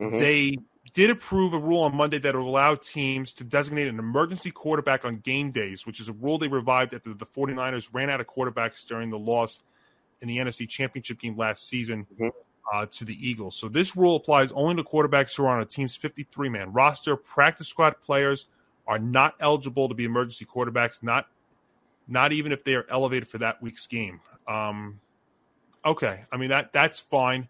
mm-hmm. 0.00 0.18
they 0.18 0.56
did 0.94 1.10
approve 1.10 1.52
a 1.52 1.58
rule 1.58 1.80
on 1.82 1.94
Monday 1.94 2.18
that 2.18 2.34
will 2.34 2.48
allow 2.48 2.76
teams 2.76 3.32
to 3.34 3.44
designate 3.44 3.88
an 3.88 3.98
emergency 3.98 4.50
quarterback 4.50 5.04
on 5.04 5.16
game 5.16 5.50
days, 5.50 5.86
which 5.86 6.00
is 6.00 6.08
a 6.08 6.12
rule 6.12 6.38
they 6.38 6.48
revived 6.48 6.94
after 6.94 7.12
the 7.12 7.26
49ers 7.26 7.88
ran 7.92 8.08
out 8.08 8.20
of 8.20 8.26
quarterbacks 8.28 8.86
during 8.86 9.10
the 9.10 9.18
loss 9.18 9.60
in 10.20 10.28
the 10.28 10.38
NFC 10.38 10.68
Championship 10.68 11.18
game 11.18 11.36
last 11.36 11.68
season 11.68 12.06
mm-hmm. 12.14 12.28
uh, 12.72 12.86
to 12.92 13.04
the 13.04 13.14
Eagles. 13.14 13.56
So 13.56 13.68
this 13.68 13.96
rule 13.96 14.16
applies 14.16 14.52
only 14.52 14.76
to 14.76 14.84
quarterbacks 14.84 15.36
who 15.36 15.44
are 15.44 15.56
on 15.56 15.60
a 15.60 15.66
team's 15.66 15.96
53 15.96 16.48
man 16.48 16.72
roster. 16.72 17.16
Practice 17.16 17.68
squad 17.68 18.00
players 18.00 18.46
are 18.86 18.98
not 18.98 19.34
eligible 19.40 19.88
to 19.88 19.94
be 19.94 20.04
emergency 20.04 20.44
quarterbacks, 20.44 21.02
not 21.02 21.26
not 22.06 22.32
even 22.32 22.52
if 22.52 22.64
they 22.64 22.74
are 22.74 22.86
elevated 22.90 23.26
for 23.26 23.38
that 23.38 23.62
week's 23.62 23.86
game. 23.86 24.20
Um, 24.46 25.00
okay, 25.84 26.24
I 26.30 26.36
mean 26.36 26.50
that 26.50 26.72
that's 26.72 27.00
fine 27.00 27.48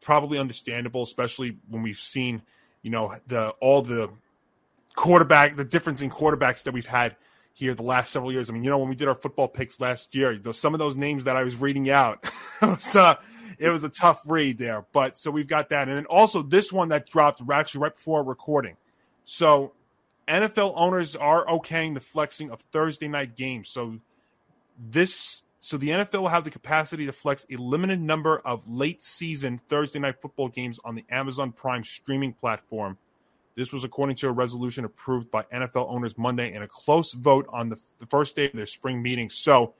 probably 0.00 0.38
understandable, 0.38 1.02
especially 1.02 1.58
when 1.68 1.82
we've 1.82 1.98
seen, 1.98 2.42
you 2.82 2.90
know, 2.90 3.14
the 3.26 3.50
all 3.60 3.82
the 3.82 4.10
quarterback, 4.94 5.56
the 5.56 5.64
difference 5.64 6.02
in 6.02 6.10
quarterbacks 6.10 6.64
that 6.64 6.74
we've 6.74 6.86
had 6.86 7.16
here 7.52 7.74
the 7.74 7.82
last 7.82 8.12
several 8.12 8.32
years. 8.32 8.48
I 8.48 8.52
mean, 8.52 8.62
you 8.62 8.70
know, 8.70 8.78
when 8.78 8.88
we 8.88 8.94
did 8.94 9.08
our 9.08 9.14
football 9.14 9.48
picks 9.48 9.80
last 9.80 10.14
year, 10.14 10.38
some 10.52 10.74
of 10.74 10.78
those 10.78 10.96
names 10.96 11.24
that 11.24 11.36
I 11.36 11.42
was 11.42 11.56
reading 11.56 11.90
out, 11.90 12.24
it, 12.62 12.66
was, 12.66 12.96
uh, 12.96 13.16
it 13.58 13.70
was 13.70 13.84
a 13.84 13.88
tough 13.88 14.22
read 14.26 14.58
there. 14.58 14.86
But 14.92 15.18
so 15.18 15.30
we've 15.30 15.48
got 15.48 15.70
that, 15.70 15.88
and 15.88 15.96
then 15.96 16.06
also 16.06 16.42
this 16.42 16.72
one 16.72 16.88
that 16.90 17.08
dropped 17.08 17.42
actually 17.50 17.80
right 17.80 17.94
before 17.94 18.22
recording. 18.22 18.76
So 19.24 19.72
NFL 20.28 20.74
owners 20.76 21.16
are 21.16 21.44
okaying 21.46 21.94
the 21.94 22.00
flexing 22.00 22.50
of 22.50 22.60
Thursday 22.60 23.08
night 23.08 23.36
games. 23.36 23.68
So 23.70 23.98
this 24.78 25.42
so 25.60 25.76
the 25.76 25.88
NFL 25.88 26.20
will 26.20 26.28
have 26.28 26.44
the 26.44 26.50
capacity 26.50 27.06
to 27.06 27.12
flex 27.12 27.44
a 27.50 27.56
limited 27.56 28.00
number 28.00 28.38
of 28.38 28.68
late 28.68 29.02
season 29.02 29.60
Thursday 29.68 29.98
night 29.98 30.20
football 30.20 30.48
games 30.48 30.78
on 30.84 30.94
the 30.94 31.04
Amazon 31.10 31.50
Prime 31.50 31.82
streaming 31.82 32.32
platform. 32.32 32.96
This 33.56 33.72
was 33.72 33.82
according 33.82 34.14
to 34.16 34.28
a 34.28 34.32
resolution 34.32 34.84
approved 34.84 35.32
by 35.32 35.42
NFL 35.52 35.90
owners 35.90 36.16
Monday 36.16 36.52
in 36.52 36.62
a 36.62 36.68
close 36.68 37.12
vote 37.12 37.46
on 37.48 37.70
the, 37.70 37.78
the 37.98 38.06
first 38.06 38.36
day 38.36 38.46
of 38.46 38.52
their 38.52 38.66
spring 38.66 39.02
meeting. 39.02 39.30
So 39.30 39.74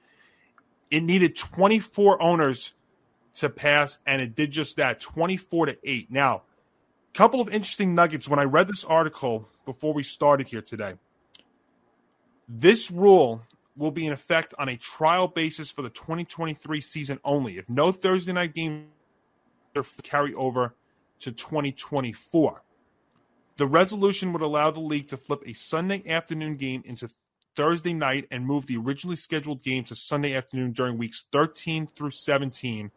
it 0.91 1.01
needed 1.01 1.37
24 1.37 2.21
owners 2.21 2.73
to 3.35 3.49
pass, 3.49 3.99
and 4.05 4.21
it 4.21 4.35
did 4.35 4.51
just 4.51 4.75
that 4.77 4.99
24 4.99 5.67
to 5.67 5.77
8. 5.81 6.11
Now, 6.11 6.41
a 7.13 7.17
couple 7.17 7.39
of 7.39 7.47
interesting 7.47 7.95
nuggets 7.95 8.27
when 8.27 8.39
I 8.39 8.43
read 8.43 8.67
this 8.67 8.83
article 8.83 9.47
before 9.65 9.93
we 9.93 10.03
started 10.03 10.49
here 10.49 10.61
today. 10.61 10.93
This 12.49 12.91
rule 12.91 13.43
will 13.79 13.91
be 13.91 14.05
in 14.05 14.13
effect 14.13 14.53
on 14.59 14.69
a 14.69 14.75
trial 14.75 15.27
basis 15.27 15.71
for 15.71 15.81
the 15.81 15.89
2023 15.89 16.81
season 16.81 17.19
only. 17.23 17.57
If 17.57 17.69
no 17.69 17.91
Thursday 17.91 18.33
night 18.33 18.53
games 18.53 18.85
carry 20.03 20.33
over 20.33 20.75
to 21.21 21.31
2024. 21.31 22.61
The 23.57 23.67
resolution 23.67 24.33
would 24.33 24.41
allow 24.41 24.71
the 24.71 24.79
league 24.79 25.07
to 25.09 25.17
flip 25.17 25.43
a 25.45 25.53
Sunday 25.53 26.03
afternoon 26.07 26.55
game 26.55 26.81
into 26.85 27.09
Thursday 27.55 27.93
night 27.93 28.27
and 28.31 28.45
move 28.45 28.67
the 28.67 28.77
originally 28.77 29.15
scheduled 29.15 29.63
game 29.63 29.83
to 29.85 29.95
Sunday 29.95 30.33
afternoon 30.33 30.71
during 30.71 30.97
weeks 30.97 31.25
13 31.31 31.87
through 31.87 32.11
17. 32.11 32.91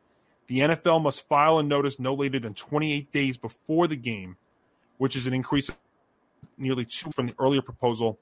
The 0.47 0.59
NFL 0.59 1.03
must 1.03 1.29
file 1.29 1.59
a 1.59 1.63
notice 1.63 1.99
no 1.99 2.15
later 2.15 2.39
than 2.39 2.55
28 2.55 3.13
days 3.13 3.37
before 3.37 3.87
the 3.87 3.97
game, 3.97 4.37
which 4.99 5.17
is 5.17 5.27
an 5.27 5.35
increase 5.35 5.69
of 5.69 5.77
nearly 6.59 6.85
two 6.85 7.11
from 7.13 7.27
the 7.27 7.35
earlier 7.39 7.63
proposal 7.63 8.19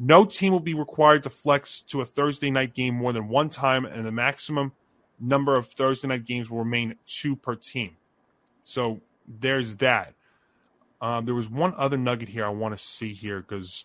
no 0.00 0.24
team 0.24 0.52
will 0.52 0.60
be 0.60 0.72
required 0.72 1.22
to 1.24 1.30
flex 1.30 1.82
to 1.82 2.00
a 2.00 2.06
Thursday 2.06 2.50
night 2.50 2.72
game 2.72 2.94
more 2.94 3.12
than 3.12 3.28
one 3.28 3.50
time, 3.50 3.84
and 3.84 4.06
the 4.06 4.12
maximum 4.12 4.72
number 5.20 5.54
of 5.56 5.66
Thursday 5.66 6.08
night 6.08 6.24
games 6.24 6.50
will 6.50 6.58
remain 6.58 6.96
two 7.06 7.36
per 7.36 7.54
team. 7.54 7.98
So 8.62 9.02
there's 9.28 9.76
that. 9.76 10.14
Um, 11.02 11.26
there 11.26 11.34
was 11.34 11.50
one 11.50 11.74
other 11.76 11.98
nugget 11.98 12.30
here 12.30 12.46
I 12.46 12.48
want 12.48 12.76
to 12.76 12.82
see 12.82 13.12
here 13.12 13.40
because, 13.40 13.84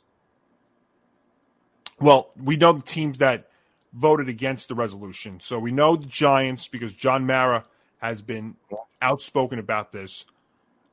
well, 1.99 2.31
we 2.41 2.55
know 2.55 2.71
the 2.71 2.81
teams 2.81 3.17
that 3.17 3.49
voted 3.93 4.29
against 4.29 4.69
the 4.69 4.75
resolution. 4.75 5.41
So 5.41 5.59
we 5.59 5.73
know 5.73 5.97
the 5.97 6.07
Giants 6.07 6.69
because 6.69 6.93
John 6.93 7.25
Mara 7.25 7.65
has 7.97 8.21
been 8.21 8.55
outspoken 9.01 9.59
about 9.59 9.91
this. 9.91 10.25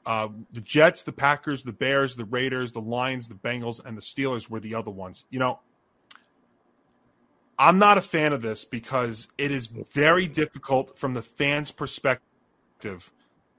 Uh, 0.05 0.29
the 0.53 0.61
Jets, 0.61 1.05
the 1.05 1.13
Packers, 1.13 1.63
the 1.63 1.73
Bears, 1.73 2.17
the 2.17 2.25
Raiders, 2.25 2.73
the 2.73 2.81
Lions, 2.81 3.29
the 3.29 3.35
Bengals, 3.35 3.85
and 3.85 3.97
the 3.97 4.03
Steelers 4.03 4.51
were 4.51 4.59
the 4.59 4.75
other 4.75 4.91
ones. 4.91 5.25
You 5.31 5.39
know, 5.39 5.61
I'm 7.59 7.79
not 7.79 7.99
a 7.99 8.03
fan 8.03 8.33
of 8.33 8.43
this 8.43 8.65
because 8.65 9.29
it 9.39 9.53
is 9.53 9.69
very 9.69 10.27
difficult 10.27 10.99
from 10.99 11.15
the 11.15 11.23
fans' 11.23 11.71
perspective 11.71 13.13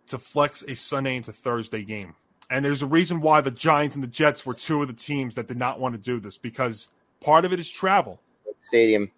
to 0.07 0.18
flex 0.18 0.64
a 0.64 0.76
Sunday 0.76 1.15
into 1.15 1.32
Thursday 1.32 1.84
game. 1.84 2.15
And 2.49 2.65
there's 2.65 2.84
a 2.84 2.88
reason 2.88 3.22
why 3.22 3.40
the 3.41 3.52
Giants 3.52 3.95
and 3.95 4.03
the 4.03 4.10
Jets 4.10 4.45
were 4.45 4.53
two 4.53 4.82
of 4.82 4.88
the 4.88 4.94
teams 4.94 5.36
that 5.36 5.48
did 5.48 5.57
not 5.57 5.80
want 5.80 5.95
to 5.95 6.02
do 6.02 6.20
this 6.20 6.38
because 6.38 6.90
part 7.22 7.45
of 7.45 7.53
it 7.53 7.60
is 7.60 7.70
travel. 7.70 8.20
Stadium. 8.61 9.11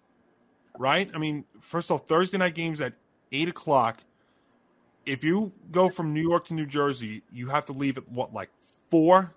Right? 0.78 1.10
I 1.12 1.18
mean, 1.18 1.44
first 1.60 1.88
of 1.88 1.92
all, 1.92 1.98
Thursday 1.98 2.38
night 2.38 2.54
games 2.54 2.80
at 2.80 2.94
eight 3.32 3.48
o'clock 3.48 3.98
if 5.06 5.22
you 5.22 5.52
go 5.70 5.88
from 5.88 6.12
New 6.12 6.20
York 6.20 6.46
to 6.46 6.54
New 6.54 6.66
Jersey, 6.66 7.22
you 7.32 7.48
have 7.48 7.64
to 7.66 7.72
leave 7.72 7.96
at 7.96 8.08
what, 8.08 8.34
like 8.34 8.50
four, 8.90 9.34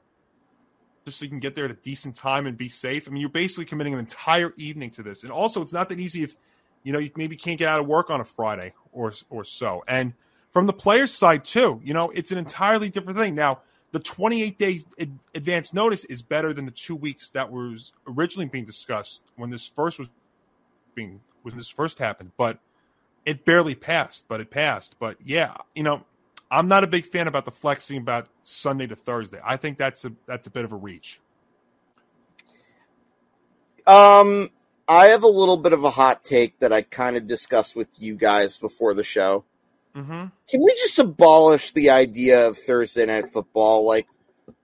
just 1.05 1.19
so 1.19 1.23
you 1.23 1.29
can 1.29 1.39
get 1.39 1.55
there 1.55 1.65
at 1.65 1.71
a 1.71 1.75
decent 1.75 2.15
time 2.15 2.47
and 2.47 2.57
be 2.57 2.67
safe. 2.67 3.07
I 3.07 3.11
mean, 3.11 3.21
you're 3.21 3.29
basically 3.29 3.65
committing 3.65 3.93
an 3.93 3.99
entire 3.99 4.53
evening 4.57 4.89
to 4.91 5.03
this. 5.03 5.23
And 5.23 5.31
also, 5.31 5.61
it's 5.61 5.73
not 5.73 5.87
that 5.89 5.99
easy 5.99 6.23
if 6.23 6.35
you 6.83 6.91
know 6.91 6.99
you 6.99 7.11
maybe 7.15 7.35
can't 7.35 7.59
get 7.59 7.69
out 7.69 7.79
of 7.79 7.87
work 7.87 8.09
on 8.09 8.19
a 8.19 8.25
Friday 8.25 8.73
or 8.91 9.13
or 9.29 9.43
so. 9.43 9.83
And 9.87 10.13
from 10.51 10.65
the 10.65 10.73
players' 10.73 11.13
side 11.13 11.45
too, 11.45 11.79
you 11.83 11.93
know, 11.93 12.09
it's 12.09 12.31
an 12.31 12.37
entirely 12.37 12.89
different 12.89 13.19
thing. 13.19 13.35
Now, 13.35 13.61
the 13.91 13.99
28 13.99 14.57
day 14.57 14.81
ad- 14.99 15.19
advance 15.35 15.73
notice 15.73 16.05
is 16.05 16.21
better 16.21 16.53
than 16.53 16.65
the 16.65 16.71
two 16.71 16.95
weeks 16.95 17.31
that 17.31 17.51
was 17.51 17.93
originally 18.07 18.47
being 18.47 18.65
discussed 18.65 19.21
when 19.35 19.49
this 19.49 19.67
first 19.67 19.99
was 19.99 20.09
being 20.95 21.21
when 21.43 21.55
this 21.55 21.69
first 21.69 21.99
happened, 21.99 22.31
but 22.37 22.59
it 23.29 23.45
barely 23.45 23.75
passed, 23.75 24.25
but 24.27 24.41
it 24.41 24.49
passed. 24.49 24.95
But 24.97 25.17
yeah, 25.23 25.57
you 25.75 25.83
know, 25.83 26.03
I'm 26.49 26.67
not 26.67 26.83
a 26.83 26.87
big 26.87 27.05
fan 27.05 27.27
about 27.27 27.45
the 27.45 27.51
flexing 27.51 27.97
about 27.97 28.27
Sunday 28.43 28.87
to 28.87 28.95
Thursday. 28.95 29.39
I 29.45 29.55
think 29.55 29.77
that's 29.77 30.03
a 30.03 30.11
that's 30.25 30.47
a 30.47 30.49
bit 30.49 30.65
of 30.65 30.71
a 30.71 30.75
reach. 30.75 31.21
Um, 33.85 34.49
I 34.87 35.07
have 35.07 35.21
a 35.21 35.27
little 35.27 35.57
bit 35.57 35.73
of 35.73 35.83
a 35.83 35.91
hot 35.91 36.23
take 36.23 36.57
that 36.57 36.73
I 36.73 36.81
kind 36.81 37.17
of 37.17 37.27
discussed 37.27 37.75
with 37.75 38.01
you 38.01 38.15
guys 38.15 38.57
before 38.57 38.95
the 38.95 39.03
show. 39.03 39.45
Mm-hmm. 39.95 40.25
Can 40.49 40.63
we 40.63 40.71
just 40.73 40.97
abolish 40.97 41.71
the 41.71 41.91
idea 41.91 42.47
of 42.47 42.57
Thursday 42.57 43.05
night 43.05 43.27
football? 43.31 43.85
Like, 43.85 44.07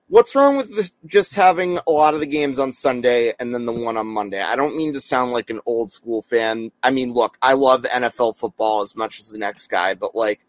what's 0.07 0.35
wrong 0.35 0.57
with 0.57 0.75
this, 0.75 0.91
just 1.05 1.35
having 1.35 1.79
a 1.87 1.91
lot 1.91 2.13
of 2.13 2.19
the 2.19 2.25
games 2.25 2.59
on 2.59 2.73
Sunday 2.73 3.33
and 3.39 3.53
then 3.53 3.65
the 3.65 3.73
one 3.73 3.97
on 3.97 4.07
Monday? 4.07 4.41
I 4.41 4.55
don't 4.55 4.75
mean 4.75 4.93
to 4.93 5.01
sound 5.01 5.31
like 5.31 5.49
an 5.49 5.61
old 5.65 5.91
school 5.91 6.21
fan. 6.21 6.71
I 6.83 6.91
mean, 6.91 7.13
look, 7.13 7.37
I 7.41 7.53
love 7.53 7.83
NFL 7.83 8.37
football 8.37 8.81
as 8.81 8.95
much 8.95 9.19
as 9.19 9.29
the 9.29 9.37
next 9.37 9.67
guy, 9.67 9.93
but 9.93 10.15
like, 10.15 10.41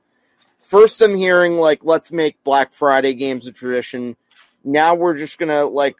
first 0.58 1.00
I'm 1.00 1.16
hearing 1.16 1.56
like, 1.56 1.80
let's 1.82 2.12
make 2.12 2.42
Black 2.44 2.72
Friday 2.72 3.14
games 3.14 3.46
a 3.46 3.52
tradition. 3.52 4.16
Now 4.64 4.94
we're 4.94 5.16
just 5.16 5.38
gonna 5.38 5.64
like 5.64 5.96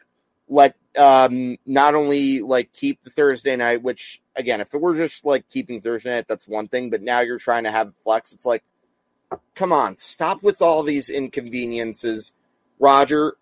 let 0.49 0.75
um 0.97 1.57
not 1.65 1.95
only 1.95 2.41
like 2.41 2.73
keep 2.73 3.03
the 3.03 3.09
Thursday 3.09 3.55
night, 3.55 3.81
which 3.81 4.21
again, 4.35 4.61
if 4.61 4.73
it 4.73 4.81
were 4.81 4.95
just 4.95 5.25
like 5.25 5.47
keeping 5.49 5.81
Thursday 5.81 6.11
night, 6.11 6.27
that's 6.27 6.47
one 6.47 6.67
thing, 6.67 6.89
but 6.89 7.01
now 7.01 7.21
you're 7.21 7.39
trying 7.39 7.63
to 7.63 7.71
have 7.71 7.93
flex. 8.03 8.33
It's 8.33 8.45
like, 8.45 8.63
come 9.55 9.71
on, 9.71 9.97
stop 9.97 10.43
with 10.43 10.61
all 10.61 10.83
these 10.83 11.09
inconveniences. 11.09 12.33
Roger, 12.79 13.35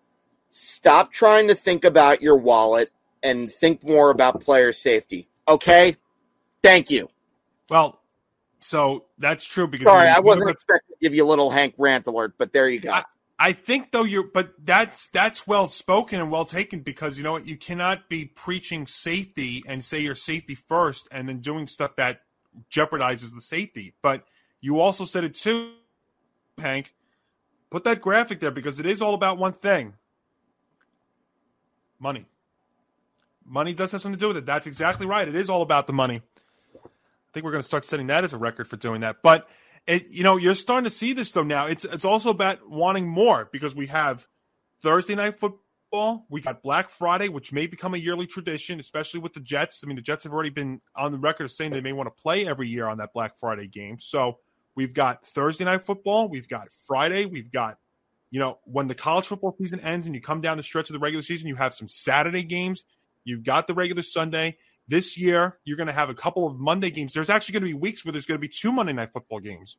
stop 0.56 1.12
trying 1.12 1.48
to 1.48 1.54
think 1.54 1.84
about 1.84 2.22
your 2.22 2.36
wallet 2.36 2.90
and 3.22 3.52
think 3.52 3.84
more 3.84 4.10
about 4.10 4.40
player 4.40 4.72
safety. 4.72 5.28
Okay? 5.46 5.96
Thank 6.62 6.90
you. 6.90 7.08
Well, 7.68 8.00
so 8.60 9.04
that's 9.18 9.44
true 9.44 9.66
because 9.68 9.86
sorry, 9.86 10.08
I 10.08 10.20
wasn't 10.20 10.50
expecting 10.50 10.96
to 10.96 10.98
give 11.00 11.14
you 11.14 11.24
a 11.24 11.26
little 11.26 11.50
Hank 11.50 11.74
rant 11.78 12.06
alert, 12.06 12.34
but 12.38 12.52
there 12.52 12.68
you 12.68 12.80
go. 12.80 12.90
I, 12.90 13.04
I 13.38 13.52
think 13.52 13.92
though 13.92 14.04
you're, 14.04 14.24
but 14.24 14.54
that's 14.64 15.08
that's 15.08 15.46
well 15.46 15.68
spoken 15.68 16.20
and 16.20 16.30
well 16.30 16.44
taken 16.44 16.80
because 16.80 17.18
you 17.18 17.24
know 17.24 17.32
what 17.32 17.46
you 17.46 17.56
cannot 17.56 18.08
be 18.08 18.24
preaching 18.24 18.86
safety 18.86 19.62
and 19.66 19.84
say 19.84 20.00
you're 20.00 20.14
safety 20.14 20.54
first 20.54 21.06
and 21.12 21.28
then 21.28 21.40
doing 21.40 21.66
stuff 21.66 21.96
that 21.96 22.22
jeopardizes 22.70 23.34
the 23.34 23.42
safety. 23.42 23.94
But 24.00 24.24
you 24.60 24.80
also 24.80 25.04
said 25.04 25.24
it 25.24 25.34
too, 25.34 25.72
Hank. 26.58 26.94
Put 27.70 27.84
that 27.84 28.00
graphic 28.00 28.40
there 28.40 28.52
because 28.52 28.78
it 28.78 28.86
is 28.86 29.02
all 29.02 29.14
about 29.14 29.38
one 29.38 29.52
thing 29.52 29.94
money. 31.98 32.26
money 33.44 33.74
does 33.74 33.92
have 33.92 34.02
something 34.02 34.18
to 34.18 34.22
do 34.22 34.28
with 34.28 34.36
it. 34.38 34.46
That's 34.46 34.66
exactly 34.66 35.06
right. 35.06 35.26
It 35.26 35.34
is 35.34 35.50
all 35.50 35.62
about 35.62 35.86
the 35.86 35.92
money. 35.92 36.22
I 36.74 37.32
think 37.32 37.44
we're 37.44 37.52
going 37.52 37.62
to 37.62 37.66
start 37.66 37.84
setting 37.84 38.08
that 38.08 38.24
as 38.24 38.32
a 38.32 38.38
record 38.38 38.68
for 38.68 38.76
doing 38.76 39.02
that. 39.02 39.22
But 39.22 39.48
it, 39.86 40.10
you 40.10 40.22
know, 40.22 40.36
you're 40.36 40.54
starting 40.54 40.84
to 40.84 40.90
see 40.90 41.12
this 41.12 41.32
though 41.32 41.44
now. 41.44 41.66
It's 41.66 41.84
it's 41.84 42.04
also 42.04 42.30
about 42.30 42.68
wanting 42.68 43.06
more 43.06 43.48
because 43.52 43.74
we 43.74 43.86
have 43.86 44.26
Thursday 44.82 45.14
night 45.14 45.38
football. 45.38 46.26
We 46.28 46.40
got 46.40 46.62
Black 46.62 46.90
Friday, 46.90 47.28
which 47.28 47.52
may 47.52 47.66
become 47.66 47.94
a 47.94 47.98
yearly 47.98 48.26
tradition, 48.26 48.80
especially 48.80 49.20
with 49.20 49.34
the 49.34 49.40
Jets. 49.40 49.82
I 49.84 49.86
mean, 49.86 49.96
the 49.96 50.02
Jets 50.02 50.24
have 50.24 50.32
already 50.32 50.50
been 50.50 50.80
on 50.96 51.12
the 51.12 51.18
record 51.18 51.44
of 51.44 51.52
saying 51.52 51.72
they 51.72 51.80
may 51.80 51.92
want 51.92 52.08
to 52.08 52.22
play 52.22 52.46
every 52.46 52.68
year 52.68 52.86
on 52.86 52.98
that 52.98 53.12
Black 53.12 53.38
Friday 53.38 53.68
game. 53.68 53.98
So 54.00 54.38
we've 54.74 54.92
got 54.92 55.26
Thursday 55.26 55.64
night 55.64 55.82
football, 55.82 56.28
we've 56.28 56.48
got 56.48 56.68
Friday, 56.72 57.24
we've 57.24 57.50
got 57.52 57.78
you 58.36 58.40
know, 58.40 58.58
when 58.64 58.86
the 58.86 58.94
college 58.94 59.24
football 59.24 59.56
season 59.56 59.80
ends 59.80 60.04
and 60.04 60.14
you 60.14 60.20
come 60.20 60.42
down 60.42 60.58
the 60.58 60.62
stretch 60.62 60.90
of 60.90 60.92
the 60.92 60.98
regular 60.98 61.22
season, 61.22 61.48
you 61.48 61.54
have 61.54 61.72
some 61.72 61.88
Saturday 61.88 62.42
games, 62.42 62.84
you've 63.24 63.42
got 63.42 63.66
the 63.66 63.72
regular 63.72 64.02
Sunday. 64.02 64.58
This 64.86 65.16
year, 65.16 65.58
you're 65.64 65.78
going 65.78 65.86
to 65.86 65.94
have 65.94 66.10
a 66.10 66.14
couple 66.14 66.46
of 66.46 66.58
Monday 66.58 66.90
games. 66.90 67.14
There's 67.14 67.30
actually 67.30 67.54
going 67.54 67.62
to 67.62 67.68
be 67.68 67.80
weeks 67.80 68.04
where 68.04 68.12
there's 68.12 68.26
going 68.26 68.38
to 68.38 68.46
be 68.46 68.52
two 68.52 68.72
Monday 68.72 68.92
night 68.92 69.14
football 69.14 69.40
games. 69.40 69.78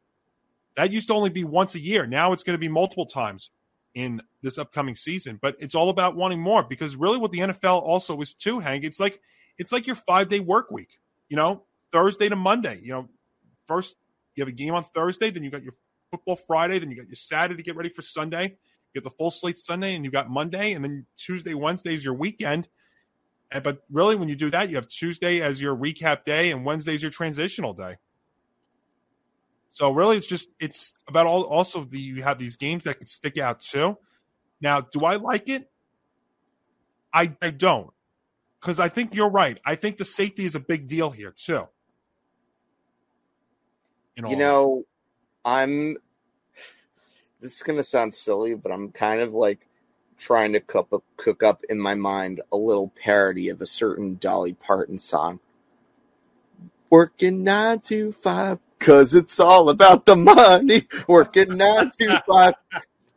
That 0.75 0.91
used 0.91 1.07
to 1.09 1.13
only 1.13 1.29
be 1.29 1.43
once 1.43 1.75
a 1.75 1.79
year. 1.79 2.07
Now 2.07 2.33
it's 2.33 2.41
going 2.41 2.55
to 2.55 2.59
be 2.59 2.67
multiple 2.67 3.05
times 3.05 3.51
in 3.93 4.23
this 4.41 4.57
upcoming 4.57 4.95
season. 4.95 5.37
But 5.39 5.57
it's 5.59 5.75
all 5.75 5.91
about 5.91 6.15
wanting 6.15 6.41
more 6.41 6.63
because 6.63 6.95
really 6.95 7.19
what 7.19 7.31
the 7.31 7.41
NFL 7.41 7.83
also 7.83 8.19
is 8.21 8.33
too, 8.33 8.59
Hank, 8.59 8.83
it's 8.83 8.99
like 8.99 9.21
it's 9.59 9.71
like 9.71 9.85
your 9.85 9.97
five 9.97 10.29
day 10.29 10.39
work 10.39 10.71
week. 10.71 10.99
You 11.29 11.37
know, 11.37 11.61
Thursday 11.91 12.27
to 12.27 12.35
Monday. 12.35 12.79
You 12.81 12.93
know, 12.93 13.09
first 13.67 13.95
you 14.33 14.41
have 14.41 14.49
a 14.49 14.51
game 14.51 14.73
on 14.73 14.83
Thursday, 14.83 15.29
then 15.29 15.43
you 15.43 15.51
got 15.51 15.61
your 15.61 15.73
football 16.11 16.35
Friday, 16.35 16.79
then 16.79 16.89
you 16.91 16.97
got 16.97 17.07
your 17.07 17.15
Saturday 17.15 17.61
to 17.61 17.63
get 17.63 17.75
ready 17.75 17.89
for 17.89 18.01
Sunday. 18.01 18.43
You 18.43 19.01
get 19.01 19.03
the 19.03 19.11
full 19.11 19.31
slate 19.31 19.59
Sunday, 19.59 19.95
and 19.95 20.05
you 20.05 20.11
got 20.11 20.29
Monday, 20.29 20.73
and 20.73 20.83
then 20.83 21.05
Tuesday, 21.17 21.53
Wednesday 21.53 21.93
is 21.93 22.03
your 22.03 22.13
weekend. 22.13 22.67
And, 23.51 23.63
but 23.63 23.83
really, 23.89 24.15
when 24.15 24.29
you 24.29 24.35
do 24.35 24.49
that, 24.49 24.69
you 24.69 24.75
have 24.75 24.87
Tuesday 24.87 25.41
as 25.41 25.61
your 25.61 25.75
recap 25.75 26.23
day, 26.23 26.51
and 26.51 26.65
Wednesday 26.65 26.95
is 26.95 27.01
your 27.01 27.11
transitional 27.11 27.73
day. 27.73 27.97
So 29.69 29.91
really, 29.91 30.17
it's 30.17 30.27
just 30.27 30.49
it's 30.59 30.93
about 31.07 31.27
all. 31.27 31.43
Also, 31.43 31.83
the 31.83 31.99
you 31.99 32.23
have 32.23 32.39
these 32.39 32.57
games 32.57 32.85
that 32.85 32.97
could 32.97 33.09
stick 33.09 33.37
out 33.37 33.61
too. 33.61 33.97
Now, 34.59 34.81
do 34.81 35.05
I 35.05 35.17
like 35.17 35.49
it? 35.49 35.69
I 37.13 37.35
I 37.41 37.51
don't, 37.51 37.91
because 38.59 38.79
I 38.79 38.89
think 38.89 39.13
you're 39.13 39.29
right. 39.29 39.59
I 39.65 39.75
think 39.75 39.97
the 39.97 40.05
safety 40.05 40.45
is 40.45 40.55
a 40.55 40.59
big 40.59 40.87
deal 40.87 41.11
here 41.11 41.31
too. 41.31 41.67
You 44.15 44.23
know, 44.23 44.29
I'm. 45.47 45.95
This 47.39 47.55
is 47.55 47.63
gonna 47.63 47.83
sound 47.83 48.13
silly, 48.13 48.53
but 48.53 48.69
I'm 48.69 48.91
kind 48.91 49.21
of 49.21 49.33
like 49.33 49.65
trying 50.17 50.51
to 50.53 50.59
cook 50.59 50.89
up, 50.91 51.03
cook 51.15 51.41
up 51.41 51.63
in 51.69 51.79
my 51.79 51.95
mind 51.95 52.41
a 52.51 52.57
little 52.57 52.89
parody 52.89 53.47
of 53.47 53.61
a 53.61 53.65
certain 53.65 54.17
Dolly 54.19 54.51
Parton 54.51 54.99
song. 54.99 55.39
Working 56.89 57.45
nine 57.45 57.79
to 57.81 58.11
five, 58.11 58.59
cause 58.79 59.15
it's 59.15 59.39
all 59.39 59.69
about 59.69 60.05
the 60.05 60.17
money. 60.17 60.85
Working 61.07 61.55
nine 61.55 61.91
to 61.97 62.21
five, 62.27 62.55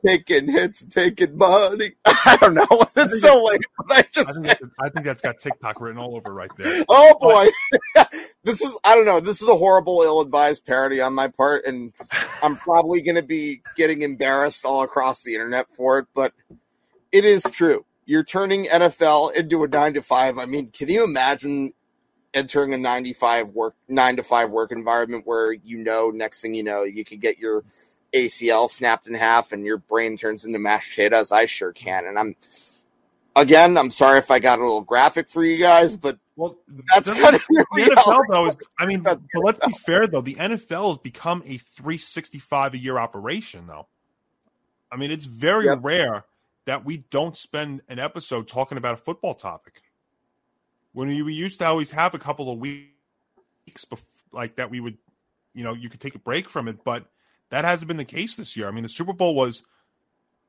taking 0.05 0.48
hits, 0.48 0.85
taking 0.85 1.36
money. 1.36 1.93
I 2.05 2.39
don't 2.40 2.55
know. 2.55 2.66
It's 2.97 3.22
so 3.22 3.44
late, 3.44 3.60
but 3.78 3.97
I 3.97 4.02
just. 4.12 4.39
I 4.39 4.43
think, 4.43 4.72
I 4.78 4.89
think 4.90 5.06
that's 5.06 5.22
got 5.22 5.40
TikTok 5.40 5.81
written 5.81 5.98
all 5.98 6.16
over 6.16 6.35
right 6.35 6.51
there. 6.59 6.85
Oh 6.89 7.16
boy, 7.18 7.48
this 8.44 8.62
is 8.62 8.77
I 8.85 8.94
don't 8.94 9.06
know. 9.06 9.20
This 9.20 9.40
is 9.40 9.48
a 9.48 9.56
horrible, 9.56 10.02
ill-advised 10.02 10.66
parody 10.66 11.01
on 11.01 11.14
my 11.14 11.28
part, 11.28 11.64
and 11.64 11.93
I'm 12.43 12.56
probably 12.56 13.01
going 13.01 13.14
to 13.14 13.22
be 13.22 13.62
getting 13.77 14.02
embarrassed 14.02 14.64
all 14.64 14.82
across 14.82 15.22
the 15.22 15.35
internet 15.35 15.66
for 15.74 15.98
it. 16.01 16.06
But 16.14 16.32
it 17.12 17.24
is 17.24 17.43
true. 17.51 17.85
You're 18.05 18.24
turning 18.24 18.66
NFL 18.66 19.35
into 19.35 19.62
a 19.62 19.68
nine 19.68 19.94
to 19.94 20.02
five. 20.02 20.39
I 20.39 20.47
mean, 20.47 20.70
can 20.70 20.89
you 20.89 21.05
imagine 21.05 21.72
entering 22.35 22.72
a 22.74 22.78
95 22.78 23.51
work 23.51 23.74
nine 23.89 24.16
to 24.16 24.22
five 24.22 24.51
work 24.51 24.72
environment 24.72 25.27
where 25.27 25.52
you 25.52 25.78
know 25.78 26.10
next 26.10 26.40
thing 26.40 26.55
you 26.55 26.62
know 26.62 26.85
you 26.85 27.05
could 27.05 27.20
get 27.20 27.39
your 27.39 27.64
ACL 28.12 28.70
snapped 28.70 29.07
in 29.07 29.15
half 29.15 29.53
and 29.53 29.65
your 29.65 29.78
brain 29.78 30.16
turns 30.16 30.45
into 30.45 30.59
mashed 30.59 30.91
potatoes? 30.91 31.32
I 31.32 31.47
sure 31.47 31.73
can, 31.73 32.07
and 32.07 32.19
I'm 32.19 32.37
again, 33.37 33.77
I'm 33.77 33.91
sorry 33.91 34.19
if 34.19 34.31
I 34.31 34.39
got 34.39 34.59
a 34.59 34.62
little 34.62 34.82
graphic 34.82 35.28
for 35.28 35.45
you 35.45 35.59
guys, 35.59 35.97
but 35.97 36.19
well, 36.37 36.59
that's 36.95 37.11
kind 37.11 37.37
of 37.37 37.43
the 37.49 37.65
NFL 37.77 38.24
though. 38.31 38.47
Is, 38.47 38.57
I 38.78 38.87
mean, 38.87 39.01
but 39.01 39.20
let's 39.35 39.65
be 39.65 39.73
fair 39.73 40.07
though. 40.07 40.20
The 40.20 40.35
NFL 40.35 40.89
has 40.89 40.99
become 40.99 41.43
a 41.45 41.59
365 41.59 42.74
a 42.74 42.78
year 42.78 42.99
operation 42.99 43.66
though. 43.66 43.89
I 44.91 44.97
mean, 44.97 45.11
it's 45.11 45.27
very 45.27 45.66
yep. 45.66 45.78
rare 45.82 46.24
that 46.66 46.85
we 46.85 46.99
don't 47.11 47.37
spend 47.37 47.82
an 47.89 47.99
episode 47.99 48.49
talking 48.49 48.78
about 48.78 48.95
a 48.95 48.97
football 48.97 49.35
topic. 49.35 49.82
When 50.93 51.09
we, 51.24 51.35
used 51.35 51.61
to 51.61 51.66
always 51.66 51.93
have 51.93 52.15
a 52.15 52.19
couple 52.19 52.51
of 52.51 52.59
weeks 52.59 53.85
before, 53.89 54.07
like 54.32 54.57
that, 54.57 54.70
we 54.70 54.81
would, 54.81 54.99
you 55.55 55.62
know, 55.62 55.73
you 55.73 55.89
could 55.89 56.01
take 56.01 56.16
a 56.16 56.19
break 56.19 56.49
from 56.49 56.66
it, 56.66 56.82
but 56.85 57.07
that 57.51 57.64
hasn't 57.64 57.89
been 57.89 57.97
the 57.97 58.05
case 58.05 58.36
this 58.36 58.56
year. 58.56 58.68
I 58.68 58.70
mean, 58.70 58.82
the 58.82 58.89
Super 58.89 59.12
Bowl 59.12 59.35
was 59.35 59.62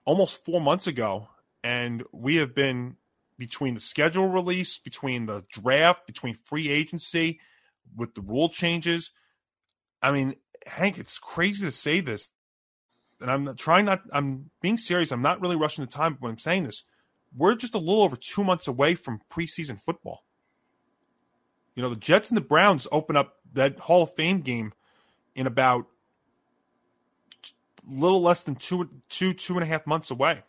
almost 0.05 0.45
four 0.45 0.61
months 0.61 0.87
ago, 0.87 1.27
and 1.63 2.03
we 2.11 2.37
have 2.37 2.55
been 2.55 2.95
between 3.37 3.73
the 3.73 3.79
schedule 3.79 4.29
release, 4.29 4.77
between 4.77 5.25
the 5.25 5.43
draft, 5.51 6.05
between 6.05 6.35
free 6.45 6.69
agency, 6.69 7.39
with 7.95 8.13
the 8.13 8.21
rule 8.21 8.49
changes. 8.49 9.11
I 10.01 10.11
mean, 10.11 10.35
Hank, 10.67 10.99
it's 10.99 11.19
crazy 11.19 11.65
to 11.65 11.71
say 11.71 12.01
this, 12.01 12.29
and 13.19 13.31
I'm 13.31 13.55
trying 13.55 13.85
not. 13.85 14.01
I'm 14.11 14.51
being 14.61 14.77
serious. 14.77 15.11
I'm 15.11 15.21
not 15.21 15.41
really 15.41 15.55
rushing 15.55 15.83
the 15.83 15.91
time 15.91 16.17
when 16.19 16.31
I'm 16.31 16.39
saying 16.39 16.65
this. 16.65 16.83
We're 17.35 17.55
just 17.55 17.75
a 17.75 17.79
little 17.79 18.03
over 18.03 18.15
two 18.15 18.43
months 18.43 18.67
away 18.67 18.95
from 18.95 19.21
preseason 19.31 19.79
football. 19.79 20.23
You 21.75 21.81
know, 21.81 21.89
the 21.89 21.95
Jets 21.95 22.29
and 22.29 22.37
the 22.37 22.41
Browns 22.41 22.87
open 22.91 23.15
up 23.15 23.37
that 23.53 23.79
Hall 23.79 24.03
of 24.03 24.13
Fame 24.15 24.41
game 24.41 24.73
in 25.35 25.47
about 25.47 25.87
little 27.87 28.21
less 28.21 28.43
than 28.43 28.55
two, 28.55 28.89
two, 29.09 29.33
two 29.33 29.53
and 29.53 29.63
a 29.63 29.65
half 29.65 29.85
months 29.87 30.11
away. 30.11 30.43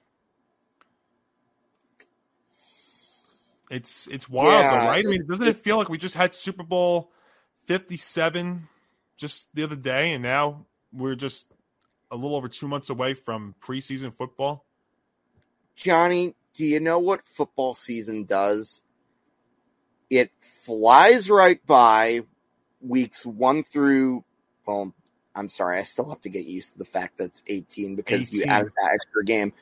It's 3.71 4.07
it's 4.09 4.29
wild 4.29 4.53
yeah, 4.53 4.71
though, 4.71 4.87
right? 4.89 5.05
I 5.05 5.09
mean, 5.09 5.27
doesn't 5.27 5.47
it 5.47 5.57
feel 5.57 5.79
like 5.79 5.89
we 5.89 5.97
just 5.97 6.15
had 6.15 6.35
Super 6.35 6.63
Bowl 6.63 7.11
fifty 7.65 7.97
seven 7.97 8.69
just 9.17 9.55
the 9.55 9.65
other 9.65 9.77
day, 9.77 10.13
and 10.13 10.23
now 10.23 10.67
we're 10.93 11.15
just 11.15 11.47
a 12.11 12.17
little 12.17 12.37
over 12.37 12.49
two 12.49 12.69
months 12.69 12.91
away 12.91 13.15
from 13.15 13.55
preseason 13.63 14.15
football? 14.15 14.67
Johnny, 15.75 16.35
do 16.53 16.67
you 16.67 16.81
know 16.81 16.99
what 16.99 17.27
football 17.27 17.73
season 17.73 18.25
does? 18.25 18.83
It 20.11 20.31
flies 20.65 21.31
right 21.31 21.65
by 21.65 22.25
weeks 22.83 23.25
one 23.25 23.63
through 23.63 24.25
well, 24.67 24.95
I'm 25.35 25.49
sorry, 25.49 25.79
I 25.79 25.83
still 25.85 26.09
have 26.11 26.21
to 26.23 26.29
get 26.29 26.45
used 26.45 26.73
to 26.73 26.79
the 26.79 26.85
fact 26.85 27.19
that 27.19 27.25
it's 27.25 27.43
18 27.47 27.97
because 27.97 28.29
18. 28.29 28.39
you 28.39 28.45
added 28.47 28.73
that 28.81 28.91
extra 28.93 29.25
game 29.25 29.53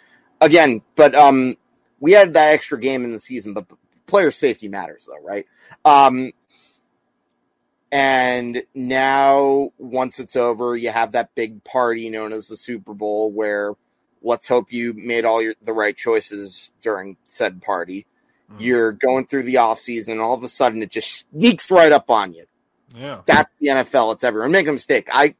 again. 0.40 0.82
But 0.96 1.14
um, 1.14 1.56
we 2.00 2.16
added 2.16 2.34
that 2.34 2.52
extra 2.52 2.78
game 2.78 3.04
in 3.04 3.12
the 3.12 3.20
season, 3.20 3.54
but 3.54 3.66
player 4.06 4.30
safety 4.30 4.68
matters 4.68 5.06
though, 5.06 5.24
right? 5.24 5.46
Um, 5.84 6.32
and 7.92 8.62
now 8.74 9.70
once 9.78 10.20
it's 10.20 10.36
over, 10.36 10.76
you 10.76 10.90
have 10.90 11.12
that 11.12 11.34
big 11.34 11.64
party 11.64 12.08
known 12.08 12.32
as 12.32 12.48
the 12.48 12.56
Super 12.56 12.94
Bowl 12.94 13.30
where 13.30 13.74
let's 14.22 14.46
hope 14.46 14.72
you 14.72 14.92
made 14.94 15.24
all 15.24 15.42
your 15.42 15.54
the 15.62 15.72
right 15.72 15.96
choices 15.96 16.72
during 16.82 17.16
said 17.26 17.62
party. 17.62 18.06
Mm. 18.52 18.60
You're 18.60 18.92
going 18.92 19.26
through 19.26 19.44
the 19.44 19.58
off 19.58 19.80
season, 19.80 20.12
and 20.12 20.20
all 20.20 20.34
of 20.34 20.44
a 20.44 20.48
sudden 20.48 20.82
it 20.82 20.90
just 20.90 21.26
sneaks 21.30 21.70
right 21.70 21.90
up 21.90 22.10
on 22.10 22.32
you. 22.32 22.44
Yeah. 22.94 23.22
That's 23.24 23.52
the 23.60 23.68
NFL. 23.68 24.14
It's 24.14 24.24
everyone. 24.24 24.52
Make 24.52 24.68
a 24.68 24.72
mistake. 24.72 25.08
I 25.12 25.34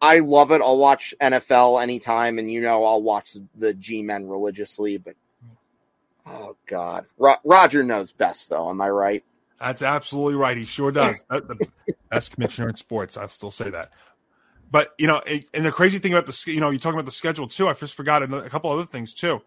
I 0.00 0.20
love 0.20 0.52
it. 0.52 0.60
I'll 0.62 0.78
watch 0.78 1.14
NFL 1.20 1.82
anytime, 1.82 2.38
and 2.38 2.50
you 2.50 2.60
know 2.60 2.84
I'll 2.84 3.02
watch 3.02 3.36
the 3.56 3.74
G 3.74 4.02
Men 4.02 4.28
religiously. 4.28 4.98
But 4.98 5.14
oh 6.26 6.56
god, 6.68 7.06
Ro- 7.16 7.34
Roger 7.44 7.82
knows 7.82 8.12
best, 8.12 8.50
though. 8.50 8.70
Am 8.70 8.80
I 8.80 8.90
right? 8.90 9.24
That's 9.60 9.82
absolutely 9.82 10.36
right. 10.36 10.56
He 10.56 10.64
sure 10.64 10.92
does. 10.92 11.24
the 11.30 11.66
best 12.10 12.32
commissioner 12.32 12.68
in 12.68 12.76
sports. 12.76 13.16
I'll 13.16 13.28
still 13.28 13.50
say 13.50 13.70
that. 13.70 13.90
But 14.70 14.94
you 14.98 15.06
know, 15.06 15.20
and 15.54 15.64
the 15.64 15.72
crazy 15.72 15.98
thing 15.98 16.12
about 16.12 16.26
the 16.26 16.52
you 16.52 16.60
know 16.60 16.70
you're 16.70 16.78
talking 16.78 16.98
about 16.98 17.06
the 17.06 17.12
schedule 17.12 17.48
too. 17.48 17.68
I 17.68 17.72
just 17.74 17.94
forgot 17.94 18.22
a 18.22 18.48
couple 18.50 18.70
other 18.70 18.86
things 18.86 19.14
too. 19.14 19.42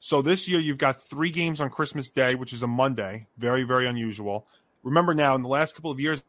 So 0.00 0.22
this 0.22 0.48
year 0.48 0.60
you've 0.60 0.78
got 0.78 1.00
three 1.00 1.30
games 1.30 1.60
on 1.60 1.70
Christmas 1.70 2.10
Day, 2.10 2.36
which 2.36 2.52
is 2.52 2.62
a 2.62 2.66
Monday. 2.66 3.26
Very 3.38 3.64
very 3.64 3.86
unusual. 3.86 4.46
Remember 4.84 5.12
now, 5.12 5.34
in 5.34 5.42
the 5.42 5.48
last 5.48 5.74
couple 5.74 5.90
of 5.90 5.98
years, 5.98 6.22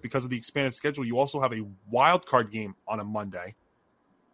because 0.00 0.24
of 0.24 0.30
the 0.30 0.36
expanded 0.36 0.74
schedule, 0.74 1.04
you 1.04 1.18
also 1.18 1.40
have 1.40 1.52
a 1.52 1.66
wild 1.90 2.26
card 2.26 2.50
game 2.50 2.74
on 2.86 3.00
a 3.00 3.04
Monday. 3.04 3.54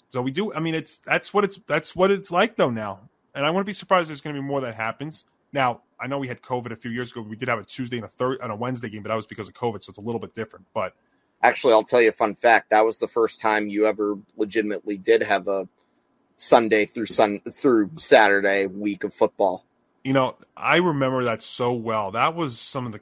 So 0.09 0.21
we 0.21 0.31
do. 0.31 0.53
I 0.53 0.61
mean, 0.61 0.75
it's 0.75 0.99
that's 0.99 1.33
what 1.33 1.45
it's 1.45 1.59
that's 1.67 1.97
what 1.97 2.11
it's 2.11 2.31
like 2.31 2.57
though 2.57 2.71
now, 2.71 3.09
and 3.35 3.47
I 3.47 3.51
wouldn't 3.51 3.67
be 3.67 3.73
surprised 3.73 4.11
there's 4.11 4.21
going 4.21 4.37
to 4.37 4.43
be 4.43 4.47
more 4.47 4.61
that 4.61 4.75
happens. 4.75 5.25
Now 5.53 5.83
I 5.99 6.07
know 6.07 6.19
we 6.19 6.29
had 6.29 6.43
COVID 6.43 6.71
a 6.73 6.77
few 6.77 6.91
years 6.91 7.13
ago. 7.13 7.23
We 7.23 7.37
did 7.37 7.49
have 7.49 7.61
a 7.61 7.65
Tuesday 7.65 7.97
and 7.97 8.05
a 8.05 8.09
third 8.09 8.39
and 8.43 8.53
a 8.53 8.57
Wednesday 8.57 8.91
game, 8.91 9.03
but 9.03 9.09
that 9.09 9.15
was 9.15 9.27
because 9.27 9.49
of 9.49 9.55
COVID, 9.55 9.83
so 9.83 9.91
it's 9.91 9.99
a 9.99 10.03
little 10.03 10.21
bit 10.21 10.35
different. 10.35 10.67
But 10.75 10.95
actually, 11.43 11.73
I'll 11.73 11.85
tell 11.85 12.03
you 12.03 12.11
a 12.11 12.13
fun 12.13 12.35
fact. 12.35 12.71
That 12.71 12.85
was 12.85 12.99
the 12.99 13.09
first 13.09 13.41
time 13.41 13.69
you 13.69 13.87
ever 13.87 14.19
legitimately 14.37 14.99
did 14.99 15.23
have 15.23 15.49
a 15.49 15.69
Sunday 16.37 16.87
through 16.87 17.07
Sun 17.07 17.41
through 17.53 17.93
Saturday 17.97 18.67
week 18.67 19.05
of 19.05 19.15
football. 19.15 19.65
You 20.05 20.13
know, 20.13 20.37
I 20.57 20.77
remember 20.79 21.25
that 21.25 21.43
so 21.43 21.73
well. 21.73 22.11
That 22.11 22.35
was 22.35 22.59
some 22.59 22.85
of 22.85 22.93
the 22.93 23.01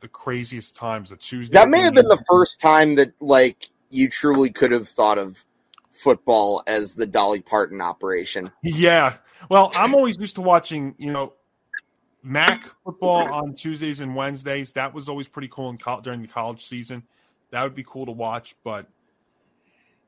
the 0.00 0.08
craziest 0.08 0.76
times. 0.76 1.10
The 1.10 1.16
Tuesday. 1.16 1.54
That 1.54 1.68
may 1.68 1.80
have 1.82 1.94
been 1.94 2.08
the 2.08 2.22
first 2.28 2.60
time 2.60 2.94
that 2.96 3.12
like 3.20 3.68
you 3.90 4.08
truly 4.08 4.50
could 4.50 4.72
have 4.72 4.88
thought 4.88 5.18
of 5.18 5.44
football 5.98 6.62
as 6.66 6.94
the 6.94 7.06
Dolly 7.06 7.40
Parton 7.40 7.80
operation. 7.80 8.50
Yeah. 8.62 9.16
Well, 9.50 9.70
I'm 9.74 9.94
always 9.94 10.16
used 10.18 10.36
to 10.36 10.42
watching, 10.42 10.94
you 10.98 11.12
know, 11.12 11.34
MAC 12.22 12.72
football 12.84 13.32
on 13.32 13.54
Tuesdays 13.54 14.00
and 14.00 14.14
Wednesdays. 14.14 14.72
That 14.74 14.94
was 14.94 15.08
always 15.08 15.28
pretty 15.28 15.48
cool 15.48 15.70
in 15.70 15.78
co- 15.78 16.00
during 16.00 16.22
the 16.22 16.28
college 16.28 16.64
season. 16.64 17.02
That 17.50 17.62
would 17.62 17.74
be 17.74 17.84
cool 17.84 18.06
to 18.06 18.12
watch, 18.12 18.54
but 18.62 18.86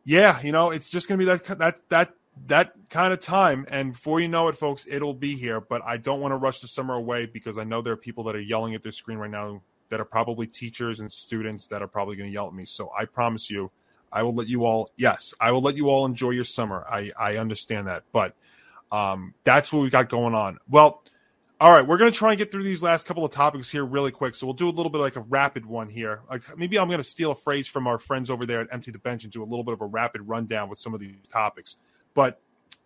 yeah, 0.05 0.41
you 0.43 0.53
know, 0.53 0.71
it's 0.71 0.91
just 0.91 1.09
going 1.09 1.19
to 1.19 1.25
be 1.25 1.31
that 1.31 1.59
that 1.59 1.81
that 1.89 2.15
that 2.47 2.73
kind 2.89 3.13
of 3.13 3.21
time 3.21 3.67
and 3.69 3.93
before 3.93 4.21
you 4.21 4.29
know 4.29 4.49
it 4.49 4.57
folks, 4.57 4.87
it'll 4.89 5.15
be 5.15 5.37
here, 5.37 5.61
but 5.61 5.83
I 5.85 5.97
don't 5.97 6.21
want 6.21 6.33
to 6.33 6.37
rush 6.37 6.61
the 6.61 6.69
summer 6.69 6.95
away 6.95 7.27
because 7.27 7.59
I 7.59 7.65
know 7.65 7.83
there 7.83 7.93
are 7.93 7.99
people 7.99 8.25
that 8.25 8.37
are 8.37 8.41
yelling 8.41 8.75
at 8.75 8.83
their 8.83 8.93
screen 8.93 9.19
right 9.19 9.31
now 9.31 9.63
that 9.91 10.01
are 10.01 10.05
probably 10.05 10.47
teachers 10.47 11.01
and 11.01 11.13
students 11.13 11.67
that 11.67 11.83
are 11.83 11.89
probably 11.89 12.17
going 12.17 12.29
to 12.29 12.33
yell 12.33 12.47
at 12.47 12.55
me. 12.55 12.65
So 12.65 12.91
I 12.99 13.05
promise 13.05 13.51
you, 13.51 13.71
I 14.13 14.23
will 14.23 14.35
let 14.35 14.49
you 14.49 14.65
all. 14.65 14.91
Yes, 14.97 15.35
I 15.41 15.53
will 15.53 15.61
let 15.61 15.77
you 15.77 15.89
all 15.89 16.07
enjoy 16.07 16.31
your 16.31 16.45
summer. 16.45 16.85
I 16.91 17.13
I 17.19 17.37
understand 17.37 17.87
that, 17.87 18.05
but 18.13 18.35
um, 18.91 19.35
that's 19.45 19.73
what 19.73 19.83
we 19.83 19.91
got 19.91 20.09
going 20.09 20.35
on. 20.35 20.59
Well, 20.69 21.03
all 21.61 21.71
right, 21.71 21.87
we're 21.87 21.99
going 21.99 22.11
to 22.11 22.17
try 22.17 22.31
and 22.31 22.39
get 22.39 22.51
through 22.51 22.63
these 22.63 22.83
last 22.83 23.07
couple 23.07 23.25
of 23.25 23.31
topics 23.31 23.71
here 23.71 23.85
really 23.85 24.11
quick. 24.11 24.35
So 24.35 24.47
we'll 24.47 24.55
do 24.55 24.69
a 24.69 24.73
little 24.73 24.91
bit 24.91 24.99
like 24.99 25.17
a 25.17 25.21
rapid 25.21 25.67
one 25.67 25.91
here. 25.91 26.23
Like 26.31 26.57
maybe 26.57 26.79
I'm 26.79 26.89
going 26.89 26.99
to 26.99 27.05
steal 27.05 27.33
a 27.33 27.35
phrase 27.35 27.69
from 27.69 27.87
our 27.87 27.99
friends 27.99 28.31
over 28.31 28.47
there 28.47 28.63
at 28.63 28.69
Empty 28.73 28.93
the 28.93 28.99
Bench 28.99 29.25
and 29.25 29.33
do 29.33 29.43
a 29.43 29.45
little 29.45 29.63
bit 29.63 29.75
of 29.75 29.83
a 29.83 29.87
rapid 29.87 30.23
rundown 30.23 30.71
with 30.71 30.79
some 30.79 30.95
of 30.95 31.01
these 31.01 31.15
topics. 31.31 31.77
But 32.15 32.41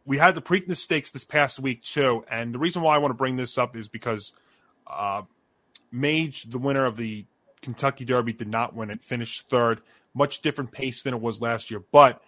we 0.04 0.18
had 0.18 0.34
the 0.34 0.42
Preakness 0.42 0.78
Stakes 0.78 1.12
this 1.12 1.24
past 1.24 1.60
week 1.60 1.82
too, 1.82 2.24
and 2.28 2.52
the 2.52 2.58
reason 2.58 2.82
why 2.82 2.96
I 2.96 2.98
want 2.98 3.10
to 3.10 3.16
bring 3.16 3.36
this 3.36 3.56
up 3.56 3.76
is 3.76 3.88
because 3.88 4.32
uh, 4.86 5.22
Mage, 5.94 6.42
the 6.44 6.58
winner 6.58 6.84
of 6.84 6.96
the 6.96 7.24
Kentucky 7.62 8.04
Derby, 8.04 8.32
did 8.32 8.48
not 8.48 8.74
win 8.74 8.90
it. 8.90 9.02
Finished 9.02 9.48
third, 9.48 9.80
much 10.12 10.42
different 10.42 10.72
pace 10.72 11.02
than 11.02 11.14
it 11.14 11.20
was 11.20 11.40
last 11.40 11.70
year. 11.70 11.82
But 11.92 12.20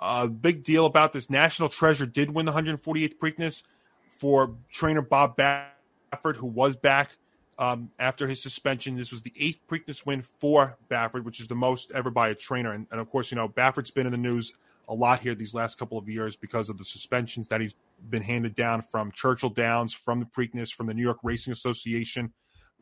a 0.00 0.04
uh, 0.04 0.26
big 0.26 0.64
deal 0.64 0.86
about 0.86 1.12
this: 1.12 1.30
National 1.30 1.68
Treasure 1.68 2.06
did 2.06 2.34
win 2.34 2.46
the 2.46 2.52
148th 2.52 3.16
Preakness 3.18 3.62
for 4.10 4.56
trainer 4.70 5.02
Bob 5.02 5.36
Baffert, 5.36 6.36
who 6.36 6.46
was 6.46 6.74
back 6.74 7.12
um, 7.58 7.90
after 7.98 8.26
his 8.26 8.42
suspension. 8.42 8.96
This 8.96 9.12
was 9.12 9.22
the 9.22 9.32
eighth 9.38 9.60
Preakness 9.70 10.04
win 10.04 10.22
for 10.22 10.76
Baffert, 10.90 11.22
which 11.22 11.40
is 11.40 11.46
the 11.46 11.54
most 11.54 11.92
ever 11.92 12.10
by 12.10 12.30
a 12.30 12.34
trainer. 12.34 12.72
And, 12.72 12.88
and 12.90 13.00
of 13.00 13.08
course, 13.08 13.30
you 13.30 13.36
know 13.36 13.48
Baffert's 13.48 13.92
been 13.92 14.06
in 14.06 14.12
the 14.12 14.18
news 14.18 14.52
a 14.88 14.94
lot 14.94 15.20
here 15.20 15.36
these 15.36 15.54
last 15.54 15.78
couple 15.78 15.96
of 15.96 16.08
years 16.08 16.34
because 16.34 16.68
of 16.68 16.76
the 16.76 16.84
suspensions 16.84 17.46
that 17.48 17.60
he's 17.60 17.76
been 18.10 18.22
handed 18.22 18.56
down 18.56 18.82
from 18.82 19.12
Churchill 19.12 19.48
Downs, 19.48 19.94
from 19.94 20.18
the 20.18 20.26
Preakness, 20.26 20.74
from 20.74 20.88
the 20.88 20.94
New 20.94 21.02
York 21.02 21.18
Racing 21.22 21.52
Association 21.52 22.32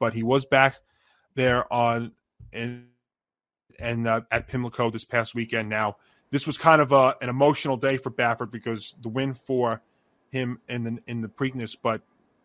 but 0.00 0.14
he 0.14 0.24
was 0.24 0.44
back 0.44 0.80
there 1.36 1.72
on 1.72 2.10
and 2.52 2.86
and 3.78 4.08
uh, 4.08 4.22
at 4.32 4.48
Pimlico 4.48 4.90
this 4.90 5.04
past 5.04 5.34
weekend. 5.34 5.68
Now, 5.68 5.96
this 6.30 6.46
was 6.46 6.58
kind 6.58 6.82
of 6.82 6.90
a, 6.92 7.14
an 7.22 7.28
emotional 7.28 7.76
day 7.76 7.96
for 7.96 8.10
Baffert 8.10 8.50
because 8.50 8.94
the 9.00 9.08
win 9.08 9.34
for 9.34 9.82
him 10.30 10.60
in 10.68 10.82
the 10.82 10.98
in 11.06 11.20
the 11.20 11.28
Preakness, 11.28 11.76
but 11.80 12.02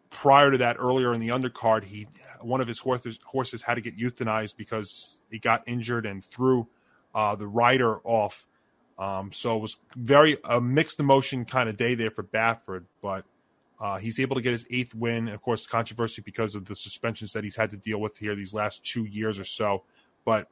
prior 0.09 0.51
to 0.51 0.57
that, 0.59 0.77
earlier 0.79 1.13
in 1.13 1.19
the 1.19 1.29
undercard, 1.29 1.83
he 1.83 2.07
one 2.41 2.61
of 2.61 2.67
his 2.67 2.79
horses 2.79 3.19
horses 3.25 3.61
had 3.61 3.75
to 3.75 3.81
get 3.81 3.97
euthanized 3.97 4.55
because 4.57 5.19
he 5.29 5.39
got 5.39 5.63
injured 5.65 6.05
and 6.05 6.23
threw 6.23 6.67
uh, 7.13 7.35
the 7.35 7.47
rider 7.47 7.99
off. 8.03 8.47
Um, 8.97 9.31
so 9.33 9.57
it 9.57 9.61
was 9.61 9.77
very 9.95 10.37
a 10.45 10.61
mixed 10.61 10.99
emotion 10.99 11.43
kind 11.45 11.67
of 11.67 11.75
day 11.75 11.95
there 11.95 12.11
for 12.11 12.23
Baffert, 12.23 12.85
but 13.01 13.25
uh, 13.79 13.97
he's 13.97 14.19
able 14.19 14.35
to 14.35 14.41
get 14.41 14.51
his 14.51 14.65
eighth 14.69 14.95
win. 14.95 15.27
Of 15.27 15.41
course, 15.41 15.67
controversy 15.67 16.21
because 16.21 16.55
of 16.55 16.65
the 16.65 16.75
suspensions 16.75 17.33
that 17.33 17.43
he's 17.43 17.55
had 17.55 17.71
to 17.71 17.77
deal 17.77 17.99
with 17.99 18.17
here 18.17 18.35
these 18.35 18.53
last 18.53 18.85
two 18.85 19.05
years 19.05 19.37
or 19.39 19.43
so. 19.43 19.83
But 20.23 20.47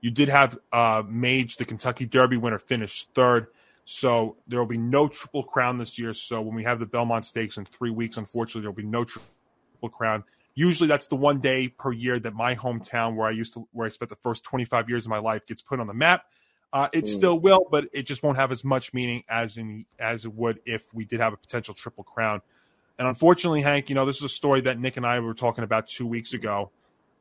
you 0.00 0.10
did 0.10 0.28
have 0.28 0.58
uh, 0.72 1.02
Mage, 1.06 1.56
the 1.56 1.64
Kentucky 1.64 2.06
Derby 2.06 2.36
winner, 2.36 2.58
finish 2.58 3.06
third. 3.14 3.48
So 3.84 4.36
there 4.48 4.58
will 4.58 4.66
be 4.66 4.78
no 4.78 5.06
triple 5.06 5.44
crown 5.44 5.78
this 5.78 5.98
year. 5.98 6.12
So 6.12 6.42
when 6.42 6.54
we 6.54 6.64
have 6.64 6.80
the 6.80 6.86
Belmont 6.86 7.24
Stakes 7.24 7.56
in 7.56 7.64
three 7.64 7.90
weeks, 7.90 8.16
unfortunately, 8.16 8.62
there 8.62 8.70
will 8.70 8.76
be 8.76 8.82
no 8.82 9.04
triple 9.04 9.88
crown. 9.88 10.24
Usually, 10.54 10.88
that's 10.88 11.06
the 11.06 11.16
one 11.16 11.38
day 11.38 11.68
per 11.68 11.92
year 11.92 12.18
that 12.18 12.34
my 12.34 12.54
hometown, 12.54 13.14
where 13.14 13.28
I 13.28 13.30
used 13.30 13.54
to, 13.54 13.68
where 13.72 13.86
I 13.86 13.90
spent 13.90 14.08
the 14.08 14.16
first 14.16 14.42
25 14.42 14.88
years 14.88 15.06
of 15.06 15.10
my 15.10 15.18
life, 15.18 15.46
gets 15.46 15.62
put 15.62 15.78
on 15.78 15.86
the 15.86 15.94
map. 15.94 16.24
Uh, 16.72 16.88
it 16.92 17.04
mm. 17.04 17.08
still 17.08 17.38
will, 17.38 17.66
but 17.70 17.88
it 17.92 18.06
just 18.06 18.22
won't 18.22 18.36
have 18.36 18.50
as 18.50 18.64
much 18.64 18.92
meaning 18.92 19.22
as 19.28 19.56
in 19.56 19.86
as 19.98 20.24
it 20.24 20.34
would 20.34 20.60
if 20.66 20.92
we 20.92 21.04
did 21.04 21.20
have 21.20 21.32
a 21.32 21.36
potential 21.36 21.74
triple 21.74 22.04
crown. 22.04 22.40
And 22.98 23.06
unfortunately, 23.06 23.60
Hank, 23.60 23.88
you 23.88 23.94
know, 23.94 24.06
this 24.06 24.16
is 24.16 24.22
a 24.22 24.28
story 24.28 24.62
that 24.62 24.78
Nick 24.78 24.96
and 24.96 25.06
I 25.06 25.20
were 25.20 25.34
talking 25.34 25.64
about 25.64 25.88
two 25.88 26.06
weeks 26.06 26.32
ago. 26.32 26.70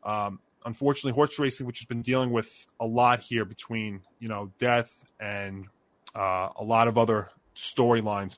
Um, 0.03 0.39
unfortunately, 0.65 1.11
horse 1.14 1.38
racing, 1.38 1.68
which 1.68 1.80
has 1.80 1.85
been 1.85 2.02
dealing 2.02 2.31
with 2.31 2.68
a 2.80 2.85
lot 2.85 3.19
here 3.19 3.45
between, 3.45 4.02
you 4.19 4.30
know, 4.30 4.52
death 4.57 4.93
and 5.19 5.68
uh, 6.15 6.49
a 6.56 6.64
lot 6.64 6.88
of 6.88 6.97
other 6.97 7.30
storylines. 7.56 8.38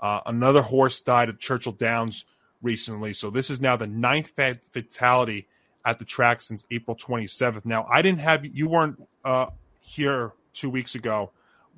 Uh, 0.00 0.20
another 0.24 0.62
horse 0.62 1.00
died 1.02 1.28
at 1.28 1.38
Churchill 1.38 1.72
Downs 1.72 2.24
recently. 2.62 3.12
So 3.12 3.30
this 3.30 3.50
is 3.50 3.60
now 3.60 3.76
the 3.76 3.86
ninth 3.86 4.32
fatality 4.72 5.46
at 5.84 5.98
the 5.98 6.04
track 6.04 6.42
since 6.42 6.64
April 6.70 6.96
27th. 6.96 7.64
Now, 7.64 7.86
I 7.90 8.02
didn't 8.02 8.20
have, 8.20 8.44
you 8.44 8.68
weren't 8.68 9.02
uh, 9.24 9.46
here 9.82 10.32
two 10.52 10.70
weeks 10.70 10.94
ago 10.94 11.30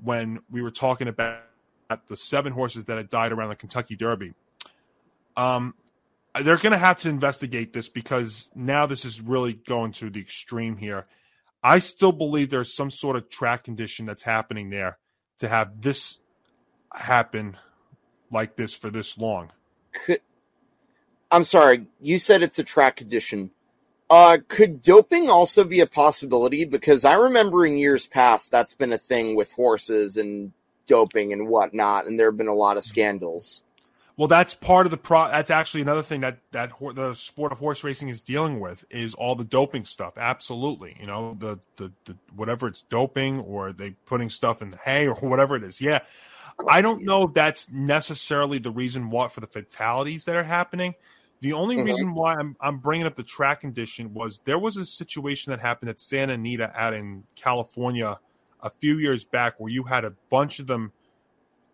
when 0.02 0.40
we 0.50 0.62
were 0.62 0.70
talking 0.70 1.08
about 1.08 1.42
the 2.08 2.16
seven 2.16 2.52
horses 2.52 2.84
that 2.86 2.96
had 2.96 3.10
died 3.10 3.32
around 3.32 3.50
the 3.50 3.56
Kentucky 3.56 3.96
Derby. 3.96 4.34
Um, 5.36 5.74
they're 6.40 6.56
going 6.56 6.72
to 6.72 6.78
have 6.78 7.00
to 7.00 7.10
investigate 7.10 7.72
this 7.72 7.88
because 7.88 8.50
now 8.54 8.86
this 8.86 9.04
is 9.04 9.20
really 9.20 9.52
going 9.52 9.92
to 9.92 10.10
the 10.10 10.20
extreme 10.20 10.76
here. 10.76 11.06
I 11.62 11.78
still 11.78 12.12
believe 12.12 12.50
there's 12.50 12.74
some 12.74 12.90
sort 12.90 13.16
of 13.16 13.28
track 13.28 13.64
condition 13.64 14.06
that's 14.06 14.22
happening 14.22 14.70
there 14.70 14.98
to 15.38 15.48
have 15.48 15.80
this 15.80 16.20
happen 16.92 17.56
like 18.30 18.56
this 18.56 18.74
for 18.74 18.90
this 18.90 19.18
long. 19.18 19.52
Could, 19.92 20.20
I'm 21.30 21.44
sorry, 21.44 21.86
you 22.00 22.18
said 22.18 22.42
it's 22.42 22.58
a 22.58 22.64
track 22.64 22.96
condition. 22.96 23.50
Uh, 24.10 24.38
could 24.48 24.82
doping 24.82 25.30
also 25.30 25.64
be 25.64 25.80
a 25.80 25.86
possibility? 25.86 26.64
Because 26.64 27.04
I 27.04 27.14
remember 27.14 27.64
in 27.64 27.78
years 27.78 28.06
past 28.06 28.50
that's 28.50 28.74
been 28.74 28.92
a 28.92 28.98
thing 28.98 29.36
with 29.36 29.52
horses 29.52 30.16
and 30.16 30.52
doping 30.86 31.32
and 31.32 31.48
whatnot, 31.48 32.06
and 32.06 32.18
there 32.18 32.28
have 32.28 32.36
been 32.36 32.48
a 32.48 32.54
lot 32.54 32.76
of 32.76 32.84
scandals. 32.84 33.62
Well, 34.16 34.28
that's 34.28 34.54
part 34.54 34.86
of 34.86 34.90
the 34.90 34.98
pro. 34.98 35.28
That's 35.28 35.50
actually 35.50 35.80
another 35.80 36.02
thing 36.02 36.20
that 36.20 36.38
that 36.52 36.70
ho- 36.70 36.92
the 36.92 37.14
sport 37.14 37.50
of 37.50 37.58
horse 37.58 37.82
racing 37.82 38.08
is 38.08 38.20
dealing 38.20 38.60
with 38.60 38.84
is 38.90 39.14
all 39.14 39.34
the 39.34 39.44
doping 39.44 39.84
stuff. 39.84 40.14
Absolutely, 40.18 40.96
you 41.00 41.06
know 41.06 41.34
the, 41.38 41.58
the 41.76 41.92
the 42.04 42.16
whatever 42.34 42.68
it's 42.68 42.82
doping 42.82 43.40
or 43.40 43.72
they 43.72 43.92
putting 44.04 44.28
stuff 44.28 44.60
in 44.60 44.70
the 44.70 44.76
hay 44.76 45.06
or 45.08 45.14
whatever 45.28 45.56
it 45.56 45.62
is. 45.62 45.80
Yeah, 45.80 46.00
I 46.68 46.82
don't 46.82 47.02
know 47.04 47.24
if 47.24 47.34
that's 47.34 47.70
necessarily 47.70 48.58
the 48.58 48.70
reason 48.70 49.08
why 49.08 49.28
for 49.28 49.40
the 49.40 49.46
fatalities 49.46 50.24
that 50.24 50.36
are 50.36 50.42
happening. 50.42 50.94
The 51.40 51.54
only 51.54 51.76
mm-hmm. 51.76 51.86
reason 51.86 52.14
why 52.14 52.34
I'm 52.34 52.54
I'm 52.60 52.78
bringing 52.78 53.06
up 53.06 53.14
the 53.14 53.22
track 53.22 53.60
condition 53.60 54.12
was 54.12 54.40
there 54.44 54.58
was 54.58 54.76
a 54.76 54.84
situation 54.84 55.50
that 55.50 55.60
happened 55.60 55.88
at 55.88 56.00
Santa 56.00 56.34
Anita 56.34 56.70
out 56.74 56.92
in 56.92 57.24
California 57.34 58.18
a 58.60 58.70
few 58.78 58.98
years 58.98 59.24
back 59.24 59.58
where 59.58 59.72
you 59.72 59.84
had 59.84 60.04
a 60.04 60.12
bunch 60.30 60.60
of 60.60 60.66
them 60.66 60.92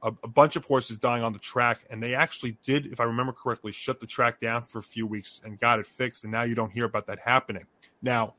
a, 0.02 0.12
a, 0.22 0.28
bunch 0.28 0.56
of 0.56 0.64
horses 0.64 0.98
dying 0.98 1.22
on 1.22 1.32
the 1.32 1.38
track, 1.38 1.84
and 1.90 2.02
they 2.02 2.14
actually 2.14 2.58
did, 2.62 2.86
if 2.86 3.00
I 3.00 3.04
remember 3.04 3.32
correctly, 3.32 3.72
shut 3.72 4.00
the 4.00 4.06
track 4.06 4.40
down 4.40 4.62
for 4.62 4.78
a 4.78 4.82
few 4.82 5.06
weeks 5.06 5.40
and 5.44 5.58
got 5.58 5.80
it 5.80 5.86
fixed. 5.86 6.24
And 6.24 6.32
now 6.32 6.42
you 6.42 6.54
don't 6.54 6.70
hear 6.70 6.84
about 6.84 7.06
that 7.06 7.18
happening. 7.18 7.66
Now, 8.00 8.34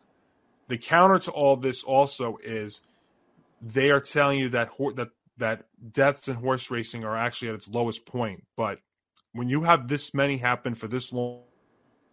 the 0.68 0.78
counter 0.78 1.20
to 1.20 1.32
all 1.32 1.58
this 1.58 1.84
also 1.84 2.38
is 2.44 2.82
they 3.62 3.92
are 3.92 4.00
telling 4.00 4.40
you 4.40 4.50
that 4.50 4.70
that 4.96 5.10
that 5.38 5.66
deaths 5.92 6.28
in 6.28 6.36
horse 6.36 6.70
racing 6.70 7.04
are 7.04 7.16
actually 7.16 7.50
at 7.50 7.56
its 7.56 7.68
lowest 7.68 8.06
point. 8.06 8.46
But 8.56 8.80
when 9.34 9.50
you 9.50 9.64
have 9.64 9.88
this 9.88 10.14
many 10.14 10.38
happen 10.38 10.76
for 10.76 10.88
this 10.88 11.12
long 11.14 11.44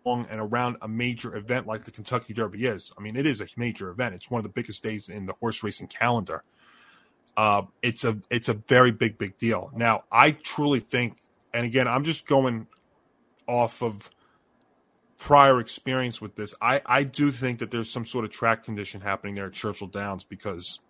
and 0.06 0.40
around 0.40 0.77
a 0.82 0.89
major 0.89 1.36
event 1.36 1.66
like 1.66 1.85
the 1.85 1.90
Kentucky 1.90 2.32
Derby 2.32 2.66
is, 2.66 2.93
I 2.97 3.02
mean, 3.02 3.16
it 3.16 3.27
is 3.27 3.40
a 3.40 3.47
major 3.56 3.90
event. 3.90 4.14
It's 4.14 4.31
one 4.31 4.39
of 4.39 4.44
the 4.44 4.48
biggest 4.48 4.82
days 4.82 5.09
in 5.09 5.27
the 5.27 5.35
horse 5.35 5.62
racing 5.62 5.89
calendar 5.89 6.44
uh, 7.36 7.62
it's 7.82 8.04
a 8.04 8.18
it's 8.30 8.48
a 8.48 8.54
very 8.54 8.92
big 8.92 9.18
big 9.18 9.36
deal. 9.38 9.70
Now, 9.74 10.04
I 10.10 10.30
truly 10.30 10.80
think, 10.80 11.18
and 11.52 11.66
again, 11.66 11.86
I'm 11.86 12.04
just 12.04 12.26
going 12.26 12.66
off 13.46 13.82
of 13.82 14.10
prior 15.18 15.60
experience 15.60 16.20
with 16.20 16.34
this. 16.36 16.54
I 16.60 16.80
I 16.86 17.04
do 17.04 17.30
think 17.30 17.58
that 17.58 17.70
there's 17.70 17.90
some 17.90 18.04
sort 18.04 18.24
of 18.24 18.30
track 18.30 18.64
condition 18.64 19.00
happening 19.00 19.34
there 19.34 19.46
at 19.46 19.52
Churchill 19.52 19.88
Downs 19.88 20.24
because 20.24 20.80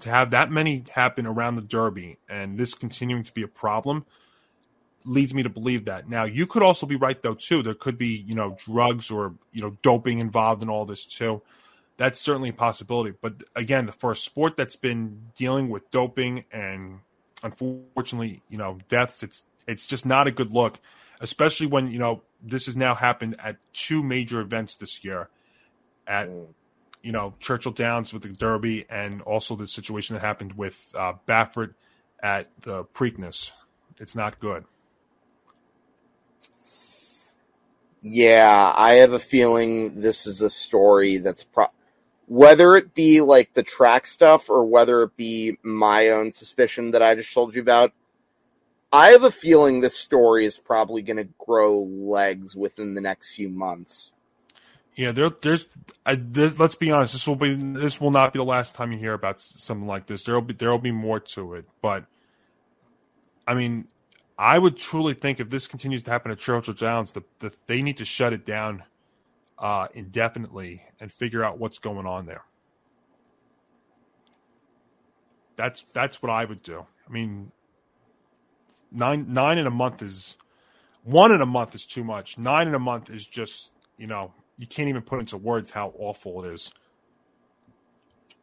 to 0.00 0.10
have 0.10 0.30
that 0.30 0.50
many 0.50 0.84
happen 0.94 1.26
around 1.26 1.56
the 1.56 1.62
Derby 1.62 2.18
and 2.28 2.58
this 2.58 2.74
continuing 2.74 3.24
to 3.24 3.32
be 3.32 3.42
a 3.42 3.48
problem 3.48 4.04
leads 5.06 5.32
me 5.32 5.42
to 5.42 5.48
believe 5.48 5.86
that. 5.86 6.08
Now, 6.08 6.24
you 6.24 6.46
could 6.46 6.62
also 6.62 6.84
be 6.84 6.96
right 6.96 7.20
though 7.22 7.34
too. 7.34 7.62
There 7.62 7.74
could 7.74 7.96
be 7.96 8.22
you 8.26 8.34
know 8.34 8.58
drugs 8.66 9.10
or 9.10 9.34
you 9.52 9.62
know 9.62 9.78
doping 9.80 10.18
involved 10.18 10.62
in 10.62 10.68
all 10.68 10.84
this 10.84 11.06
too 11.06 11.40
that's 11.96 12.20
certainly 12.20 12.50
a 12.50 12.54
possibility. 12.54 13.16
But 13.20 13.42
again, 13.54 13.90
for 13.98 14.12
a 14.12 14.16
sport 14.16 14.56
that's 14.56 14.76
been 14.76 15.30
dealing 15.34 15.68
with 15.68 15.90
doping 15.90 16.44
and 16.52 17.00
unfortunately, 17.42 18.42
you 18.48 18.58
know, 18.58 18.78
deaths, 18.88 19.22
it's 19.22 19.44
it's 19.66 19.86
just 19.86 20.06
not 20.06 20.26
a 20.26 20.30
good 20.30 20.52
look, 20.52 20.78
especially 21.20 21.66
when 21.66 21.90
you 21.90 21.98
know 21.98 22.22
this 22.42 22.66
has 22.66 22.76
now 22.76 22.94
happened 22.94 23.36
at 23.42 23.56
two 23.72 24.02
major 24.02 24.40
events 24.40 24.76
this 24.76 25.04
year 25.04 25.28
at 26.06 26.28
Mm. 26.28 26.46
you 27.02 27.12
know 27.12 27.34
Churchill 27.40 27.72
Downs 27.72 28.12
with 28.12 28.22
the 28.22 28.28
Derby 28.28 28.84
and 28.90 29.22
also 29.22 29.56
the 29.56 29.66
situation 29.66 30.14
that 30.14 30.22
happened 30.22 30.52
with 30.56 30.92
uh, 30.94 31.14
Baffert 31.26 31.74
at 32.22 32.48
the 32.62 32.84
Preakness. 32.84 33.52
It's 33.98 34.14
not 34.14 34.38
good. 34.38 34.64
Yeah, 38.02 38.72
I 38.76 38.94
have 38.94 39.12
a 39.12 39.18
feeling 39.18 40.00
this 40.00 40.26
is 40.26 40.40
a 40.42 40.50
story 40.50 41.16
that's 41.18 41.42
pro- 41.42 41.70
whether 42.26 42.76
it 42.76 42.94
be 42.94 43.20
like 43.20 43.54
the 43.54 43.62
track 43.62 44.06
stuff 44.06 44.50
or 44.50 44.64
whether 44.64 45.02
it 45.02 45.16
be 45.16 45.58
my 45.62 46.08
own 46.08 46.32
suspicion 46.32 46.90
that 46.90 47.02
I 47.02 47.14
just 47.14 47.32
told 47.32 47.54
you 47.54 47.62
about. 47.62 47.92
I 48.92 49.08
have 49.08 49.24
a 49.24 49.30
feeling 49.30 49.80
this 49.80 49.96
story 49.96 50.44
is 50.44 50.58
probably 50.58 51.02
going 51.02 51.16
to 51.16 51.28
grow 51.38 51.80
legs 51.82 52.54
within 52.54 52.94
the 52.94 53.00
next 53.00 53.34
few 53.34 53.48
months. 53.48 54.12
Yeah, 54.94 55.12
there, 55.12 55.28
there's. 55.28 55.66
I, 56.06 56.14
let's 56.14 56.74
be 56.74 56.90
honest. 56.90 57.12
This 57.12 57.28
will 57.28 57.36
be. 57.36 57.54
This 57.54 58.00
will 58.00 58.10
not 58.10 58.32
be 58.32 58.38
the 58.38 58.44
last 58.44 58.74
time 58.74 58.92
you 58.92 58.98
hear 58.98 59.12
about 59.12 59.40
something 59.40 59.86
like 59.86 60.06
this. 60.06 60.24
There'll 60.24 60.40
be. 60.40 60.54
There'll 60.54 60.78
be 60.78 60.92
more 60.92 61.20
to 61.20 61.54
it. 61.54 61.66
But, 61.82 62.06
I 63.46 63.54
mean, 63.54 63.88
I 64.38 64.58
would 64.58 64.78
truly 64.78 65.12
think 65.12 65.38
if 65.38 65.50
this 65.50 65.66
continues 65.66 66.02
to 66.04 66.10
happen 66.10 66.30
at 66.30 66.38
Churchill 66.38 66.72
Downs, 66.72 67.12
that 67.12 67.24
the, 67.40 67.52
they 67.66 67.82
need 67.82 67.98
to 67.98 68.06
shut 68.06 68.32
it 68.32 68.46
down 68.46 68.84
uh, 69.58 69.88
indefinitely 69.94 70.82
and 71.00 71.10
figure 71.10 71.42
out 71.42 71.58
what's 71.58 71.78
going 71.78 72.06
on 72.06 72.26
there. 72.26 72.42
That's 75.56 75.84
that's 75.92 76.22
what 76.22 76.30
I 76.30 76.44
would 76.44 76.62
do. 76.62 76.84
I 77.08 77.12
mean, 77.12 77.50
nine 78.92 79.32
nine 79.32 79.58
in 79.58 79.66
a 79.66 79.70
month 79.70 80.02
is 80.02 80.36
one 81.02 81.32
in 81.32 81.40
a 81.40 81.46
month 81.46 81.74
is 81.74 81.86
too 81.86 82.04
much. 82.04 82.36
Nine 82.36 82.68
in 82.68 82.74
a 82.74 82.78
month 82.78 83.08
is 83.10 83.26
just 83.26 83.72
you 83.96 84.06
know 84.06 84.32
you 84.58 84.66
can't 84.66 84.88
even 84.88 85.02
put 85.02 85.20
into 85.20 85.36
words 85.36 85.70
how 85.70 85.94
awful 85.98 86.44
it 86.44 86.52
is 86.52 86.72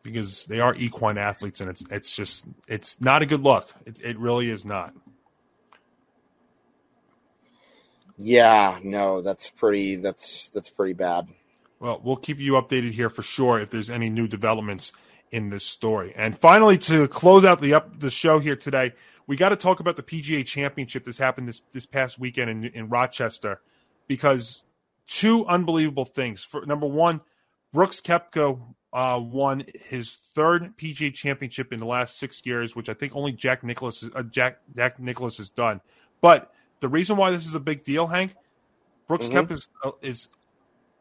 because 0.02 0.46
they 0.46 0.60
are 0.60 0.76
equine 0.76 1.18
athletes 1.18 1.62
and 1.62 1.70
it's 1.70 1.84
it's 1.92 2.12
just 2.12 2.46
it's 2.68 3.00
not 3.00 3.22
a 3.22 3.26
good 3.26 3.42
look. 3.44 3.70
It, 3.86 4.00
it 4.04 4.18
really 4.18 4.50
is 4.50 4.66
not. 4.66 4.94
Yeah, 8.24 8.80
no, 8.82 9.22
that's 9.22 9.50
pretty. 9.50 9.98
That's 9.98 10.48
that's 10.50 10.70
pretty 10.70 10.94
bad. 10.94 11.28
Well, 11.82 12.00
we'll 12.02 12.16
keep 12.16 12.40
you 12.40 12.54
updated 12.54 12.92
here 12.92 13.10
for 13.10 13.22
sure 13.22 13.60
if 13.60 13.70
there's 13.70 13.90
any 13.90 14.10
new 14.10 14.30
developments 14.30 14.94
in 15.32 15.50
this 15.50 15.66
story. 15.66 16.14
And 16.16 16.38
finally, 16.38 16.78
to 16.78 17.10
close 17.10 17.44
out 17.44 17.60
the 17.60 17.74
up 17.74 18.00
the 18.00 18.10
show 18.10 18.40
here 18.40 18.56
today, 18.56 18.94
we 19.28 19.36
got 19.36 19.50
to 19.50 19.58
talk 19.58 19.82
about 19.82 19.98
the 19.98 20.04
PGA 20.04 20.46
Championship 20.46 21.04
that's 21.04 21.18
happened 21.18 21.50
this 21.50 21.62
this 21.74 21.86
past 21.86 22.18
weekend 22.18 22.50
in 22.50 22.64
in 22.64 22.88
Rochester, 22.88 23.60
because 24.08 24.64
two 25.06 25.46
unbelievable 25.48 26.06
things. 26.06 26.46
For 26.46 26.66
number 26.66 26.88
one, 26.88 27.20
Brooks 27.74 28.00
Koepka 28.00 28.58
uh, 28.94 29.20
won 29.22 29.66
his 29.90 30.16
third 30.34 30.78
PGA 30.78 31.14
Championship 31.14 31.74
in 31.74 31.80
the 31.80 31.86
last 31.86 32.18
six 32.18 32.46
years, 32.46 32.74
which 32.74 32.88
I 32.88 32.94
think 32.94 33.18
only 33.18 33.34
Jack 33.34 33.66
Nicklaus 33.66 34.10
uh, 34.16 34.24
Jack 34.24 34.60
Jack 34.74 34.98
Nicklaus 34.98 35.40
has 35.40 35.50
done. 35.50 35.82
But 36.22 36.54
the 36.84 36.90
reason 36.90 37.16
why 37.16 37.32
this 37.32 37.48
is 37.48 37.56
a 37.56 37.62
big 37.62 37.82
deal, 37.86 38.08
Hank, 38.08 38.36
Brooks 39.08 39.30
Mhm. 39.30 39.48
Koepka 39.48 39.52
is, 39.54 39.70
uh, 39.86 39.92
is 40.02 40.28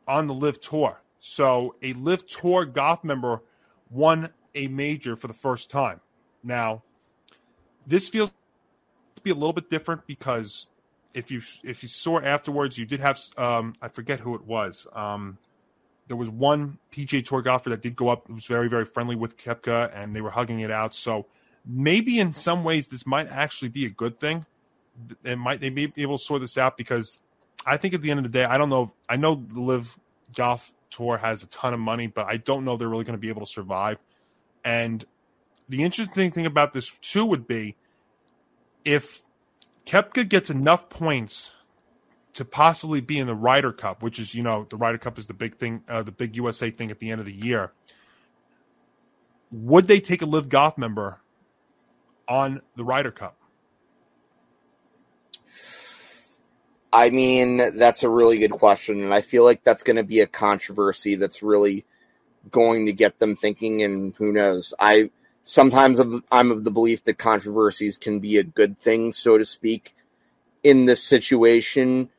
on 0.06 0.28
the 0.28 0.34
LIV 0.34 0.60
Tour. 0.60 1.02
So 1.18 1.74
a 1.82 1.92
LIV 1.92 2.24
Tour 2.28 2.64
golf 2.66 3.02
member 3.02 3.42
won 3.90 4.32
a 4.54 4.68
major 4.68 5.16
for 5.16 5.26
the 5.26 5.34
first 5.34 5.70
time. 5.70 6.00
Now, 6.44 6.84
this 7.84 8.08
feels 8.08 8.30
to 8.30 9.22
be 9.22 9.30
a 9.30 9.34
little 9.34 9.52
bit 9.52 9.70
different 9.70 10.06
because 10.06 10.68
if 11.14 11.32
you 11.32 11.42
if 11.64 11.82
you 11.82 11.88
saw 11.88 12.20
afterwards, 12.20 12.78
you 12.78 12.86
did 12.86 13.00
have 13.00 13.18
um, 13.36 13.74
I 13.82 13.88
forget 13.88 14.20
who 14.20 14.36
it 14.36 14.44
was. 14.44 14.86
Um, 14.92 15.38
there 16.06 16.16
was 16.16 16.30
one 16.30 16.78
PGA 16.92 17.22
Tour 17.22 17.42
golfer 17.42 17.70
that 17.70 17.82
did 17.82 17.96
go 17.96 18.08
up. 18.08 18.30
It 18.30 18.34
was 18.34 18.46
very 18.46 18.68
very 18.68 18.84
friendly 18.84 19.16
with 19.16 19.36
Koepka, 19.36 19.90
and 19.92 20.14
they 20.14 20.20
were 20.20 20.30
hugging 20.30 20.60
it 20.60 20.70
out. 20.70 20.94
So 20.94 21.26
maybe 21.66 22.20
in 22.20 22.32
some 22.34 22.62
ways 22.62 22.86
this 22.86 23.04
might 23.04 23.28
actually 23.28 23.70
be 23.70 23.84
a 23.84 23.90
good 23.90 24.20
thing. 24.20 24.46
It 25.24 25.36
might 25.36 25.60
they 25.60 25.70
be 25.70 25.92
able 25.96 26.18
to 26.18 26.24
sort 26.24 26.40
this 26.40 26.58
out 26.58 26.76
because 26.76 27.20
I 27.66 27.76
think 27.76 27.94
at 27.94 28.02
the 28.02 28.10
end 28.10 28.18
of 28.18 28.24
the 28.24 28.30
day, 28.30 28.44
I 28.44 28.58
don't 28.58 28.68
know. 28.68 28.92
I 29.08 29.16
know 29.16 29.34
the 29.34 29.60
LIV 29.60 29.98
Golf 30.34 30.72
Tour 30.90 31.16
has 31.18 31.42
a 31.42 31.46
ton 31.46 31.74
of 31.74 31.80
money, 31.80 32.06
but 32.06 32.26
I 32.26 32.36
don't 32.36 32.64
know 32.64 32.76
they're 32.76 32.88
really 32.88 33.04
going 33.04 33.16
to 33.16 33.20
be 33.20 33.28
able 33.28 33.40
to 33.40 33.50
survive. 33.52 33.98
And 34.64 35.04
the 35.68 35.82
interesting 35.82 36.30
thing 36.30 36.46
about 36.46 36.74
this 36.74 36.90
too 37.00 37.24
would 37.24 37.46
be 37.46 37.76
if 38.84 39.22
Koepka 39.86 40.28
gets 40.28 40.50
enough 40.50 40.88
points 40.88 41.52
to 42.34 42.44
possibly 42.44 43.00
be 43.00 43.18
in 43.18 43.26
the 43.26 43.34
Ryder 43.34 43.72
Cup, 43.72 44.02
which 44.02 44.18
is 44.18 44.34
you 44.34 44.42
know 44.42 44.66
the 44.68 44.76
Ryder 44.76 44.98
Cup 44.98 45.18
is 45.18 45.26
the 45.26 45.34
big 45.34 45.56
thing, 45.56 45.82
uh, 45.88 46.02
the 46.02 46.12
big 46.12 46.36
USA 46.36 46.70
thing 46.70 46.90
at 46.90 46.98
the 46.98 47.10
end 47.10 47.20
of 47.20 47.26
the 47.26 47.32
year. 47.32 47.72
Would 49.50 49.86
they 49.86 50.00
take 50.00 50.22
a 50.22 50.26
LIV 50.26 50.48
Golf 50.48 50.78
member 50.78 51.20
on 52.26 52.62
the 52.74 52.84
Ryder 52.84 53.10
Cup? 53.10 53.36
I 56.92 57.10
mean, 57.10 57.78
that's 57.78 58.02
a 58.02 58.08
really 58.08 58.38
good 58.38 58.50
question, 58.52 59.02
and 59.02 59.14
I 59.14 59.22
feel 59.22 59.44
like 59.44 59.64
that's 59.64 59.82
going 59.82 59.96
to 59.96 60.02
be 60.02 60.20
a 60.20 60.26
controversy 60.26 61.14
that's 61.14 61.42
really 61.42 61.84
going 62.50 62.86
to 62.86 62.92
get 62.92 63.18
them 63.18 63.36
thinking. 63.36 63.82
And 63.82 64.14
who 64.16 64.32
knows? 64.32 64.74
I 64.78 65.10
sometimes 65.44 66.00
I'm 66.00 66.50
of 66.50 66.64
the 66.64 66.70
belief 66.70 67.04
that 67.04 67.18
controversies 67.18 67.96
can 67.98 68.18
be 68.20 68.36
a 68.38 68.44
good 68.44 68.78
thing, 68.78 69.12
so 69.12 69.38
to 69.38 69.44
speak, 69.44 69.94
in 70.62 70.84
this 70.84 71.02
situation. 71.02 72.10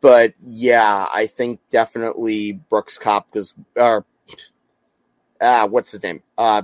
But 0.00 0.34
yeah, 0.40 1.08
I 1.12 1.26
think 1.26 1.60
definitely 1.70 2.52
Brooks 2.52 2.98
Kopka's 2.98 3.54
or 3.76 4.06
ah, 5.40 5.66
what's 5.66 5.90
his 5.90 6.02
name? 6.02 6.22
Uh, 6.36 6.62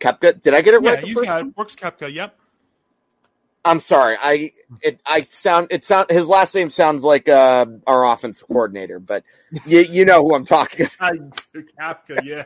Koepka. 0.00 0.40
Did 0.42 0.54
I 0.54 0.62
get 0.62 0.74
it 0.74 0.80
Yeah, 0.80 0.90
right? 0.90 1.00
the 1.00 1.08
you 1.08 1.14
first 1.14 1.30
got 1.30 1.38
time? 1.38 1.50
Brooks 1.50 1.76
Koepka. 1.76 2.12
Yep. 2.12 2.37
I'm 3.68 3.80
sorry. 3.80 4.16
I 4.20 4.52
it 4.82 5.00
I 5.04 5.22
sound 5.22 5.68
it 5.70 5.84
sound 5.84 6.10
his 6.10 6.26
last 6.26 6.54
name 6.54 6.70
sounds 6.70 7.04
like 7.04 7.28
uh, 7.28 7.66
our 7.86 8.04
offensive 8.04 8.48
coordinator, 8.48 8.98
but 8.98 9.24
you 9.66 9.80
you 9.80 10.04
know 10.04 10.22
who 10.22 10.34
I'm 10.34 10.44
talking 10.44 10.88
I 11.00 11.12
Kafka, 11.80 12.24
yeah. 12.24 12.44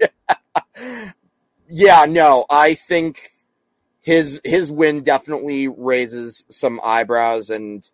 about. 0.00 1.14
yeah, 1.68 2.04
no, 2.06 2.44
I 2.50 2.74
think 2.74 3.30
his 4.00 4.40
his 4.44 4.70
win 4.70 5.02
definitely 5.02 5.68
raises 5.68 6.44
some 6.48 6.80
eyebrows 6.84 7.50
and 7.50 7.90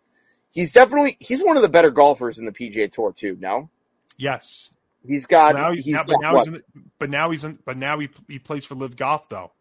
he's 0.51 0.71
definitely 0.71 1.17
he's 1.19 1.43
one 1.43 1.55
of 1.55 1.61
the 1.61 1.69
better 1.69 1.91
golfers 1.91 2.39
in 2.39 2.45
the 2.45 2.51
PGA 2.51 2.91
Tour 2.91 3.13
too, 3.13 3.37
no? 3.39 3.69
Yes. 4.17 4.71
He's 5.05 5.25
got 5.25 5.55
now 5.55 5.71
he's, 5.71 5.85
he's 5.85 5.93
now, 5.93 6.03
got 6.03 6.07
but 6.07 6.21
now 6.21 6.35
he's 6.37 6.47
in 6.47 6.53
the, 6.53 6.63
but 6.99 7.09
now 7.09 7.29
he's 7.29 7.43
in 7.43 7.59
but 7.65 7.77
now 7.77 7.99
he 7.99 8.09
he 8.27 8.39
plays 8.39 8.65
for 8.65 8.75
LIV 8.75 8.95
Golf 8.95 9.29
though. 9.29 9.51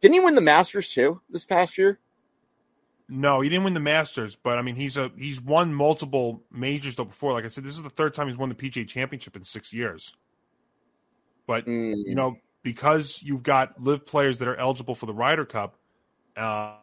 Didn't 0.00 0.14
he 0.14 0.20
win 0.20 0.34
the 0.34 0.40
Masters 0.40 0.92
too 0.92 1.20
this 1.30 1.44
past 1.44 1.78
year? 1.78 1.98
No, 3.08 3.40
he 3.40 3.48
didn't 3.48 3.64
win 3.64 3.74
the 3.74 3.80
Masters, 3.80 4.36
but 4.36 4.58
I 4.58 4.62
mean 4.62 4.76
he's 4.76 4.96
a 4.96 5.10
he's 5.16 5.40
won 5.40 5.72
multiple 5.72 6.42
majors 6.52 6.96
though 6.96 7.06
before. 7.06 7.32
Like 7.32 7.46
I 7.46 7.48
said, 7.48 7.64
this 7.64 7.74
is 7.74 7.82
the 7.82 7.90
third 7.90 8.12
time 8.12 8.28
he's 8.28 8.36
won 8.36 8.50
the 8.50 8.54
PGA 8.54 8.86
Championship 8.86 9.34
in 9.34 9.44
six 9.44 9.72
years. 9.72 10.14
But 11.46 11.64
Mm, 11.66 12.04
you 12.04 12.14
know, 12.14 12.36
because 12.62 13.22
you've 13.22 13.42
got 13.42 13.80
LIV 13.82 14.04
players 14.04 14.38
that 14.40 14.48
are 14.48 14.56
eligible 14.56 14.94
for 14.94 15.06
the 15.06 15.14
Ryder 15.14 15.46
Cup, 15.46 15.78
uh, 16.36 16.74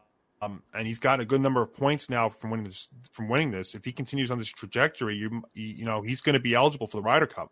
um, 0.42 0.64
and 0.74 0.88
he's 0.88 0.98
got 0.98 1.20
a 1.20 1.26
good 1.26 1.42
number 1.42 1.62
of 1.62 1.74
points 1.74 2.10
now 2.10 2.30
from 2.30 2.50
winning 2.50 2.66
this. 2.66 2.88
From 3.12 3.30
winning 3.30 3.52
this, 3.52 3.76
if 3.76 3.86
he 3.86 3.92
continues 3.92 4.32
on 4.32 4.40
this 4.40 4.50
trajectory, 4.50 5.16
you 5.16 5.44
you 5.54 5.86
know 5.86 6.02
he's 6.02 6.22
going 6.22 6.34
to 6.34 6.40
be 6.40 6.56
eligible 6.56 6.88
for 6.88 6.98
the 6.98 7.04
Ryder 7.04 7.28
Cup, 7.28 7.52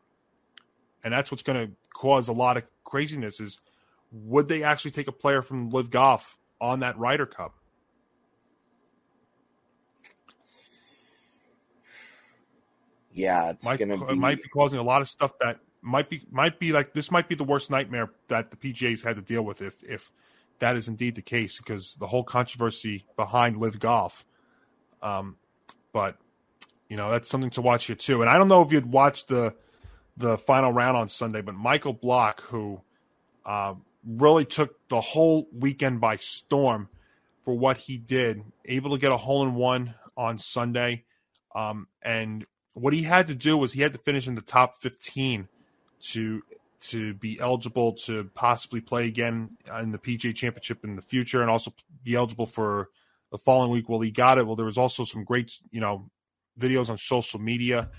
and 1.03 1.13
that's 1.13 1.29
what's 1.29 1.43
going 1.43 1.67
to 1.67 1.73
cause 1.93 2.27
a 2.27 2.33
lot 2.33 2.57
of 2.57 2.63
craziness. 2.83 3.39
Is 3.39 3.59
would 4.11 4.47
they 4.47 4.63
actually 4.63 4.91
take 4.91 5.07
a 5.07 5.11
player 5.11 5.43
from 5.43 5.69
LIV 5.69 5.91
Golf 5.91 6.37
on 6.59 6.79
that 6.79 6.97
Ryder 6.97 7.27
Cup? 7.27 7.53
Yeah, 13.13 13.51
it's 13.51 13.65
might, 13.65 13.79
gonna 13.79 14.03
it 14.03 14.09
be 14.09 14.15
might 14.15 14.41
be 14.41 14.49
causing 14.49 14.79
a 14.79 14.83
lot 14.83 15.01
of 15.01 15.07
stuff 15.07 15.37
that 15.39 15.59
might 15.81 16.09
be 16.09 16.21
might 16.31 16.59
be 16.59 16.71
like 16.71 16.93
this 16.93 17.11
might 17.11 17.29
be 17.29 17.35
the 17.35 17.43
worst 17.43 17.69
nightmare 17.69 18.09
that 18.27 18.51
the 18.51 18.57
PGA's 18.57 19.03
had 19.03 19.17
to 19.17 19.21
deal 19.21 19.43
with 19.43 19.61
if 19.61 19.83
if 19.83 20.11
that 20.59 20.75
is 20.75 20.87
indeed 20.87 21.15
the 21.15 21.21
case 21.21 21.57
because 21.57 21.95
the 21.95 22.07
whole 22.07 22.23
controversy 22.23 23.05
behind 23.15 23.57
LIV 23.57 23.79
Golf. 23.79 24.25
Um, 25.01 25.37
but 25.91 26.17
you 26.89 26.97
know 26.97 27.11
that's 27.11 27.29
something 27.29 27.49
to 27.51 27.61
watch 27.61 27.85
here 27.85 27.95
too. 27.95 28.21
And 28.21 28.29
I 28.29 28.37
don't 28.37 28.47
know 28.47 28.61
if 28.61 28.71
you'd 28.71 28.91
watched 28.91 29.27
the 29.27 29.55
the 30.17 30.37
final 30.37 30.71
round 30.71 30.95
on 30.97 31.09
Sunday, 31.09 31.41
but 31.41 31.55
Michael 31.55 31.93
Block, 31.93 32.41
who 32.41 32.81
uh, 33.45 33.75
really 34.05 34.45
took 34.45 34.75
the 34.89 35.01
whole 35.01 35.47
weekend 35.51 35.99
by 35.99 36.15
storm 36.17 36.89
for 37.41 37.53
what 37.53 37.77
he 37.77 37.97
did, 37.97 38.43
able 38.65 38.91
to 38.91 38.97
get 38.97 39.11
a 39.11 39.17
hole 39.17 39.43
in 39.43 39.55
one 39.55 39.95
on 40.15 40.37
Sunday, 40.37 41.03
um, 41.55 41.87
and 42.01 42.45
what 42.73 42.93
he 42.93 43.03
had 43.03 43.27
to 43.27 43.35
do 43.35 43.57
was 43.57 43.73
he 43.73 43.81
had 43.81 43.91
to 43.93 43.97
finish 43.97 44.27
in 44.27 44.35
the 44.35 44.41
top 44.41 44.81
15 44.81 45.47
to 46.01 46.43
to 46.81 47.13
be 47.13 47.39
eligible 47.39 47.93
to 47.93 48.25
possibly 48.33 48.81
play 48.81 49.07
again 49.07 49.57
in 49.79 49.91
the 49.91 49.97
PGA 49.97 50.35
Championship 50.35 50.83
in 50.83 50.97
the 50.97 51.01
future 51.01 51.41
and 51.41 51.49
also 51.49 51.73
be 52.03 52.15
eligible 52.15 52.45
for 52.45 52.89
the 53.31 53.37
following 53.37 53.71
week. 53.71 53.87
Well, 53.87 54.01
he 54.01 54.11
got 54.11 54.37
it. 54.37 54.45
Well, 54.45 54.57
there 54.57 54.65
was 54.65 54.77
also 54.77 55.05
some 55.05 55.23
great, 55.23 55.59
you 55.71 55.79
know, 55.79 56.09
videos 56.59 56.89
on 56.89 56.97
social 56.97 57.39
media 57.39 57.89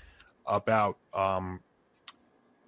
about 0.45 0.97
um, 1.13 1.61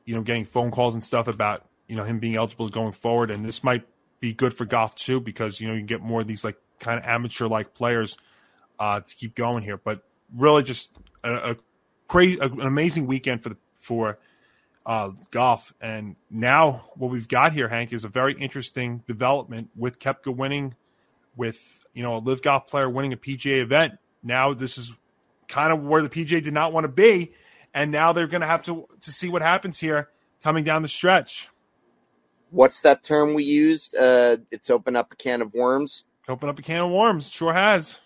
you 0.06 0.16
know 0.16 0.22
getting 0.22 0.46
phone 0.46 0.72
calls 0.72 0.94
and 0.94 1.04
stuff 1.04 1.28
about 1.28 1.66
you 1.88 1.96
know 1.96 2.04
him 2.04 2.20
being 2.20 2.36
eligible 2.36 2.70
going 2.70 2.94
forward, 2.94 3.30
and 3.30 3.46
this 3.46 3.64
might 3.64 3.86
be 4.20 4.34
good 4.34 4.54
for 4.54 4.66
Goff 4.66 4.96
too 4.96 5.20
because 5.22 5.62
you 5.62 5.68
know 5.68 5.76
you 5.76 5.84
get 5.84 6.02
more 6.02 6.22
of 6.22 6.28
these 6.28 6.44
like 6.44 6.58
kind 6.80 7.00
of 7.00 7.06
amateur 7.06 7.48
like 7.48 7.74
players 7.74 8.18
uh, 8.80 9.02
to 9.02 9.16
keep 9.16 9.36
going 9.36 9.64
here. 9.64 9.78
But 9.78 10.04
really, 10.36 10.64
just 10.64 10.90
a, 11.24 11.52
a 11.52 11.58
crazy, 12.08 12.40
an 12.40 12.62
amazing 12.62 13.08
weekend 13.08 13.44
for 13.44 13.50
the 13.50 13.58
for 13.76 14.20
uh, 14.86 15.12
Goff. 15.32 15.74
And 15.82 16.16
now 16.30 16.86
what 16.96 17.12
we've 17.12 17.28
got 17.28 17.54
here, 17.54 17.68
Hank, 17.68 17.94
is 17.94 18.06
a 18.06 18.10
very 18.10 18.34
interesting 18.34 19.04
development 19.08 19.70
with 19.76 20.00
Koepka 20.00 20.36
winning, 20.36 20.76
with 21.36 21.86
you 21.94 22.04
know 22.04 22.16
a 22.16 22.20
LIV 22.20 22.42
Golf 22.42 22.68
player 22.68 22.90
winning 22.90 23.14
a 23.14 23.18
PGA 23.18 23.62
event. 23.62 23.98
Now 24.24 24.54
this 24.54 24.78
is 24.78 24.94
kind 25.48 25.72
of 25.72 25.84
where 25.84 26.02
the 26.02 26.10
PGA 26.10 26.44
did 26.44 26.54
not 26.54 26.74
want 26.74 26.86
to 26.86 26.90
be, 26.92 27.34
and 27.74 27.92
now 27.92 28.14
they're 28.14 28.28
going 28.28 28.42
to 28.42 28.48
have 28.48 28.64
to 28.64 28.88
to 29.02 29.12
see 29.12 29.30
what 29.30 29.42
happens 29.42 29.80
here 29.80 30.10
coming 30.42 30.64
down 30.64 30.82
the 30.82 30.88
stretch. 30.88 31.50
What's 32.50 32.80
that 32.82 33.04
term 33.04 33.34
we 33.34 33.44
used? 33.44 33.94
Uh, 33.94 34.38
it's 34.52 34.70
open 34.70 34.96
up 34.96 35.12
a 35.12 35.16
can 35.18 35.42
of 35.42 35.54
worms. 35.54 36.06
Open 36.30 36.48
up 36.48 36.58
a 36.58 36.62
can 36.62 36.82
of 36.82 36.92
worms. 36.92 37.30
Sure 37.30 37.54
has. 37.54 38.00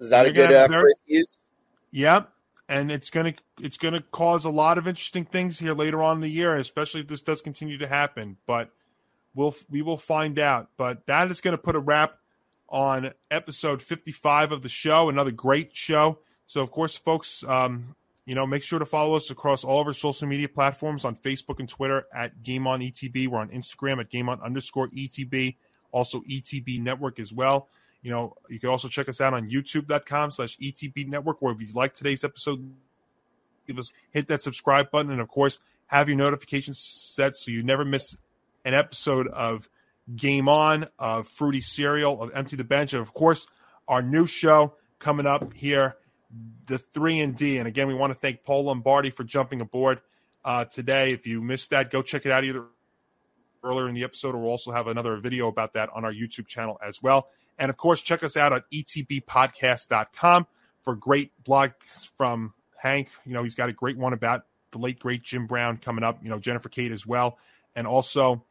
Is 0.00 0.10
that 0.10 0.22
they're 0.22 0.30
a 0.30 0.34
good 0.34 0.52
uh, 0.52 0.66
phrase 0.66 1.00
to 1.06 1.14
use? 1.14 1.38
Yep 1.92 2.32
and 2.68 2.90
it's 2.90 3.10
gonna 3.10 3.34
it's 3.60 3.78
gonna 3.78 4.02
cause 4.10 4.44
a 4.44 4.50
lot 4.50 4.78
of 4.78 4.88
interesting 4.88 5.24
things 5.24 5.58
here 5.58 5.74
later 5.74 6.02
on 6.02 6.16
in 6.16 6.20
the 6.20 6.28
year, 6.28 6.56
especially 6.56 7.00
if 7.00 7.08
this 7.08 7.22
does 7.22 7.42
continue 7.42 7.78
to 7.78 7.86
happen. 7.86 8.36
But 8.46 8.70
we'll 9.36 9.54
we 9.70 9.82
will 9.82 9.98
find 9.98 10.38
out. 10.40 10.70
But 10.76 11.06
that 11.06 11.30
is 11.30 11.40
going 11.40 11.52
to 11.52 11.62
put 11.62 11.76
a 11.76 11.80
wrap 11.80 12.18
on 12.68 13.12
episode 13.30 13.82
55 13.82 14.50
of 14.50 14.62
the 14.62 14.68
show. 14.68 15.08
Another 15.08 15.30
great 15.30 15.76
show. 15.76 16.18
So 16.46 16.62
of 16.62 16.72
course, 16.72 16.96
folks, 16.96 17.44
um, 17.44 17.94
you 18.24 18.34
know, 18.34 18.46
make 18.46 18.64
sure 18.64 18.80
to 18.80 18.86
follow 18.86 19.14
us 19.14 19.30
across 19.30 19.62
all 19.62 19.80
of 19.80 19.86
our 19.86 19.92
social 19.92 20.26
media 20.26 20.48
platforms 20.48 21.04
on 21.04 21.14
Facebook 21.14 21.60
and 21.60 21.68
Twitter 21.68 22.06
at 22.12 22.42
Game 22.42 22.66
On 22.66 22.80
ETB. 22.80 23.28
We're 23.28 23.38
on 23.38 23.50
Instagram 23.50 24.00
at 24.00 24.10
Game 24.10 24.28
On 24.28 24.40
underscore 24.40 24.88
ETB. 24.88 25.56
Also 25.92 26.20
ETB 26.22 26.80
Network 26.80 27.20
as 27.20 27.32
well. 27.32 27.68
You 28.06 28.12
know, 28.12 28.36
you 28.48 28.60
can 28.60 28.68
also 28.68 28.86
check 28.86 29.08
us 29.08 29.20
out 29.20 29.34
on 29.34 29.50
youtube.com 29.50 30.30
slash 30.30 30.56
ETB 30.58 31.08
network, 31.08 31.42
or 31.42 31.50
if 31.50 31.60
you 31.60 31.66
like 31.74 31.92
today's 31.92 32.22
episode, 32.22 32.72
give 33.66 33.78
us 33.78 33.92
hit 34.12 34.28
that 34.28 34.44
subscribe 34.44 34.92
button 34.92 35.10
and 35.10 35.20
of 35.20 35.26
course 35.26 35.58
have 35.86 36.08
your 36.08 36.16
notifications 36.16 36.78
set 36.78 37.34
so 37.34 37.50
you 37.50 37.64
never 37.64 37.84
miss 37.84 38.16
an 38.64 38.74
episode 38.74 39.26
of 39.26 39.68
Game 40.14 40.48
On, 40.48 40.86
of 41.00 41.26
Fruity 41.26 41.60
Cereal, 41.60 42.22
of 42.22 42.30
Empty 42.32 42.54
the 42.54 42.62
Bench, 42.62 42.92
and 42.92 43.02
of 43.02 43.12
course 43.12 43.48
our 43.88 44.02
new 44.02 44.24
show 44.24 44.74
coming 45.00 45.26
up 45.26 45.52
here, 45.52 45.96
the 46.66 46.78
three 46.78 47.18
and 47.18 47.36
D. 47.36 47.58
And 47.58 47.66
again, 47.66 47.88
we 47.88 47.94
want 47.94 48.12
to 48.12 48.18
thank 48.20 48.44
Paul 48.44 48.66
Lombardi 48.66 49.10
for 49.10 49.24
jumping 49.24 49.60
aboard 49.60 50.00
uh, 50.44 50.64
today. 50.66 51.12
If 51.12 51.26
you 51.26 51.42
missed 51.42 51.70
that, 51.70 51.90
go 51.90 52.02
check 52.02 52.24
it 52.24 52.30
out 52.30 52.44
either 52.44 52.66
earlier 53.64 53.88
in 53.88 53.96
the 53.96 54.04
episode, 54.04 54.36
or 54.36 54.38
we'll 54.38 54.50
also 54.50 54.70
have 54.70 54.86
another 54.86 55.16
video 55.16 55.48
about 55.48 55.72
that 55.72 55.90
on 55.92 56.04
our 56.04 56.12
YouTube 56.12 56.46
channel 56.46 56.78
as 56.80 57.02
well. 57.02 57.30
And 57.58 57.70
of 57.70 57.76
course, 57.76 58.02
check 58.02 58.22
us 58.22 58.36
out 58.36 58.52
at 58.52 58.64
etbpodcast.com 58.70 60.46
for 60.82 60.94
great 60.94 61.32
blogs 61.44 62.08
from 62.16 62.52
Hank. 62.76 63.08
You 63.24 63.32
know, 63.32 63.42
he's 63.42 63.54
got 63.54 63.68
a 63.68 63.72
great 63.72 63.96
one 63.96 64.12
about 64.12 64.44
the 64.72 64.78
late, 64.78 64.98
great 64.98 65.22
Jim 65.22 65.46
Brown 65.46 65.78
coming 65.78 66.04
up, 66.04 66.22
you 66.22 66.28
know, 66.28 66.38
Jennifer 66.38 66.68
Kate 66.68 66.92
as 66.92 67.06
well. 67.06 67.38
And 67.74 67.86
also, 67.86 68.44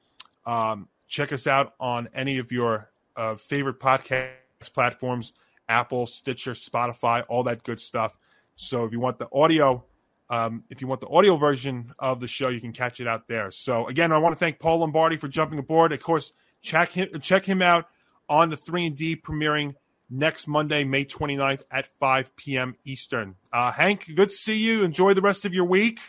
um, 0.45 0.87
check 1.07 1.31
us 1.31 1.47
out 1.47 1.73
on 1.79 2.09
any 2.13 2.37
of 2.37 2.51
your 2.51 2.89
uh, 3.15 3.35
favorite 3.35 3.79
podcast 3.79 4.29
platforms 4.73 5.33
Apple, 5.67 6.05
Stitcher, 6.05 6.51
Spotify, 6.51 7.23
all 7.27 7.43
that 7.43 7.63
good 7.63 7.79
stuff. 7.79 8.17
So 8.55 8.85
if 8.85 8.91
you 8.91 8.99
want 8.99 9.17
the 9.17 9.27
audio, 9.33 9.83
um, 10.29 10.63
if 10.69 10.81
you 10.81 10.87
want 10.87 11.01
the 11.01 11.07
audio 11.07 11.37
version 11.37 11.91
of 11.97 12.19
the 12.19 12.27
show, 12.27 12.49
you 12.49 12.61
can 12.61 12.71
catch 12.71 12.99
it 12.99 13.07
out 13.07 13.27
there. 13.27 13.49
So 13.49 13.87
again, 13.87 14.11
I 14.11 14.17
want 14.17 14.33
to 14.33 14.39
thank 14.39 14.59
Paul 14.59 14.79
Lombardi 14.79 15.17
for 15.17 15.27
jumping 15.27 15.57
aboard. 15.59 15.91
Of 15.91 16.01
course, 16.01 16.33
check 16.61 16.91
him 16.91 17.19
check 17.19 17.45
him 17.45 17.61
out 17.61 17.87
on 18.29 18.49
the 18.49 18.57
3 18.57 18.87
and 18.87 18.95
D 18.95 19.15
premiering 19.15 19.75
next 20.09 20.47
Monday, 20.47 20.83
May 20.83 21.05
29th 21.05 21.63
at 21.71 21.87
5 21.99 22.35
p.m. 22.35 22.75
Eastern. 22.85 23.35
Uh, 23.51 23.71
Hank, 23.71 24.13
good 24.15 24.29
to 24.29 24.35
see 24.35 24.57
you. 24.57 24.83
Enjoy 24.83 25.13
the 25.13 25.21
rest 25.21 25.45
of 25.45 25.53
your 25.53 25.65
week. 25.65 25.99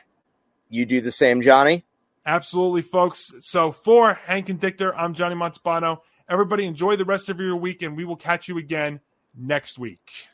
You 0.68 0.84
do 0.84 1.01
the 1.01 1.12
same, 1.12 1.43
Johnny. 1.43 1.84
Absolutely, 2.24 2.82
folks. 2.82 3.32
So 3.38 3.70
for 3.70 4.14
Hank 4.14 4.48
and 4.48 4.60
Dichter, 4.60 4.94
I'm 4.97 5.14
Johnny 5.14 5.36
Montalbano. 5.36 6.01
Everybody 6.28 6.66
enjoy 6.66 6.97
the 6.97 7.05
rest 7.05 7.28
of 7.28 7.38
your 7.40 7.56
week, 7.56 7.82
and 7.82 7.97
we 7.97 8.05
will 8.05 8.16
catch 8.16 8.48
you 8.48 8.59
again 8.59 9.01
next 9.36 9.78
week. 9.78 10.28